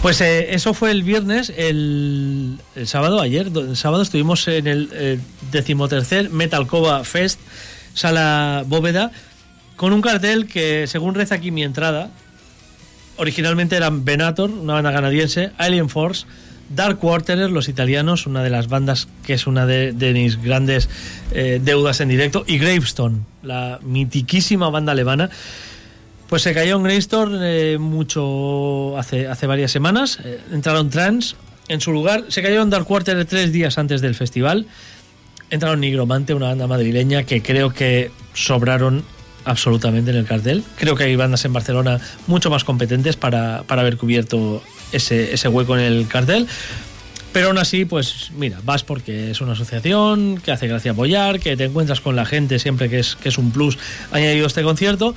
Pues 0.00 0.20
eh, 0.20 0.54
eso 0.54 0.72
fue 0.72 0.92
el 0.92 1.02
viernes, 1.02 1.52
el, 1.56 2.60
sábado, 2.84 3.20
ayer, 3.20 3.48
el 3.54 3.76
sábado 3.76 4.02
estuvimos 4.02 4.46
en 4.46 4.66
el 4.66 4.90
eh, 4.92 5.18
decimotercer 5.50 6.30
Metal 6.30 6.66
Cova 6.66 7.02
Fest, 7.04 7.40
sala 7.94 8.62
bóveda, 8.66 9.10
con 9.76 9.92
un 9.92 10.00
cartel 10.00 10.46
que, 10.46 10.86
según 10.86 11.14
reza 11.14 11.36
aquí 11.36 11.50
mi 11.50 11.62
entrada, 11.62 12.10
originalmente 13.18 13.76
eran 13.76 14.04
Venator, 14.04 14.50
una 14.50 14.74
banda 14.74 14.92
canadiense, 14.92 15.52
Alien 15.58 15.88
Force, 15.88 16.26
Dark 16.68 16.98
Quarterer, 16.98 17.50
los 17.50 17.68
italianos, 17.68 18.26
una 18.26 18.42
de 18.42 18.50
las 18.50 18.68
bandas 18.68 19.08
que 19.24 19.34
es 19.34 19.46
una 19.46 19.66
de, 19.66 19.92
mis 20.12 20.40
grandes 20.42 20.88
eh, 21.32 21.60
deudas 21.62 22.00
en 22.00 22.08
directo, 22.08 22.44
y 22.46 22.58
Gravestone, 22.58 23.20
la 23.42 23.78
mitiquísima 23.82 24.70
banda 24.70 24.92
alemana. 24.92 25.30
Pues 26.28 26.42
se 26.42 26.52
cayó 26.52 26.76
en 26.76 26.82
Gravestone 26.82 27.38
eh, 27.40 27.78
mucho 27.78 28.98
hace, 28.98 29.26
hace 29.26 29.46
varias 29.46 29.72
semanas, 29.72 30.18
eh, 30.24 30.40
entraron 30.52 30.90
trans 30.90 31.36
en 31.68 31.80
su 31.80 31.92
lugar, 31.92 32.24
se 32.28 32.42
cayeron 32.42 32.70
Dark 32.70 32.84
Quarterer 32.84 33.24
tres 33.24 33.52
días 33.52 33.78
antes 33.78 34.00
del 34.02 34.14
festival, 34.14 34.66
entraron 35.50 35.80
Nigromante, 35.80 36.34
una 36.34 36.48
banda 36.48 36.66
madrileña 36.66 37.22
que 37.22 37.42
creo 37.42 37.72
que 37.72 38.10
sobraron 38.34 39.04
absolutamente 39.48 40.10
en 40.10 40.16
el 40.16 40.26
cartel. 40.26 40.62
Creo 40.76 40.94
que 40.94 41.04
hay 41.04 41.16
bandas 41.16 41.44
en 41.44 41.52
Barcelona 41.52 42.00
mucho 42.26 42.50
más 42.50 42.64
competentes 42.64 43.16
para, 43.16 43.64
haber 43.66 43.96
cubierto 43.96 44.62
ese, 44.92 45.32
ese 45.32 45.48
hueco 45.48 45.76
en 45.76 45.84
el 45.84 46.06
cartel. 46.06 46.46
Pero 47.32 47.48
aún 47.48 47.58
así, 47.58 47.84
pues 47.84 48.30
mira, 48.36 48.58
vas 48.64 48.84
porque 48.84 49.30
es 49.30 49.40
una 49.40 49.52
asociación, 49.52 50.38
que 50.38 50.50
hace 50.50 50.66
gracia 50.66 50.92
apoyar, 50.92 51.40
que 51.40 51.56
te 51.56 51.64
encuentras 51.64 52.00
con 52.00 52.16
la 52.16 52.24
gente 52.24 52.58
siempre 52.58 52.88
que 52.88 53.00
es, 53.00 53.16
que 53.16 53.28
es 53.28 53.38
un 53.38 53.50
plus 53.50 53.78
añadido 54.10 54.46
este 54.46 54.62
concierto. 54.62 55.14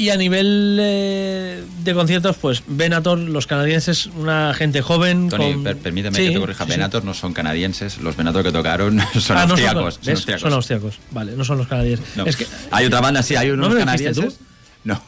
Y 0.00 0.08
a 0.08 0.16
nivel 0.16 0.78
eh, 0.80 1.62
de 1.84 1.92
conciertos, 1.92 2.34
pues 2.38 2.62
Venator, 2.66 3.18
los 3.18 3.46
canadienses, 3.46 4.06
una 4.06 4.54
gente 4.54 4.80
joven. 4.80 5.28
Tony, 5.28 5.62
permíteme 5.74 6.16
que 6.16 6.30
te 6.30 6.40
corrija. 6.40 6.64
Venator 6.64 7.04
no 7.04 7.12
son 7.12 7.34
canadienses, 7.34 7.98
los 7.98 8.16
Venator 8.16 8.42
que 8.42 8.50
tocaron 8.50 8.98
son 9.20 9.36
ah, 9.36 9.42
austriacos. 9.42 10.00
son, 10.38 10.54
austriacos. 10.54 10.98
vale, 11.10 11.32
no 11.32 11.44
son 11.44 11.58
los 11.58 11.68
canadienses. 11.68 12.06
Es 12.24 12.36
que, 12.36 12.46
hay 12.70 12.86
otra 12.86 13.02
banda, 13.02 13.22
sí, 13.22 13.36
hay 13.36 13.50
unos 13.50 13.74
canadienses. 13.74 14.38
No. 14.84 15.02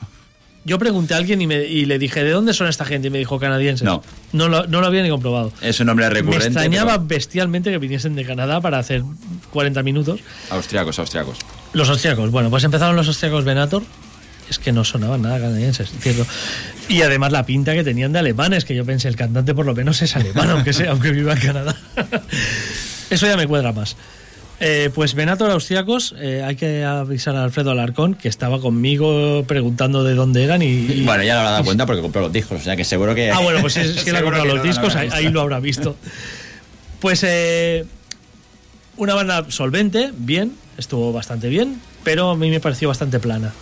Yo 0.67 0.79
pregunté 0.79 1.15
a 1.15 1.17
alguien 1.17 1.41
y, 1.41 1.47
me, 1.47 1.65
y, 1.65 1.87
le 1.87 1.99
dije, 1.99 2.23
¿de 2.23 2.31
dónde 2.31 2.53
son 2.53 2.69
esta 2.69 2.85
gente? 2.85 3.09
Y 3.09 3.11
me 3.11 3.17
dijo, 3.17 3.41
canadienses. 3.41 3.87
No. 3.87 4.03
No 4.35 4.51
lo, 4.51 4.67
no 4.67 4.83
lo 4.83 4.89
había 4.89 5.03
ni 5.03 5.09
comprobado. 5.09 5.55
Es 5.63 5.81
un 5.81 5.87
nombre 5.87 6.11
recurrente. 6.11 6.51
Me 6.51 6.67
extrañaba 6.67 6.99
bestialmente 6.99 7.71
que 7.71 7.79
viniesen 7.79 8.15
de 8.15 8.27
Canadá 8.27 8.61
para 8.61 8.79
hacer 8.79 9.03
40 9.53 9.83
minutos. 9.83 10.21
Austriacos, 10.51 10.99
austriacos. 10.99 11.39
Los 11.73 11.89
austriacos. 11.89 12.31
Bueno, 12.31 12.51
pues 12.51 12.63
empezaron 12.63 12.95
los 12.95 13.09
austriacos 13.09 13.47
Venator 13.47 13.83
es 14.53 14.59
que 14.59 14.73
no 14.73 14.85
sonaban 14.85 15.23
nada 15.23 15.41
canadienses, 15.41 15.91
cierto. 16.01 16.25
Y 16.89 17.03
además 17.03 17.33
la 17.33 17.45
pinta 17.45 17.75
que 17.75 17.83
tenían 17.83 18.13
de 18.13 18.21
alemanes, 18.21 18.65
que 18.65 18.75
yo 18.75 18.85
pensé, 18.85 19.09
el 19.09 19.17
cantante 19.17 19.55
por 19.55 19.67
lo 19.67 19.75
menos 19.75 20.01
es 20.03 20.15
alemán, 20.15 20.51
aunque 20.51 20.73
sea, 20.73 20.93
aunque 20.93 21.11
viva 21.11 21.33
en 21.33 21.41
Canadá. 21.41 21.77
Eso 23.11 23.27
ya 23.27 23.37
me 23.37 23.47
cuadra 23.47 23.73
más. 23.73 23.97
Eh, 24.65 24.91
pues 24.95 25.15
Venator 25.15 25.51
Austriacos, 25.51 26.15
eh, 26.21 26.41
hay 26.47 26.55
que 26.55 26.85
avisar 26.85 27.35
a 27.35 27.43
Alfredo 27.43 27.73
Alarcón, 27.73 28.15
que 28.15 28.29
estaba 28.29 28.61
conmigo 28.61 29.43
preguntando 29.45 30.05
de 30.05 30.15
dónde 30.15 30.45
eran 30.45 30.63
y... 30.63 31.03
bueno, 31.05 31.25
ya 31.25 31.35
lo 31.35 31.41
habrá 31.41 31.51
dado 31.51 31.65
cuenta 31.65 31.85
porque 31.85 32.01
compró 32.01 32.23
los 32.23 32.33
discos, 32.33 32.61
o 32.61 32.65
sea 32.65 32.77
que 32.77 32.85
seguro 32.85 33.13
que... 33.13 33.33
Ah, 33.33 33.41
bueno, 33.41 33.61
pues 33.61 33.73
si, 33.73 33.93
si 33.99 34.11
él 34.11 34.17
ha 34.17 34.23
comprado 34.23 34.45
los 34.45 34.63
discos, 34.63 34.95
ahí, 34.95 35.31
lo 35.31 35.41
habrá 35.41 35.59
visto. 35.59 35.97
Pues 37.01 37.25
eh, 37.27 37.85
una 38.99 39.15
banda 39.15 39.47
solvente, 39.49 40.13
bien, 40.17 40.55
estuvo 40.79 41.13
bastante 41.13 41.49
bien, 41.49 41.81
pero 42.05 42.31
a 42.31 42.37
mí 42.37 42.49
me 42.49 42.61
pareció 42.61 42.87
bastante 42.87 43.19
plana. 43.19 43.53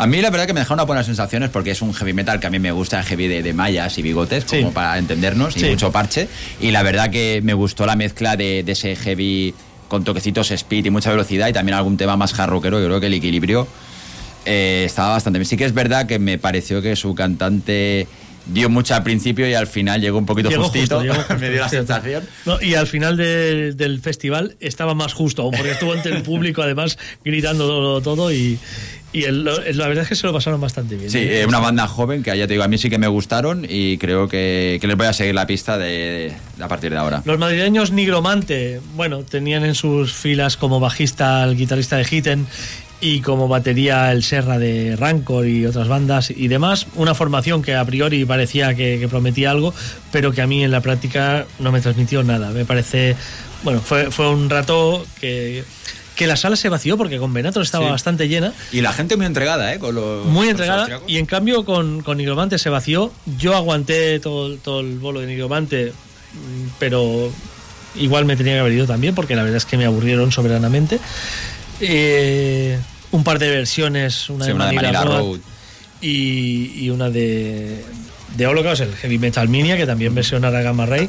A 0.00 0.06
mí 0.06 0.22
la 0.22 0.30
verdad 0.30 0.46
que 0.46 0.54
me 0.54 0.60
dejó 0.60 0.72
unas 0.72 0.86
buenas 0.86 1.04
sensaciones 1.04 1.50
porque 1.50 1.72
es 1.72 1.82
un 1.82 1.92
heavy 1.92 2.14
metal 2.14 2.40
que 2.40 2.46
a 2.46 2.50
mí 2.50 2.58
me 2.58 2.72
gusta, 2.72 3.02
heavy 3.02 3.28
de, 3.28 3.42
de 3.42 3.52
mallas 3.52 3.98
y 3.98 4.02
bigotes, 4.02 4.46
como 4.46 4.72
para 4.72 4.96
entendernos, 4.96 5.54
y 5.58 5.64
mucho 5.66 5.92
parche. 5.92 6.26
Y 6.58 6.70
la 6.70 6.82
verdad 6.82 7.10
que 7.10 7.42
me 7.44 7.52
gustó 7.52 7.84
la 7.84 7.96
mezcla 7.96 8.34
de, 8.34 8.64
ese 8.66 8.96
heavy 8.96 9.54
con 9.88 10.02
toquecitos 10.02 10.52
speed 10.52 10.86
y 10.86 10.90
mucha 10.90 11.10
velocidad 11.10 11.48
y 11.48 11.52
también 11.52 11.76
algún 11.76 11.98
tema 11.98 12.16
más 12.16 12.34
rockero. 12.34 12.80
Yo 12.80 12.86
creo 12.86 12.98
que 12.98 13.08
el 13.08 13.14
equilibrio 13.14 13.68
eh, 14.46 14.84
estaba 14.86 15.10
bastante 15.10 15.38
bien. 15.38 15.46
Sí 15.46 15.58
que 15.58 15.66
es 15.66 15.74
verdad 15.74 16.06
que 16.06 16.18
me 16.18 16.38
pareció 16.38 16.80
que 16.80 16.96
su 16.96 17.14
cantante 17.14 18.08
dio 18.52 18.68
mucho 18.68 18.94
al 18.94 19.02
principio 19.02 19.48
y 19.48 19.54
al 19.54 19.66
final 19.66 20.00
llegó 20.00 20.18
un 20.18 20.26
poquito 20.26 20.50
justito. 20.50 21.00
me 21.40 21.50
dio 21.50 21.60
la 21.60 21.68
sensación. 21.68 22.24
y 22.60 22.74
al 22.74 22.86
final 22.86 23.16
del 23.16 24.00
festival 24.00 24.56
estaba 24.60 24.94
más 24.94 25.12
justo, 25.12 25.50
porque 25.50 25.72
estuvo 25.72 25.92
ante 25.92 26.10
el 26.10 26.22
público 26.30 26.62
además 26.62 26.98
gritando 27.24 28.00
todo 28.00 28.32
y, 28.32 28.58
y 29.12 29.22
la 29.22 29.88
verdad 29.88 30.02
es 30.02 30.08
que 30.08 30.14
se 30.14 30.26
lo 30.26 30.32
pasaron 30.32 30.60
bastante 30.60 30.96
bien. 30.96 31.10
Sí, 31.10 31.18
¿eh? 31.18 31.44
una 31.46 31.58
banda 31.58 31.88
joven 31.88 32.22
que 32.22 32.36
ya 32.36 32.46
te 32.46 32.52
digo, 32.54 32.62
a 32.62 32.68
mí 32.68 32.78
sí 32.78 32.88
que 32.88 32.98
me 32.98 33.08
gustaron 33.08 33.66
y 33.68 33.98
creo 33.98 34.28
que, 34.28 34.78
les 34.80 34.96
voy 34.96 35.06
a 35.06 35.12
seguir 35.12 35.34
la 35.34 35.46
pista 35.46 35.78
de, 35.78 36.32
a 36.60 36.68
partir 36.68 36.92
de 36.92 36.98
ahora. 36.98 37.22
Los 37.24 37.38
madrileños 37.38 37.90
Nigromante, 37.90 38.80
bueno, 38.94 39.24
tenían 39.24 39.64
en 39.64 39.74
sus 39.74 40.12
filas 40.12 40.56
como 40.56 40.78
bajista 40.78 41.42
al 41.42 41.56
guitarrista 41.56 41.96
de 41.96 42.06
Hitten 42.08 42.46
y 43.00 43.20
como 43.20 43.48
batería 43.48 44.12
el 44.12 44.22
Serra 44.22 44.58
de 44.58 44.96
Rancor 44.96 45.46
y 45.46 45.66
otras 45.66 45.88
bandas 45.88 46.30
y 46.30 46.48
demás. 46.48 46.86
Una 46.96 47.14
formación 47.14 47.62
que 47.62 47.74
a 47.74 47.84
priori 47.84 48.24
parecía 48.24 48.74
que, 48.74 49.06
prometía 49.08 49.50
algo, 49.50 49.74
pero 50.12 50.32
que 50.32 50.42
a 50.42 50.46
mí 50.46 50.62
en 50.62 50.70
la 50.70 50.80
práctica 50.80 51.46
no 51.58 51.72
me 51.72 51.80
transmitió 51.80 52.22
nada. 52.22 52.50
Me 52.50 52.64
parece, 52.64 53.16
bueno, 53.62 53.80
fue, 53.80 54.10
fue 54.10 54.30
un 54.30 54.50
rato 54.50 55.04
que 55.20 55.64
que 56.20 56.26
la 56.26 56.36
sala 56.36 56.54
se 56.54 56.68
vació 56.68 56.98
porque 56.98 57.16
con 57.16 57.32
Venator 57.32 57.62
estaba 57.62 57.90
bastante 57.90 58.28
llena. 58.28 58.52
Y 58.72 58.82
la 58.82 58.92
gente 58.92 59.16
muy 59.16 59.24
entregada, 59.24 59.72
¿eh? 59.72 59.78
Con 59.78 60.28
muy 60.28 60.50
entregada. 60.50 61.00
Y 61.06 61.16
en 61.16 61.24
cambio 61.24 61.64
con, 61.64 62.02
con 62.02 62.18
Nigromante 62.18 62.58
se 62.58 62.68
vació. 62.68 63.10
Yo 63.38 63.56
aguanté 63.56 64.20
todo, 64.20 64.54
todo 64.58 64.80
el 64.80 64.98
bolo 64.98 65.20
de 65.20 65.28
Nigromante, 65.28 65.94
pero 66.78 67.32
igual 67.96 68.26
me 68.26 68.36
tenía 68.36 68.52
que 68.52 68.60
haber 68.60 68.72
ido 68.74 68.86
también 68.86 69.14
porque 69.14 69.34
la 69.34 69.44
verdad 69.44 69.56
es 69.56 69.64
que 69.64 69.78
me 69.78 69.86
aburrieron 69.86 70.30
soberanamente. 70.30 71.00
Eh, 71.80 72.78
un 73.12 73.24
par 73.24 73.38
de 73.38 73.50
versiones, 73.50 74.30
una 74.30 74.46
de, 74.46 74.54
Manila, 74.54 75.04
Road, 75.04 75.38
Y, 76.00 76.88
una 76.90 77.10
de, 77.10 77.84
de 78.36 78.46
Holocaust, 78.46 78.82
el 78.82 78.94
Heavy 78.94 79.18
Metal 79.18 79.48
Minia, 79.48 79.76
que 79.76 79.86
también 79.86 80.14
versionará 80.14 80.62
Gamma 80.62 80.86
Ray. 80.86 81.08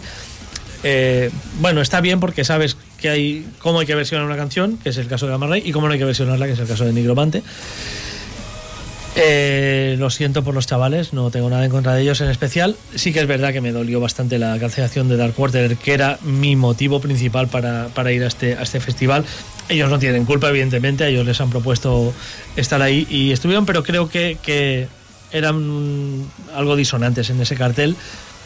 Eh, 0.83 1.29
bueno, 1.59 1.81
está 1.81 2.01
bien 2.01 2.19
porque 2.19 2.43
sabes 2.43 2.75
que 2.99 3.09
hay 3.09 3.47
cómo 3.59 3.79
hay 3.79 3.85
que 3.85 3.95
versionar 3.95 4.25
una 4.25 4.37
canción, 4.37 4.77
que 4.77 4.89
es 4.89 4.97
el 4.97 5.07
caso 5.07 5.25
de 5.25 5.33
Gamma 5.33 5.47
Ray, 5.47 5.61
y 5.65 5.71
cómo 5.71 5.87
no 5.87 5.93
hay 5.93 5.99
que 5.99 6.05
versionarla, 6.05 6.47
que 6.47 6.53
es 6.53 6.59
el 6.59 6.67
caso 6.67 6.85
de 6.85 6.93
Nigromante. 6.93 7.43
Eh, 9.15 9.97
lo 9.99 10.09
siento 10.09 10.43
por 10.43 10.53
los 10.53 10.67
chavales, 10.67 11.11
no 11.11 11.31
tengo 11.31 11.49
nada 11.49 11.65
en 11.65 11.71
contra 11.71 11.93
de 11.93 12.01
ellos 12.01 12.21
en 12.21 12.29
especial. 12.29 12.77
Sí 12.95 13.11
que 13.11 13.19
es 13.19 13.27
verdad 13.27 13.51
que 13.51 13.59
me 13.59 13.71
dolió 13.71 13.99
bastante 13.99 14.39
la 14.39 14.57
cancelación 14.57 15.09
de 15.09 15.17
Dark 15.17 15.33
Quarter, 15.33 15.75
que 15.75 15.93
era 15.93 16.17
mi 16.23 16.55
motivo 16.55 17.01
principal 17.01 17.47
para, 17.47 18.11
ir 18.11 18.23
a 18.23 18.27
este, 18.27 18.55
a 18.55 18.61
este 18.61 18.79
festival. 18.79 19.25
Ellos 19.71 19.89
no 19.89 19.99
tienen 19.99 20.25
culpa, 20.25 20.49
evidentemente, 20.49 21.07
ellos 21.07 21.25
les 21.25 21.39
han 21.39 21.49
propuesto 21.49 22.13
estar 22.57 22.81
ahí 22.81 23.07
y 23.09 23.31
estuvieron, 23.31 23.65
pero 23.65 23.83
creo 23.83 24.09
que, 24.09 24.37
que 24.43 24.89
eran 25.31 26.25
algo 26.53 26.75
disonantes 26.75 27.29
en 27.29 27.39
ese 27.39 27.55
cartel 27.55 27.95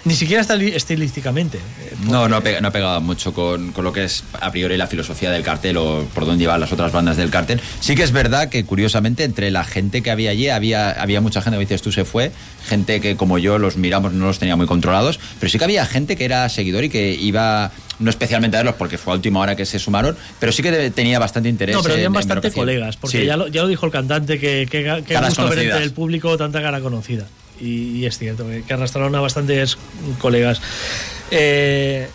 ni 0.05 0.13
siquiera 0.13 0.41
está 0.41 0.55
estilísticamente. 0.55 1.57
Eh, 1.57 1.95
no, 2.03 2.29
no, 2.29 2.37
ha 2.37 2.41
pegado 2.41 3.01
mucho 3.01 3.33
con, 3.33 3.73
lo 3.75 3.91
que 3.91 4.03
es 4.03 4.23
a 4.39 4.51
priori 4.51 4.77
la 4.77 4.87
filosofía 4.87 5.31
del 5.31 5.43
cartel 5.43 5.77
o 5.77 6.05
por 6.13 6.25
dónde 6.25 6.43
iban 6.43 6.59
las 6.59 6.71
otras 6.71 6.91
bandas 6.91 7.17
del 7.17 7.31
cartel. 7.31 7.59
Sí 7.79 7.95
que 7.95 8.03
es 8.03 8.11
verdad 8.11 8.49
que 8.49 8.63
curiosamente 8.65 9.23
entre 9.23 9.49
la 9.49 9.63
gente 9.63 10.03
que 10.03 10.11
había 10.11 10.29
allí 10.29 10.49
había, 10.49 10.91
había 10.91 11.21
mucha 11.21 11.41
gente, 11.41 11.57
dices 11.57 11.81
tú, 11.81 11.91
se 11.91 12.05
fue, 12.05 12.31
gente 12.67 13.01
que 13.01 13.15
como 13.15 13.39
yo 13.39 13.57
los 13.57 13.77
miramos 13.77 14.13
no 14.13 14.27
los 14.27 14.37
tenía 14.37 14.55
muy 14.55 14.67
controlados, 14.67 15.19
pero 15.39 15.49
sí 15.49 15.57
que 15.57 15.63
había 15.63 15.85
gente 15.87 16.15
que 16.15 16.25
era 16.25 16.47
seguidor 16.49 16.83
y 16.83 16.89
que 16.89 17.13
iba 17.13 17.71
no 17.97 18.09
especialmente 18.09 18.57
a 18.57 18.59
verlos 18.59 18.75
porque 18.75 18.97
fue 18.97 19.13
a 19.13 19.15
última 19.15 19.39
hora 19.39 19.55
que 19.55 19.65
se 19.65 19.79
sumaron, 19.79 20.15
pero 20.39 20.51
sí 20.51 20.61
que 20.61 20.91
tenía 20.91 21.17
bastante 21.17 21.49
interés. 21.49 21.75
No, 21.75 21.81
pero 21.81 21.95
habían 21.95 22.13
bastante 22.13 22.51
colegas, 22.51 22.97
porque 22.97 23.25
ya, 23.25 23.37
lo, 23.37 23.47
ya, 23.47 23.63
lo, 23.63 23.67
dijo 23.69 23.87
el 23.87 23.91
cantante 23.91 24.37
que, 24.37 24.67
que, 24.69 25.03
que 25.03 25.17
gusto 25.17 25.49
ver 25.49 25.59
entre 25.59 25.83
el 25.83 25.93
público 25.93 26.37
tanta 26.37 26.61
cara 26.61 26.79
conocida 26.79 27.25
y, 27.59 28.05
es 28.05 28.17
cierto 28.17 28.45
que, 28.47 28.73
arrastraron 28.73 29.15
a 29.15 29.21
bastantes 29.21 29.77
colegas. 30.19 30.61
Eh, 31.31 32.07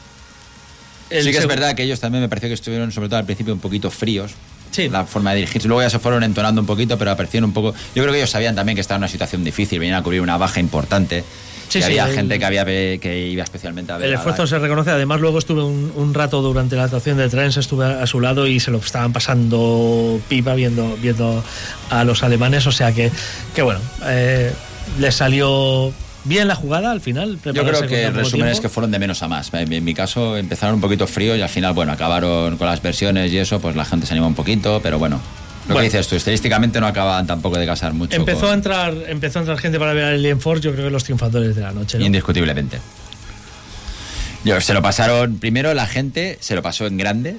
sí 1.10 1.30
que 1.30 1.38
es 1.38 1.46
verdad 1.46 1.74
que 1.74 1.82
ellos 1.82 2.00
también 2.00 2.22
me 2.22 2.28
pareció 2.28 2.48
que 2.48 2.54
estuvieron, 2.54 2.92
sobre 2.92 3.08
todo 3.08 3.18
al 3.18 3.24
principio, 3.24 3.52
un 3.52 3.60
poquito 3.60 3.90
fríos. 3.90 4.32
Sí. 4.70 4.88
La 4.88 5.04
forma 5.04 5.30
de 5.30 5.38
dirigirse. 5.38 5.66
Luego 5.66 5.82
ya 5.82 5.90
se 5.90 5.98
fueron 5.98 6.22
entonando 6.22 6.60
un 6.60 6.66
poquito, 6.66 6.96
pero 6.96 7.10
aparecieron 7.10 7.50
un 7.50 7.54
poco. 7.54 7.74
Yo 7.94 8.02
creo 8.02 8.12
que 8.12 8.18
ellos 8.18 8.30
sabían 8.30 8.54
también 8.54 8.76
que 8.76 8.80
estaba 8.80 8.96
en 8.96 9.02
una 9.02 9.08
situación 9.08 9.42
difícil, 9.42 9.80
venían 9.80 9.98
a 9.98 10.02
cubrir 10.02 10.20
una 10.20 10.36
baja 10.36 10.60
importante. 10.60 11.24
Sí, 11.70 11.80
había 11.84 12.08
gente 12.08 12.38
que 12.38 12.44
había 12.44 12.64
que 12.64 13.28
iba 13.30 13.44
especialmente 13.44 13.92
a 13.92 13.96
ver. 13.96 14.08
El 14.08 14.14
esfuerzo 14.14 14.44
se 14.46 14.58
reconoce. 14.58 14.90
Además, 14.90 15.20
luego 15.20 15.38
estuve 15.38 15.62
un, 15.62 16.14
rato 16.14 16.42
durante 16.42 16.74
la 16.74 16.84
actuación 16.84 17.16
de 17.16 17.28
Trens, 17.28 17.56
estuve 17.56 17.84
a 17.84 18.06
su 18.08 18.20
lado 18.20 18.48
y 18.48 18.58
se 18.58 18.72
lo 18.72 18.78
estaban 18.78 19.12
pasando 19.12 20.20
pipa 20.28 20.54
viendo, 20.54 20.96
viendo 21.00 21.44
a 21.90 22.02
los 22.02 22.24
alemanes. 22.24 22.66
O 22.66 22.72
sea 22.72 22.92
que, 22.92 23.12
que 23.54 23.62
bueno, 23.62 23.80
eh, 24.04 24.52
le 24.98 25.12
salió 25.12 25.92
bien 26.24 26.48
la 26.48 26.54
jugada 26.54 26.90
al 26.90 27.00
final. 27.00 27.38
Yo 27.44 27.64
creo 27.64 27.86
que 27.86 28.04
el 28.04 28.14
resumen 28.14 28.48
es 28.48 28.60
que 28.60 28.68
fueron 28.68 28.90
de 28.90 28.98
menos 28.98 29.22
a 29.22 29.28
más. 29.28 29.50
En, 29.52 29.84
mi 29.84 29.94
caso 29.94 30.36
empezaron 30.36 30.76
un 30.76 30.80
poquito 30.80 31.06
frío 31.06 31.36
y 31.36 31.42
al 31.42 31.48
final, 31.48 31.72
bueno, 31.72 31.92
acabaron 31.92 32.56
con 32.56 32.66
las 32.66 32.82
versiones 32.82 33.32
y 33.32 33.38
eso, 33.38 33.60
pues 33.60 33.76
la 33.76 33.84
gente 33.84 34.06
se 34.06 34.12
animó 34.12 34.26
un 34.26 34.34
poquito, 34.34 34.80
pero 34.82 34.98
bueno. 34.98 35.20
Lo 35.68 35.76
que 35.76 35.82
dices 35.82 36.08
tú, 36.08 36.16
estadísticamente 36.16 36.80
no 36.80 36.86
acaban 36.86 37.26
tampoco 37.26 37.56
de 37.56 37.66
casar 37.66 37.92
mucho. 37.92 38.16
Empezó, 38.16 38.50
a 38.50 38.54
entrar, 38.54 38.92
empezó 39.06 39.38
a 39.38 39.42
entrar 39.42 39.58
gente 39.58 39.78
para 39.78 39.92
ver 39.92 40.04
a 40.04 40.08
Alien 40.08 40.40
Force, 40.40 40.62
yo 40.62 40.72
creo 40.72 40.86
que 40.86 40.90
los 40.90 41.04
triunfadores 41.04 41.54
de 41.54 41.62
la 41.62 41.70
noche. 41.70 41.98
Indiscutiblemente. 42.00 42.78
Yo, 44.42 44.60
se 44.60 44.74
lo 44.74 44.82
pasaron, 44.82 45.38
primero 45.38 45.72
la 45.74 45.86
gente 45.86 46.38
se 46.40 46.56
lo 46.56 46.62
pasó 46.62 46.86
en 46.86 46.96
grande, 46.96 47.36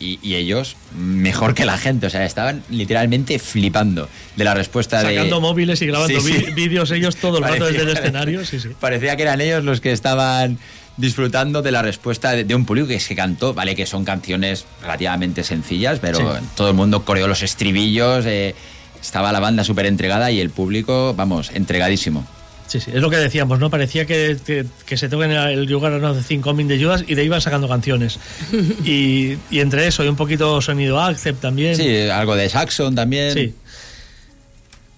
y, 0.00 0.34
ellos 0.34 0.76
mejor 0.96 1.54
que 1.54 1.64
la 1.64 1.76
gente, 1.76 2.06
o 2.06 2.10
sea, 2.10 2.24
estaban 2.24 2.62
literalmente 2.70 3.38
flipando 3.38 4.08
de 4.36 4.44
la 4.44 4.54
respuesta 4.54 5.02
de... 5.02 5.14
Sacando 5.14 5.40
móviles 5.40 5.82
y 5.82 5.86
grabando 5.86 6.20
vídeos 6.54 6.90
ellos 6.90 7.16
todo 7.16 7.38
el 7.38 7.44
rato 7.44 7.66
desde 7.66 7.82
el 7.82 7.88
escenario, 7.88 8.44
sí, 8.44 8.60
sí. 8.60 8.68
Parecía 8.78 9.16
que 9.16 9.22
eran 9.22 9.40
ellos 9.40 9.64
los 9.64 9.80
que 9.80 9.92
estaban 9.92 10.58
disfrutando 10.96 11.62
de 11.62 11.72
la 11.72 11.82
respuesta 11.82 12.32
de, 12.32 12.54
un 12.54 12.64
público 12.64 12.88
que 12.88 13.00
se 13.00 13.14
cantó, 13.14 13.54
vale, 13.54 13.74
que 13.74 13.86
son 13.86 14.04
canciones 14.04 14.66
relativamente 14.82 15.44
sencillas, 15.44 15.98
pero 16.00 16.38
todo 16.56 16.68
el 16.68 16.74
mundo 16.74 17.04
coreó 17.04 17.28
los 17.28 17.42
estribillos, 17.42 18.26
eh, 18.26 18.54
estaba 19.00 19.32
la 19.32 19.40
banda 19.40 19.64
súper 19.64 19.86
entregada 19.86 20.30
y 20.30 20.40
el 20.40 20.50
público, 20.50 21.14
vamos, 21.14 21.50
entregadísimo. 21.54 22.26
Sí, 22.68 22.80
sí, 22.80 22.90
es 22.94 23.00
lo 23.00 23.08
que 23.08 23.16
decíamos, 23.16 23.58
¿no? 23.58 23.70
Parecía 23.70 24.04
que, 24.04 24.36
que, 24.84 24.96
se 24.98 25.08
toquen 25.08 25.30
el 25.32 25.64
lugar 25.64 25.92
¿no? 25.92 26.12
de 26.12 26.22
5 26.22 26.52
de 26.52 26.78
Judas 26.78 27.02
y 27.06 27.14
de 27.14 27.22
ahí 27.22 27.26
iban 27.26 27.40
sacando 27.40 27.66
canciones. 27.66 28.20
y, 28.84 29.38
y, 29.50 29.60
entre 29.60 29.86
eso 29.86 30.04
y 30.04 30.08
un 30.08 30.16
poquito 30.16 30.60
sonido 30.60 31.00
Accept 31.00 31.40
también. 31.40 31.74
Sí, 31.76 32.02
algo 32.10 32.36
de 32.36 32.46
Saxon 32.50 32.94
también. 32.94 33.32
Sí. 33.32 33.54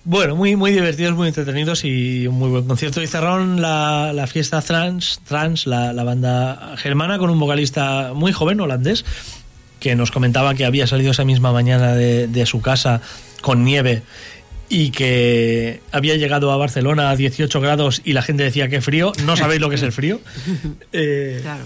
Bueno, 0.02 0.34
muy, 0.34 0.56
muy 0.56 0.72
divertidos, 0.72 1.14
muy 1.14 1.28
entretenidos 1.28 1.84
y 1.84 2.26
un 2.26 2.34
muy 2.34 2.51
buen 2.51 2.64
concierto. 2.64 3.01
Y 3.02 3.06
cerraron 3.06 3.62
la, 3.62 4.12
la 4.12 4.26
fiesta 4.26 4.60
Trans, 4.62 5.20
Trans 5.28 5.68
la, 5.68 5.92
la 5.92 6.02
banda 6.02 6.74
germana, 6.76 7.18
con 7.18 7.30
un 7.30 7.38
vocalista 7.38 8.12
muy 8.14 8.32
joven, 8.32 8.60
holandés, 8.60 9.05
que 9.78 9.94
nos 9.94 10.10
comentaba 10.10 10.56
que 10.56 10.64
había 10.64 10.88
salido 10.88 11.12
esa 11.12 11.24
misma 11.24 11.52
mañana 11.52 11.94
de, 11.94 12.26
de 12.26 12.47
su 12.47 12.60
casa 12.60 13.01
con 13.40 13.62
nieve 13.62 14.02
y 14.72 14.90
que 14.92 15.82
había 15.90 16.16
llegado 16.16 16.52
a 16.52 16.56
Barcelona 16.56 17.10
a 17.10 17.16
18 17.16 17.60
grados 17.60 18.01
y 18.05 18.12
la 18.12 18.22
gente 18.22 18.44
decía 18.44 18.68
que 18.68 18.80
frío. 18.80 19.12
No 19.26 19.36
sabéis 19.36 19.60
lo 19.60 19.68
que 19.68 19.74
es 19.74 19.82
el 19.82 19.92
frío. 19.92 20.20
Eh, 20.92 21.40
claro. 21.42 21.64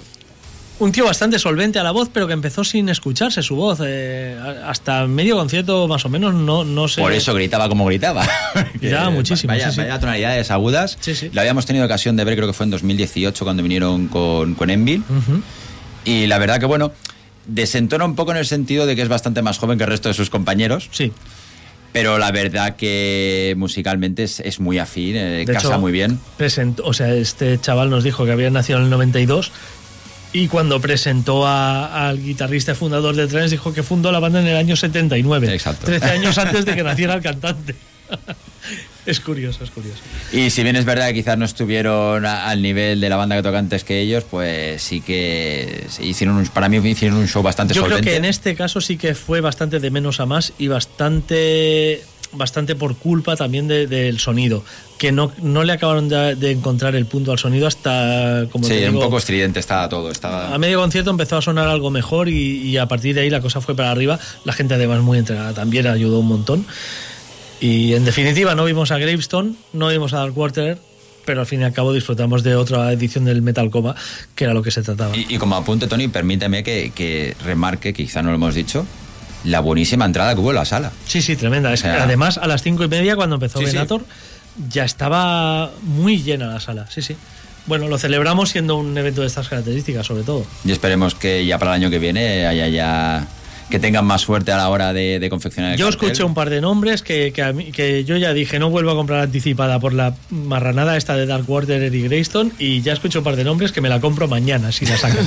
Un 0.79 0.93
tío 0.93 1.05
bastante 1.05 1.39
solvente 1.39 1.79
a 1.79 1.83
la 1.83 1.93
voz, 1.93 2.09
pero 2.13 2.27
que 2.27 2.33
empezó 2.33 2.65
sin 2.65 2.89
escucharse 2.89 3.43
su 3.43 3.57
voz. 3.57 3.81
Eh, 3.85 4.37
hasta 4.65 5.07
medio 5.07 5.37
concierto, 5.37 5.87
más 5.87 6.05
o 6.05 6.09
menos, 6.09 6.35
no, 6.35 6.65
no 6.65 6.89
sé. 6.89 7.01
Por 7.01 7.13
eso 7.13 7.35
gritaba 7.35 7.69
como 7.69 7.85
gritaba. 7.87 8.27
ya, 8.81 9.09
muchísimo. 9.11 9.53
Vaya, 9.53 9.99
tonalidades 10.01 10.51
agudas. 10.51 10.99
Sí, 11.01 11.31
La 11.33 11.43
habíamos 11.43 11.67
tenido 11.67 11.85
ocasión 11.85 12.17
de 12.17 12.25
ver, 12.25 12.37
creo 12.37 12.49
que 12.49 12.55
fue 12.55 12.65
en 12.65 12.71
2018, 12.71 13.45
cuando 13.45 13.63
vinieron 13.63 14.09
con, 14.09 14.55
con 14.55 14.71
Envil. 14.71 15.03
Y 16.05 16.27
la 16.27 16.39
verdad 16.39 16.59
que, 16.59 16.67
bueno, 16.67 16.93
desentona 17.47 18.05
un 18.05 18.17
poco 18.17 18.33
en 18.33 18.39
el 18.39 18.47
sentido 18.47 18.87
de 18.87 18.97
que 18.97 19.03
es 19.03 19.09
bastante 19.09 19.43
más 19.43 19.59
joven 19.59 19.79
que 19.79 19.85
el 19.85 19.91
resto 19.91 20.09
de 20.09 20.15
sus 20.15 20.31
compañeros. 20.31 20.89
Sí 20.91 21.13
pero 21.95 22.19
la 22.19 22.33
verdad 22.33 22.75
que 22.75 23.55
musicalmente 23.57 24.25
es, 24.25 24.59
muy 24.59 24.81
afín, 24.81 25.15
eh, 25.15 25.45
casa 25.47 25.79
muy 25.79 25.93
bien. 25.93 26.19
o 26.83 26.93
sea, 26.93 27.15
este 27.15 27.61
chaval 27.61 27.89
nos 27.89 28.03
dijo 28.03 28.25
que 28.25 28.33
había 28.33 28.51
nacido 28.51 28.81
en 28.81 28.87
el 28.87 28.91
92 28.91 29.53
Y 30.33 30.49
cuando 30.49 30.81
presentó 30.81 31.47
al 31.47 32.21
guitarrista 32.21 32.75
fundador 32.75 33.15
de 33.15 33.29
Trends, 33.29 33.53
dijo 33.53 33.73
que 33.73 33.85
fundó 33.85 34.11
la 34.11 34.19
banda 34.19 34.41
en 34.41 34.49
el 34.49 34.57
año 34.57 34.75
79. 34.75 35.55
Exacto. 35.55 35.87
13 35.87 36.05
años 36.07 36.37
antes 36.37 36.65
de 36.65 36.75
que 36.75 36.83
naciera 36.83 37.15
el 37.15 37.23
cantante. 37.23 37.77
Es 39.07 39.21
curioso, 39.21 39.65
es 39.65 39.71
curioso. 39.71 39.99
Y 40.33 40.51
si 40.51 40.63
bien 40.63 40.77
es 40.77 40.85
verdad 40.85 41.09
que 41.09 41.15
quizás 41.15 41.37
no 41.37 41.45
estuvieron 41.45 42.25
al 42.25 42.63
nivel 42.63 43.01
de 43.01 43.09
la 43.09 43.17
banda 43.17 43.37
que 43.37 43.43
toca 43.43 43.59
antes 43.59 43.85
que 43.85 44.01
ellos, 44.01 44.25
pues 44.31 44.83
sí 44.83 45.01
que 45.01 45.87
hicieron 46.01 46.37
un, 46.37 46.47
para 46.47 46.69
mí 46.69 46.77
hicieron 46.89 47.19
un 47.19 47.29
show 47.29 47.43
bastante 47.43 47.75
Yo 47.75 47.85
creo 47.85 48.01
que 48.01 48.17
en 48.17 48.25
este 48.25 48.55
caso 48.55 48.81
sí 48.81 48.97
que 48.97 49.15
fue 49.15 49.41
bastante 49.41 49.79
de 49.79 49.91
menos 49.91 50.21
a 50.21 50.27
más 50.27 50.53
y 50.59 50.69
bastante 50.69 52.03
bastante 52.37 52.75
por 52.75 52.97
culpa 52.97 53.37
también 53.37 53.69
del 53.69 54.19
sonido, 54.19 54.65
que 54.99 55.13
no, 55.13 55.33
no 55.41 55.63
le 55.63 55.73
acabaron 55.73 56.09
de, 56.09 56.51
encontrar 56.51 56.97
el 56.97 57.07
punto 57.07 57.33
al 57.33 57.39
sonido 57.39 57.67
hasta 57.67 58.47
como 58.51 58.67
Sí, 58.67 58.85
un 58.85 58.95
poco 58.95 59.19
estridente 59.19 59.61
estaba 59.61 59.89
todo. 59.89 60.11
Estaba... 60.11 60.53
A 60.53 60.59
medio 60.59 60.81
concierto 60.81 61.11
empezó 61.11 61.37
a 61.37 61.43
sonar 61.43 61.69
algo 61.69 61.91
mejor 61.91 62.29
y, 62.29 62.61
y, 62.63 62.77
a 62.77 62.87
partir 62.87 63.15
de 63.15 63.23
ahí 63.23 63.31
la 63.31 63.41
cosa 63.41 63.61
fue 63.61 63.77
para 63.77 63.91
arriba. 63.91 64.19
La 64.45 64.53
gente 64.53 64.75
además 64.75 65.01
muy 65.01 65.19
entregada 65.19 65.55
también 65.55 65.87
ayudó 65.87 66.19
un 66.19 66.29
montón. 66.29 66.67
Y 67.65 67.95
en 67.95 68.05
definitiva, 68.05 68.55
no 68.55 68.67
vimos 68.67 68.91
a 68.91 68.99
Gravestone, 68.99 69.55
no 69.73 69.89
vimos 69.89 70.13
a 70.13 70.19
Dark 70.19 70.37
Water, 70.37 70.77
pero 71.25 71.41
al 71.41 71.47
fin 71.47 71.63
y 71.63 71.65
al 71.65 71.73
cabo 71.73 71.95
disfrutamos 71.95 72.43
de 72.43 72.57
otra 72.57 72.93
edición 72.93 73.25
del 73.25 73.41
Metal 73.41 73.71
Coma, 73.71 73.95
que 74.35 74.45
era 74.45 74.53
lo 74.53 74.63
que 74.63 74.71
se 74.71 74.83
trataba. 74.83 75.17
Y, 75.17 75.39
como 75.39 75.57
apunte, 75.57 75.87
Tony, 75.87 76.09
permíteme 76.09 76.63
que, 76.63 76.93
que 76.95 77.35
remarque, 77.43 77.95
quizá 77.95 78.21
no 78.21 78.29
lo 78.29 78.35
hemos 78.35 78.55
dicho, 78.55 78.85
la 79.45 79.61
buenísima 79.61 80.05
entrada 80.05 80.35
que 80.35 80.43
hubo 80.43 80.51
en 80.51 80.57
la 80.57 80.67
sala. 80.67 80.93
Sí, 81.07 81.23
sí, 81.23 81.37
tremenda. 81.37 81.73
además, 81.73 82.37
a 82.37 82.47
las 82.47 82.63
cinco 82.63 82.85
y 82.85 82.89
media, 82.89 83.17
cuando 83.17 83.37
empezó 83.37 83.61
Venator, 83.61 84.05
ya 84.69 84.85
estaba 84.85 85.73
muy 85.81 86.23
llena 86.23 86.49
la 86.49 86.61
sala. 86.61 86.87
Sí, 86.91 87.01
sí. 87.01 87.17
Bueno, 87.65 87.89
lo 87.89 87.97
celebramos 87.97 88.51
siendo 88.51 88.77
un 88.77 88.99
evento 88.99 89.23
de 89.23 89.29
estas 89.29 89.49
características, 89.49 90.07
sobre 90.07 90.23
todo. 90.23 90.45
Y 90.67 90.73
esperemos 90.73 91.15
que 91.15 91.47
ya 91.47 91.59
para 91.59 91.71
el 91.75 91.83
año 91.83 91.91
que 91.91 91.99
viene 91.99 92.47
haya 92.47 92.69
ya 92.69 93.27
que 93.71 93.79
tengan 93.79 94.05
más 94.05 94.23
suerte 94.23 94.53
a 94.53 94.57
la 94.57 94.69
hora 94.69 94.93
de, 94.93 95.27
confeccionar 95.31 95.73
el 95.73 95.79
Yo 95.79 95.89
escuché 95.89 96.23
un 96.23 96.35
par 96.35 96.51
de 96.51 96.61
nombres 96.61 97.03
que, 97.03 97.33
que, 97.33 98.05
yo 98.05 98.17
ya 98.17 98.33
dije, 98.33 98.59
no 98.59 98.71
vuelvo 98.71 98.91
a 98.91 98.95
comprar 98.95 99.21
anticipada 99.21 99.81
por 99.81 99.93
la 99.95 100.15
marranada 100.31 100.97
esta 100.97 101.17
de 101.17 101.27
Dark 101.27 101.49
Water 101.49 101.95
y 101.95 102.03
Greystone 102.03 102.53
y 102.59 102.83
ya 102.83 102.93
escuché 102.93 103.19
un 103.19 103.25
par 103.25 103.37
de 103.37 103.45
nombres 103.45 103.73
que 103.73 103.81
me 103.81 103.89
la 103.89 104.01
compro 104.01 104.29
mañana 104.29 104.73
si 104.73 104.87
la 104.87 104.97
sacan. 104.97 105.27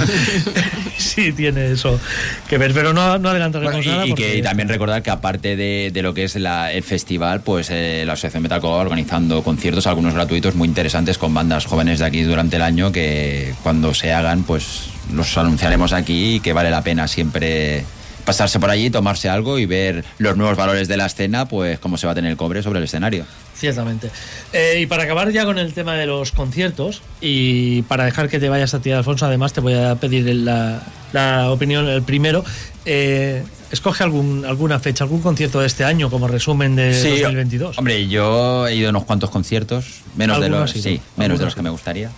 sí, 0.97 1.33
tiene 1.33 1.71
eso 1.71 1.99
que 2.47 2.57
ver, 2.57 2.73
pero 2.73 2.93
no, 2.93 3.17
no 3.17 3.29
adelantaremos 3.29 3.85
nada. 3.85 4.05
Y, 4.05 4.13
que 4.13 4.41
también 4.41 4.69
recordar 4.69 5.01
que 5.01 5.09
aparte 5.09 5.55
de, 5.55 5.91
lo 6.01 6.13
que 6.13 6.23
es 6.25 6.35
el 6.35 6.83
festival, 6.83 7.41
pues 7.41 7.69
eh, 7.71 8.03
la 8.05 8.13
Asociación 8.13 8.43
Metal 8.43 8.63
va 8.63 8.69
organizando 8.69 9.43
conciertos, 9.43 9.87
algunos 9.87 10.13
gratuitos 10.13 10.55
muy 10.55 10.67
interesantes 10.67 11.17
con 11.17 11.33
bandas 11.33 11.65
jóvenes 11.65 11.99
de 11.99 12.05
aquí 12.05 12.21
durante 12.23 12.57
el 12.57 12.61
año 12.61 12.91
que 12.91 13.53
cuando 13.63 13.93
se 13.93 14.13
hagan, 14.13 14.43
pues 14.43 14.89
los 15.13 15.37
anunciaremos 15.37 15.93
aquí 15.93 16.35
y 16.35 16.39
que 16.39 16.53
vale 16.53 16.69
la 16.69 16.81
pena 16.81 17.07
siempre 17.07 17.85
pasarse 18.27 18.59
por 18.59 18.69
allí, 18.69 18.89
tomarse 18.89 19.29
algo 19.29 19.57
y 19.57 19.65
ver 19.65 20.03
los 20.17 20.35
nuevos 20.35 20.57
valores 20.57 20.89
de 20.89 20.97
la 20.97 21.05
escena, 21.05 21.47
pues 21.47 21.79
cómo 21.79 21.97
se 21.97 22.07
va 22.07 22.11
a 22.11 22.15
tener 22.15 22.29
el 22.29 22.35
cobre 22.35 22.61
sobre 22.61 22.79
el 22.79 22.83
escenario. 22.83 23.25
Ciertamente. 23.55 24.11
Eh, 24.51 24.79
y 24.81 24.85
para 24.85 25.03
acabar 25.03 25.31
ya 25.31 25.45
con 25.45 25.57
el 25.57 25.73
tema 25.73 25.95
de 25.95 26.05
los 26.07 26.33
conciertos 26.33 27.01
y 27.21 27.83
para 27.83 28.03
dejar 28.03 28.27
que 28.27 28.39
te 28.39 28.49
vayas 28.49 28.73
a 28.73 28.81
ti, 28.81 28.91
Alfonso, 28.91 29.25
además 29.25 29.53
te 29.53 29.61
voy 29.61 29.75
a 29.75 29.95
pedir 29.95 30.25
la, 30.35 31.49
opinión, 31.49 31.87
el 31.87 32.03
primero. 32.03 32.43
Eh, 32.83 33.43
escoge 33.71 34.03
algún, 34.03 34.43
alguna 34.43 34.77
fecha, 34.79 35.05
algún 35.05 35.21
concierto 35.21 35.61
de 35.61 35.67
este 35.67 35.85
año 35.85 36.09
como 36.09 36.27
resumen 36.27 36.75
de 36.75 36.89
2022. 36.89 37.77
Hombre, 37.77 38.09
yo 38.09 38.67
he 38.67 38.75
ido 38.75 38.87
a 38.87 38.89
unos 38.89 39.05
cuantos 39.05 39.29
conciertos, 39.29 40.01
menos 40.17 40.41
de 40.41 40.49
los, 40.49 40.71
sí, 40.71 40.99
menos 41.15 41.39
de 41.39 41.45
los 41.45 41.55
que 41.55 41.61
me 41.61 41.69
gustaría. 41.69 42.11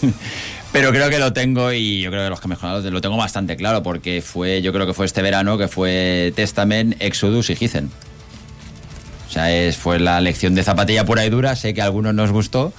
Pero 0.74 0.90
creo 0.90 1.08
que 1.08 1.20
lo 1.20 1.32
tengo 1.32 1.72
y 1.72 2.00
yo 2.00 2.10
creo 2.10 2.24
que 2.24 2.30
los 2.30 2.40
que 2.40 2.48
mejor 2.48 2.82
lo 2.82 3.00
tengo 3.00 3.16
bastante 3.16 3.56
claro 3.56 3.84
porque 3.84 4.20
fue, 4.20 4.60
yo 4.60 4.72
creo 4.72 4.88
que 4.88 4.92
fue 4.92 5.06
este 5.06 5.22
verano 5.22 5.56
que 5.56 5.68
fue 5.68 6.32
Testament, 6.34 6.96
Exodus 6.98 7.48
y 7.50 7.52
Hizen. 7.52 7.92
O 9.28 9.32
sea, 9.32 9.54
es, 9.54 9.76
fue 9.76 10.00
la 10.00 10.20
lección 10.20 10.56
de 10.56 10.64
zapatilla 10.64 11.04
pura 11.04 11.24
y 11.24 11.30
dura. 11.30 11.54
Sé 11.54 11.74
que 11.74 11.80
a 11.80 11.84
algunos 11.84 12.12
nos 12.12 12.32
gustó, 12.32 12.72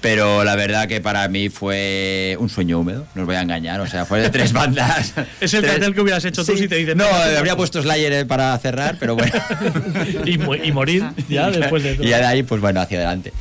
pero 0.00 0.42
la 0.42 0.56
verdad 0.56 0.88
que 0.88 1.00
para 1.00 1.28
mí 1.28 1.48
fue 1.48 2.36
un 2.40 2.48
sueño 2.48 2.80
húmedo, 2.80 3.06
no 3.14 3.22
os 3.22 3.26
voy 3.26 3.36
a 3.36 3.42
engañar, 3.42 3.80
o 3.80 3.86
sea, 3.86 4.04
fue 4.04 4.20
de 4.20 4.28
tres 4.28 4.52
bandas. 4.52 5.14
es 5.40 5.54
el 5.54 5.64
cartel 5.64 5.94
que 5.94 6.00
hubieras 6.00 6.24
hecho 6.24 6.44
tú 6.44 6.56
si 6.56 6.66
te 6.66 6.74
dicen. 6.74 6.98
No, 6.98 7.04
habría 7.06 7.56
puesto 7.56 7.80
Slayer 7.80 8.26
para 8.26 8.58
cerrar, 8.58 8.96
pero 8.98 9.14
bueno. 9.14 9.32
y, 10.26 10.38
morir 10.72 11.04
ya 11.28 11.50
después 11.52 11.84
de 11.84 11.94
todo. 11.94 12.04
Y 12.04 12.08
de 12.08 12.14
ahí, 12.16 12.42
pues 12.42 12.60
bueno, 12.60 12.80
hacia 12.80 12.98
adelante. 12.98 13.32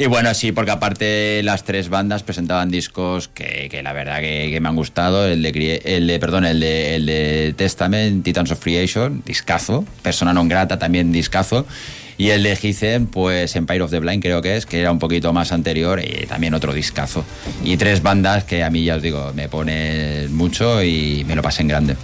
Y 0.00 0.06
bueno, 0.06 0.32
sí, 0.32 0.50
porque 0.50 0.70
aparte 0.70 1.42
las 1.42 1.64
tres 1.64 1.90
bandas 1.90 2.22
presentaban 2.22 2.70
discos 2.70 3.28
que, 3.28 3.68
que 3.70 3.82
la 3.82 3.92
verdad 3.92 4.20
que, 4.20 4.58
me 4.58 4.66
han 4.66 4.74
gustado. 4.74 5.26
El 5.26 5.42
de, 5.42 6.18
perdón, 6.18 6.46
el 6.46 6.58
de, 6.58 6.94
el 6.94 7.04
de 7.04 7.54
Testament, 7.54 8.24
Titans 8.24 8.50
of 8.50 8.60
Creation, 8.60 9.22
discazo. 9.26 9.84
Persona 10.00 10.32
non 10.32 10.48
grata, 10.48 10.80
también 10.80 11.12
discazo. 11.12 11.68
Y 12.16 12.32
el 12.32 12.44
de 12.44 12.56
Gizen, 12.56 13.12
pues 13.12 13.52
Empire 13.56 13.82
of 13.82 13.90
the 13.90 14.00
Blind 14.00 14.22
creo 14.22 14.40
que 14.40 14.56
es, 14.56 14.64
que 14.64 14.80
era 14.80 14.90
un 14.90 14.98
poquito 14.98 15.34
más 15.34 15.52
anterior 15.52 16.00
y 16.00 16.24
también 16.24 16.54
otro 16.54 16.72
discazo. 16.72 17.22
Y 17.62 17.76
tres 17.76 18.00
bandas 18.00 18.44
que 18.44 18.64
a 18.64 18.70
mí 18.70 18.82
ya 18.82 18.96
os 18.96 19.02
digo, 19.02 19.34
me 19.34 19.50
pone 19.50 20.28
mucho 20.30 20.82
y 20.82 21.26
me 21.28 21.36
lo 21.36 21.42
pasé 21.42 21.60
en 21.60 21.68
grande. 21.68 21.96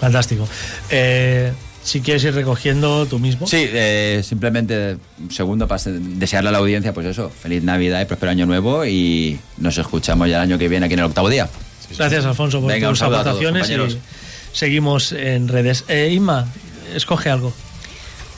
Fantástico. 0.00 0.48
Eh, 0.90 1.52
si 1.86 2.00
quieres 2.00 2.24
ir 2.24 2.34
recogiendo 2.34 3.06
tú 3.06 3.20
mismo. 3.20 3.46
Sí, 3.46 3.64
eh, 3.70 4.20
simplemente 4.24 4.96
un 5.20 5.30
segundo 5.30 5.68
para 5.68 5.80
desearle 5.84 6.48
a 6.48 6.52
la 6.52 6.58
audiencia, 6.58 6.92
pues 6.92 7.06
eso, 7.06 7.30
feliz 7.30 7.62
Navidad 7.62 8.00
y 8.00 8.06
próspero 8.06 8.32
año 8.32 8.44
nuevo 8.44 8.84
y 8.84 9.38
nos 9.58 9.78
escuchamos 9.78 10.28
ya 10.28 10.38
el 10.38 10.42
año 10.42 10.58
que 10.58 10.66
viene 10.66 10.86
aquí 10.86 10.94
en 10.94 10.98
el 10.98 11.04
octavo 11.04 11.28
día. 11.28 11.48
Gracias, 11.96 12.24
Alfonso, 12.24 12.60
por 12.60 12.72
tus 12.76 13.02
aportaciones 13.02 13.70
y 13.70 13.76
seguimos 14.52 15.12
en 15.12 15.46
redes. 15.46 15.84
Eh, 15.86 16.10
Inma, 16.12 16.48
escoge 16.92 17.30
algo. 17.30 17.54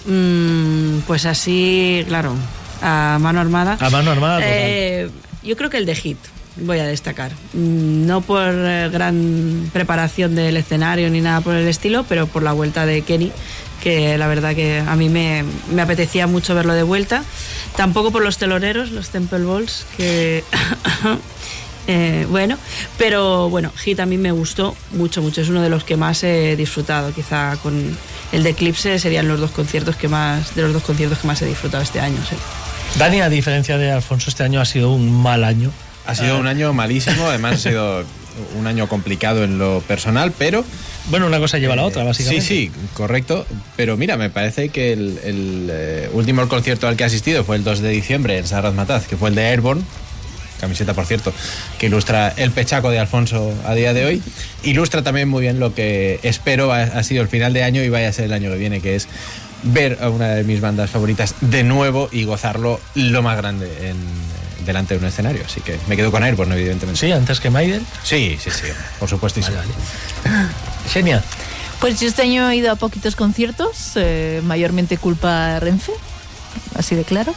Mm, 0.04 0.98
pues 1.06 1.24
así, 1.24 2.04
claro, 2.06 2.34
a 2.82 3.16
mano 3.18 3.40
armada. 3.40 3.78
A 3.80 3.88
mano 3.88 4.10
armada. 4.10 4.40
Eh, 4.42 5.08
yo 5.42 5.56
creo 5.56 5.70
que 5.70 5.78
el 5.78 5.86
de 5.86 5.94
Hit 5.94 6.18
voy 6.62 6.78
a 6.78 6.86
destacar. 6.86 7.32
Mm, 7.52 8.06
no 8.06 8.20
por 8.20 8.42
eh, 8.46 8.88
gran 8.92 9.70
preparación 9.72 10.34
del 10.34 10.56
escenario 10.56 11.10
ni 11.10 11.20
nada 11.20 11.40
por 11.40 11.54
el 11.54 11.66
estilo, 11.68 12.04
pero 12.08 12.26
por 12.26 12.42
la 12.42 12.52
vuelta 12.52 12.86
de 12.86 13.02
Kenny, 13.02 13.32
que 13.82 14.18
la 14.18 14.26
verdad 14.26 14.54
que 14.54 14.80
a 14.80 14.96
mí 14.96 15.08
me, 15.08 15.44
me 15.72 15.82
apetecía 15.82 16.26
mucho 16.26 16.54
verlo 16.54 16.74
de 16.74 16.82
vuelta. 16.82 17.24
Tampoco 17.76 18.10
por 18.10 18.22
los 18.22 18.38
teloneros, 18.38 18.90
los 18.90 19.10
Temple 19.10 19.44
Balls, 19.44 19.86
que... 19.96 20.44
Eh, 21.90 22.26
bueno, 22.28 22.58
pero 22.98 23.48
bueno, 23.48 23.72
Hit 23.74 24.00
a 24.00 24.04
mí 24.04 24.18
me 24.18 24.30
gustó 24.30 24.76
mucho, 24.92 25.22
mucho. 25.22 25.40
Es 25.40 25.48
uno 25.48 25.62
de 25.62 25.70
los 25.70 25.84
que 25.84 25.96
más 25.96 26.22
he 26.22 26.54
disfrutado. 26.54 27.14
Quizá 27.14 27.56
con 27.62 27.96
el 28.30 28.42
de 28.42 28.50
Eclipse 28.50 28.98
serían 28.98 29.26
los 29.26 29.40
dos 29.40 29.50
conciertos 29.52 29.96
que 29.96 30.06
más, 30.06 30.54
de 30.54 30.60
los 30.60 30.74
dos 30.74 30.82
conciertos 30.82 31.18
que 31.18 31.26
más 31.26 31.40
he 31.40 31.46
disfrutado 31.46 31.82
este 31.82 31.98
año. 31.98 32.18
Sí. 32.28 32.36
Dani, 32.98 33.22
a 33.22 33.30
diferencia 33.30 33.78
de 33.78 33.90
Alfonso, 33.90 34.28
este 34.28 34.42
año 34.42 34.60
ha 34.60 34.66
sido 34.66 34.92
un 34.92 35.10
mal 35.10 35.44
año. 35.44 35.72
Ha 36.08 36.14
sido 36.14 36.38
un 36.38 36.46
año 36.46 36.72
malísimo, 36.72 37.26
además 37.26 37.56
ha 37.56 37.70
sido 37.70 38.04
un 38.58 38.66
año 38.66 38.88
complicado 38.88 39.44
en 39.44 39.58
lo 39.58 39.82
personal, 39.86 40.32
pero... 40.38 40.64
Bueno, 41.10 41.26
una 41.26 41.38
cosa 41.38 41.58
lleva 41.58 41.74
a 41.74 41.76
la 41.76 41.84
otra, 41.84 42.02
básicamente. 42.02 42.46
Sí, 42.46 42.70
sí, 42.70 42.72
correcto. 42.94 43.46
Pero 43.76 43.98
mira, 43.98 44.16
me 44.16 44.30
parece 44.30 44.70
que 44.70 44.94
el, 44.94 45.68
eh, 45.70 46.08
último 46.14 46.48
concierto 46.48 46.88
al 46.88 46.96
que 46.96 47.02
he 47.02 47.06
asistido 47.06 47.44
fue 47.44 47.56
el 47.56 47.64
2 47.64 47.80
de 47.80 47.90
diciembre 47.90 48.38
en 48.38 48.46
Sarraz 48.46 48.72
Mataz, 48.72 49.06
que 49.06 49.18
fue 49.18 49.28
el 49.28 49.34
de 49.34 49.48
Airborne, 49.48 49.82
camiseta 50.58 50.94
por 50.94 51.04
cierto, 51.04 51.30
que 51.78 51.86
ilustra 51.88 52.32
el 52.38 52.52
pechaco 52.52 52.90
de 52.90 52.98
Alfonso 52.98 53.52
a 53.66 53.74
día 53.74 53.92
de 53.92 54.06
hoy. 54.06 54.22
Ilustra 54.62 55.02
también 55.02 55.28
muy 55.28 55.42
bien 55.42 55.60
lo 55.60 55.74
que 55.74 56.20
espero 56.22 56.72
ha, 56.72 57.02
sido 57.02 57.20
el 57.20 57.28
final 57.28 57.52
de 57.52 57.64
año 57.64 57.82
y 57.82 57.90
vaya 57.90 58.08
a 58.08 58.12
ser 58.14 58.24
el 58.24 58.32
año 58.32 58.50
que 58.50 58.56
viene, 58.56 58.80
que 58.80 58.94
es 58.96 59.08
ver 59.62 59.98
a 60.00 60.08
una 60.08 60.28
de 60.28 60.44
mis 60.44 60.62
bandas 60.62 60.88
favoritas 60.88 61.34
de 61.42 61.64
nuevo 61.64 62.08
y 62.12 62.24
gozarlo 62.24 62.80
lo 62.94 63.22
más 63.22 63.36
grande 63.36 63.70
en, 63.90 63.96
delante 64.68 64.94
de 64.94 65.00
un 65.00 65.06
escenario. 65.06 65.42
Así 65.44 65.60
que 65.60 65.78
me 65.88 65.96
quedo 65.96 66.12
con 66.12 66.22
Airborne, 66.22 66.54
evidentemente. 66.54 67.00
Sí, 67.00 67.10
antes 67.10 67.40
que 67.40 67.50
Maiden. 67.50 67.84
Sí, 68.04 68.38
sí, 68.40 68.50
sí, 68.50 68.68
por 68.98 69.08
supuesto. 69.08 69.40
Genial. 70.92 71.24
Pues 71.80 72.00
yo 72.00 72.08
este 72.08 72.22
año 72.22 72.48
he 72.50 72.56
ido 72.56 72.72
a 72.72 72.76
poquitos 72.76 73.14
conciertos, 73.14 73.92
eh, 73.94 74.40
mayormente 74.44 74.98
culpa 74.98 75.60
Renfe, 75.60 75.92
así 76.74 76.96
de 76.96 77.04
claro. 77.04 77.34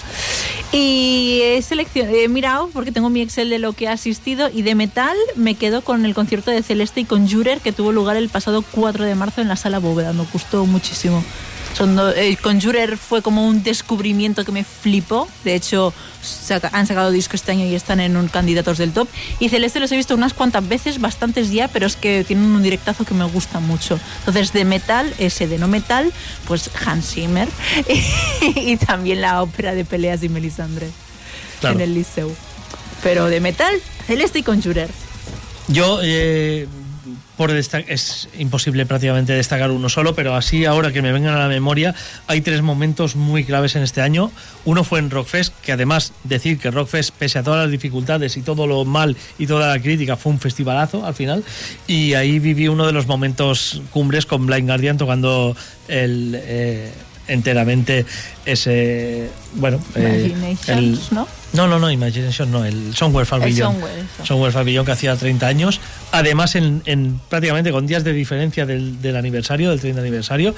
Y 0.72 1.42
he, 1.44 1.62
seleccionado, 1.62 2.16
he 2.18 2.28
mirado, 2.28 2.70
porque 2.74 2.92
tengo 2.92 3.10
mi 3.10 3.22
Excel 3.22 3.50
de 3.50 3.60
lo 3.60 3.74
que 3.74 3.86
he 3.86 3.88
asistido, 3.90 4.50
y 4.52 4.64
de 4.64 4.74
metal 4.74 5.16
me 5.36 5.56
quedo 5.56 5.84
con 5.84 6.06
el 6.06 6.16
concierto 6.16 6.50
de 6.50 6.64
Celeste 6.64 7.02
y 7.02 7.06
con 7.06 7.30
Jurer, 7.30 7.60
que 7.60 7.72
tuvo 7.72 7.92
lugar 7.92 8.16
el 8.18 8.30
pasado 8.30 8.64
4 8.72 9.06
de 9.06 9.14
marzo 9.14 9.42
en 9.42 9.48
la 9.48 9.56
Sala 9.56 9.78
Bóveda. 9.78 10.12
Me 10.12 10.26
gustó 10.34 10.66
muchísimo. 10.66 11.24
Son 11.74 11.98
eh, 12.16 12.38
Conjurer 12.42 12.98
fue 12.98 13.22
como 13.22 13.48
un 13.48 13.64
descubrimiento 13.64 14.44
que 14.44 14.52
me 14.52 14.64
flipó. 14.64 15.28
De 15.44 15.56
hecho, 15.56 15.94
han 16.72 16.88
sacado 16.88 17.12
disco 17.12 17.36
este 17.36 17.52
año 17.52 17.66
y 17.66 17.76
están 17.76 18.00
en 18.00 18.18
un 18.18 18.28
candidatos 18.28 18.78
del 18.78 18.92
top. 18.92 19.08
Y 19.40 19.50
Celeste 19.50 19.80
los 19.80 19.92
he 19.92 19.96
visto 19.96 20.14
unas 20.14 20.34
cuantas 20.34 20.68
veces, 20.68 21.00
bastantes 21.00 21.52
ya, 21.52 21.68
pero 21.68 21.88
es 21.88 21.96
que 21.96 22.24
tienen 22.24 22.46
un 22.46 22.62
directazo 22.62 23.06
que 23.06 23.14
me 23.14 23.26
gusta 23.26 23.60
mucho. 23.60 24.00
Entonces, 24.20 24.54
de 24.54 24.66
metal, 24.66 25.14
ese 25.18 25.48
de 25.48 25.58
no 25.58 25.68
metal, 25.68 26.12
pues 26.48 26.70
Hans 26.86 27.14
Zimmer 27.14 27.48
y, 28.56 28.78
también 28.78 29.22
la 29.22 29.42
ópera 29.42 29.74
de 29.74 29.86
peleas 29.86 30.22
de 30.22 30.30
Melisandre 30.30 30.90
en 31.64 31.82
el 31.82 31.94
Liceu. 31.94 32.34
Pero 33.04 33.28
de 33.28 33.40
metal, 33.40 33.74
Celeste 34.06 34.40
y 34.40 34.44
Conjurer. 34.44 34.90
Yo, 35.68 36.00
eh, 36.04 36.68
por 37.42 37.50
es 37.88 38.30
imposible 38.38 38.86
prácticamente 38.86 39.34
destacar 39.34 39.72
uno 39.72 39.90
solo, 39.90 40.14
pero 40.14 40.36
así 40.36 40.66
ahora 40.66 40.92
que 40.92 41.02
me 41.02 41.12
vengan 41.12 41.34
a 41.34 41.40
la 41.40 41.48
memoria, 41.48 41.96
hay 42.28 42.42
tres 42.42 42.62
momentos 42.62 43.16
muy 43.16 43.44
claves 43.44 43.76
en 43.76 43.82
este 43.82 44.00
año. 44.00 44.32
Uno 44.64 44.84
fue 44.84 45.00
en 45.00 45.10
Rockfest, 45.10 45.52
que 45.62 45.72
además 45.72 46.14
decir 46.24 46.60
que 46.60 46.70
Rockfest, 46.70 47.16
pese 47.16 47.40
a 47.40 47.44
todas 47.44 47.64
las 47.64 47.72
dificultades 47.72 48.38
y 48.38 48.44
todo 48.44 48.68
lo 48.68 48.86
mal 48.86 49.18
y 49.40 49.48
toda 49.48 49.76
la 49.76 49.82
crítica, 49.82 50.18
fue 50.18 50.34
un 50.34 50.40
festivalazo 50.40 51.04
al 51.04 51.16
final. 51.16 51.44
Y 51.88 52.14
ahí 52.14 52.38
viví 52.38 52.68
uno 52.68 52.86
de 52.86 52.92
los 52.92 53.08
momentos 53.08 53.82
cumbres 53.90 54.28
con 54.28 54.46
Blind 54.46 54.68
Guardian 54.68 55.00
tocando 55.00 55.56
el... 55.88 56.40
Eh, 56.40 56.92
enteramente 57.28 58.06
ese 58.46 59.30
bueno 59.54 59.80
eh, 59.96 60.56
el, 60.68 61.00
¿no? 61.12 61.28
No, 61.54 61.68
no, 61.68 61.80
no, 61.80 61.92
Imagination 61.92 62.50
no, 62.52 62.64
el 62.64 62.96
Somewhere 62.96 63.26
Far 63.26 63.42
Beyond. 63.42 63.84
Somewhere, 64.24 64.52
Far 64.52 64.64
Beyond 64.64 64.86
que 64.86 64.92
hacía 64.94 65.16
30 65.16 65.48
años. 65.48 65.82
Además, 66.12 66.56
en, 66.56 67.20
prácticamente 67.30 67.72
con 67.72 67.88
días 67.88 68.04
de 68.04 68.14
diferencia 68.14 68.66
del, 68.66 69.16
aniversario, 69.16 69.70
del 69.70 69.82
30 69.82 70.02
aniversario, 70.02 70.56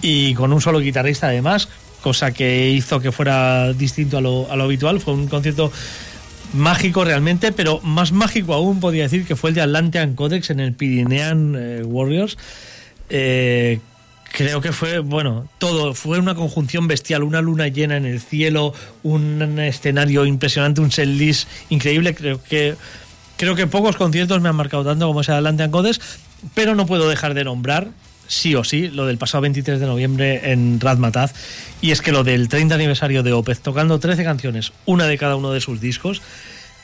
y 0.00 0.34
con 0.34 0.52
un 0.52 0.60
solo 0.60 0.78
guitarrista 0.78 1.28
además, 1.28 1.68
cosa 2.02 2.30
que 2.30 2.70
hizo 2.70 3.00
que 3.00 3.10
fuera 3.10 3.72
distinto 3.72 4.18
a 4.18 4.20
lo, 4.20 4.50
a 4.50 4.56
lo 4.56 4.64
habitual. 4.64 5.00
Fue 5.00 5.14
un 5.14 5.26
concierto 5.26 5.72
mágico 6.52 7.04
realmente, 7.04 7.52
pero 7.52 7.80
más 7.80 8.12
mágico 8.12 8.54
aún 8.54 8.80
podría 8.80 9.04
decir 9.04 9.26
que 9.26 9.36
fue 9.36 9.50
el 9.50 9.54
de 9.54 9.62
Atlantean 9.62 10.14
Codex 10.14 10.50
en 10.50 10.60
el 10.60 10.72
Pirinean 10.72 11.54
eh, 11.58 11.82
Warriors. 11.84 12.38
Eh, 13.10 13.80
Creo 14.32 14.60
que 14.60 14.72
fue, 14.72 14.98
bueno, 14.98 15.48
todo, 15.58 15.94
fue 15.94 16.18
una 16.18 16.34
conjunción 16.34 16.86
bestial, 16.86 17.22
una 17.22 17.40
luna 17.40 17.68
llena 17.68 17.96
en 17.96 18.04
el 18.04 18.20
cielo, 18.20 18.74
un 19.02 19.58
escenario 19.58 20.26
impresionante, 20.26 20.80
un 20.80 20.92
setlist 20.92 21.48
increíble, 21.70 22.14
creo 22.14 22.42
que 22.42 22.76
creo 23.36 23.54
que 23.54 23.66
pocos 23.66 23.96
conciertos 23.96 24.40
me 24.40 24.48
han 24.48 24.56
marcado 24.56 24.84
tanto 24.84 25.06
como 25.06 25.22
ese 25.22 25.32
Adelante 25.32 25.62
Ancodes, 25.62 26.00
pero 26.54 26.74
no 26.74 26.86
puedo 26.86 27.08
dejar 27.08 27.34
de 27.34 27.44
nombrar 27.44 27.88
sí 28.28 28.54
o 28.54 28.62
sí, 28.62 28.88
lo 28.88 29.06
del 29.06 29.18
pasado 29.18 29.42
23 29.42 29.80
de 29.80 29.86
noviembre 29.86 30.52
en 30.52 30.78
Razmataz, 30.78 31.32
y 31.80 31.90
es 31.90 32.02
que 32.02 32.12
lo 32.12 32.24
del 32.24 32.48
30 32.48 32.74
aniversario 32.74 33.22
de 33.22 33.32
Opez, 33.32 33.60
tocando 33.60 33.98
13 33.98 34.22
canciones, 34.22 34.72
una 34.84 35.06
de 35.06 35.18
cada 35.18 35.36
uno 35.36 35.50
de 35.52 35.60
sus 35.60 35.80
discos, 35.80 36.22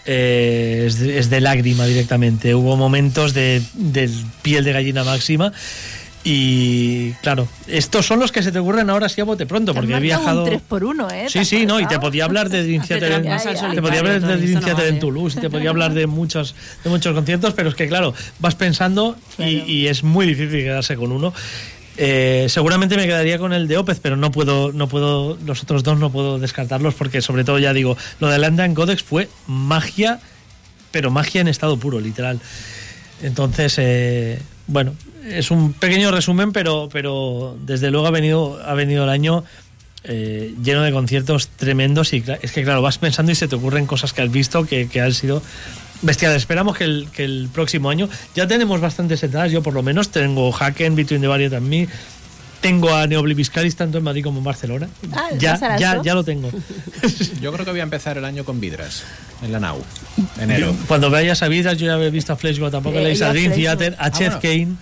eh, 0.06 0.84
es, 0.86 1.30
de, 1.30 1.40
lágrima 1.40 1.86
directamente. 1.86 2.54
Hubo 2.54 2.76
momentos 2.76 3.32
de, 3.32 3.62
de 3.74 4.10
piel 4.42 4.64
de 4.64 4.72
gallina 4.72 5.02
máxima. 5.02 5.52
Y 6.26 7.12
claro, 7.20 7.46
estos 7.66 8.06
son 8.06 8.18
los 8.18 8.32
que 8.32 8.42
se 8.42 8.50
te 8.50 8.58
ocurren 8.58 8.88
ahora 8.88 9.10
sí 9.10 9.20
a 9.20 9.24
bote 9.24 9.44
pronto, 9.44 9.74
porque 9.74 9.94
he 9.94 10.00
viajado. 10.00 10.44
Un 10.44 10.48
3 10.48 10.62
por 10.62 10.82
1 10.82 11.10
¿eh? 11.10 11.26
Sí, 11.28 11.44
sí, 11.44 11.66
no, 11.66 11.78
y 11.80 11.86
te 11.86 11.98
podía 12.00 12.24
hablar 12.24 12.48
de 12.48 12.60
en, 12.74 12.80
te 12.80 12.96
podía 13.82 13.98
hablar 13.98 14.22
de 14.22 14.56
Theater 14.58 14.86
en 14.86 14.98
Toulouse, 15.00 15.38
te 15.38 15.50
podía 15.50 15.68
hablar 15.68 15.92
de 15.92 16.06
muchos, 16.06 16.54
de 16.82 16.88
muchos 16.88 17.14
conciertos, 17.14 17.52
pero 17.52 17.68
es 17.68 17.74
que 17.74 17.88
claro, 17.88 18.14
vas 18.38 18.54
pensando 18.54 19.18
y, 19.38 19.84
es 19.84 20.02
muy 20.02 20.24
difícil 20.24 20.62
quedarse 20.62 20.96
con 20.96 21.12
uno. 21.12 21.34
Eh, 21.98 22.46
seguramente 22.48 22.96
me 22.96 23.04
quedaría 23.04 23.38
con 23.38 23.52
el 23.52 23.68
de 23.68 23.76
Opez, 23.76 24.00
pero 24.00 24.16
no 24.16 24.30
puedo, 24.30 24.72
no 24.72 24.88
puedo, 24.88 25.36
los 25.44 25.62
otros 25.62 25.82
dos 25.82 25.98
no 25.98 26.10
puedo 26.10 26.38
descartarlos 26.38 26.94
porque 26.94 27.20
sobre 27.20 27.44
todo 27.44 27.58
ya 27.58 27.74
digo, 27.74 27.98
lo 28.18 28.28
de 28.28 28.38
London 28.38 28.74
Codex 28.74 29.02
fue 29.02 29.28
magia, 29.46 30.20
pero 30.90 31.10
magia 31.10 31.42
en 31.42 31.48
estado 31.48 31.76
puro, 31.76 32.00
literal. 32.00 32.40
Entonces, 33.22 33.74
eh, 33.76 34.40
bueno, 34.66 34.94
es 35.24 35.50
un 35.50 35.72
pequeño 35.72 36.10
resumen, 36.10 36.52
pero, 36.52 36.88
pero 36.92 37.56
desde 37.62 37.90
luego 37.90 38.06
ha 38.06 38.10
venido, 38.10 38.60
ha 38.64 38.74
venido 38.74 39.04
el 39.04 39.10
año 39.10 39.44
eh, 40.04 40.54
lleno 40.62 40.82
de 40.82 40.92
conciertos 40.92 41.48
tremendos 41.48 42.12
y 42.12 42.22
es 42.42 42.52
que 42.52 42.62
claro, 42.62 42.82
vas 42.82 42.98
pensando 42.98 43.32
y 43.32 43.34
se 43.34 43.48
te 43.48 43.56
ocurren 43.56 43.86
cosas 43.86 44.12
que 44.12 44.22
has 44.22 44.30
visto 44.30 44.66
que, 44.66 44.88
que 44.88 45.00
han 45.00 45.14
sido 45.14 45.42
bestiales. 46.02 46.38
Esperamos 46.38 46.76
que 46.76 46.84
el, 46.84 47.08
que 47.12 47.24
el 47.24 47.48
próximo 47.52 47.90
año 47.90 48.08
ya 48.34 48.46
tenemos 48.46 48.80
bastantes 48.80 49.22
entradas, 49.22 49.50
yo 49.50 49.62
por 49.62 49.74
lo 49.74 49.82
menos 49.82 50.10
tengo 50.10 50.52
Haken, 50.52 50.94
Between 50.94 51.22
the 51.22 51.26
Barrier 51.26 51.50
también 51.50 51.88
tengo 52.64 52.94
a 52.94 53.06
Neobliviscaris 53.06 53.76
tanto 53.76 53.98
en 53.98 54.04
Madrid 54.04 54.24
como 54.24 54.38
en 54.38 54.44
Barcelona. 54.44 54.88
Ah, 55.12 55.28
ya, 55.38 55.76
ya, 55.76 56.00
ya 56.02 56.14
lo 56.14 56.24
tengo. 56.24 56.50
Yo 57.42 57.52
creo 57.52 57.66
que 57.66 57.70
voy 57.72 57.80
a 57.80 57.82
empezar 57.82 58.16
el 58.16 58.24
año 58.24 58.42
con 58.46 58.58
Vidras, 58.58 59.04
en 59.42 59.52
la 59.52 59.60
NAU, 59.60 59.82
enero. 60.40 60.74
Cuando 60.88 61.10
vayas 61.10 61.42
a 61.42 61.48
Vidras, 61.48 61.76
yo 61.76 61.84
ya 61.84 61.92
había 61.92 62.08
visto 62.08 62.32
a 62.32 62.36
Fleshgo 62.36 62.70
tampoco, 62.70 62.96
eh, 63.00 63.22
a 63.22 63.32
Dream 63.34 63.52
Theater, 63.52 63.96
a 63.98 64.10
Chet 64.10 64.40
Kane. 64.40 64.76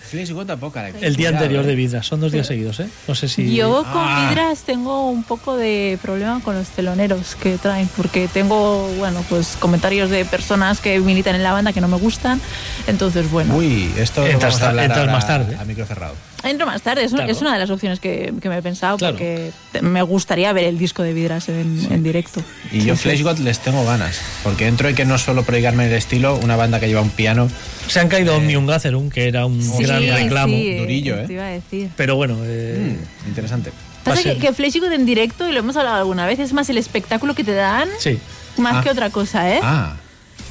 tampoco. 0.47 0.79
El 1.01 1.17
día 1.17 1.27
anterior 1.27 1.65
de 1.65 1.75
Vidras, 1.75 2.05
son 2.05 2.21
dos 2.21 2.31
días 2.31 2.47
seguidos, 2.53 2.79
¿eh? 2.79 2.87
No 3.05 3.15
sé 3.15 3.27
si. 3.27 3.53
Yo 3.53 3.83
con 3.91 4.01
ah. 4.01 4.27
Vidras 4.29 4.63
tengo 4.63 5.09
un 5.09 5.25
poco 5.25 5.57
de 5.57 5.99
problema 6.01 6.39
con 6.39 6.55
los 6.55 6.69
teloneros 6.69 7.35
que 7.35 7.57
traen, 7.57 7.89
porque 7.97 8.29
tengo, 8.29 8.87
bueno, 8.97 9.25
pues 9.27 9.57
comentarios 9.59 10.09
de 10.09 10.23
personas 10.23 10.79
que 10.79 10.97
militan 11.01 11.35
en 11.35 11.43
la 11.43 11.51
banda 11.51 11.73
que 11.73 11.81
no 11.81 11.89
me 11.89 11.97
gustan. 11.97 12.39
Entonces, 12.87 13.29
bueno. 13.29 13.57
Uy, 13.57 13.91
esto 13.97 14.25
entras, 14.25 14.61
más 14.61 15.27
tarde. 15.27 15.57
A 15.57 15.65
micro 15.65 15.85
cerrado. 15.85 16.13
Entro 16.43 16.65
más 16.65 16.81
tarde, 16.81 17.05
es, 17.05 17.13
una 17.13 17.53
de 17.53 17.59
las 17.59 17.69
opciones 17.69 18.01
que, 18.01 18.33
me 18.43 18.57
he 18.57 18.61
pensado, 18.61 18.97
porque 18.97 19.51
me 19.81 20.01
gustaría 20.01 20.51
ver 20.51 20.65
el 20.65 20.77
disco 20.77 21.01
de 21.01 21.13
Vidras 21.13 21.47
en, 21.47 22.03
directo. 22.03 22.43
Y 22.71 22.83
yo 22.83 22.97
Flash 22.97 23.21
God 23.23 23.37
les 23.39 23.59
tengo 23.59 23.85
ganas, 23.85 24.19
porque 24.43 24.67
entro 24.67 24.89
y 24.89 24.93
que 24.93 25.05
no 25.05 25.17
solo 25.17 25.43
proyectarme 25.43 25.85
el 25.85 25.93
estilo, 25.93 26.37
una 26.37 26.57
banda 26.57 26.81
que 26.81 26.87
lleva 26.87 27.01
un 27.01 27.11
piano. 27.11 27.49
Se 27.87 28.01
han 28.01 28.09
caído 28.09 28.35
eh, 28.41 28.57
un 28.57 28.67
Gatherum, 28.67 29.09
que 29.09 29.27
era 29.29 29.45
un 29.45 29.59
gran 29.79 30.01
reclamo. 30.01 30.53
Durillo, 30.53 31.17
¿eh? 31.17 31.27
Te 31.27 31.33
iba 31.33 31.45
a 31.45 31.49
decir. 31.49 31.89
Pero 31.95 32.17
bueno. 32.17 32.37
Eh, 32.43 32.97
mm, 33.25 33.27
interesante. 33.29 33.71
Pasa 34.03 34.21
que, 34.21 34.37
que 34.37 34.51
Flash 34.51 34.79
God 34.79 34.91
en 34.91 35.05
directo, 35.05 35.47
y 35.47 35.53
lo 35.53 35.59
hemos 35.59 35.77
hablado 35.77 35.97
alguna 35.97 36.25
vez, 36.25 36.39
es 36.39 36.51
más 36.51 36.69
el 36.69 36.77
espectáculo 36.77 37.35
que 37.35 37.45
te 37.45 37.53
dan, 37.53 37.87
sí. 37.99 38.19
más 38.57 38.75
ah. 38.75 38.81
que 38.83 38.89
otra 38.89 39.09
cosa, 39.11 39.49
¿eh? 39.49 39.59
Ah. 39.63 39.95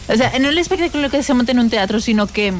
O 0.08 0.16
sea, 0.16 0.32
no 0.38 0.48
el 0.48 0.58
espectáculo 0.58 1.10
que 1.10 1.22
se 1.22 1.34
monta 1.34 1.52
en 1.52 1.58
un 1.58 1.68
teatro, 1.68 2.00
sino 2.00 2.26
que 2.26 2.54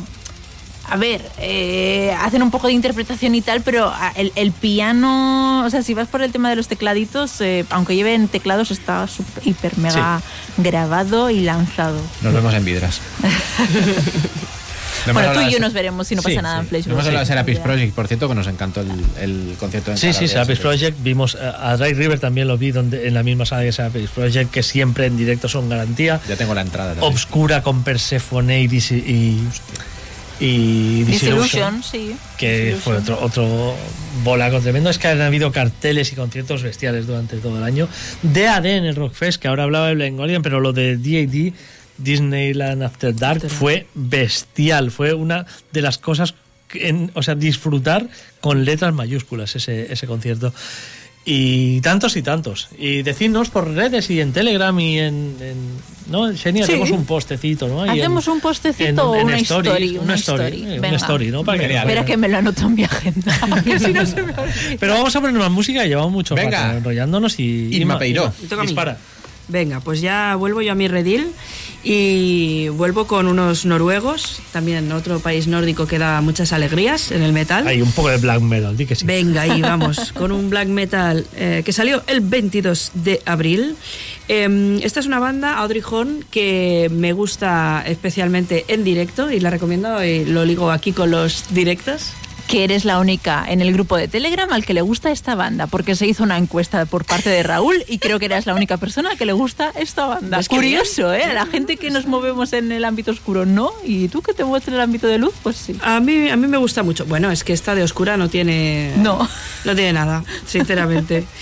a 0.93 0.97
ver, 0.99 1.23
eh, 1.39 2.15
hacen 2.21 2.43
un 2.43 2.51
poco 2.51 2.67
de 2.67 2.75
interpretación 2.75 3.35
y 3.35 3.41
tal, 3.41 3.63
pero 3.63 3.91
ah, 3.91 4.13
el, 4.15 4.53
piano, 4.53 5.65
o 5.65 5.71
sea, 5.71 5.83
si 5.83 5.95
vas 5.95 6.07
por 6.07 6.21
el 6.21 6.31
tema 6.33 6.51
de 6.51 6.57
los 6.57 6.69
tecladitos, 6.69 7.41
eh, 7.41 7.65
aunque 7.71 7.97
lleven 7.97 8.29
teclados, 8.29 8.71
está 8.71 9.07
super, 9.07 9.43
hiper 9.49 9.79
mega 9.79 10.21
grabado 10.59 11.31
y 11.31 11.41
lanzado. 11.41 11.99
Nos 12.21 12.35
vemos 12.35 12.53
en 12.53 12.67
Vidras. 12.67 13.01
bueno, 15.15 15.33
tú 15.33 15.41
y 15.41 15.51
yo 15.51 15.61
nos 15.61 15.73
veremos 15.73 16.07
si 16.09 16.15
no 16.15 16.21
pasa 16.21 16.43
nada 16.43 16.61
en 16.61 16.67
Flashback. 16.67 16.91
Vamos 16.91 17.07
a 17.07 17.09
hablar 17.09 17.23
de 17.23 17.27
Serapis 17.27 17.59
Project, 17.61 17.95
por 17.95 18.07
cierto, 18.07 18.29
que 18.29 18.35
nos 18.35 18.47
encantó 18.47 18.83
el, 18.83 19.57
concierto 19.59 19.93
en 19.93 19.97
Sí, 19.97 20.13
sí, 20.13 20.29
Serapis 20.29 20.59
Project. 20.59 21.03
Vimos 21.03 21.37
a 21.37 21.75
Dry 21.79 21.95
River 21.95 22.21
también 22.21 22.49
lo 22.49 22.59
vi 22.59 22.71
donde, 22.71 23.09
en 23.09 23.15
la 23.15 23.23
misma 23.23 23.47
sala 23.47 23.63
de 23.63 23.73
Serapis 23.73 24.11
Project, 24.11 24.51
que 24.51 24.63
siempre 24.63 25.07
en 25.07 25.17
directo 25.17 25.49
son 25.49 25.71
garantía. 25.71 26.21
Ya 26.29 26.37
tengo 26.37 26.53
la 26.53 26.61
entrada 26.61 26.91
también. 26.91 27.11
Obscura 27.11 27.63
con 27.63 27.83
Persephone 27.83 28.61
y, 28.61 28.67
y 28.67 29.41
y 30.43 31.05
Disillusion, 31.05 31.85
sí. 31.85 32.17
que 32.37 32.77
fue 32.83 32.97
otro, 32.97 33.17
otro 33.23 33.77
bolaco 34.25 34.61
tremendo. 34.61 34.91
Es 34.91 34.99
que 34.99 35.07
han 35.07 35.21
habido 35.21 35.53
carteles 35.53 36.13
y 36.13 36.17
conciertos 36.17 36.65
bestiales 36.65 37.07
durante 37.07 37.37
todo 37.37 37.59
el 37.59 37.63
año. 37.63 37.89
DAD 38.23 38.67
en 38.67 38.85
el 38.85 38.97
Rockfest, 38.97 39.41
que 39.41 39.47
ahora 39.47 39.63
hablaba 39.63 39.87
de 39.87 39.95
Blind 39.95 40.43
pero 40.43 40.59
lo 40.59 40.73
de 40.73 40.97
DAD, 40.97 41.55
Disneyland 41.97 42.83
After 42.83 43.15
Dark, 43.15 43.49
fue 43.49 43.87
bestial. 43.95 44.91
Fue 44.91 45.15
una 45.15 45.47
de 45.71 45.81
las 45.81 45.99
cosas, 45.99 46.35
o 47.15 47.23
sea, 47.23 47.37
disfrutar 47.37 48.09
con 48.41 48.65
letras 48.65 48.93
mayúsculas 48.93 49.55
ese, 49.55 49.93
ese 49.93 50.09
concierto. 50.09 50.53
Y 51.25 51.81
tantos 51.83 52.17
y 52.17 52.23
tantos. 52.23 52.69
Y 52.77 53.03
decirnos 53.03 53.51
por 53.51 53.69
redes 53.69 54.11
y 54.11 54.21
en 54.21 54.33
Telegram 54.33 54.79
y 54.81 54.99
en. 54.99 55.37
¿No? 56.09 56.35
Xenia, 56.35 56.65
hacemos 56.65 56.91
un 56.91 57.05
postecito, 57.05 57.69
¿no? 57.69 57.83
hacemos 57.83 58.27
un 58.27 58.41
postecito 58.41 59.13
o 59.13 59.23
una 59.23 59.37
story, 59.39 59.99
Una 59.99 60.15
story. 60.15 60.79
Una 60.79 60.97
story, 60.97 61.31
¿no? 61.31 61.45
Para 61.45 61.59
que, 61.59 61.75
Espera 61.75 62.05
que 62.05 62.17
me 62.17 62.29
lo 62.29 62.39
anoto 62.39 62.63
en 62.63 62.75
mi 62.75 62.83
agenda. 62.83 63.39
Pero 64.81 64.95
vamos 64.95 65.15
a 65.15 65.21
poner 65.21 65.39
más 65.39 65.51
música, 65.51 65.85
llevamos 65.87 66.11
mucho 66.11 66.35
Venga. 66.35 66.77
enrollándonos 66.77 67.39
y. 67.39 67.69
Irma 67.73 67.99
Peiró. 67.99 68.33
Dispara. 68.61 68.99
Venga, 69.49 69.81
pues 69.81 70.01
ya 70.01 70.35
vuelvo 70.37 70.61
yo 70.63 70.73
a 70.73 70.75
mi 70.75 70.89
redil 70.89 71.29
y 71.85 72.69
vuelvo 72.69 73.07
con 73.07 73.27
unos 73.27 73.65
noruegos, 73.65 74.41
también 74.53 74.93
otro 74.93 75.19
país 75.19 75.47
nórdico 75.47 75.87
que 75.87 75.99
da 75.99 76.21
muchas 76.21 76.53
alegrías 76.53 77.11
en 77.11 77.23
el 77.23 77.33
metal. 77.33 77.67
Hay 77.67 77.83
un 77.83 77.91
poco 77.93 78.09
de 78.09 78.19
black 78.19 78.41
metal, 78.41 78.77
di 78.77 78.87
que 78.87 78.95
sí. 78.95 79.05
Venga, 79.05 79.47
y 79.47 79.63
vamos, 79.63 80.13
con 80.13 80.33
un 80.33 80.51
black 80.51 80.69
metal 80.69 81.27
eh, 81.35 81.63
que 81.65 81.73
salió 81.73 82.03
el 82.07 82.21
22 82.21 82.93
de 82.95 83.21
abril. 83.27 83.77
Em, 84.29 84.79
esta 84.83 85.01
es 85.01 85.07
una 85.07 85.19
banda, 85.19 85.59
Audrey 85.59 85.83
Horn, 85.85 86.25
que 86.31 86.89
me 86.93 87.13
gusta 87.13 87.83
especialmente 87.87 88.65
en 88.69 88.85
directo 88.85 89.31
y 89.31 89.41
la 89.41 89.51
recomiendo 89.51 90.05
y 90.05 90.25
lo 90.25 90.45
ligo 90.45 90.71
aquí 90.71 90.93
con 90.93 91.11
los 91.11 91.47
directos 91.51 92.13
que 92.47 92.65
eres 92.65 92.85
la 92.85 92.99
única 92.99 93.45
en 93.49 93.61
el 93.61 93.73
grupo 93.73 93.97
de 93.97 94.09
Telegram 94.09 94.53
al 94.53 94.65
que 94.65 94.75
le 94.75 94.83
gusta 94.83 95.11
esta 95.11 95.35
banda, 95.35 95.67
porque 95.67 95.95
se 95.95 96.07
hizo 96.07 96.23
una 96.23 96.39
encuesta 96.39 96.85
por 96.87 97.05
parte 97.05 97.31
de 97.31 97.43
Raúl 97.43 97.85
y 97.89 97.99
creo 97.99 98.19
que 98.19 98.27
eres 98.27 98.47
la 98.47 98.55
única 98.55 98.77
persona 98.77 99.17
que 99.17 99.27
le 99.27 99.33
gusta 99.33 99.73
esta 99.77 100.07
banda. 100.07 100.39
Es 100.39 100.49
curioso, 100.49 101.13
¿eh? 101.13 101.33
La 101.33 101.47
gente 101.47 101.77
que 101.77 101.91
nos 101.91 102.07
movemos 102.07 102.53
en 102.53 102.73
el 102.73 102.85
ámbito 102.85 103.11
oscuro 103.11 103.47
no, 103.47 103.73
y 103.85 104.09
tú 104.09 104.23
que 104.23 104.35
te 104.35 104.45
mueves 104.45 104.69
en 104.69 104.75
el 104.75 104.81
ámbito 104.81 105.07
de 105.07 105.19
luz, 105.19 105.35
pues 105.43 105.57
sí. 105.57 105.77
A 105.83 106.01
mí, 106.01 106.29
a 106.29 106.37
mí 106.37 106.47
me 106.47 106.59
gusta 106.59 106.83
mucho. 106.83 107.05
Bueno, 107.07 107.31
es 107.31 107.45
que 107.45 107.53
esta 107.53 107.75
de 107.75 107.83
oscura 107.83 108.17
no 108.17 108.29
tiene... 108.29 108.93
No. 108.99 109.29
No 109.65 109.75
tiene 109.75 109.93
nada, 109.93 110.25
sinceramente. 110.47 111.25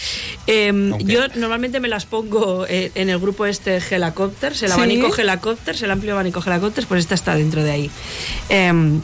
Em, 0.46 0.98
yo 0.98 1.28
normalmente 1.36 1.78
me 1.78 1.86
las 1.86 2.06
pongo 2.06 2.66
eh, 2.66 2.90
en 2.96 3.08
el 3.08 3.20
grupo 3.20 3.46
este 3.46 3.76
Helicopters, 3.76 4.62
el 4.64 4.72
abanico 4.72 5.14
Helicopters, 5.14 5.82
el 5.82 5.92
amplio 5.92 6.14
abanico 6.14 6.42
Helicopters, 6.44 6.88
pues 6.88 7.00
esta 7.00 7.14
está 7.14 7.34
dentro 7.36 7.62
de 7.62 7.70
ahí. 7.70 7.90
Em, 8.48 9.00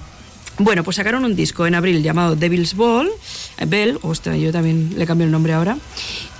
bueno, 0.58 0.84
pues 0.84 0.96
sacaron 0.96 1.24
un 1.24 1.36
disco 1.36 1.66
en 1.66 1.74
abril 1.74 2.02
llamado 2.02 2.36
Devil's 2.36 2.74
Ball, 2.74 3.10
eh, 3.58 3.66
Bell, 3.66 3.98
ostras, 4.02 4.38
yo 4.38 4.52
también 4.52 4.94
le 4.96 5.06
cambio 5.06 5.26
el 5.26 5.32
nombre 5.32 5.52
ahora, 5.52 5.76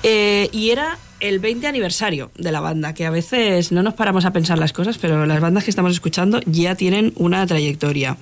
eh, 0.03 0.49
y 0.53 0.71
era 0.71 0.99
el 1.21 1.39
20 1.39 1.67
aniversario 1.67 2.31
de 2.37 2.53
la 2.53 2.61
banda, 2.61 2.93
que 2.95 3.07
a 3.07 3.11
veces 3.11 3.73
no 3.73 3.83
nos 3.83 3.95
paramos 3.95 4.25
a 4.25 4.33
pensar 4.33 4.59
las 4.59 4.73
cosas, 4.73 4.99
pero 4.99 5.25
las 5.27 5.41
bandas 5.41 5.65
que 5.65 5.71
estamos 5.71 5.93
escuchando 5.93 6.41
ya 6.47 6.75
tienen 6.75 7.13
una 7.17 7.47
trayectoria. 7.47 8.17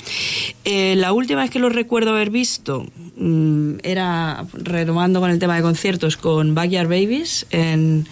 Eh, 0.65 0.95
la 0.97 1.13
última 1.13 1.43
vez 1.43 1.51
que 1.51 1.59
los 1.59 1.75
recuerdo 1.75 2.11
haber 2.11 2.31
visto 2.31 2.87
mm, 3.17 3.75
era 3.83 4.45
retomando 4.53 5.21
con 5.21 5.31
el 5.31 5.39
tema 5.39 5.57
de 5.57 5.63
conciertos 5.63 6.17
con 6.17 6.55
Backyard 6.55 6.89
Babies 6.89 7.47
en 7.51 8.07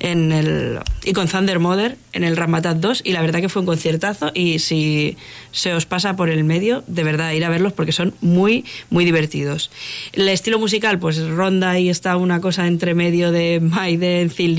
en 0.00 0.32
el, 0.32 0.78
y 1.04 1.12
con 1.12 1.28
Thunder 1.28 1.58
Mother 1.58 1.96
en 2.18 2.24
el 2.24 2.36
Ramatat 2.36 2.78
2 2.78 3.02
y 3.04 3.12
la 3.12 3.22
verdad 3.22 3.40
que 3.40 3.48
fue 3.48 3.60
un 3.60 3.66
conciertazo 3.66 4.32
y 4.34 4.58
si 4.58 5.16
se 5.52 5.72
os 5.72 5.86
pasa 5.86 6.16
por 6.16 6.28
el 6.28 6.42
medio, 6.42 6.82
de 6.88 7.04
verdad, 7.04 7.32
ir 7.32 7.44
a 7.44 7.48
verlos 7.48 7.72
porque 7.72 7.92
son 7.92 8.12
muy, 8.20 8.64
muy 8.90 9.04
divertidos. 9.04 9.70
El 10.12 10.28
estilo 10.28 10.58
musical, 10.58 10.98
pues 10.98 11.24
ronda 11.26 11.78
y 11.78 11.88
está 11.88 12.16
una 12.16 12.40
cosa 12.40 12.66
entre 12.66 12.94
medio 12.94 13.30
de 13.30 13.60
Maiden, 13.60 14.30
Thin 14.30 14.56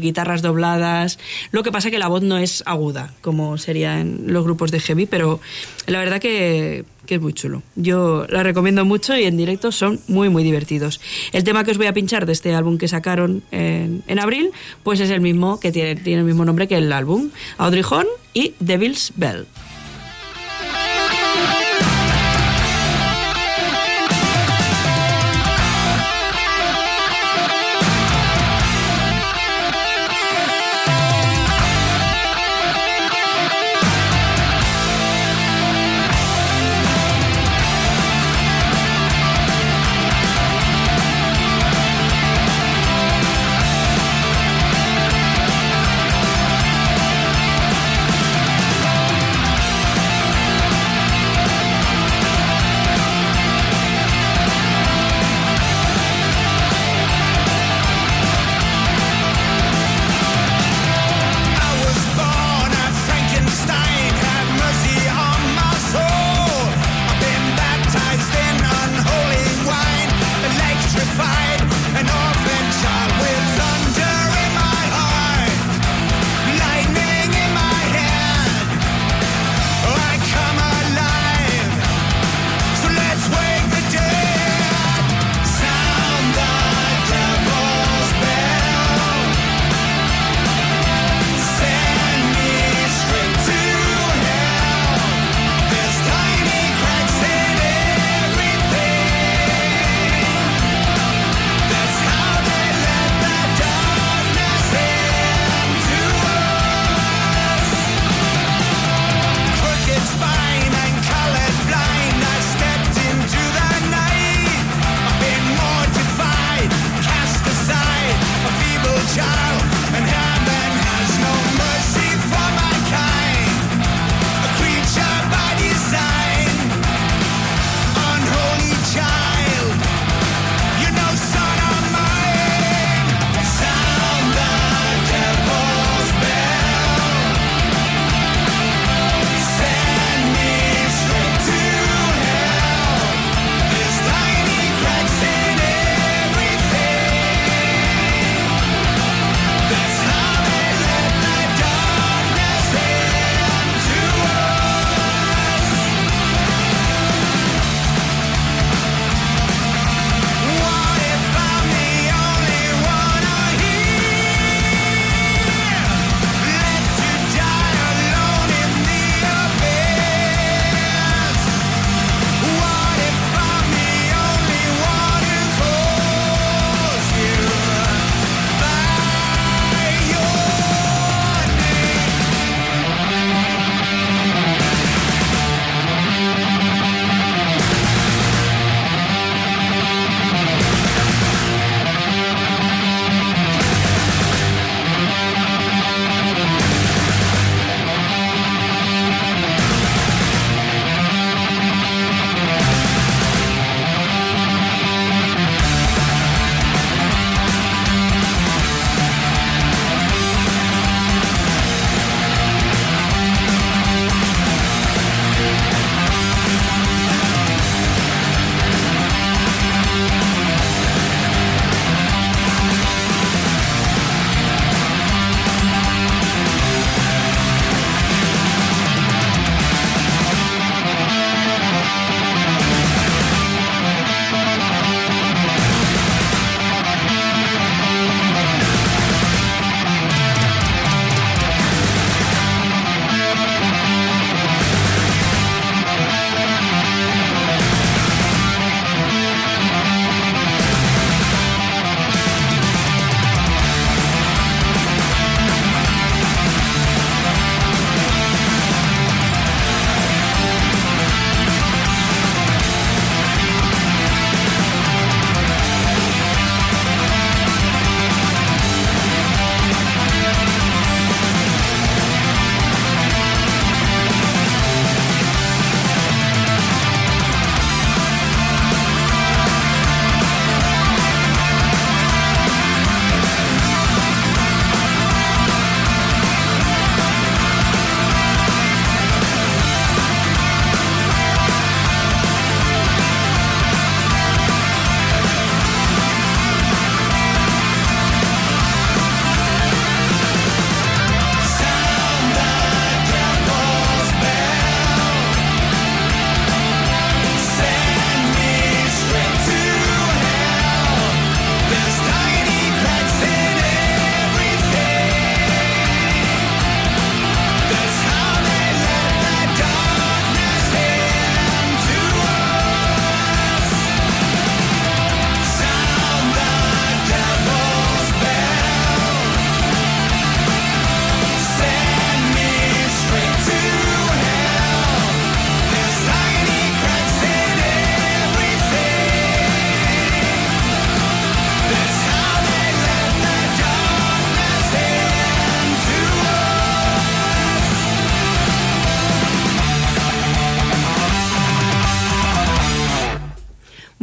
guitarras 0.00 0.42
dobladas. 0.42 1.18
Lo 1.52 1.62
que 1.62 1.70
pasa 1.70 1.90
que 1.90 1.98
la 1.98 2.08
voz 2.08 2.22
no 2.22 2.38
es 2.38 2.64
aguda, 2.66 3.14
como 3.20 3.56
sería 3.56 4.00
en 4.00 4.32
los 4.32 4.42
grupos 4.42 4.72
de 4.72 4.80
heavy, 4.80 5.06
pero 5.06 5.40
la 5.86 6.00
verdad 6.00 6.20
que 6.20 6.84
que 7.06 7.14
es 7.14 7.20
muy 7.20 7.32
chulo. 7.32 7.62
Yo 7.76 8.26
la 8.28 8.42
recomiendo 8.42 8.84
mucho 8.84 9.16
y 9.16 9.24
en 9.24 9.36
directo 9.36 9.72
son 9.72 10.00
muy, 10.08 10.28
muy 10.28 10.42
divertidos. 10.42 11.00
El 11.32 11.44
tema 11.44 11.64
que 11.64 11.70
os 11.70 11.78
voy 11.78 11.86
a 11.86 11.92
pinchar 11.92 12.26
de 12.26 12.32
este 12.32 12.54
álbum 12.54 12.76
que 12.76 12.88
sacaron 12.88 13.42
en, 13.50 14.02
en 14.06 14.18
abril, 14.18 14.50
pues 14.82 15.00
es 15.00 15.10
el 15.10 15.20
mismo, 15.20 15.58
que 15.58 15.72
tiene, 15.72 15.96
tiene 15.96 16.20
el 16.20 16.26
mismo 16.26 16.44
nombre 16.44 16.68
que 16.68 16.76
el 16.76 16.92
álbum, 16.96 17.30
Audrey 17.58 17.84
Horn 17.88 18.08
y 18.34 18.54
Devil's 18.58 19.12
Bell. 19.16 19.46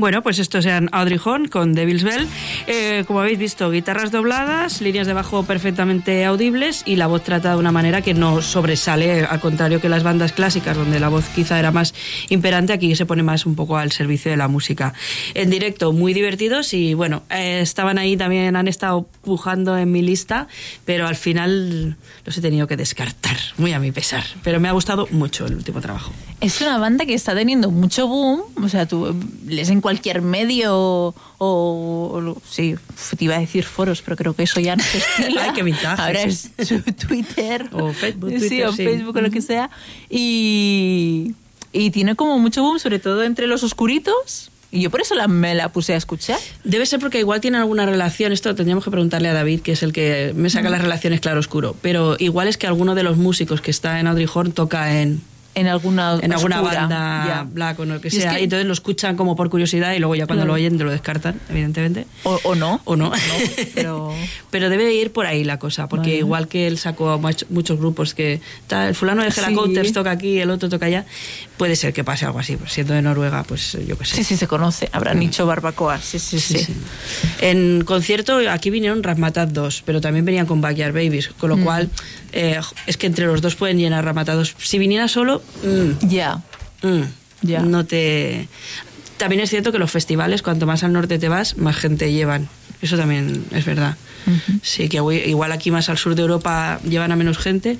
Bueno, 0.03 0.22
pues 0.22 0.38
estos 0.40 0.65
sean 0.65 0.90
Audrey 0.91 1.17
Horn 1.23 1.48
con 1.48 1.72
Devil's 1.72 2.03
Bell. 2.03 2.27
Eh, 2.67 3.06
como 3.07 3.22
habéis 3.22 3.40
visto, 3.40 3.72
guitarras 3.72 4.11
dobladas, 4.11 4.82
líneas 4.82 5.07
de 5.07 5.14
bajo 5.14 5.43
perfectamente 5.43 6.25
audibles 6.25 6.83
y 6.85 6.98
la 6.98 7.07
voz 7.07 7.23
trata 7.23 7.51
de 7.51 7.56
una 7.56 7.72
manera 7.72 8.01
que 8.01 8.14
no 8.14 8.41
sobresale, 8.41 9.23
al 9.23 9.40
contrario 9.40 9.80
que 9.80 9.88
las 9.88 10.03
bandas 10.03 10.33
clásicas, 10.33 10.75
donde 10.75 10.99
la 10.99 11.07
voz 11.07 11.23
quizá 11.33 11.57
era 11.57 11.72
más 11.72 11.93
imperante, 12.27 12.73
aquí 12.73 12.93
se 12.98 13.06
pone 13.06 13.23
más 13.23 13.45
un 13.45 13.56
poco 13.56 13.77
al 13.77 13.93
servicio 13.93 14.30
de 14.30 14.35
la 14.35 14.49
música. 14.49 14.93
En 15.35 15.49
directo, 15.49 15.93
muy 15.93 16.14
divertidos 16.14 16.73
y 16.73 16.95
bueno, 16.95 17.23
eh, 17.30 17.61
estaban 17.61 17.98
ahí 17.98 18.17
también, 18.17 18.57
han 18.57 18.67
estado 18.67 19.07
pujando 19.22 19.77
en 19.77 19.90
mi 19.90 20.01
lista, 20.01 20.49
pero 20.83 21.07
al 21.07 21.15
final 21.15 21.95
los 22.25 22.38
he 22.38 22.41
tenido 22.41 22.67
que 22.67 22.75
descartar, 22.75 23.38
muy 23.57 23.72
a 23.72 23.80
mi 23.80 23.93
pesar. 23.93 24.25
Pero 24.43 24.59
me 24.59 24.67
ha 24.67 24.73
gustado 24.73 25.07
mucho 25.11 25.45
el 25.45 25.56
último 25.56 25.80
trabajo. 25.80 26.11
Es 26.41 26.59
una 26.59 26.77
banda 26.77 27.06
que 27.06 27.14
está 27.14 27.33
teniendo 27.33 27.72
mucho 27.72 28.06
boom, 28.06 28.41
o 28.61 28.67
sea, 28.67 28.85
tú 28.85 29.15
les 29.48 29.69
cualquier 29.93 30.22
medio 30.22 31.13
o, 31.38 32.35
sí, 32.49 32.75
te 33.17 33.25
iba 33.25 33.35
a 33.35 33.39
decir 33.39 33.63
foros, 33.63 34.01
pero 34.01 34.15
creo 34.15 34.33
que 34.33 34.43
eso 34.43 34.59
ya 34.59 34.75
no 34.75 34.83
se 34.83 34.97
estila. 35.19 35.43
Ay, 35.43 35.51
qué 35.53 35.63
vintage. 35.63 36.01
Ahora 36.01 36.22
es 36.23 36.51
Twitter. 37.07 37.67
O 37.72 37.93
Facebook, 37.93 38.33
sí, 38.39 38.63
o 38.63 38.73
Facebook 38.73 39.15
o 39.15 39.22
lo 39.22 39.30
que 39.30 39.41
sea. 39.41 39.69
Y, 40.09 41.33
y 41.72 41.91
tiene 41.91 42.15
como 42.15 42.39
mucho 42.39 42.63
boom, 42.63 42.80
sobre 42.80 42.99
todo 42.99 43.23
entre 43.23 43.47
los 43.47 43.63
oscuritos. 43.63 44.49
Y 44.72 44.81
yo 44.81 44.89
por 44.89 45.01
eso 45.01 45.13
la, 45.13 45.27
me 45.27 45.53
la 45.53 45.69
puse 45.69 45.93
a 45.93 45.97
escuchar. 45.97 46.39
Debe 46.63 46.88
ser 46.88 46.99
porque 46.99 47.19
igual 47.19 47.41
tiene 47.41 47.57
alguna 47.59 47.85
relación, 47.85 48.31
esto 48.31 48.55
tendríamos 48.55 48.83
que 48.83 48.89
preguntarle 48.89 49.30
a 49.30 49.33
David, 49.33 49.61
que 49.61 49.73
es 49.73 49.83
el 49.83 49.93
que 49.93 50.33
me 50.35 50.49
saca 50.49 50.72
las 50.72 50.81
relaciones 50.81 51.19
claro-oscuro, 51.19 51.75
pero 51.83 52.15
igual 52.17 52.47
es 52.47 52.57
que 52.57 52.65
alguno 52.65 52.95
de 52.95 53.03
los 53.03 53.17
músicos 53.17 53.61
que 53.61 53.69
está 53.69 53.99
en 53.99 54.07
Audrey 54.07 54.27
Horn 54.33 54.51
toca 54.51 54.99
en 54.99 55.22
en 55.56 55.67
alguna 55.67 56.19
en 56.22 56.33
alguna 56.33 56.61
banda 56.61 57.45
black 57.49 57.80
o 57.80 57.85
lo 57.85 58.01
que 58.01 58.09
sea. 58.09 58.40
y, 58.40 58.43
entonces 58.43 58.65
lo 58.65 58.73
escuchan 58.73 59.15
como 59.15 59.35
por 59.35 59.49
curiosidad 59.49 59.93
y 59.93 59.99
luego 59.99 60.15
ya 60.15 60.25
cuando 60.25 60.45
lo 60.45 60.53
oyen 60.53 60.77
te 60.77 60.83
lo 60.83 60.91
descartan 60.91 61.40
evidentemente. 61.49 62.07
O, 62.23 62.56
no. 62.56 62.82
O 62.85 62.95
no, 62.95 63.11
pero... 63.73 64.14
pero 64.51 64.69
debe 64.69 64.93
ir 64.93 65.11
por 65.11 65.25
ahí 65.25 65.43
la 65.43 65.59
cosa 65.59 65.88
porque 65.88 66.17
igual 66.17 66.48
que 66.48 66.67
él 66.67 66.77
sacó 66.77 67.19
muchos 67.49 67.80
grupos 67.80 68.14
que 68.14 68.41
el 68.69 68.95
fulano 68.95 69.23
de 69.23 69.30
Hera 69.30 69.49
toca 69.93 70.11
aquí 70.11 70.40
el 70.40 70.49
otro 70.49 70.69
toca 70.69 70.85
allá 70.85 71.06
puede 71.57 71.75
ser 71.75 71.93
que 71.93 72.03
pase 72.03 72.25
algo 72.25 72.40
así 72.40 72.56
pues 72.56 72.72
siendo 72.72 72.93
de 72.93 73.01
Noruega 73.01 73.43
pues 73.43 73.77
yo 73.88 73.98
qué 73.98 74.06
sé. 74.06 74.17
Sí 74.17 74.23
sí 74.23 74.38
se 74.38 74.48
conoce 74.48 74.90
habrán 74.91 75.19
dicho 75.19 75.45
barbacoa 75.45 75.99
sí 75.99 76.19
sí, 76.19 76.40
sí 76.40 76.67
en 77.41 77.83
concierto 77.83 78.40
aquí 78.49 78.69
vinieron 78.69 79.01
Rasmatat 79.03 79.49
2 79.49 79.83
pero 79.85 80.01
también 80.01 80.25
venían 80.25 80.45
con 80.45 80.61
Backyard 80.61 80.93
Babies 80.93 81.30
con 81.30 81.49
lo 81.49 81.57
mm. 81.57 81.64
cual 81.64 81.90
eh, 82.34 82.60
es 82.88 82.98
que 82.98 83.08
entre 83.08 83.26
los 83.26 83.42
dos 83.42 83.56
pueden 83.56 83.78
llenar 83.78 84.03
Rasmatat 84.03 84.36
2 84.36 84.56
si 84.58 84.80
viniera 84.80 85.08
solo 85.08 85.42
Mm. 85.64 86.08
Ya. 86.08 86.42
Mm. 86.82 87.02
Ya. 87.42 87.62
No 87.62 87.86
te. 87.86 88.48
También 89.18 89.42
es 89.42 89.50
cierto 89.50 89.72
que 89.72 89.80
los 89.80 89.92
festivales, 89.92 90.42
cuanto 90.42 90.66
más 90.66 90.84
al 90.84 90.94
norte 90.94 91.20
te 91.20 91.30
vas, 91.30 91.58
más 91.58 91.76
gente 91.76 92.12
llevan. 92.12 92.50
Eso 92.82 92.98
también 92.98 93.45
es 93.52 93.66
verdad. 93.66 93.95
Sí, 94.62 94.88
que 94.90 94.98
igual 94.98 95.52
aquí 95.52 95.70
más 95.72 95.90
al 95.90 95.98
sur 95.98 96.16
de 96.16 96.22
Europa 96.22 96.80
llevan 96.88 97.12
a 97.12 97.16
menos 97.16 97.38
gente. 97.38 97.78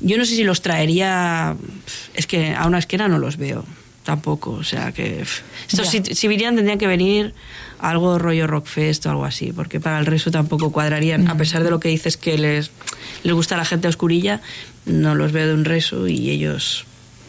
Yo 0.00 0.18
no 0.18 0.24
sé 0.24 0.34
si 0.36 0.44
los 0.44 0.60
traería. 0.62 1.56
Es 2.14 2.26
que 2.26 2.54
a 2.54 2.66
una 2.66 2.78
esquina 2.78 3.08
no 3.08 3.18
los 3.18 3.36
veo 3.36 3.64
tampoco. 4.10 4.50
O 4.50 4.64
sea 4.64 4.92
que. 4.92 5.24
Estos, 5.68 5.88
si, 5.88 6.02
si, 6.02 6.28
vinieran, 6.28 6.56
tendrían 6.56 6.78
que 6.78 6.88
venir 6.88 7.34
algo 7.78 8.18
rollo 8.18 8.46
Rockfest 8.46 9.06
o 9.06 9.10
algo 9.10 9.24
así, 9.24 9.52
porque 9.52 9.78
para 9.78 10.00
el 10.00 10.06
resto 10.06 10.30
tampoco 10.30 10.72
cuadrarían. 10.72 11.28
A 11.28 11.36
pesar 11.36 11.62
de 11.62 11.70
lo 11.70 11.78
que 11.78 11.88
dices 11.88 12.16
que 12.16 12.36
les, 12.36 12.72
les 13.22 13.34
gusta 13.34 13.54
a 13.54 13.58
la 13.58 13.64
gente 13.64 13.86
oscurilla, 13.86 14.40
no 14.84 15.14
los 15.14 15.30
veo 15.30 15.46
de 15.46 15.54
un 15.54 15.64
reso 15.64 16.08
y 16.08 16.30
ellos 16.30 16.86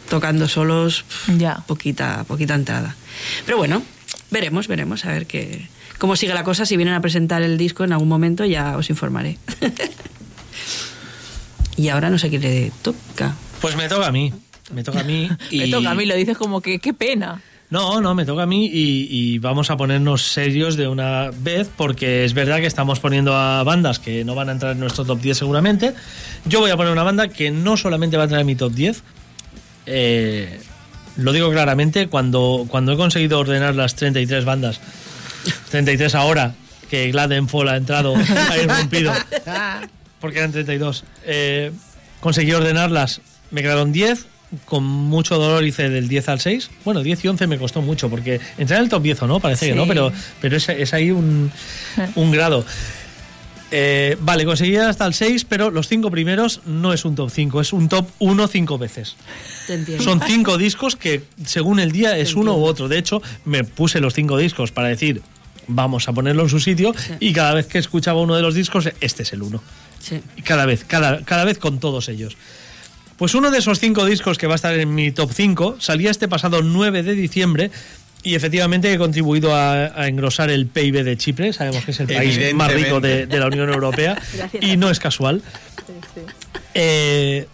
tocando 0.08 0.48
solos, 0.48 1.04
ya. 1.38 1.62
poquita, 1.66 2.24
poquita 2.24 2.54
entrada. 2.54 2.96
Pero 3.46 3.58
bueno, 3.58 3.82
veremos, 4.30 4.66
veremos, 4.66 5.04
a 5.04 5.12
ver 5.12 5.26
qué, 5.26 5.68
cómo 5.98 6.16
sigue 6.16 6.34
la 6.34 6.42
cosa. 6.42 6.66
Si 6.66 6.76
vienen 6.76 6.94
a 6.94 7.00
presentar 7.00 7.42
el 7.42 7.56
disco 7.56 7.84
en 7.84 7.92
algún 7.92 8.08
momento, 8.08 8.44
ya 8.44 8.76
os 8.76 8.90
informaré. 8.90 9.38
y 11.76 11.88
ahora 11.88 12.10
no 12.10 12.18
sé 12.18 12.28
qué 12.28 12.40
le 12.40 12.72
toca. 12.82 13.36
Pues 13.60 13.76
me 13.76 13.88
toca 13.88 14.08
a 14.08 14.12
mí. 14.12 14.32
Me 14.74 14.82
toca 14.84 15.00
a 15.00 15.04
mí. 15.04 15.28
Y... 15.50 15.58
me 15.58 15.68
toca 15.68 15.90
a 15.90 15.94
mí, 15.94 16.06
lo 16.06 16.14
dices 16.14 16.36
como 16.36 16.60
que 16.60 16.78
qué 16.78 16.94
pena. 16.94 17.40
No, 17.70 18.02
no, 18.02 18.14
me 18.14 18.26
toca 18.26 18.42
a 18.42 18.46
mí 18.46 18.66
y, 18.66 19.06
y, 19.08 19.38
vamos 19.38 19.70
a 19.70 19.78
ponernos 19.78 20.20
serios 20.26 20.76
de 20.76 20.88
una 20.88 21.30
vez 21.34 21.70
porque 21.74 22.22
es 22.22 22.34
verdad 22.34 22.58
que 22.58 22.66
estamos 22.66 23.00
poniendo 23.00 23.34
a 23.34 23.62
bandas 23.64 23.98
que 23.98 24.26
no 24.26 24.34
van 24.34 24.50
a 24.50 24.52
entrar 24.52 24.72
en 24.72 24.80
nuestro 24.80 25.06
top 25.06 25.18
10 25.22 25.38
seguramente. 25.38 25.94
Yo 26.44 26.60
voy 26.60 26.70
a 26.70 26.76
poner 26.76 26.92
una 26.92 27.02
banda 27.02 27.28
que 27.28 27.50
no 27.50 27.78
solamente 27.78 28.18
va 28.18 28.24
a 28.24 28.26
entrar 28.26 28.42
en 28.42 28.46
mi 28.46 28.56
top 28.56 28.72
10, 28.72 29.02
eh, 29.86 30.60
lo 31.16 31.32
digo 31.32 31.50
claramente, 31.50 32.08
cuando, 32.08 32.66
cuando 32.68 32.92
he 32.92 32.96
conseguido 32.96 33.38
ordenar 33.38 33.74
las 33.74 33.94
33 33.96 34.44
bandas, 34.44 34.80
33 35.70 36.14
ahora, 36.14 36.54
que 36.90 37.10
Gladenfall 37.10 37.68
ha 37.68 37.76
entrado, 37.76 38.14
ha 38.50 38.58
irrumpido, 38.58 39.12
porque 40.20 40.38
eran 40.38 40.52
32, 40.52 41.04
eh, 41.24 41.72
conseguí 42.20 42.52
ordenarlas, 42.52 43.20
me 43.50 43.62
quedaron 43.62 43.92
10, 43.92 44.26
con 44.64 44.84
mucho 44.84 45.38
dolor 45.38 45.64
hice 45.64 45.88
del 45.88 46.08
10 46.08 46.28
al 46.28 46.40
6. 46.40 46.70
Bueno, 46.84 47.02
10 47.02 47.24
y 47.24 47.28
11 47.28 47.46
me 47.46 47.58
costó 47.58 47.82
mucho, 47.82 48.08
porque 48.08 48.40
entrar 48.58 48.78
en 48.78 48.84
el 48.84 48.90
top 48.90 49.02
10 49.02 49.22
o 49.22 49.26
no, 49.26 49.40
parece 49.40 49.68
que 49.68 49.74
no, 49.74 49.86
pero, 49.86 50.12
pero 50.40 50.56
es, 50.56 50.68
es 50.68 50.94
ahí 50.94 51.10
un, 51.10 51.50
un 52.14 52.30
grado. 52.30 52.64
Eh, 53.74 54.18
vale, 54.20 54.44
conseguí 54.44 54.76
hasta 54.76 55.06
el 55.06 55.14
6, 55.14 55.46
pero 55.48 55.70
los 55.70 55.88
5 55.88 56.10
primeros 56.10 56.60
no 56.66 56.92
es 56.92 57.06
un 57.06 57.14
top 57.14 57.30
5, 57.30 57.60
es 57.62 57.72
un 57.72 57.88
top 57.88 58.06
1 58.18 58.46
5 58.46 58.78
veces. 58.78 59.16
Son 59.98 60.20
5 60.20 60.58
discos 60.58 60.94
que 60.94 61.22
según 61.46 61.80
el 61.80 61.90
día 61.90 62.18
es 62.18 62.34
uno 62.34 62.54
u 62.54 62.64
otro. 62.64 62.88
De 62.88 62.98
hecho, 62.98 63.22
me 63.46 63.64
puse 63.64 64.00
los 64.00 64.12
5 64.12 64.36
discos 64.36 64.72
para 64.72 64.88
decir, 64.88 65.22
vamos 65.68 66.06
a 66.06 66.12
ponerlo 66.12 66.42
en 66.42 66.48
su 66.50 66.60
sitio, 66.60 66.94
y 67.18 67.32
cada 67.32 67.54
vez 67.54 67.66
que 67.66 67.78
escuchaba 67.78 68.20
uno 68.20 68.36
de 68.36 68.42
los 68.42 68.54
discos, 68.54 68.90
este 69.00 69.22
es 69.22 69.32
el 69.32 69.42
1. 69.42 69.62
Sí. 70.00 70.20
Cada 70.44 70.66
vez, 70.66 70.84
cada, 70.84 71.24
cada 71.24 71.46
vez 71.46 71.56
con 71.56 71.80
todos 71.80 72.10
ellos. 72.10 72.36
Pues 73.22 73.36
uno 73.36 73.52
de 73.52 73.58
esos 73.58 73.78
5 73.78 74.04
discos 74.06 74.36
que 74.36 74.48
va 74.48 74.54
a 74.54 74.56
estar 74.56 74.76
en 74.76 74.92
mi 74.96 75.12
top 75.12 75.30
5 75.32 75.76
salía 75.78 76.10
este 76.10 76.26
pasado 76.26 76.60
9 76.60 77.04
de 77.04 77.12
diciembre 77.12 77.70
y 78.24 78.34
efectivamente 78.34 78.92
he 78.92 78.98
contribuido 78.98 79.54
a, 79.54 80.08
engrosar 80.08 80.50
el 80.50 80.66
PIB 80.66 81.04
de 81.04 81.16
Chipre. 81.16 81.52
Sabemos 81.52 81.84
que 81.84 81.92
es 81.92 82.00
el 82.00 82.08
país 82.08 82.52
más 82.52 82.72
rico 82.72 82.98
de, 82.98 83.28
la 83.28 83.46
Unión 83.46 83.68
Europea. 83.72 84.20
y 84.60 84.76
no 84.76 84.90
es 84.90 84.98
casual. 84.98 85.40
Eh, 86.74 87.46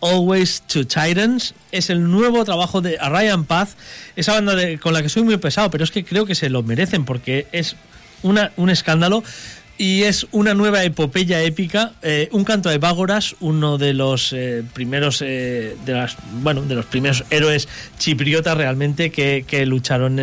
Always 0.00 0.62
to 0.68 0.86
Titans 0.86 1.56
es 1.72 1.90
el 1.90 2.08
nuevo 2.08 2.44
trabajo 2.44 2.80
de 2.80 2.98
Ryan 2.98 3.46
Paz, 3.46 3.76
esa 4.14 4.34
banda 4.34 4.54
con 4.78 4.92
la 4.92 5.02
que 5.02 5.08
soy 5.08 5.24
muy 5.24 5.38
pesado, 5.38 5.70
pero 5.72 5.82
es 5.82 5.90
que 5.90 6.04
creo 6.04 6.24
que 6.24 6.36
se 6.36 6.50
lo 6.50 6.62
merecen 6.62 7.04
porque 7.04 7.48
es 7.50 7.74
una, 8.22 8.52
un 8.56 8.70
escándalo 8.70 9.24
y 9.78 10.04
es 10.04 10.26
una 10.32 10.54
nueva 10.54 10.84
epopeya 10.84 11.42
épica, 11.42 11.92
eh, 12.02 12.28
un 12.32 12.44
canto 12.44 12.70
de 12.70 12.78
Bágoras, 12.78 13.36
uno 13.40 13.78
de 13.78 13.92
los 13.92 14.32
eh, 14.32 14.62
primeros 14.72 15.22
eh, 15.22 15.76
de 15.84 15.92
las 15.92 16.16
bueno 16.42 16.62
de 16.62 16.74
los 16.74 16.86
primeros 16.86 17.24
héroes 17.30 17.68
chipriotas 17.98 18.56
realmente 18.56 19.10
que, 19.10 19.66
lucharon 19.66 20.20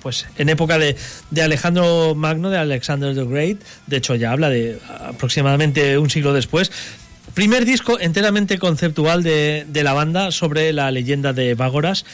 pues 0.00 0.26
en 0.38 0.48
época 0.48 0.78
de, 0.78 0.96
Alejandro 1.42 2.14
Magno, 2.14 2.50
de 2.50 2.58
Alexander 2.58 3.14
the 3.14 3.24
Great. 3.24 3.58
De 3.86 3.98
hecho 3.98 4.14
ya 4.14 4.32
habla 4.32 4.48
de 4.48 4.78
aproximadamente 5.00 5.98
un 5.98 6.08
siglo 6.08 6.32
después. 6.32 6.72
Primer 7.34 7.66
disco 7.66 8.00
enteramente 8.00 8.58
conceptual 8.58 9.22
de, 9.22 9.66
de 9.68 9.82
la 9.82 9.92
banda 9.92 10.30
sobre 10.30 10.72
la 10.72 10.90
leyenda 10.90 11.32
de 11.32 11.54
Bágoras. 11.54 12.06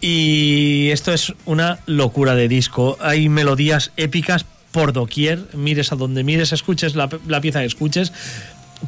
Y 0.00 0.90
esto 0.90 1.12
es 1.12 1.32
una 1.44 1.78
locura 1.86 2.34
de 2.34 2.46
disco. 2.46 2.98
Hay 3.00 3.28
melodías 3.28 3.90
épicas, 3.96 4.44
por 4.74 4.92
doquier, 4.92 5.46
mires 5.52 5.92
a 5.92 5.94
donde 5.94 6.24
mires, 6.24 6.52
escuches 6.52 6.96
la, 6.96 7.08
pieza 7.08 7.60
que 7.60 7.66
escuches, 7.66 8.12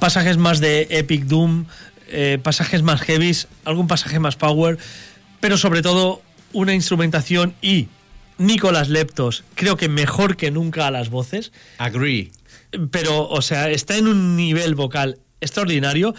pasajes 0.00 0.36
más 0.36 0.58
de 0.58 0.89
Epic 0.90 1.26
Doom, 1.26 1.66
eh, 2.08 2.40
pasajes 2.42 2.82
más 2.82 3.00
heavies, 3.02 3.47
algún 3.65 3.86
pasaje 3.86 4.18
más 4.18 4.34
power, 4.34 4.78
pero 5.39 5.56
sobre 5.56 5.82
todo 5.82 6.23
una 6.52 6.74
instrumentación 6.74 7.55
y 7.62 7.86
Nicolás 8.36 8.89
Leptos, 8.89 9.44
creo 9.55 9.76
que 9.76 9.89
mejor 9.89 10.36
que 10.36 10.50
nunca 10.50 10.89
a 10.89 10.90
las 10.90 11.08
voces. 11.08 11.52
Agree. 11.78 12.32
Pero, 12.90 13.28
o 13.28 13.40
sea, 13.40 13.70
está 13.70 13.97
en 13.97 14.08
un 14.08 14.34
nivel 14.34 14.74
vocal 14.74 15.20
extraordinario. 15.40 16.16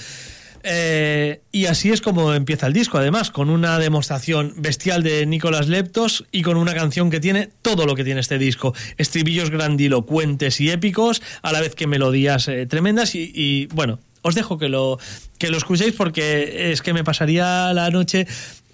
Eh, 0.70 1.44
y 1.54 1.68
así 1.68 1.92
es 1.92 2.02
como 2.02 2.34
empieza 2.34 2.68
el 2.68 2.74
disco, 2.74 2.98
además, 2.98 3.32
con 3.32 3.50
una 3.50 3.80
demostración 3.80 4.54
bestial 4.58 5.02
de 5.02 5.26
Nicolás 5.26 5.70
Leptos 5.70 6.26
y 6.34 6.42
con 6.42 6.58
una 6.58 6.74
canción 6.74 7.10
que 7.10 7.22
tiene 7.22 7.50
todo 7.62 7.86
lo 7.86 7.96
que 7.96 8.04
tiene 8.04 8.20
este 8.20 8.38
disco. 8.38 8.74
Estribillos 8.98 9.50
grandilocuentes 9.50 10.60
y 10.60 10.70
épicos, 10.70 11.22
a 11.42 11.54
la 11.54 11.62
vez 11.62 11.74
que 11.74 11.88
melodías 11.88 12.50
eh, 12.50 12.66
tremendas 12.66 13.16
y, 13.16 13.68
bueno, 13.74 14.00
os 14.24 14.36
dejo 14.36 14.58
que 14.58 14.68
lo, 14.68 15.00
que 15.38 15.50
lo 15.50 15.58
escuchéis 15.58 15.94
porque 15.94 16.74
es 16.74 16.82
que 16.82 16.92
me 16.92 17.06
pasaría 17.06 17.72
la 17.74 17.90
noche 17.90 18.28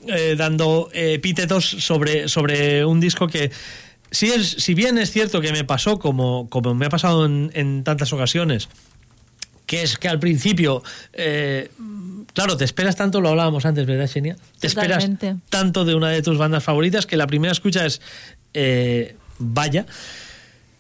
eh, 0.08 0.34
dando 0.36 0.90
epítetos 0.94 1.64
sobre, 1.64 2.28
sobre 2.28 2.86
un 2.86 3.00
disco 3.00 3.28
que... 3.28 3.52
Si, 4.10 4.28
es, 4.28 4.48
si 4.48 4.74
bien 4.74 4.98
es 4.98 5.12
cierto 5.12 5.42
que 5.42 5.52
me 5.52 5.64
pasó 5.64 6.00
como, 6.00 6.48
como 6.50 6.74
me 6.74 6.88
ha 6.88 6.90
pasado 6.90 7.26
en 7.26 7.84
tantas 7.84 8.14
ocasiones, 8.14 8.70
que 9.66 9.84
es 9.84 9.98
que 9.98 10.08
al 10.08 10.20
principio... 10.20 10.84
Eh, 11.14 11.70
claro, 12.34 12.58
te 12.58 12.66
esperas 12.66 12.96
tanto, 12.96 13.22
lo 13.22 13.30
hablábamos 13.30 13.66
antes, 13.66 13.86
¿verdad, 13.86 14.08
Xenia? 14.08 14.36
Te 14.60 14.68
esperas 14.68 15.10
tanto 15.50 15.86
de 15.86 15.96
una 15.96 16.10
de 16.10 16.22
tus 16.22 16.38
bandas 16.38 16.64
favoritas 16.64 17.06
que 17.06 17.18
la 17.18 17.28
primera 17.28 17.52
escucha 17.52 17.86
es 17.86 18.02
eh, 18.54 19.16
vaya. 19.40 19.86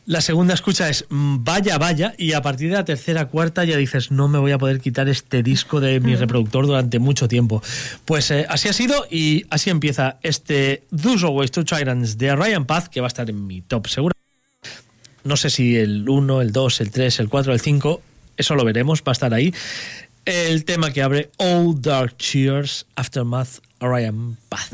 La 0.05 0.19
segunda 0.19 0.53
escucha 0.53 0.89
es 0.89 1.05
mm, 1.09 1.45
vaya, 1.45 1.77
vaya, 1.77 2.13
y 2.17 2.33
a 2.33 2.41
partir 2.41 2.69
de 2.69 2.75
la 2.75 2.83
tercera, 2.83 3.27
cuarta 3.27 3.63
ya 3.63 3.77
dices, 3.77 4.11
no 4.11 4.27
me 4.27 4.37
voy 4.37 4.51
a 4.51 4.57
poder 4.57 4.81
quitar 4.81 5.07
este 5.07 5.43
disco 5.43 5.79
de 5.79 6.01
mi 6.01 6.15
reproductor 6.15 6.67
durante 6.67 6.99
mucho 6.99 7.29
tiempo. 7.29 7.63
Pues 8.03 8.29
eh, 8.31 8.45
así 8.49 8.67
ha 8.67 8.73
sido 8.73 9.05
y 9.09 9.45
así 9.49 9.69
empieza 9.69 10.17
este 10.21 10.83
Those 10.89 11.25
Always 11.25 11.51
Two 11.51 11.63
Tyrants 11.63 12.17
de 12.17 12.35
Ryan 12.35 12.65
Path, 12.65 12.87
que 12.87 12.99
va 12.99 13.07
a 13.07 13.09
estar 13.09 13.29
en 13.29 13.47
mi 13.47 13.61
top 13.61 13.87
seguro. 13.87 14.13
No 15.23 15.37
sé 15.37 15.49
si 15.49 15.77
el 15.77 16.09
1, 16.09 16.41
el 16.41 16.51
2, 16.51 16.81
el 16.81 16.91
3, 16.91 17.19
el 17.21 17.29
4, 17.29 17.53
el 17.53 17.61
5, 17.61 18.01
eso 18.37 18.55
lo 18.55 18.65
veremos, 18.65 19.01
va 19.01 19.11
a 19.11 19.13
estar 19.13 19.33
ahí. 19.33 19.53
El 20.25 20.65
tema 20.65 20.91
que 20.91 21.01
abre 21.01 21.31
All 21.37 21.81
Dark 21.81 22.17
Cheers, 22.17 22.85
Aftermath, 22.95 23.59
Ryan 23.79 24.37
Path. 24.49 24.73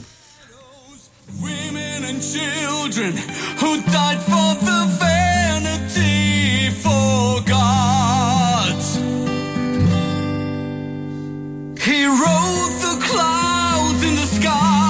Women 1.41 2.05
and 2.05 2.21
children 2.21 3.13
who 3.59 3.81
died 3.91 4.19
for 4.19 4.55
the 4.65 4.97
vanity. 4.99 5.49
He 11.89 12.05
wrote 12.05 12.75
the 12.81 12.97
clouds 13.07 14.03
in 14.03 14.15
the 14.15 14.27
sky, 14.27 14.88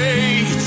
the 0.00 0.59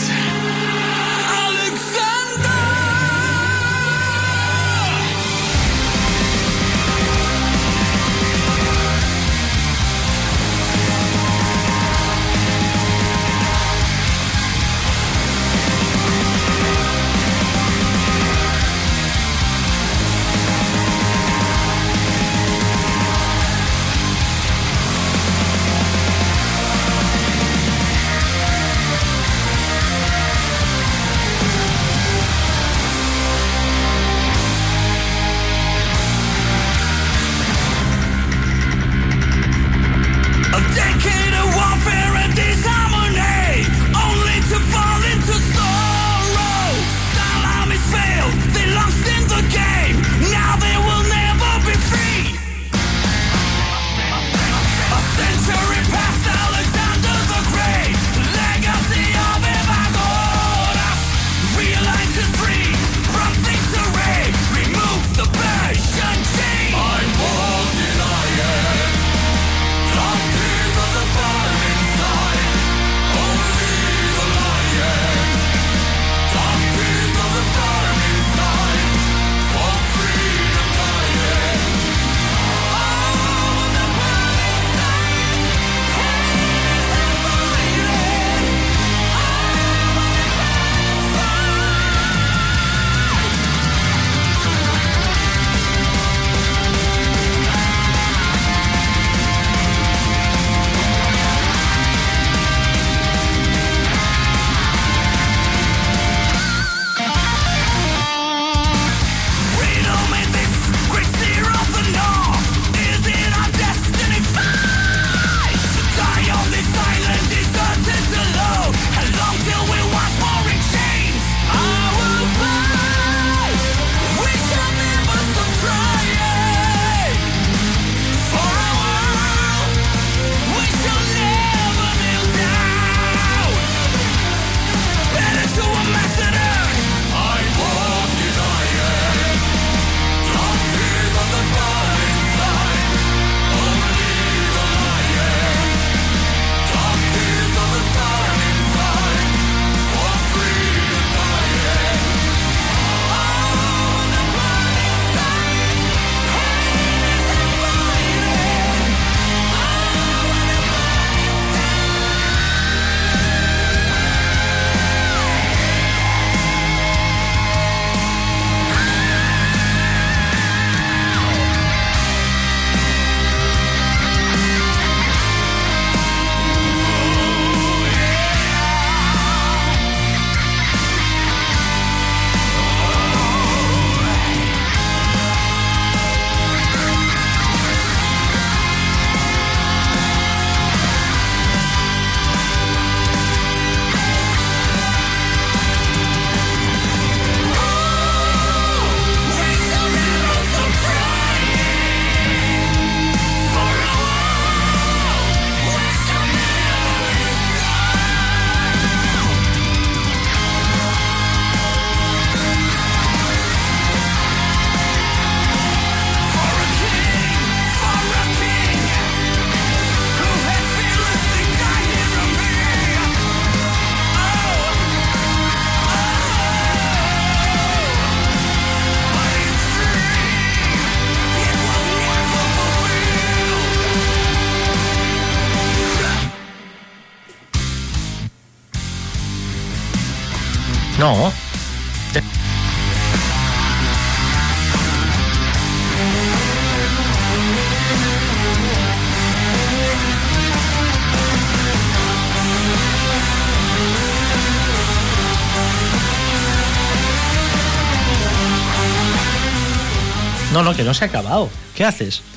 No, 260.64 260.72
no, 260.72 260.77
que 260.77 260.83
no 260.83 260.93
se 260.93 261.03
ha 261.03 261.08
acabado. 261.09 261.50
¿Qué 261.75 261.83
haces? 261.83 262.22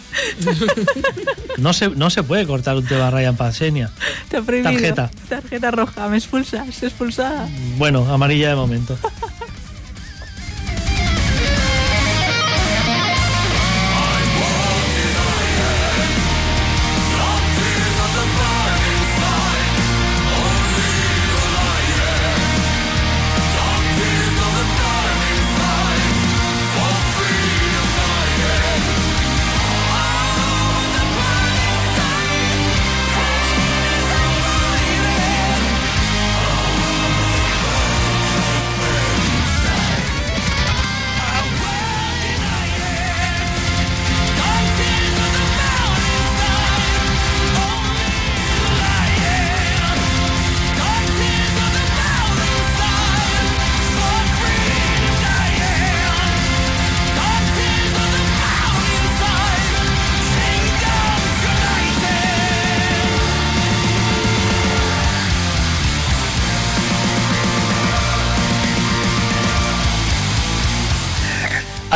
No 1.58 1.72
se, 1.72 1.88
no 1.88 2.10
se 2.10 2.22
puede 2.22 2.46
cortar 2.46 2.76
un 2.76 2.84
tema 2.84 3.10
Ryan 3.10 3.34
Pasenia. 3.34 3.90
Te 4.28 4.36
ha 4.36 4.42
prohibido. 4.42 4.70
Tarjeta. 4.72 5.10
Tarjeta 5.26 5.70
roja. 5.70 6.06
Me 6.08 6.18
expulsas. 6.18 6.82
Expulsada. 6.82 7.48
Bueno, 7.78 8.06
amarilla 8.12 8.50
de 8.50 8.56
momento. 8.56 8.98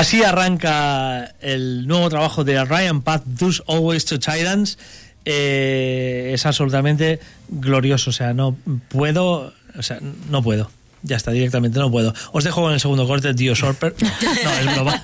Así 0.01 0.23
arranca 0.23 1.35
el 1.43 1.87
nuevo 1.87 2.09
trabajo 2.09 2.43
de 2.43 2.65
Ryan 2.65 3.03
Path, 3.03 3.23
Thus 3.39 3.63
Always 3.69 4.07
to 4.07 4.19
Titans. 4.19 4.79
Eh, 5.27 6.31
es 6.33 6.47
absolutamente 6.47 7.21
glorioso. 7.51 8.09
O 8.09 8.13
sea, 8.15 8.33
no 8.33 8.57
puedo. 8.89 9.53
O 9.77 9.83
sea, 9.83 9.99
no 10.31 10.43
puedo. 10.43 10.71
Ya 11.03 11.17
está, 11.17 11.33
directamente 11.33 11.79
no 11.79 11.91
puedo. 11.91 12.15
Os 12.33 12.45
dejo 12.45 12.63
con 12.63 12.73
el 12.73 12.81
segundo 12.81 13.07
corte, 13.07 13.35
Dio 13.35 13.55
Sorper. 13.55 13.95
No, 14.45 14.51
es 14.53 14.75
broma. 14.75 15.03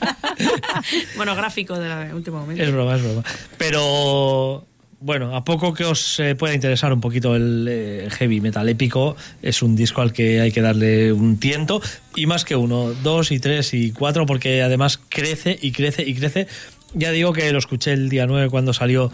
bueno, 1.16 1.36
gráfico 1.36 1.78
del 1.78 2.14
último 2.14 2.40
momento. 2.40 2.62
Es 2.62 2.72
broma, 2.72 2.96
es 2.96 3.02
broma. 3.02 3.22
Pero 3.58 4.66
bueno, 5.00 5.36
a 5.36 5.44
poco 5.44 5.74
que 5.74 5.84
os 5.84 6.18
eh, 6.20 6.34
pueda 6.34 6.54
interesar 6.54 6.92
un 6.92 7.00
poquito 7.00 7.36
el 7.36 7.66
eh, 7.68 8.08
heavy 8.10 8.40
metal 8.40 8.68
épico, 8.68 9.16
es 9.42 9.62
un 9.62 9.76
disco 9.76 10.00
al 10.00 10.12
que 10.12 10.40
hay 10.40 10.52
que 10.52 10.62
darle 10.62 11.12
un 11.12 11.38
tiento, 11.38 11.80
y 12.14 12.26
más 12.26 12.44
que 12.44 12.56
uno, 12.56 12.92
dos 13.02 13.30
y 13.30 13.38
tres 13.38 13.74
y 13.74 13.92
cuatro, 13.92 14.26
porque 14.26 14.62
además 14.62 14.98
crece 15.08 15.58
y 15.60 15.72
crece 15.72 16.02
y 16.02 16.14
crece. 16.14 16.46
Ya 16.94 17.10
digo 17.10 17.32
que 17.32 17.50
lo 17.52 17.58
escuché 17.58 17.92
el 17.92 18.08
día 18.08 18.26
9 18.26 18.48
cuando 18.48 18.72
salió 18.72 19.12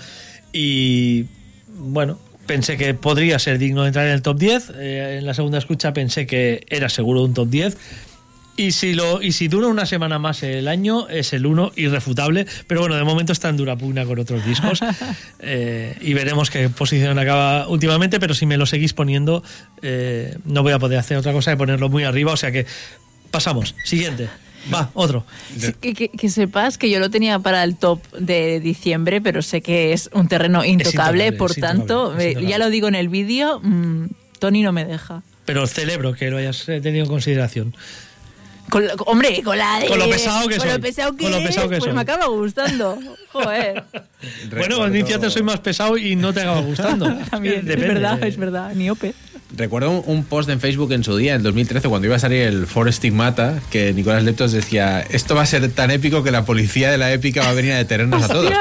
y 0.53 1.25
bueno, 1.69 2.19
pensé 2.47 2.77
que 2.77 2.95
podría 2.95 3.39
ser 3.39 3.59
digno 3.59 3.83
de 3.83 3.89
entrar 3.89 4.07
en 4.07 4.13
el 4.13 4.23
top 4.23 4.39
10. 4.39 4.73
Eh, 4.77 5.17
en 5.19 5.27
la 5.27 5.35
segunda 5.35 5.59
escucha 5.59 5.93
pensé 5.93 6.27
que 6.27 6.65
era 6.69 6.89
seguro 6.89 7.23
un 7.23 7.35
top 7.35 7.49
10. 7.49 7.77
Y 8.63 8.73
si, 8.73 8.95
lo, 8.95 9.21
y 9.21 9.33
si 9.33 9.49
dura 9.49 9.67
una 9.67 9.87
semana 9.87 10.19
más 10.21 10.43
el 10.45 10.69
año, 10.69 11.09
es 11.09 11.33
el 11.33 11.47
uno 11.47 11.73
irrefutable. 11.75 12.47
Pero 12.69 12.81
bueno, 12.83 12.95
de 12.97 13.03
momento 13.05 13.33
está 13.33 13.49
en 13.49 13.57
dura 13.57 13.77
pugna 13.77 14.05
con 14.05 14.19
otros 14.19 14.45
discos. 14.45 14.81
Eh, 15.45 15.97
y 16.01 16.15
veremos 16.15 16.51
qué 16.51 16.69
posición 16.69 17.19
acaba 17.19 17.67
últimamente. 17.67 18.21
Pero 18.21 18.35
si 18.35 18.47
me 18.47 18.57
lo 18.57 18.65
seguís 18.67 18.93
poniendo, 18.93 19.43
eh, 19.83 20.37
no 20.45 20.63
voy 20.63 20.73
a 20.73 20.79
poder 20.79 20.99
hacer 21.01 21.17
otra 21.17 21.33
cosa 21.33 21.51
que 21.51 21.57
ponerlo 21.57 21.89
muy 21.89 22.05
arriba. 22.05 22.33
O 22.33 22.37
sea 22.37 22.53
que 22.53 22.65
pasamos. 23.33 23.75
Siguiente. 23.85 24.29
Va, 24.73 24.91
otro. 24.95 25.27
Que, 25.81 25.93
que- 25.95 26.09
que 26.11 26.29
sepas 26.29 26.79
que 26.79 26.89
yo 26.89 27.01
lo 27.01 27.11
tenía 27.11 27.41
para 27.41 27.65
el 27.65 27.75
top 27.77 28.01
de 28.17 28.61
diciembre, 28.61 29.21
pero 29.21 29.43
sé 29.43 29.61
que 29.61 29.93
es 29.93 30.09
un 30.13 30.29
terreno 30.29 30.65
intocable, 30.65 31.25
intocable, 31.27 31.33
por 31.33 31.51
es 31.51 31.57
tanto, 31.59 31.83
intocable, 32.05 32.25
eh, 32.25 32.29
intocable. 32.29 32.51
ya 32.51 32.59
lo 32.59 32.71
digo 32.71 32.87
en 32.87 32.95
el 32.95 33.09
vídeo, 33.09 33.59
mm, 33.61 34.07
Tony 34.39 34.63
no 34.63 34.71
me 34.71 34.85
deja. 34.85 35.23
Pero 35.45 35.67
celebro 35.67 36.13
que 36.15 36.31
lo 36.31 36.37
hayas 36.37 36.69
eh, 36.69 36.81
tenido 36.81 37.03
en 37.05 37.11
consideración. 37.11 37.75
Con 38.73 38.87
lo- 38.87 38.95
hombre, 39.05 39.43
con 39.43 39.59
la 39.59 39.81
de- 39.81 39.87
Con 39.87 39.99
lo 39.99 40.09
pesado 40.09 40.49
que 40.49 40.57
con 40.57 40.67
soy. 40.67 40.77
lo 40.77 40.81
pesado 40.81 41.15
que 41.15 41.25
Con 41.25 41.33
lo 41.33 41.39
es, 41.41 41.47
pesado 41.47 41.69
que 41.69 41.77
pues 41.77 41.85
soy. 41.85 41.93
me 41.93 42.01
acaba 42.01 42.27
gustando. 42.29 42.99
Joder. 43.33 43.85
Bueno, 44.57 44.77
con 44.79 44.95
iniciativa 44.97 45.29
soy 45.31 45.43
más 45.43 45.59
pesado 45.61 45.97
y 45.99 46.15
no 46.17 46.33
te 46.33 46.41
acaba 46.41 46.61
gustando. 46.61 47.07
También, 47.31 47.65
Depende. 47.67 47.87
es 47.87 47.93
verdad, 47.95 48.25
es 48.25 48.37
verdad. 48.37 48.73
Niope. 48.75 49.15
Recuerdo 49.57 49.91
un, 49.91 50.25
post 50.25 50.49
en 50.49 50.61
Facebook 50.61 50.93
en 50.93 51.05
su 51.05 51.15
día, 51.17 51.35
en 51.35 51.43
2013, 51.43 51.89
cuando 51.89 52.07
iba 52.07 52.17
a 52.17 52.19
salir 52.19 52.43
el 52.43 52.67
For 52.67 52.91
Stigmata, 52.91 53.61
que 53.71 53.93
Nicolás 53.93 54.23
Leptos 54.23 54.53
decía, 54.53 55.01
esto 55.11 55.35
va 55.35 55.43
a 55.43 55.47
ser 55.47 55.69
tan 55.73 55.91
épico 55.91 56.23
que 56.23 56.31
la 56.31 56.45
policía 56.47 56.91
de 56.91 56.97
la 56.99 57.13
épica 57.13 57.43
va 57.43 57.51
a 57.51 57.53
venir 57.53 57.73
a 57.73 57.77
detenernos 57.79 58.23
a 58.23 58.29
todos. 58.33 58.53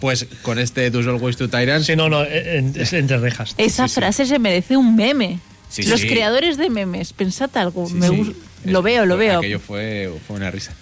Pues 0.00 0.26
con 0.42 0.58
este 0.58 0.90
Those 0.90 1.10
Always 1.10 1.36
to 1.36 1.48
Tyrants, 1.50 1.86
Sí, 1.86 1.96
no, 1.96 2.08
no, 2.08 2.24
en- 2.24 2.72
es 2.76 2.92
entre 2.94 3.18
rejas. 3.18 3.54
Esa 3.58 3.88
frase 3.88 4.24
se 4.24 4.38
merece 4.38 4.76
un 4.78 4.96
meme. 4.96 5.40
Sí, 5.72 5.82
Los 5.84 6.00
sí. 6.02 6.08
creadores 6.08 6.56
de 6.58 6.68
memes, 6.70 7.12
pensad 7.14 7.50
algo. 7.56 7.88
Sí, 7.88 7.94
me 7.94 8.34
Lo 8.70 8.82
veo, 8.82 9.06
lo 9.06 9.16
Fue- 9.16 9.26
veo. 9.26 9.38
Aquello 9.38 9.58
fue, 9.58 10.12
fue 10.26 10.36
una 10.36 10.50
risa. 10.50 10.72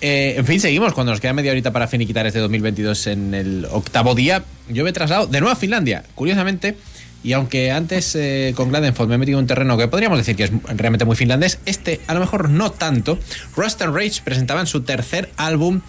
Eh, 0.00 0.34
en 0.38 0.46
fin, 0.46 0.60
seguimos. 0.60 0.92
Cuando 0.92 1.12
nos 1.12 1.20
queda 1.20 1.32
media 1.32 1.50
horita 1.52 1.72
para 1.72 1.88
finiquitar 1.88 2.26
este 2.26 2.38
2022 2.38 3.06
en 3.08 3.34
el 3.34 3.66
octavo 3.70 4.14
día, 4.14 4.44
yo 4.68 4.84
me 4.84 4.90
he 4.90 4.92
trasladado 4.92 5.26
de 5.26 5.40
nuevo 5.40 5.52
a 5.52 5.56
Finlandia. 5.56 6.04
Curiosamente, 6.14 6.76
y 7.22 7.32
aunque 7.32 7.70
antes 7.70 8.14
eh, 8.14 8.52
con 8.54 8.68
Gladenford 8.68 9.08
me 9.08 9.14
he 9.14 9.18
metido 9.18 9.38
en 9.38 9.44
un 9.44 9.46
terreno 9.48 9.76
que 9.78 9.88
podríamos 9.88 10.18
decir 10.18 10.36
que 10.36 10.44
es 10.44 10.50
realmente 10.76 11.04
muy 11.04 11.16
finlandés, 11.16 11.58
este 11.64 12.00
a 12.06 12.14
lo 12.14 12.20
mejor 12.20 12.50
no 12.50 12.70
tanto. 12.70 13.18
Rust 13.56 13.80
and 13.82 13.94
Rage 13.96 14.20
presentaban 14.22 14.66
su 14.66 14.82
tercer 14.82 15.30
álbum 15.36 15.80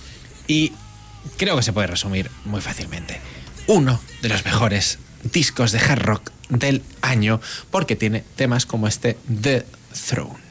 y 0.48 0.72
creo 1.38 1.58
que 1.58 1.64
se 1.64 1.74
puede 1.74 1.88
resumir 1.88 2.30
muy 2.46 2.62
fácilmente. 2.62 3.20
Uno 3.68 4.00
de 4.22 4.30
los 4.30 4.46
mejores 4.46 4.98
discos 5.32 5.72
de 5.72 5.80
hard 5.80 6.02
rock 6.02 6.32
del 6.50 6.84
año 7.02 7.42
porque 7.72 7.96
tiene 7.96 8.24
temas 8.36 8.66
como 8.66 8.88
este 8.88 9.18
The 9.42 9.66
Throne. 10.10 10.45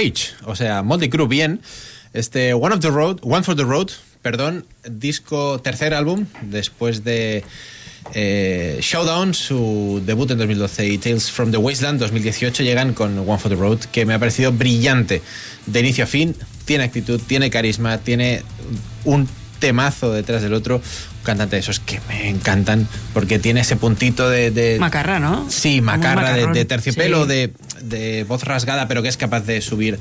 Rage, 0.00 0.34
o 0.44 0.56
sea, 0.56 0.82
Moldy 0.82 1.08
Crew 1.08 1.26
bien. 1.26 1.60
Este 2.12 2.54
One 2.54 2.74
of 2.74 2.80
the 2.80 2.88
Road, 2.88 3.18
One 3.22 3.42
for 3.42 3.54
the 3.54 3.64
Road, 3.64 3.90
perdón, 4.22 4.66
disco 4.88 5.60
tercer 5.60 5.94
álbum 5.94 6.26
después 6.42 7.04
de 7.04 7.44
eh, 8.14 8.78
Showdown, 8.80 9.34
su 9.34 10.02
debut 10.04 10.30
en 10.30 10.38
2012 10.38 10.86
y 10.86 10.98
Tales 10.98 11.30
from 11.30 11.50
the 11.50 11.58
Wasteland 11.58 12.00
2018 12.00 12.62
llegan 12.62 12.94
con 12.94 13.18
One 13.18 13.38
for 13.38 13.50
the 13.50 13.56
Road, 13.56 13.80
que 13.92 14.06
me 14.06 14.14
ha 14.14 14.18
parecido 14.18 14.52
brillante 14.52 15.22
de 15.66 15.80
inicio 15.80 16.04
a 16.04 16.06
fin. 16.06 16.34
Tiene 16.64 16.84
actitud, 16.84 17.20
tiene 17.26 17.50
carisma, 17.50 17.98
tiene 17.98 18.42
un 19.04 19.28
temazo 19.60 20.12
detrás 20.12 20.42
del 20.42 20.54
otro. 20.54 20.76
Un 20.76 21.24
cantante 21.24 21.56
de 21.56 21.60
esos 21.60 21.80
que 21.80 22.00
me 22.08 22.30
encantan 22.30 22.88
porque 23.12 23.38
tiene 23.38 23.60
ese 23.60 23.76
puntito 23.76 24.28
de. 24.28 24.78
macarra, 24.80 25.20
¿no? 25.20 25.48
Sí, 25.50 25.80
macarra, 25.80 26.32
de, 26.32 26.64
terciopelo, 26.64 27.26
de, 27.26 27.52
de 27.82 28.24
voz 28.24 28.44
rasgada, 28.44 28.88
pero 28.88 29.02
que 29.02 29.08
es 29.08 29.16
capaz 29.16 29.40
de 29.40 29.60
subir 29.60 29.98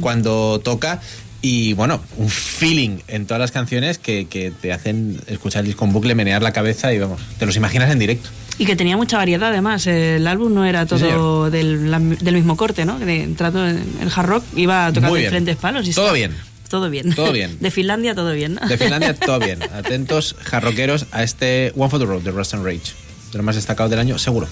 cuando 0.00 0.60
toca 0.62 1.00
y 1.40 1.72
bueno, 1.74 2.00
un 2.16 2.28
feeling 2.28 2.98
en 3.06 3.26
todas 3.26 3.40
las 3.40 3.52
canciones 3.52 3.98
que, 3.98 4.26
que, 4.26 4.50
te 4.50 4.72
hacen 4.72 5.20
escuchar 5.28 5.60
el 5.60 5.66
disco 5.66 5.84
en 5.84 5.92
bucle, 5.92 6.14
menear 6.14 6.42
la 6.42 6.52
cabeza 6.52 6.92
y 6.92 6.98
vamos, 6.98 7.20
te 7.38 7.46
los 7.46 7.56
imaginas 7.56 7.90
en 7.90 7.98
directo. 7.98 8.28
Y 8.58 8.66
que 8.66 8.74
tenía 8.74 8.96
mucha 8.96 9.16
variedad 9.18 9.50
además, 9.50 9.86
el 9.86 10.26
álbum 10.26 10.52
no 10.52 10.64
era 10.64 10.84
todo 10.84 11.48
del, 11.48 12.18
del, 12.20 12.34
mismo 12.34 12.56
corte, 12.56 12.84
¿no? 12.84 12.98
De, 12.98 13.22
en 13.22 13.36
el 13.38 14.10
hard 14.14 14.26
rock 14.26 14.44
iba 14.56 14.92
tocando 14.92 15.14
diferentes 15.14 15.56
palos. 15.56 15.86
Y 15.86 15.92
todo 15.92 16.12
bien. 16.12 16.34
Todo 16.68 16.90
bien. 16.90 17.14
Todo 17.14 17.32
bien. 17.32 17.56
De 17.60 17.70
Finlandia 17.70 18.16
todo 18.16 18.32
bien. 18.32 18.58
De 18.68 18.76
Finlandia 18.76 19.14
todo 19.18 19.38
bien. 19.38 19.62
Atentos, 19.62 20.34
jarroqueros, 20.42 21.06
a 21.12 21.22
este 21.22 21.72
One 21.76 21.88
for 21.88 22.00
the 22.00 22.06
Road 22.06 22.22
de 22.22 22.32
Rust 22.32 22.54
and 22.54 22.64
Rage. 22.64 22.94
De 23.30 23.38
lo 23.38 23.44
más 23.44 23.54
destacado 23.54 23.88
del 23.88 24.00
año, 24.00 24.18
seguro. 24.18 24.48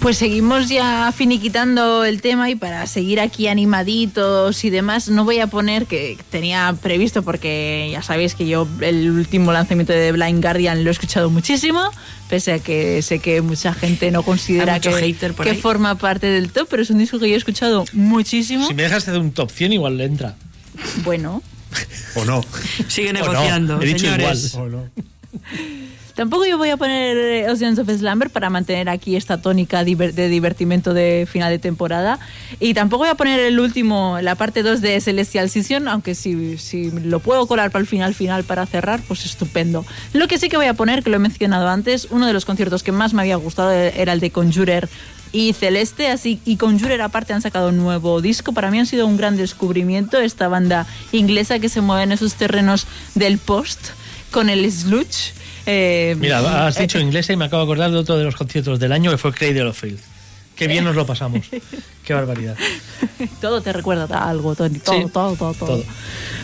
Pues 0.00 0.16
seguimos 0.16 0.70
ya 0.70 1.12
finiquitando 1.12 2.04
el 2.04 2.22
tema 2.22 2.48
y 2.48 2.54
para 2.54 2.86
seguir 2.86 3.20
aquí 3.20 3.48
animaditos 3.48 4.64
y 4.64 4.70
demás, 4.70 5.08
no 5.08 5.26
voy 5.26 5.40
a 5.40 5.46
poner 5.46 5.84
que 5.84 6.16
tenía 6.30 6.74
previsto 6.80 7.22
porque 7.22 7.90
ya 7.92 8.02
sabéis 8.02 8.34
que 8.34 8.48
yo 8.48 8.66
el 8.80 9.10
último 9.10 9.52
lanzamiento 9.52 9.92
de 9.92 10.10
Blind 10.12 10.42
Guardian 10.42 10.84
lo 10.84 10.90
he 10.90 10.92
escuchado 10.92 11.28
muchísimo, 11.28 11.90
pese 12.30 12.54
a 12.54 12.58
que 12.60 13.02
sé 13.02 13.18
que 13.18 13.42
mucha 13.42 13.74
gente 13.74 14.10
no 14.10 14.22
considera 14.24 14.80
que, 14.80 15.14
que 15.42 15.54
forma 15.54 15.94
parte 15.96 16.28
del 16.28 16.50
top, 16.50 16.66
pero 16.70 16.82
es 16.82 16.88
un 16.88 16.96
disco 16.96 17.18
que 17.18 17.28
yo 17.28 17.34
he 17.34 17.38
escuchado 17.38 17.84
muchísimo. 17.92 18.66
Si 18.66 18.72
me 18.72 18.84
dejas 18.84 19.06
hacer 19.06 19.20
un 19.20 19.32
top 19.32 19.50
100 19.50 19.74
igual 19.74 19.98
le 19.98 20.04
entra. 20.06 20.34
Bueno. 21.04 21.42
o 22.14 22.24
no. 22.24 22.42
Sigue 22.88 23.12
negociando. 23.12 23.80
He 23.82 23.84
dicho 23.84 24.06
señores. 24.06 24.54
igual. 24.54 24.66
O 24.66 24.68
no. 24.70 24.90
Tampoco 26.20 26.44
yo 26.44 26.58
voy 26.58 26.68
a 26.68 26.76
poner 26.76 27.48
Oceans 27.48 27.78
of 27.78 27.88
Slumber 27.88 28.28
para 28.28 28.50
mantener 28.50 28.90
aquí 28.90 29.16
esta 29.16 29.40
tónica 29.40 29.84
de 29.84 30.28
divertimento 30.28 30.92
de 30.92 31.26
final 31.26 31.50
de 31.50 31.58
temporada. 31.58 32.18
Y 32.58 32.74
tampoco 32.74 33.04
voy 33.04 33.08
a 33.08 33.14
poner 33.14 33.40
el 33.40 33.58
último, 33.58 34.18
la 34.20 34.34
parte 34.34 34.62
2 34.62 34.82
de 34.82 35.00
Celestial 35.00 35.48
Season, 35.48 35.88
aunque 35.88 36.14
si, 36.14 36.58
si 36.58 36.90
lo 36.90 37.20
puedo 37.20 37.46
colar 37.46 37.70
para 37.70 37.80
el 37.80 37.86
final 37.86 38.14
final 38.14 38.44
para 38.44 38.66
cerrar, 38.66 39.00
pues 39.08 39.24
estupendo. 39.24 39.86
Lo 40.12 40.28
que 40.28 40.36
sí 40.36 40.50
que 40.50 40.58
voy 40.58 40.66
a 40.66 40.74
poner, 40.74 41.02
que 41.02 41.08
lo 41.08 41.16
he 41.16 41.20
mencionado 41.20 41.66
antes, 41.68 42.08
uno 42.10 42.26
de 42.26 42.34
los 42.34 42.44
conciertos 42.44 42.82
que 42.82 42.92
más 42.92 43.14
me 43.14 43.22
había 43.22 43.36
gustado 43.36 43.70
era 43.70 44.12
el 44.12 44.20
de 44.20 44.30
Conjurer 44.30 44.90
y 45.32 45.54
Celeste, 45.54 46.08
así 46.08 46.38
y 46.44 46.58
Conjurer 46.58 47.00
aparte 47.00 47.32
han 47.32 47.40
sacado 47.40 47.70
un 47.70 47.78
nuevo 47.78 48.20
disco. 48.20 48.52
Para 48.52 48.70
mí 48.70 48.78
han 48.78 48.84
sido 48.84 49.06
un 49.06 49.16
gran 49.16 49.38
descubrimiento 49.38 50.20
esta 50.20 50.48
banda 50.48 50.86
inglesa 51.12 51.60
que 51.60 51.70
se 51.70 51.80
mueve 51.80 52.02
en 52.02 52.12
esos 52.12 52.34
terrenos 52.34 52.86
del 53.14 53.38
post 53.38 53.80
con 54.30 54.50
el 54.50 54.70
sludge 54.70 55.39
eh, 55.66 56.16
Mira, 56.18 56.66
has 56.66 56.78
dicho 56.78 56.98
eh, 56.98 57.02
inglesa 57.02 57.32
y 57.32 57.36
me 57.36 57.44
acabo 57.46 57.62
de 57.62 57.64
acordar 57.64 57.90
de 57.90 57.98
otro 57.98 58.16
de 58.16 58.24
los 58.24 58.36
conciertos 58.36 58.78
del 58.78 58.92
año 58.92 59.10
que 59.10 59.18
fue 59.18 59.32
Cradle 59.32 59.62
of 59.62 59.78
Field. 59.78 60.00
Qué 60.60 60.68
bien 60.68 60.84
nos 60.84 60.94
lo 60.94 61.06
pasamos. 61.06 61.46
Qué 62.04 62.12
barbaridad. 62.12 62.54
Todo 63.40 63.62
te 63.62 63.72
recuerda 63.72 64.06
a 64.10 64.28
algo, 64.28 64.54
Tony. 64.54 64.78
Todo, 64.78 65.08
todo, 65.08 65.34
todo, 65.34 65.54
todo, 65.54 65.84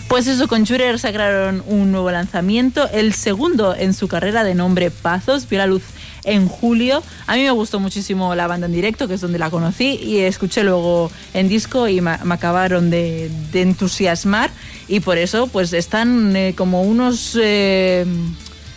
Pues 0.09 0.27
eso, 0.27 0.49
con 0.49 0.65
Jurer 0.65 0.99
sacaron 0.99 1.63
un 1.67 1.93
nuevo 1.93 2.11
lanzamiento, 2.11 2.89
el 2.95 3.13
segundo 3.13 3.75
en 3.75 3.93
su 3.93 4.09
carrera 4.09 4.43
de 4.43 4.55
nombre 4.55 4.91
Pazos, 4.91 5.47
vio 5.47 5.59
la 5.59 5.67
luz 5.67 5.83
en 6.25 6.49
julio. 6.49 7.03
A 7.27 7.37
mí 7.37 7.43
me 7.43 7.51
gustó 7.51 7.79
muchísimo 7.79 8.35
la 8.35 8.47
banda 8.47 8.67
en 8.67 8.73
directo, 8.73 9.07
que 9.07 9.15
es 9.15 9.21
donde 9.21 9.39
la 9.39 9.51
conocí, 9.51 9.99
y 10.03 10.21
escuché 10.21 10.65
luego 10.65 11.11
en 11.35 11.51
disco 11.51 11.87
y 11.87 12.01
me, 12.01 12.13
acabaron 12.13 12.89
de, 12.89 13.31
entusiasmar. 13.53 14.51
Y 14.89 15.01
por 15.01 15.19
eso, 15.19 15.47
pues 15.49 15.75
están 15.75 16.35
eh, 16.35 16.55
como 16.57 16.85
unos... 16.85 17.37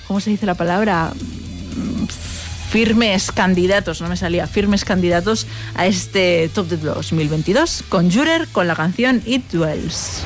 ¿cómo 0.10 0.20
se 0.20 0.32
dice 0.32 0.48
la 0.48 0.56
palabra? 0.56 1.14
firmes 2.72 3.32
candidatos, 3.32 4.02
no 4.02 4.10
me 4.10 4.18
salía, 4.18 4.46
firmes 4.46 4.84
candidatos 4.86 5.48
a 5.76 5.86
este 5.88 6.50
Top 6.54 6.68
de 6.68 6.78
2022 6.78 7.84
con 7.90 8.12
Jurer 8.12 8.48
con 8.52 8.68
la 8.68 8.76
canción 8.76 9.22
It 9.26 9.52
Dwells. 9.52 10.24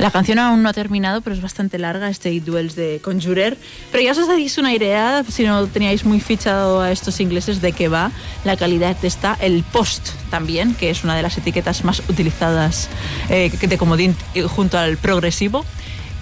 La 0.00 0.10
canción 0.10 0.38
aún 0.38 0.62
no 0.62 0.70
ha 0.70 0.72
terminado, 0.72 1.20
pero 1.20 1.36
es 1.36 1.42
bastante 1.42 1.78
larga, 1.78 2.08
este 2.08 2.32
It 2.32 2.44
Duels 2.44 2.74
de 2.74 3.02
Conjurer. 3.04 3.58
Pero 3.92 4.02
ya 4.02 4.12
os 4.12 4.18
hacéis 4.18 4.56
una 4.56 4.72
idea, 4.72 5.22
si 5.28 5.44
no 5.44 5.66
teníais 5.66 6.06
muy 6.06 6.20
fichado 6.20 6.80
a 6.80 6.90
estos 6.90 7.20
ingleses, 7.20 7.60
de 7.60 7.72
qué 7.72 7.88
va 7.88 8.10
la 8.46 8.56
calidad 8.56 8.96
está. 9.02 9.36
El 9.42 9.62
post 9.62 10.08
también, 10.30 10.74
que 10.74 10.88
es 10.88 11.04
una 11.04 11.14
de 11.14 11.20
las 11.20 11.36
etiquetas 11.36 11.84
más 11.84 12.00
utilizadas 12.08 12.88
eh, 13.28 13.50
de 13.50 13.76
comodín 13.76 14.16
eh, 14.34 14.44
junto 14.44 14.78
al 14.78 14.96
progresivo. 14.96 15.66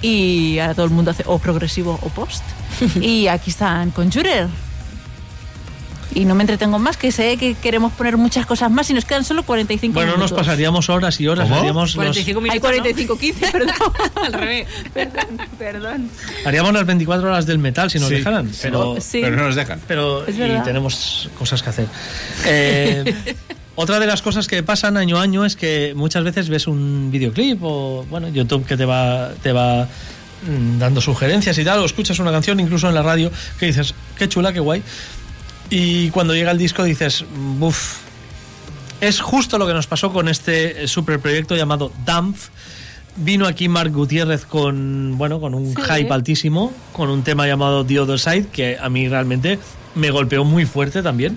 Y 0.03 0.59
ahora 0.59 0.75
todo 0.75 0.87
el 0.87 0.93
mundo 0.93 1.13
hace 1.13 1.23
o 1.27 1.39
progresivo 1.39 2.01
o 2.03 2.09
post. 2.09 2.43
y 3.01 3.29
aquí 3.29 3.51
están 3.51 3.93
Conjurer, 3.93 4.49
y 6.15 6.25
no 6.25 6.35
me 6.35 6.43
entretengo 6.43 6.79
más, 6.79 6.97
que 6.97 7.13
sé 7.13 7.37
que 7.37 7.55
queremos 7.55 7.93
poner 7.93 8.17
muchas 8.17 8.47
cosas 8.47 8.71
más 8.71 8.89
y 8.91 8.95
nos 8.95 9.05
quedan 9.05 9.25
solo 9.25 9.43
45 9.43 9.93
bueno, 9.95 10.13
minutos. 10.13 10.31
Bueno, 10.31 10.37
nos 10.41 10.47
pasaríamos 10.47 10.89
horas 10.89 11.21
y 11.21 11.29
horas. 11.29 11.51
Haríamos 11.51 11.95
45 11.95 12.41
los... 12.41 12.43
minutos. 12.43 12.55
Hay 12.55 12.61
45, 12.81 13.19
15, 13.19 13.47
perdón. 13.53 13.75
Al 14.15 14.33
revés. 14.33 14.67
Perdón, 14.95 15.27
perdón. 15.59 16.11
Haríamos 16.45 16.73
las 16.73 16.87
24 16.87 17.29
horas 17.29 17.47
del 17.47 17.59
metal 17.59 17.91
si 17.91 17.99
nos 17.99 18.09
Sí. 18.09 18.15
dejaran, 18.17 18.51
pero, 18.63 18.97
Sí. 19.01 19.21
Pero 19.23 19.37
no 19.37 19.45
nos 19.45 19.55
dejan. 19.55 19.81
pero 19.87 20.27
Es 20.27 20.35
y 20.35 20.39
verdad. 20.39 20.65
tenemos 20.65 21.29
cosas 21.39 21.63
que 21.63 21.71
hacer. 21.71 21.87
Eh, 22.47 23.15
otra 23.77 24.01
de 24.01 24.07
las 24.07 24.23
cosas 24.23 24.47
que 24.49 24.63
pasan 24.63 24.97
año 24.97 25.19
a 25.19 25.23
año 25.23 25.45
es 25.45 25.57
que 25.57 25.93
muchas 25.95 26.25
veces 26.25 26.49
ves 26.49 26.67
un 26.67 27.11
videoclip 27.13 27.59
o 27.63 28.05
bueno 28.09 28.29
YouTube 28.29 28.65
que 28.67 28.77
te 28.77 28.85
va 28.85 29.31
te 29.43 29.53
va 29.53 29.85
mm, 29.85 30.79
dando 30.79 31.01
sugerencias 31.01 31.57
y 31.59 31.65
tal 31.65 31.81
o 31.81 31.85
escuchas 31.85 32.19
una 32.19 32.33
canción 32.33 32.59
incluso 32.61 32.89
en 32.89 32.95
la 32.95 33.03
radio 33.03 33.31
que 33.61 33.67
dices 33.67 33.95
qué 34.17 34.29
chula 34.29 34.53
qué 34.53 34.61
guay 34.61 34.83
y 35.71 36.11
cuando 36.11 36.35
llega 36.35 36.51
el 36.51 36.59
disco 36.59 36.85
dices 36.85 37.25
buf 37.59 37.99
es 39.01 39.21
justo 39.21 39.59
lo 39.59 39.67
que 39.67 39.75
nos 39.75 39.87
pasó 39.87 40.13
con 40.13 40.29
este 40.29 40.85
eh, 40.85 40.89
super 40.89 41.21
proyecto 41.21 41.55
llamado 41.57 41.93
Dampf 42.05 42.49
Vino 43.21 43.47
aquí 43.47 43.69
Mark 43.69 43.93
Gutiérrez 43.93 44.45
con 44.45 45.19
bueno 45.19 45.41
con 45.41 45.53
un 45.55 45.75
Sí. 45.75 45.83
hype 45.83 46.13
altísimo, 46.13 46.73
con 46.93 47.11
un 47.11 47.25
tema 47.25 47.49
llamado 47.49 47.85
The 47.85 47.99
Other 47.99 48.21
Side, 48.21 48.47
que 48.53 48.79
a 48.81 48.89
mí 48.89 49.09
realmente 49.09 49.59
me 49.97 50.11
golpeó 50.13 50.45
muy 50.45 50.67
fuerte 50.67 51.03
también. 51.03 51.37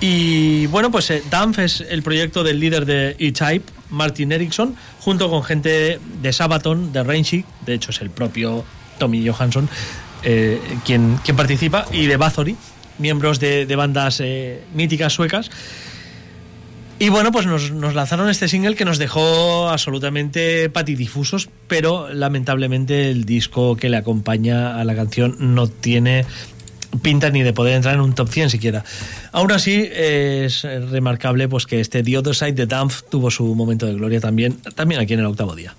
Y 0.00 0.66
bueno, 0.68 0.92
pues 0.92 1.10
eh, 1.10 1.24
Dampf 1.28 1.58
es 1.58 1.80
el 1.80 2.04
proyecto 2.04 2.44
del 2.44 2.60
líder 2.60 2.86
de 2.86 3.16
E-Type, 3.18 3.64
Martin 3.90 4.30
Erickson, 4.30 4.76
junto 5.00 5.28
con 5.28 5.42
gente 5.42 5.98
de 6.22 6.32
Sabaton, 6.32 6.92
de 6.92 7.02
Rainchic, 7.02 7.44
de 7.66 7.74
hecho 7.74 7.90
es 7.90 8.00
el 8.00 8.10
propio 8.10 8.64
Tommy 9.00 9.26
Johansson 9.28 9.68
eh, 10.22 10.60
quien, 10.86 11.18
quien 11.24 11.36
participa, 11.36 11.84
y 11.90 12.06
de 12.06 12.16
Bathory, 12.16 12.56
miembros 12.98 13.40
de, 13.40 13.66
bandas 13.76 14.20
eh, 14.20 14.62
míticas 14.74 15.12
suecas. 15.12 15.50
Y 17.00 17.10
bueno, 17.10 17.30
pues 17.30 17.46
nos, 17.46 17.70
nos 17.70 17.94
lanzaron 17.94 18.28
este 18.28 18.48
single 18.48 18.74
que 18.74 18.84
nos 18.84 18.98
dejó 18.98 19.68
absolutamente 19.68 20.68
patidifusos, 20.68 21.48
pero 21.68 22.12
lamentablemente 22.12 23.10
el 23.10 23.24
disco 23.24 23.76
que 23.76 23.88
le 23.88 23.96
acompaña 23.96 24.80
a 24.80 24.84
la 24.84 24.96
canción 24.96 25.36
no 25.38 25.68
tiene 25.68 26.24
pinta 27.02 27.30
ni 27.30 27.42
de 27.42 27.52
poder 27.52 27.76
entrar 27.76 27.94
en 27.94 28.00
un 28.00 28.14
top 28.14 28.28
100 28.28 28.50
siquiera. 28.50 28.84
Aún 29.32 29.52
así, 29.52 29.88
es 29.92 30.62
remarcable 30.62 31.48
pues 31.48 31.66
que 31.66 31.80
este 31.80 32.02
The 32.02 32.18
Other 32.18 32.34
Side 32.34 32.52
de 32.52 32.66
Dampf 32.66 33.02
tuvo 33.08 33.30
su 33.30 33.54
momento 33.54 33.86
de 33.86 33.94
gloria 33.94 34.20
también, 34.20 34.56
también 34.74 35.00
aquí 35.00 35.14
en 35.14 35.20
el 35.20 35.26
octavo 35.26 35.54
día. 35.54 35.74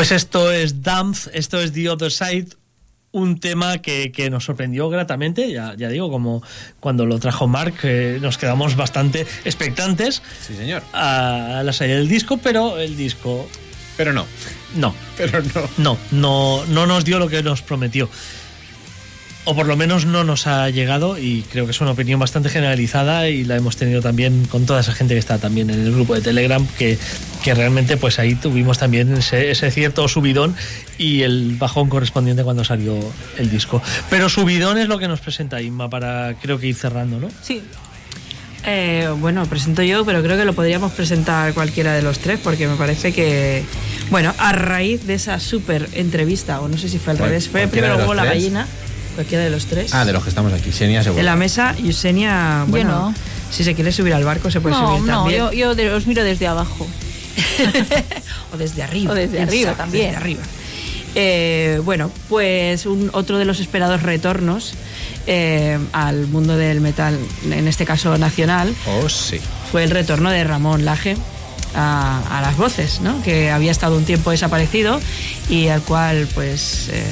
Pues 0.00 0.12
esto 0.12 0.50
es 0.50 0.82
Dance, 0.82 1.30
esto 1.34 1.60
es 1.60 1.74
The 1.74 1.90
Other 1.90 2.10
Side, 2.10 2.46
un 3.12 3.38
tema 3.38 3.82
que, 3.82 4.10
que, 4.12 4.30
nos 4.30 4.46
sorprendió 4.46 4.88
gratamente, 4.88 5.52
ya, 5.52 5.74
ya, 5.76 5.90
digo, 5.90 6.10
como 6.10 6.42
cuando 6.80 7.04
lo 7.04 7.18
trajo 7.18 7.46
Mark, 7.46 7.74
eh, 7.82 8.18
nos 8.22 8.38
quedamos 8.38 8.76
bastante 8.76 9.26
expectantes 9.44 10.22
sí, 10.40 10.56
señor. 10.56 10.82
A, 10.94 11.60
la 11.62 11.72
salida 11.74 11.96
del 11.96 12.08
disco, 12.08 12.38
pero 12.38 12.78
el 12.78 12.96
disco... 12.96 13.46
Pero 13.98 14.14
no. 14.14 14.24
No. 14.74 14.94
Pero 15.18 15.42
no. 15.42 15.68
No, 15.76 15.98
no, 16.12 16.64
no 16.64 16.86
nos 16.86 17.04
dio 17.04 17.18
lo 17.18 17.28
que 17.28 17.42
nos 17.42 17.60
prometió 17.60 18.08
o 19.44 19.54
por 19.54 19.66
lo 19.66 19.76
menos 19.76 20.04
no 20.04 20.22
nos 20.22 20.46
ha 20.46 20.68
llegado 20.68 21.18
y 21.18 21.42
creo 21.50 21.64
que 21.64 21.70
es 21.70 21.80
una 21.80 21.92
opinión 21.92 22.20
bastante 22.20 22.50
generalizada 22.50 23.28
y 23.28 23.44
la 23.44 23.56
hemos 23.56 23.76
tenido 23.76 24.02
también 24.02 24.44
con 24.46 24.66
toda 24.66 24.80
esa 24.80 24.92
gente 24.92 25.14
que 25.14 25.20
está 25.20 25.38
también 25.38 25.70
en 25.70 25.80
el 25.80 25.92
grupo 25.92 26.14
de 26.14 26.20
Telegram 26.20 26.66
que, 26.78 26.98
que 27.42 27.54
realmente 27.54 27.96
pues 27.96 28.18
ahí 28.18 28.34
tuvimos 28.34 28.78
también 28.78 29.16
ese, 29.16 29.50
ese, 29.50 29.70
cierto 29.70 30.06
subidón 30.08 30.54
y 30.98 31.22
el 31.22 31.56
bajón 31.58 31.88
correspondiente 31.88 32.44
cuando 32.44 32.64
salió 32.64 32.98
el 33.38 33.50
disco. 33.50 33.82
Pero 34.10 34.28
subidón 34.28 34.78
es 34.78 34.88
lo 34.88 34.98
que 34.98 35.08
nos 35.08 35.20
presenta 35.20 35.62
Inma 35.62 35.88
para 35.88 36.34
creo 36.40 36.58
que 36.58 36.66
ir 36.66 36.74
cerrando, 36.74 37.18
¿no? 37.18 37.28
Sí. 37.42 37.62
Eh, 38.66 39.08
bueno, 39.18 39.46
presento 39.46 39.82
yo, 39.82 40.04
pero 40.04 40.22
creo 40.22 40.36
que 40.36 40.44
lo 40.44 40.52
podríamos 40.52 40.92
presentar 40.92 41.54
cualquiera 41.54 41.94
de 41.94 42.02
los 42.02 42.18
tres 42.18 42.38
porque 42.44 42.68
me 42.68 42.76
parece 42.76 43.10
que, 43.14 43.64
bueno, 44.10 44.34
a 44.36 44.52
raíz 44.52 45.06
de 45.06 45.14
esa 45.14 45.40
súper 45.40 45.88
entrevista, 45.94 46.60
o 46.60 46.68
no 46.68 46.76
sé 46.76 46.90
si 46.90 46.98
fue 46.98 47.12
al 47.14 47.18
revés, 47.18 47.48
fue 47.48 47.68
primero 47.68 48.04
hubo 48.04 48.12
la 48.12 48.26
gallina 48.26 48.66
cualquiera 49.14 49.44
de 49.44 49.50
los 49.50 49.66
tres. 49.66 49.94
Ah, 49.94 50.04
de 50.04 50.12
los 50.12 50.22
que 50.22 50.28
estamos 50.28 50.52
aquí. 50.52 50.72
Xenia 50.72 51.02
seguro. 51.02 51.20
En 51.20 51.26
la 51.26 51.36
mesa, 51.36 51.74
Yusenia, 51.76 52.64
bueno, 52.68 53.14
si 53.50 53.64
se 53.64 53.74
quiere 53.74 53.92
subir 53.92 54.14
al 54.14 54.24
barco 54.24 54.50
se 54.50 54.60
puede 54.60 54.76
no, 54.76 54.96
subir 54.98 55.10
también. 55.10 55.40
No, 55.40 55.52
yo, 55.52 55.72
yo 55.74 55.96
os 55.96 56.06
miro 56.06 56.24
desde 56.24 56.46
abajo. 56.46 56.86
o 58.52 58.56
desde 58.56 58.82
arriba. 58.82 59.12
O 59.12 59.14
desde 59.14 59.40
arriba 59.42 59.72
también. 59.74 60.06
Desde 60.06 60.16
arriba. 60.16 60.42
Eh, 61.14 61.80
bueno, 61.84 62.10
pues 62.28 62.86
un, 62.86 63.10
otro 63.12 63.38
de 63.38 63.44
los 63.44 63.58
esperados 63.58 64.02
retornos 64.02 64.74
eh, 65.26 65.78
al 65.92 66.28
mundo 66.28 66.56
del 66.56 66.80
metal, 66.80 67.18
en 67.50 67.66
este 67.66 67.84
caso 67.84 68.16
nacional, 68.16 68.74
oh, 68.86 69.08
sí. 69.08 69.40
fue 69.72 69.82
el 69.82 69.90
retorno 69.90 70.30
de 70.30 70.44
Ramón 70.44 70.84
Laje. 70.84 71.16
A, 71.72 72.38
a 72.38 72.40
las 72.40 72.56
voces, 72.56 73.00
¿no? 73.00 73.22
que 73.22 73.52
había 73.52 73.70
estado 73.70 73.96
un 73.96 74.04
tiempo 74.04 74.32
desaparecido 74.32 75.00
y 75.48 75.68
al 75.68 75.80
cual 75.82 76.26
pues 76.34 76.88
eh, 76.92 77.04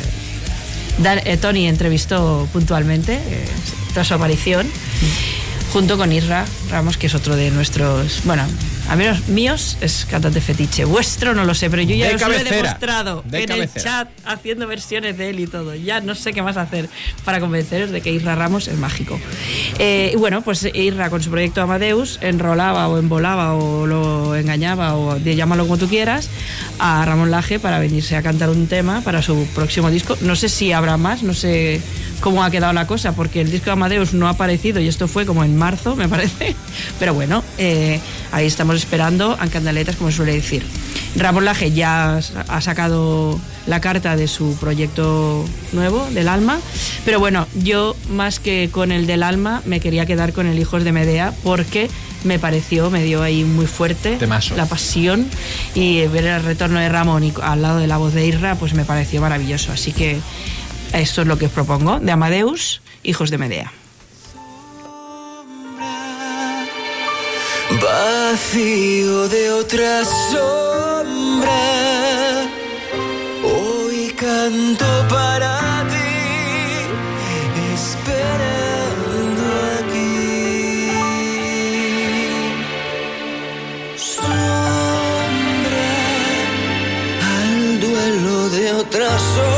Eh, 1.05 1.37
Tony 1.37 1.69
entrevistó 1.69 2.49
puntualmente 2.53 3.15
eh, 3.15 3.47
tras 3.95 4.09
su 4.09 4.15
aparición, 4.15 4.67
junto 5.73 5.97
con 5.97 6.13
Isra 6.13 6.45
Ramos, 6.71 6.97
que 6.97 7.07
es 7.07 7.15
otro 7.15 7.37
de 7.37 7.51
nuestros, 7.51 8.21
bueno, 8.25 8.43
a 8.89 8.97
menos 8.97 9.29
míos 9.29 9.77
es 9.81 10.07
cantante 10.11 10.41
fetiche, 10.41 10.85
vuestro 10.85 11.35
no 11.35 11.45
lo 11.45 11.55
sé, 11.55 11.69
pero 11.69 11.83
yo 11.83 11.95
ya 11.95 12.09
de 12.09 12.15
os 12.15 12.23
cabecera, 12.23 12.51
lo 12.51 12.57
he 12.57 12.63
demostrado 12.63 13.25
de 13.27 13.43
en 13.43 13.49
cabecera. 13.49 13.73
el 13.75 13.83
chat 13.83 14.09
haciendo 14.25 14.67
versiones 14.67 15.19
de 15.19 15.31
él 15.31 15.41
y 15.41 15.47
todo. 15.47 15.75
Ya 15.75 16.01
no 16.01 16.15
sé 16.15 16.33
qué 16.33 16.43
más 16.43 16.57
hacer 16.57 16.89
para 17.25 17.39
convenceros 17.39 17.91
de 17.91 18.01
que 18.01 18.11
Isra 18.13 18.35
Ramos 18.35 18.67
es 18.67 18.79
mágico. 18.79 19.21
Eh, 19.79 20.13
y 20.15 20.17
bueno, 20.17 20.41
pues 20.43 20.67
Isra 20.73 21.11
con 21.11 21.23
su 21.23 21.31
proyecto 21.31 21.61
Amadeus 21.61 22.19
enrolaba 22.23 22.89
o 22.89 22.99
embolaba 22.99 23.55
o 23.55 23.87
lo 23.87 24.35
engañaba 24.35 24.95
o 24.95 25.19
llámalo 25.19 25.65
como 25.65 25.77
tú 25.77 25.89
quieras 25.89 26.31
a 26.79 27.05
Ramón 27.05 27.31
Laje 27.31 27.59
para 27.59 27.79
venirse 27.79 28.17
a 28.17 28.23
cantar 28.23 28.49
un 28.49 28.69
tema 28.69 29.03
para 29.03 29.21
su 29.21 29.47
próximo 29.55 29.91
disco. 29.91 30.17
No 30.23 30.35
sé 30.35 30.49
si 30.49 30.73
habrá 30.73 30.97
más, 30.97 31.23
no 31.23 31.35
sé 31.35 31.83
cómo 32.21 32.43
ha 32.43 32.51
quedado 32.51 32.73
la 32.73 32.87
cosa, 32.87 33.13
porque 33.13 33.41
el 33.41 33.51
disco 33.51 33.67
de 33.67 33.73
Amadeus 33.73 34.15
no 34.15 34.27
ha 34.27 34.31
aparecido 34.31 34.81
y 34.81 34.89
esto 34.89 35.09
fue 35.09 35.27
como 35.27 35.45
en 35.45 35.57
marzo, 35.57 35.97
me 35.97 36.09
parece. 36.09 36.57
Pero 36.99 37.15
bueno, 37.15 37.45
eh, 37.59 38.01
ahí 38.33 38.47
estamos 38.47 38.78
esperando 38.79 39.37
a 39.39 39.47
candaletas, 39.49 39.97
como 39.97 40.11
suele 40.11 40.33
decir. 40.33 40.65
Ramón 41.17 41.45
Laje 41.45 41.73
ya 41.73 42.19
ha 42.49 42.61
sacado 42.61 43.39
la 43.67 43.81
carta 43.81 44.17
de 44.17 44.29
su 44.29 44.57
proyecto 44.57 45.45
nuevo, 45.73 46.07
del 46.11 46.29
alma. 46.29 46.59
Pero 47.05 47.21
bueno, 47.21 47.47
yo 47.55 47.97
más 48.11 48.41
que 48.41 48.71
con 48.73 48.93
el 48.93 49.07
del 49.07 49.23
alma, 49.23 49.63
me 49.67 49.81
quería 49.81 50.07
quedar 50.07 50.33
con 50.33 50.47
el 50.47 50.59
Hijos 50.59 50.85
de 50.85 50.93
Medea, 50.93 51.33
porque 51.43 51.89
me 52.25 52.39
pareció, 52.39 52.91
me 52.91 53.05
dio 53.05 53.23
ahí 53.23 53.45
muy 53.45 53.67
fuerte 53.67 54.17
Temazo. 54.17 54.57
la 54.57 54.67
pasión 54.67 55.29
y 55.75 56.07
ver 56.09 56.25
el 56.25 56.43
retorno 56.43 56.81
de 56.81 56.89
Ramón 56.89 57.25
y 57.25 57.33
al 57.43 57.63
lado 57.63 57.79
de 57.79 57.87
la 57.87 57.97
voz 57.97 58.15
de 58.15 58.27
Irra, 58.27 58.55
pues 58.57 58.75
me 58.75 58.85
pareció 58.85 59.21
maravilloso. 59.21 59.73
Así 59.73 59.93
que 59.93 60.19
esto 60.93 61.23
es 61.23 61.29
lo 61.29 61.39
que 61.39 61.47
os 61.47 61.53
propongo, 61.53 62.01
de 62.01 62.11
Amadeus, 62.11 62.81
Hijos 63.03 63.31
de 63.31 63.39
Medea. 63.39 63.73
Vacío 67.81 69.29
de 69.29 69.53
otra 69.53 70.05
sombra, 70.05 71.63
hoy 73.45 74.13
canto 74.17 74.87
para 75.09 75.87
ti, 75.93 76.15
esperando 77.75 79.43
aquí. 79.79 80.91
Sombra 83.97 85.89
al 87.37 87.81
duelo 87.81 88.49
de 88.51 88.73
otra 88.73 89.09
sombra, 89.19 89.58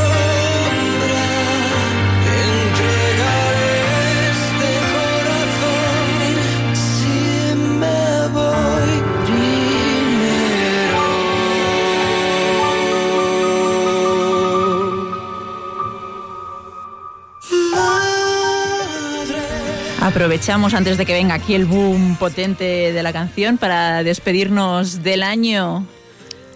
Aprovechamos 20.10 20.74
antes 20.74 20.98
de 20.98 21.06
que 21.06 21.12
venga 21.12 21.34
aquí 21.34 21.54
el 21.54 21.66
boom 21.66 22.16
potente 22.16 22.92
de 22.92 23.02
la 23.04 23.12
canción 23.12 23.58
para 23.58 24.02
despedirnos 24.02 25.04
del 25.04 25.22
año. 25.22 25.86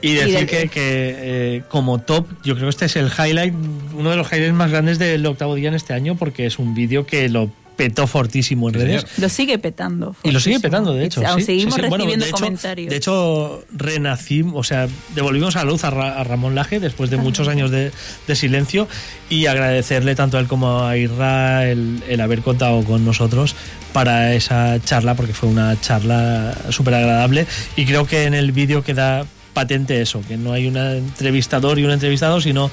Y 0.02 0.14
decir 0.14 0.34
del- 0.38 0.46
que, 0.48 0.68
que, 0.68 1.14
eh, 1.18 1.62
como 1.68 2.00
top, 2.00 2.26
yo 2.42 2.54
creo 2.56 2.66
que 2.66 2.70
este 2.70 2.86
es 2.86 2.96
el 2.96 3.06
highlight, 3.16 3.54
uno 3.94 4.10
de 4.10 4.16
los 4.16 4.26
highlights 4.32 4.54
más 4.54 4.72
grandes 4.72 4.98
del 4.98 5.24
octavo 5.24 5.54
día 5.54 5.68
en 5.68 5.74
este 5.74 5.92
año, 5.94 6.16
porque 6.16 6.46
es 6.46 6.58
un 6.58 6.74
vídeo 6.74 7.06
que 7.06 7.28
lo 7.28 7.48
petó 7.76 8.06
fortísimo 8.06 8.68
en 8.68 8.74
Sí, 8.74 8.80
redes. 8.80 9.00
señor. 9.02 9.18
Lo 9.18 9.28
sigue 9.28 9.58
petando. 9.58 10.16
Y 10.22 10.30
lo 10.30 10.40
sigue 10.40 10.60
petando, 10.60 10.94
de 10.94 11.04
hecho. 11.06 11.22
Y 11.22 11.24
aún 11.24 11.40
sí, 11.40 11.46
seguimos 11.46 11.74
sí, 11.74 11.80
sí. 11.80 11.88
Bueno, 11.88 11.96
recibiendo 12.04 12.24
de 12.24 12.30
hecho, 12.30 12.38
comentarios. 12.44 12.90
De 12.90 12.96
hecho, 12.96 13.64
renacimos, 13.72 14.54
o 14.56 14.62
sea, 14.64 14.88
devolvimos 15.14 15.56
a 15.56 15.60
la 15.64 15.70
luz 15.70 15.84
a, 15.84 15.90
Ra- 15.90 16.20
a 16.20 16.24
Ramón 16.24 16.54
Laje 16.54 16.80
después 16.80 17.10
de 17.10 17.16
muchos 17.16 17.48
años 17.48 17.70
de, 17.70 17.90
de 18.26 18.36
silencio 18.36 18.88
y 19.30 19.46
agradecerle 19.46 20.14
tanto 20.14 20.36
a 20.36 20.40
él 20.40 20.46
como 20.46 20.82
a 20.84 20.96
Irra 20.96 21.66
el, 21.68 22.02
el 22.08 22.20
haber 22.20 22.42
contado 22.42 22.82
con 22.84 23.04
nosotros 23.04 23.54
para 23.92 24.34
esa 24.34 24.80
charla, 24.82 25.14
porque 25.14 25.32
fue 25.34 25.48
una 25.48 25.80
charla 25.80 26.56
súper 26.70 26.94
agradable. 26.94 27.46
Y 27.76 27.84
creo 27.86 28.06
que 28.06 28.24
en 28.24 28.34
el 28.34 28.52
vídeo 28.52 28.82
queda 28.82 29.24
patente 29.52 30.00
eso, 30.00 30.20
que 30.26 30.36
no 30.36 30.52
hay 30.52 30.66
un 30.66 30.76
entrevistador 30.76 31.78
y 31.78 31.84
un 31.84 31.92
entrevistado, 31.92 32.40
sino 32.40 32.70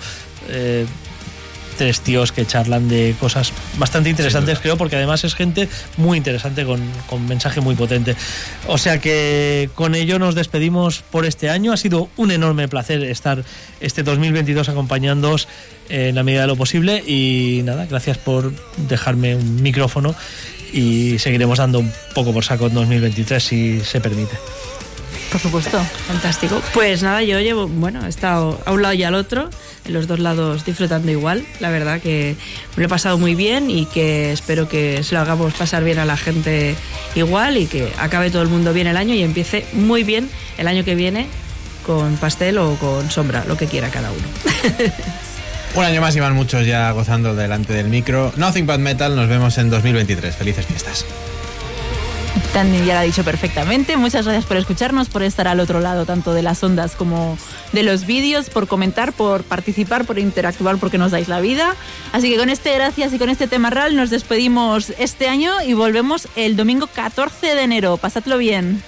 eh, 0.50 0.86
tres 1.82 2.02
tíos 2.02 2.32
que 2.32 2.46
charlan 2.46 2.88
de 2.90 3.16
cosas 3.20 3.52
bastante 3.80 4.12
interesantes, 4.12 4.60
creo, 4.60 4.78
porque 4.78 4.98
además 4.98 5.24
es 5.24 5.34
gente 5.34 5.68
muy 5.98 6.16
interesante 6.16 6.64
con, 6.64 6.80
con 7.10 7.28
mensaje 7.28 7.60
muy 7.60 7.74
potente. 7.74 8.16
O 8.68 8.78
sea 8.78 9.00
que 9.00 9.68
con 9.74 9.96
ello 9.96 10.20
nos 10.20 10.36
despedimos 10.36 11.02
por 11.02 11.26
este 11.26 11.50
año. 11.50 11.74
Ha 11.74 11.78
sido 11.78 12.08
un 12.18 12.30
enorme 12.30 12.68
placer 12.68 13.04
estar 13.04 13.44
este 13.80 14.04
2022 14.04 14.70
acompañándoos 14.70 15.48
en 15.90 16.14
la 16.14 16.22
medida 16.22 16.42
de 16.42 16.48
lo 16.50 16.56
posible 16.56 17.04
y 17.04 17.62
nada, 17.64 17.88
gracias 17.88 18.20
por 18.20 18.54
dejarme 18.88 19.36
un 19.36 19.64
micrófono 19.64 20.14
y 20.72 21.18
seguiremos 21.18 21.58
dando 21.58 21.80
un 21.80 21.92
poco 22.14 22.32
por 22.32 22.44
saco 22.44 22.68
en 22.68 22.76
2023 22.76 23.44
si 23.44 23.80
se 23.80 24.00
permite. 24.00 24.38
Por 25.32 25.40
supuesto. 25.40 25.82
Fantástico. 26.08 26.62
Pues 26.74 27.04
nada, 27.04 27.24
yo 27.24 27.40
llevo, 27.40 27.68
bueno, 27.68 28.06
he 28.06 28.10
estado 28.10 28.60
a 28.66 28.74
un 28.74 28.82
lado 28.82 28.94
y 28.94 29.04
al 29.04 29.16
otro, 29.16 29.50
en 29.86 29.94
los 29.94 30.06
dos 30.06 30.20
lados 30.20 30.66
disfrutando 30.66 31.10
igual. 31.10 31.46
La 31.62 31.70
verdad 31.70 32.02
que 32.02 32.36
me 32.76 32.82
lo 32.82 32.88
he 32.88 32.90
pasado 32.90 33.18
muy 33.18 33.34
bien 33.34 33.72
y 33.72 33.86
que 33.86 34.34
espero 34.34 34.68
que 34.68 35.04
se 35.04 35.16
lo 35.16 35.22
hagamos 35.22 35.54
pasar 35.54 35.86
bien 35.86 36.00
a 36.00 36.06
la 36.06 36.18
gente 36.18 36.76
igual 37.16 37.56
y 37.56 37.68
que 37.68 37.94
acabe 37.98 38.30
todo 38.30 38.42
el 38.42 38.50
mundo 38.50 38.74
bien 38.74 38.88
el 38.88 38.98
año 38.98 39.16
y 39.16 39.24
empiece 39.24 39.66
muy 39.72 40.04
bien 40.04 40.30
el 40.58 40.68
año 40.68 40.84
que 40.84 40.96
viene 40.96 41.28
con 41.86 42.18
pastel 42.18 42.58
o 42.58 42.76
con 42.76 43.10
sombra, 43.10 43.46
lo 43.46 43.56
que 43.56 43.68
quiera 43.68 43.90
cada 43.90 44.12
uno. 44.12 44.28
Un 45.76 45.86
año 45.86 46.02
más 46.02 46.14
y 46.18 46.20
van 46.20 46.36
muchos 46.36 46.66
ya 46.66 46.92
gozando 46.92 47.34
delante 47.34 47.74
del 47.74 47.88
micro. 47.88 48.34
Nothing 48.36 48.66
but 48.66 48.80
metal, 48.80 49.16
nos 49.16 49.30
vemos 49.30 49.58
en 49.58 49.70
2023. 49.70 50.36
Felices 50.36 50.66
fiestas. 50.66 51.06
Tani 52.54 52.86
ya 52.86 52.96
lo 52.96 53.00
ha 53.00 53.04
dicho 53.04 53.24
perfectamente. 53.24 53.96
Muchas 53.96 54.26
gracias 54.26 54.46
por 54.46 54.58
escucharnos, 54.58 55.08
por 55.08 55.24
estar 55.24 55.48
al 55.48 55.60
otro 55.62 55.80
lado, 55.80 56.06
tanto 56.06 56.34
de 56.34 56.42
las 56.42 56.62
ondas 56.64 56.96
como 56.96 57.38
de 57.72 57.84
los 57.84 58.06
vídeos, 58.06 58.50
por 58.50 58.68
comentar, 58.68 59.14
por 59.14 59.44
participar, 59.44 60.06
por 60.06 60.20
interactuar, 60.20 60.78
porque 60.78 60.98
nos 60.98 61.12
dais 61.12 61.30
la 61.30 61.40
vida. 61.40 61.76
Así 62.12 62.30
que 62.30 62.38
con 62.38 62.50
este 62.50 62.74
gracias 62.74 63.14
y 63.14 63.20
con 63.20 63.30
este 63.30 63.48
tema 63.48 63.70
real 63.70 63.96
nos 63.96 64.10
despedimos 64.10 64.92
este 64.98 65.30
año 65.30 65.62
y 65.66 65.74
volvemos 65.74 66.28
el 66.36 66.58
domingo 66.58 66.88
14 66.88 67.56
de 67.56 67.62
enero. 67.62 67.96
Pasadlo 67.98 68.38
bien. 68.38 68.84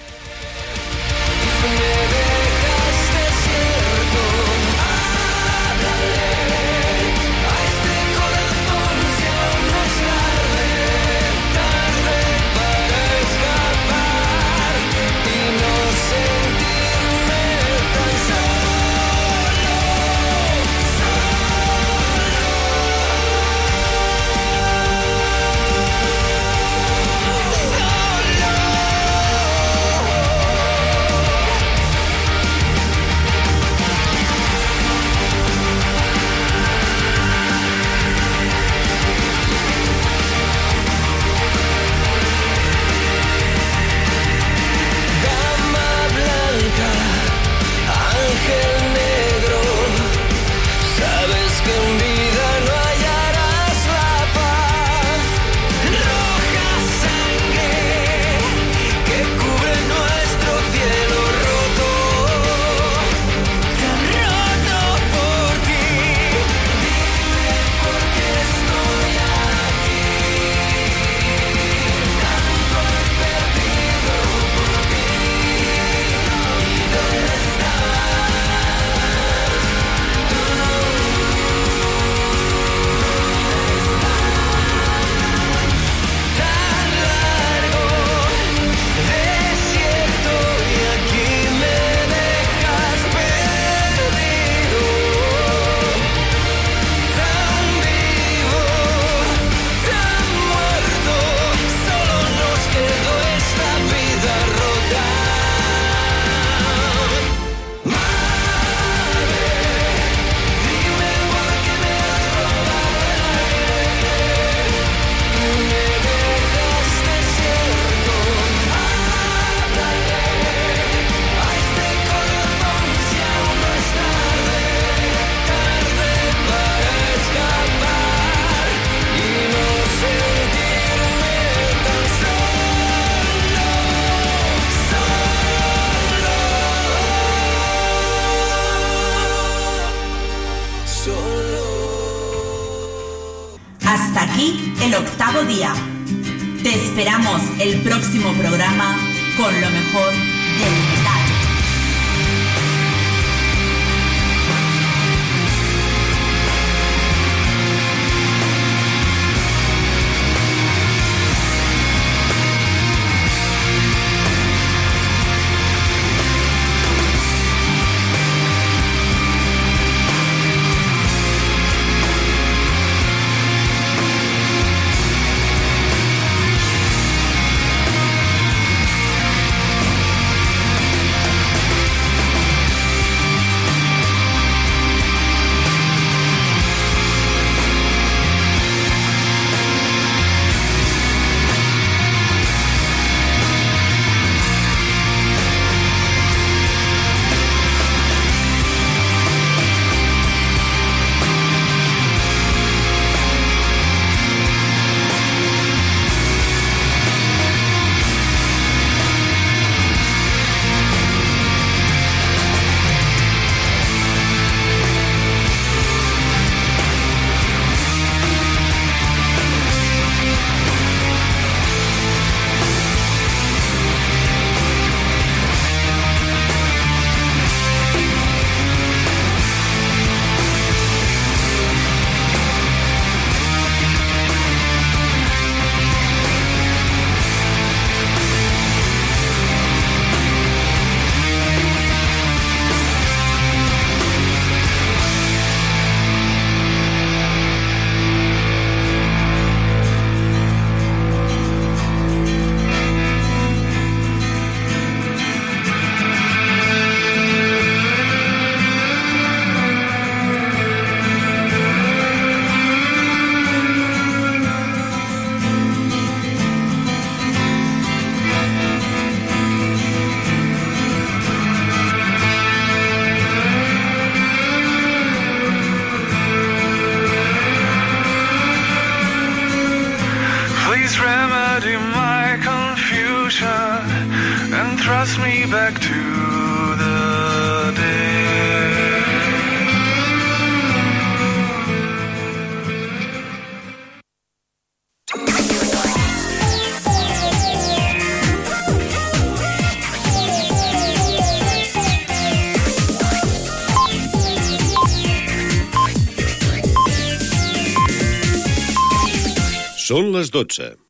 Les 310.11 310.29
12. 310.29 310.82